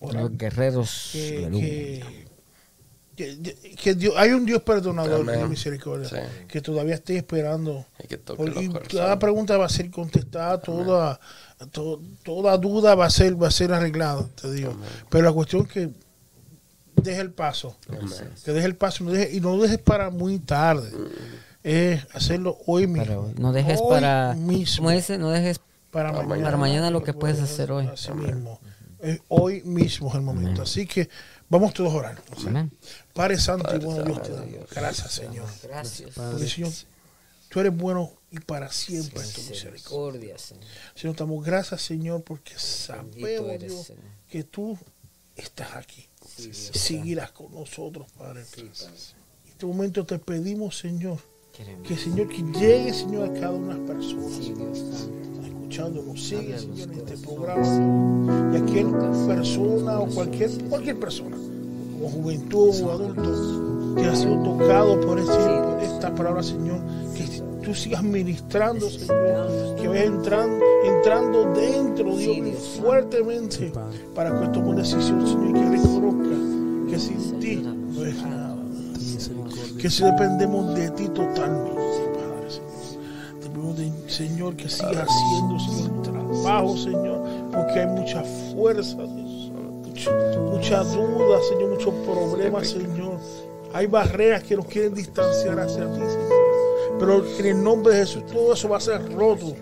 orar. 0.00 0.22
Los 0.22 0.38
guerreros. 0.38 1.10
que. 1.12 2.27
Que- 3.76 3.94
Dios, 3.94 4.14
hay 4.16 4.30
un 4.30 4.46
Dios 4.46 4.62
perdonador 4.62 5.20
Amén. 5.20 5.40
de 5.40 5.48
misericordia 5.48 6.08
Sí. 6.08 6.16
que 6.46 6.60
todavía 6.60 6.94
esté 6.94 7.16
esperando. 7.16 7.84
Que 8.08 8.18
los 8.26 8.88
cada 8.88 9.18
pregunta 9.18 9.56
va 9.56 9.66
a 9.66 9.68
ser 9.68 9.90
contestada, 9.90 10.60
toda, 10.60 11.18
to- 11.72 12.00
toda 12.22 12.56
duda 12.56 12.94
va 12.94 13.06
a 13.06 13.10
ser, 13.10 13.40
va 13.40 13.48
a 13.48 13.50
ser 13.50 13.72
arreglada, 13.72 14.26
te 14.40 14.50
digo. 14.52 14.74
Pero 15.10 15.24
la 15.24 15.32
cuestión 15.32 15.62
es 15.66 15.72
que 15.72 15.90
deje 16.96 17.20
el 17.20 17.32
paso, 17.32 17.76
Amén. 17.88 18.08
que 18.44 18.52
deje 18.52 18.66
el 18.66 18.76
paso 18.76 19.04
no 19.04 19.10
deje- 19.12 19.30
y 19.36 19.40
no 19.40 19.56
lo 19.56 19.62
dejes 19.62 19.78
para 19.78 20.10
muy 20.10 20.38
tarde. 20.38 20.90
Es 21.62 22.06
hacerlo 22.14 22.56
hoy 22.66 22.86
mismo. 22.86 23.02
Pero 23.04 23.30
no 23.38 23.52
dejes 23.52 23.80
Hoy 23.82 23.90
para. 23.90 24.34
mismo. 24.34 24.84
Como 24.84 24.90
dice, 24.96 25.18
no 25.18 25.30
dejes 25.30 25.60
para 25.90 26.12
Para 26.12 26.26
mañana. 26.26 26.46
para 26.46 26.56
mañana 26.56 26.90
lo 26.90 27.02
que 27.02 27.12
puedes 27.12 27.40
hacer 27.40 27.72
hoy. 27.72 27.86
Así 27.86 28.12
mismo. 28.12 28.60
Es 29.00 29.20
hoy 29.28 29.62
mismo 29.62 30.08
es 30.08 30.14
el 30.16 30.22
momento. 30.22 30.62
Así 30.62 30.86
que 30.86 31.08
vamos 31.48 31.72
todos 31.74 31.92
a 31.92 31.96
orar. 31.96 32.22
Amén. 32.46 32.70
Padre 33.12 33.38
Santo 33.38 33.74
y 33.74 33.78
bueno 33.78 34.02
Dios 34.04 34.22
te 34.22 34.32
damos. 34.32 34.50
Dios. 34.50 34.66
Gracias, 34.70 35.12
Señor. 35.12 35.46
Gracias. 35.62 36.10
Porque, 36.14 36.48
Señor, 36.48 36.72
tú 37.48 37.60
eres 37.60 37.76
bueno 37.76 38.12
y 38.30 38.40
para 38.40 38.70
siempre 38.70 39.22
es 39.22 39.32
tu 39.32 39.42
misericordia. 39.42 40.38
Señor. 40.38 40.64
Señor, 40.94 41.16
te 41.16 41.22
damos 41.22 41.44
gracias, 41.44 41.82
Señor, 41.82 42.22
porque 42.22 42.54
sabemos, 42.58 43.16
eres, 43.50 43.72
Dios, 43.72 43.86
Señor. 43.86 44.02
que 44.28 44.44
tú 44.44 44.78
estás 45.36 45.76
aquí. 45.76 46.06
Sí, 46.36 46.52
seguirás 46.52 47.30
con 47.32 47.52
nosotros, 47.52 48.06
Padre. 48.16 48.44
En 48.56 48.70
este 49.50 49.66
momento 49.66 50.04
te 50.04 50.18
pedimos, 50.18 50.76
Señor, 50.78 51.18
Queremos. 51.56 51.86
que, 51.88 51.96
Señor, 51.96 52.28
que 52.28 52.42
llegue, 52.58 52.92
Señor, 52.92 53.30
a 53.30 53.40
cada 53.40 53.52
una 53.52 53.74
de 53.74 53.80
las 53.80 53.90
personas. 53.90 54.32
Sí, 54.36 54.52
Dios 54.52 54.78
sigue, 55.70 56.58
Señor, 56.58 56.88
en 56.92 56.98
este 56.98 57.16
programa. 57.26 58.52
Y 58.52 58.56
aquel 58.56 58.86
persona 59.26 60.00
o 60.00 60.06
cualquier, 60.06 60.50
cualquier 60.68 60.98
persona, 60.98 61.36
o 62.02 62.08
juventud 62.08 62.70
o 62.82 62.90
adulto, 62.90 63.94
que 63.96 64.04
ha 64.06 64.16
sido 64.16 64.42
tocado 64.42 65.00
por, 65.00 65.18
este- 65.18 65.32
por 65.32 65.80
esta 65.82 66.14
palabra, 66.14 66.42
Señor, 66.42 66.80
que 67.16 67.42
tú 67.64 67.74
sigas 67.74 68.02
ministrando, 68.02 68.88
Señor, 68.88 69.76
que 69.80 69.88
vayas 69.88 70.06
entrando, 70.06 70.64
entrando 70.84 71.52
dentro, 71.54 72.16
Dios 72.16 72.38
mío, 72.38 72.54
fuertemente, 72.80 73.72
para 74.14 74.40
que 74.40 74.48
tome 74.48 74.68
una 74.70 74.78
decisión, 74.82 75.26
Señor, 75.26 75.48
y 75.50 75.52
que 75.52 75.68
reconozca 75.70 76.90
que 76.90 76.98
sin 76.98 77.40
ti 77.40 77.56
no 77.56 78.04
es 78.04 78.22
nada. 78.22 78.56
Que 79.80 79.88
si 79.90 80.02
dependemos 80.02 80.74
de 80.74 80.90
ti 80.90 81.06
totalmente, 81.08 81.57
Señor, 84.18 84.56
que 84.56 84.68
sigas 84.68 85.06
haciendo, 85.08 85.60
Señor, 85.60 85.92
el 85.94 86.02
trabajo, 86.02 86.76
Señor, 86.76 87.22
porque 87.52 87.78
hay 87.78 87.86
mucha 87.86 88.24
fuerza, 88.52 88.96
Dios, 88.96 89.52
mucha, 89.86 90.10
mucha 90.40 90.82
duda, 90.82 91.38
Señor, 91.48 91.70
muchos 91.70 91.94
problemas, 92.04 92.66
Señor. 92.66 93.20
Hay 93.72 93.86
barreras 93.86 94.42
que 94.42 94.56
nos 94.56 94.66
quieren 94.66 94.92
distanciar 94.92 95.60
hacia 95.60 95.84
ti, 95.92 96.00
Señor. 96.00 96.98
Pero 96.98 97.24
en 97.38 97.46
el 97.46 97.62
nombre 97.62 97.94
de 97.94 98.00
Jesús, 98.00 98.26
todo 98.26 98.54
eso 98.54 98.68
va 98.68 98.78
a 98.78 98.80
ser 98.80 99.00
roto 99.14 99.54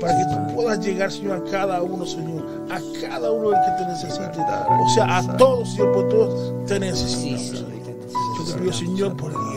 para 0.00 0.16
que 0.16 0.24
tú 0.32 0.54
puedas 0.54 0.78
llegar, 0.78 1.10
Señor, 1.10 1.44
a 1.44 1.50
cada 1.50 1.82
uno, 1.82 2.06
Señor, 2.06 2.46
a 2.70 2.80
cada 3.00 3.32
uno 3.32 3.50
del 3.50 3.58
que 3.64 3.82
te 3.82 3.90
necesite. 3.90 4.40
O 4.40 4.88
sea, 4.94 5.18
a 5.18 5.36
todos, 5.36 5.72
Señor, 5.72 5.92
por 5.92 6.08
todos 6.08 6.66
te 6.66 6.78
necesitamos. 6.78 7.64
Yo 8.38 8.44
te 8.44 8.60
pido, 8.60 8.72
Señor, 8.72 9.16
por 9.16 9.32
el 9.32 9.53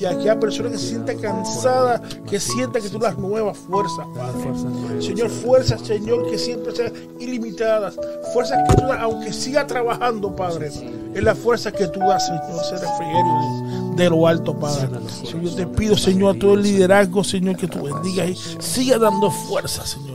y 0.00 0.04
a 0.04 0.10
aquella 0.10 0.38
persona 0.40 0.70
que 0.70 0.78
se 0.78 0.88
sienta 0.88 1.14
cansada, 1.14 2.02
que 2.28 2.40
sienta 2.40 2.80
que 2.80 2.88
tú 2.88 2.98
das 2.98 3.16
nuevas 3.16 3.56
fuerzas, 3.56 4.06
Padre. 4.14 5.00
Señor, 5.00 5.30
fuerzas, 5.30 5.80
Señor, 5.82 6.28
que 6.28 6.38
siempre 6.38 6.74
sean 6.74 6.92
ilimitadas. 7.20 7.98
Fuerzas 8.32 8.58
que 8.68 8.76
tú 8.76 8.82
das, 8.82 8.98
aunque 9.00 9.32
siga 9.32 9.66
trabajando, 9.66 10.34
Padre. 10.34 10.70
Es 11.14 11.22
la 11.22 11.34
fuerza 11.34 11.70
que 11.70 11.86
tú 11.86 12.00
das, 12.00 12.26
Señor, 12.26 12.42
ese 12.62 12.76
refrigerio 12.76 13.94
de 13.96 14.10
lo 14.10 14.26
alto, 14.26 14.58
Padre. 14.58 14.88
Señor, 15.08 15.42
yo 15.42 15.54
te 15.54 15.66
pido, 15.66 15.96
Señor, 15.96 16.36
a 16.36 16.38
todo 16.38 16.54
el 16.54 16.62
liderazgo, 16.62 17.22
Señor, 17.22 17.56
que 17.56 17.68
tú 17.68 17.82
bendigas 17.82 18.28
y 18.28 18.36
siga 18.60 18.98
dando 18.98 19.30
fuerza, 19.30 19.86
Señor. 19.86 20.11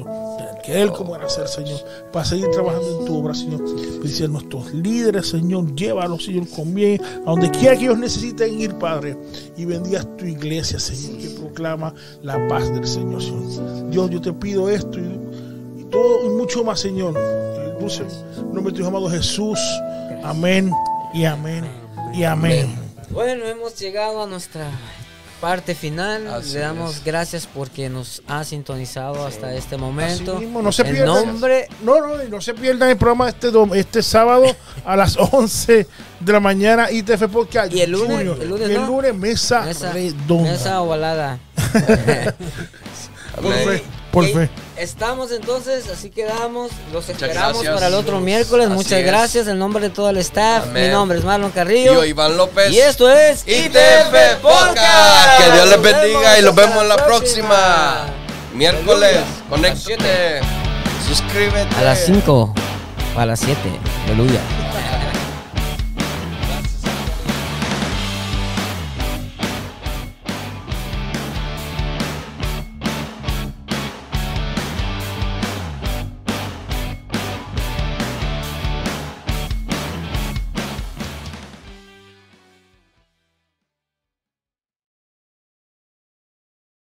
Que 0.68 0.82
Él 0.82 0.92
como 0.92 1.16
era 1.16 1.30
ser, 1.30 1.48
Señor, 1.48 1.80
para 2.12 2.26
seguir 2.26 2.52
trabajando 2.52 3.00
en 3.00 3.06
tu 3.06 3.18
obra, 3.18 3.34
Señor. 3.34 3.64
Bendice 3.64 4.28
nuestros 4.28 4.74
líderes, 4.74 5.30
Señor, 5.30 5.74
llévalos, 5.76 6.26
Señor, 6.26 6.46
con 6.50 6.74
bien, 6.74 7.02
a 7.26 7.30
donde 7.30 7.50
quiera 7.52 7.78
que 7.78 7.86
ellos 7.86 7.98
necesiten 7.98 8.60
ir, 8.60 8.78
Padre, 8.78 9.18
y 9.56 9.64
bendigas 9.64 10.06
tu 10.18 10.26
iglesia, 10.26 10.78
Señor, 10.78 11.22
que 11.22 11.30
proclama 11.30 11.94
la 12.22 12.46
paz 12.50 12.70
del 12.74 12.86
Señor, 12.86 13.22
Señor. 13.22 13.90
Dios, 13.90 14.10
yo 14.10 14.20
te 14.20 14.34
pido 14.34 14.70
esto 14.70 15.00
y, 15.00 15.86
todo 15.86 16.26
y 16.26 16.30
mucho 16.36 16.66
más, 16.66 16.82
Señor. 16.82 17.16
En 17.18 17.72
el 17.72 17.80
dulce 17.80 18.04
nombre 18.52 18.74
de 18.74 18.80
tu 18.80 18.86
amado 18.86 19.10
Jesús. 19.10 19.60
Amén 20.22 20.74
y 21.14 21.24
amén 21.24 21.64
y 22.14 22.26
amén. 22.26 22.76
Bueno, 23.10 23.46
hemos 23.46 23.80
llegado 23.80 24.24
a 24.24 24.28
nuestra 24.28 24.70
parte 25.40 25.76
final. 25.76 26.42
Le 26.52 26.60
damos 26.60 27.04
gracias 27.04 27.48
porque 27.48 27.90
nos 27.90 28.22
ha 28.28 28.44
sintonizado 28.44 29.26
hasta 29.26 29.54
este 29.54 29.78
momento. 29.78 30.40
no 30.42 30.72
se 30.72 30.86
pierdan. 30.86 31.26
Nombre... 31.26 31.68
No, 31.84 32.00
no, 32.00 32.24
no 32.24 32.42
se 32.42 32.54
pierdan 32.54 32.90
el 32.90 32.98
programa 32.98 33.30
este, 33.30 33.50
este 33.76 34.04
sábado 34.04 34.56
a 34.86 34.96
las 34.96 35.18
11 35.32 35.88
de 36.20 36.34
la 36.34 36.40
mañana 36.40 36.92
ITF 36.92 37.28
Podcast. 37.32 37.74
Y 37.74 37.82
el 37.82 37.92
lunes, 37.92 38.20
el 38.20 38.50
lunes, 38.50 38.70
el 38.70 38.86
lunes 38.86 39.16
mesa, 39.16 39.62
mesa 39.62 39.92
redonda. 39.92 40.52
Mesa 40.52 40.82
ovalada. 40.82 41.40
Por 44.18 44.28
fe. 44.30 44.50
Estamos 44.78 45.32
entonces, 45.32 45.88
así 45.90 46.10
quedamos. 46.10 46.72
Los 46.92 47.08
esperamos 47.08 47.64
para 47.64 47.88
el 47.88 47.94
otro 47.94 48.20
miércoles. 48.20 48.68
Muchas 48.70 49.04
gracias 49.04 49.48
en 49.48 49.60
nombre 49.60 49.82
de 49.84 49.90
todo 49.92 50.10
el 50.10 50.18
staff. 50.18 50.68
Mi 50.74 50.88
nombre 50.88 51.20
es 51.20 51.24
Marlon 51.24 51.52
Carrillo. 51.52 51.94
Yo, 51.94 52.06
Iván 52.06 52.36
López. 52.36 52.72
Y 52.72 52.80
esto 52.80 53.12
es 53.12 53.44
ITF 53.48 54.42
Podcast. 54.42 55.38
Que 55.38 55.52
Dios 55.52 55.70
les 55.70 55.82
bendiga 55.82 56.40
y 56.40 56.42
los 56.42 56.56
vemos 56.56 56.86
la 56.88 56.98
próxima. 57.06 58.08
Miércoles, 58.54 59.18
conéctate. 59.50 60.42
Suscríbete. 61.08 61.76
A 61.78 61.84
las 61.84 62.00
5, 62.06 62.54
a 63.16 63.26
las 63.26 63.40
7. 63.40 63.60
Aleluya. 64.06 64.40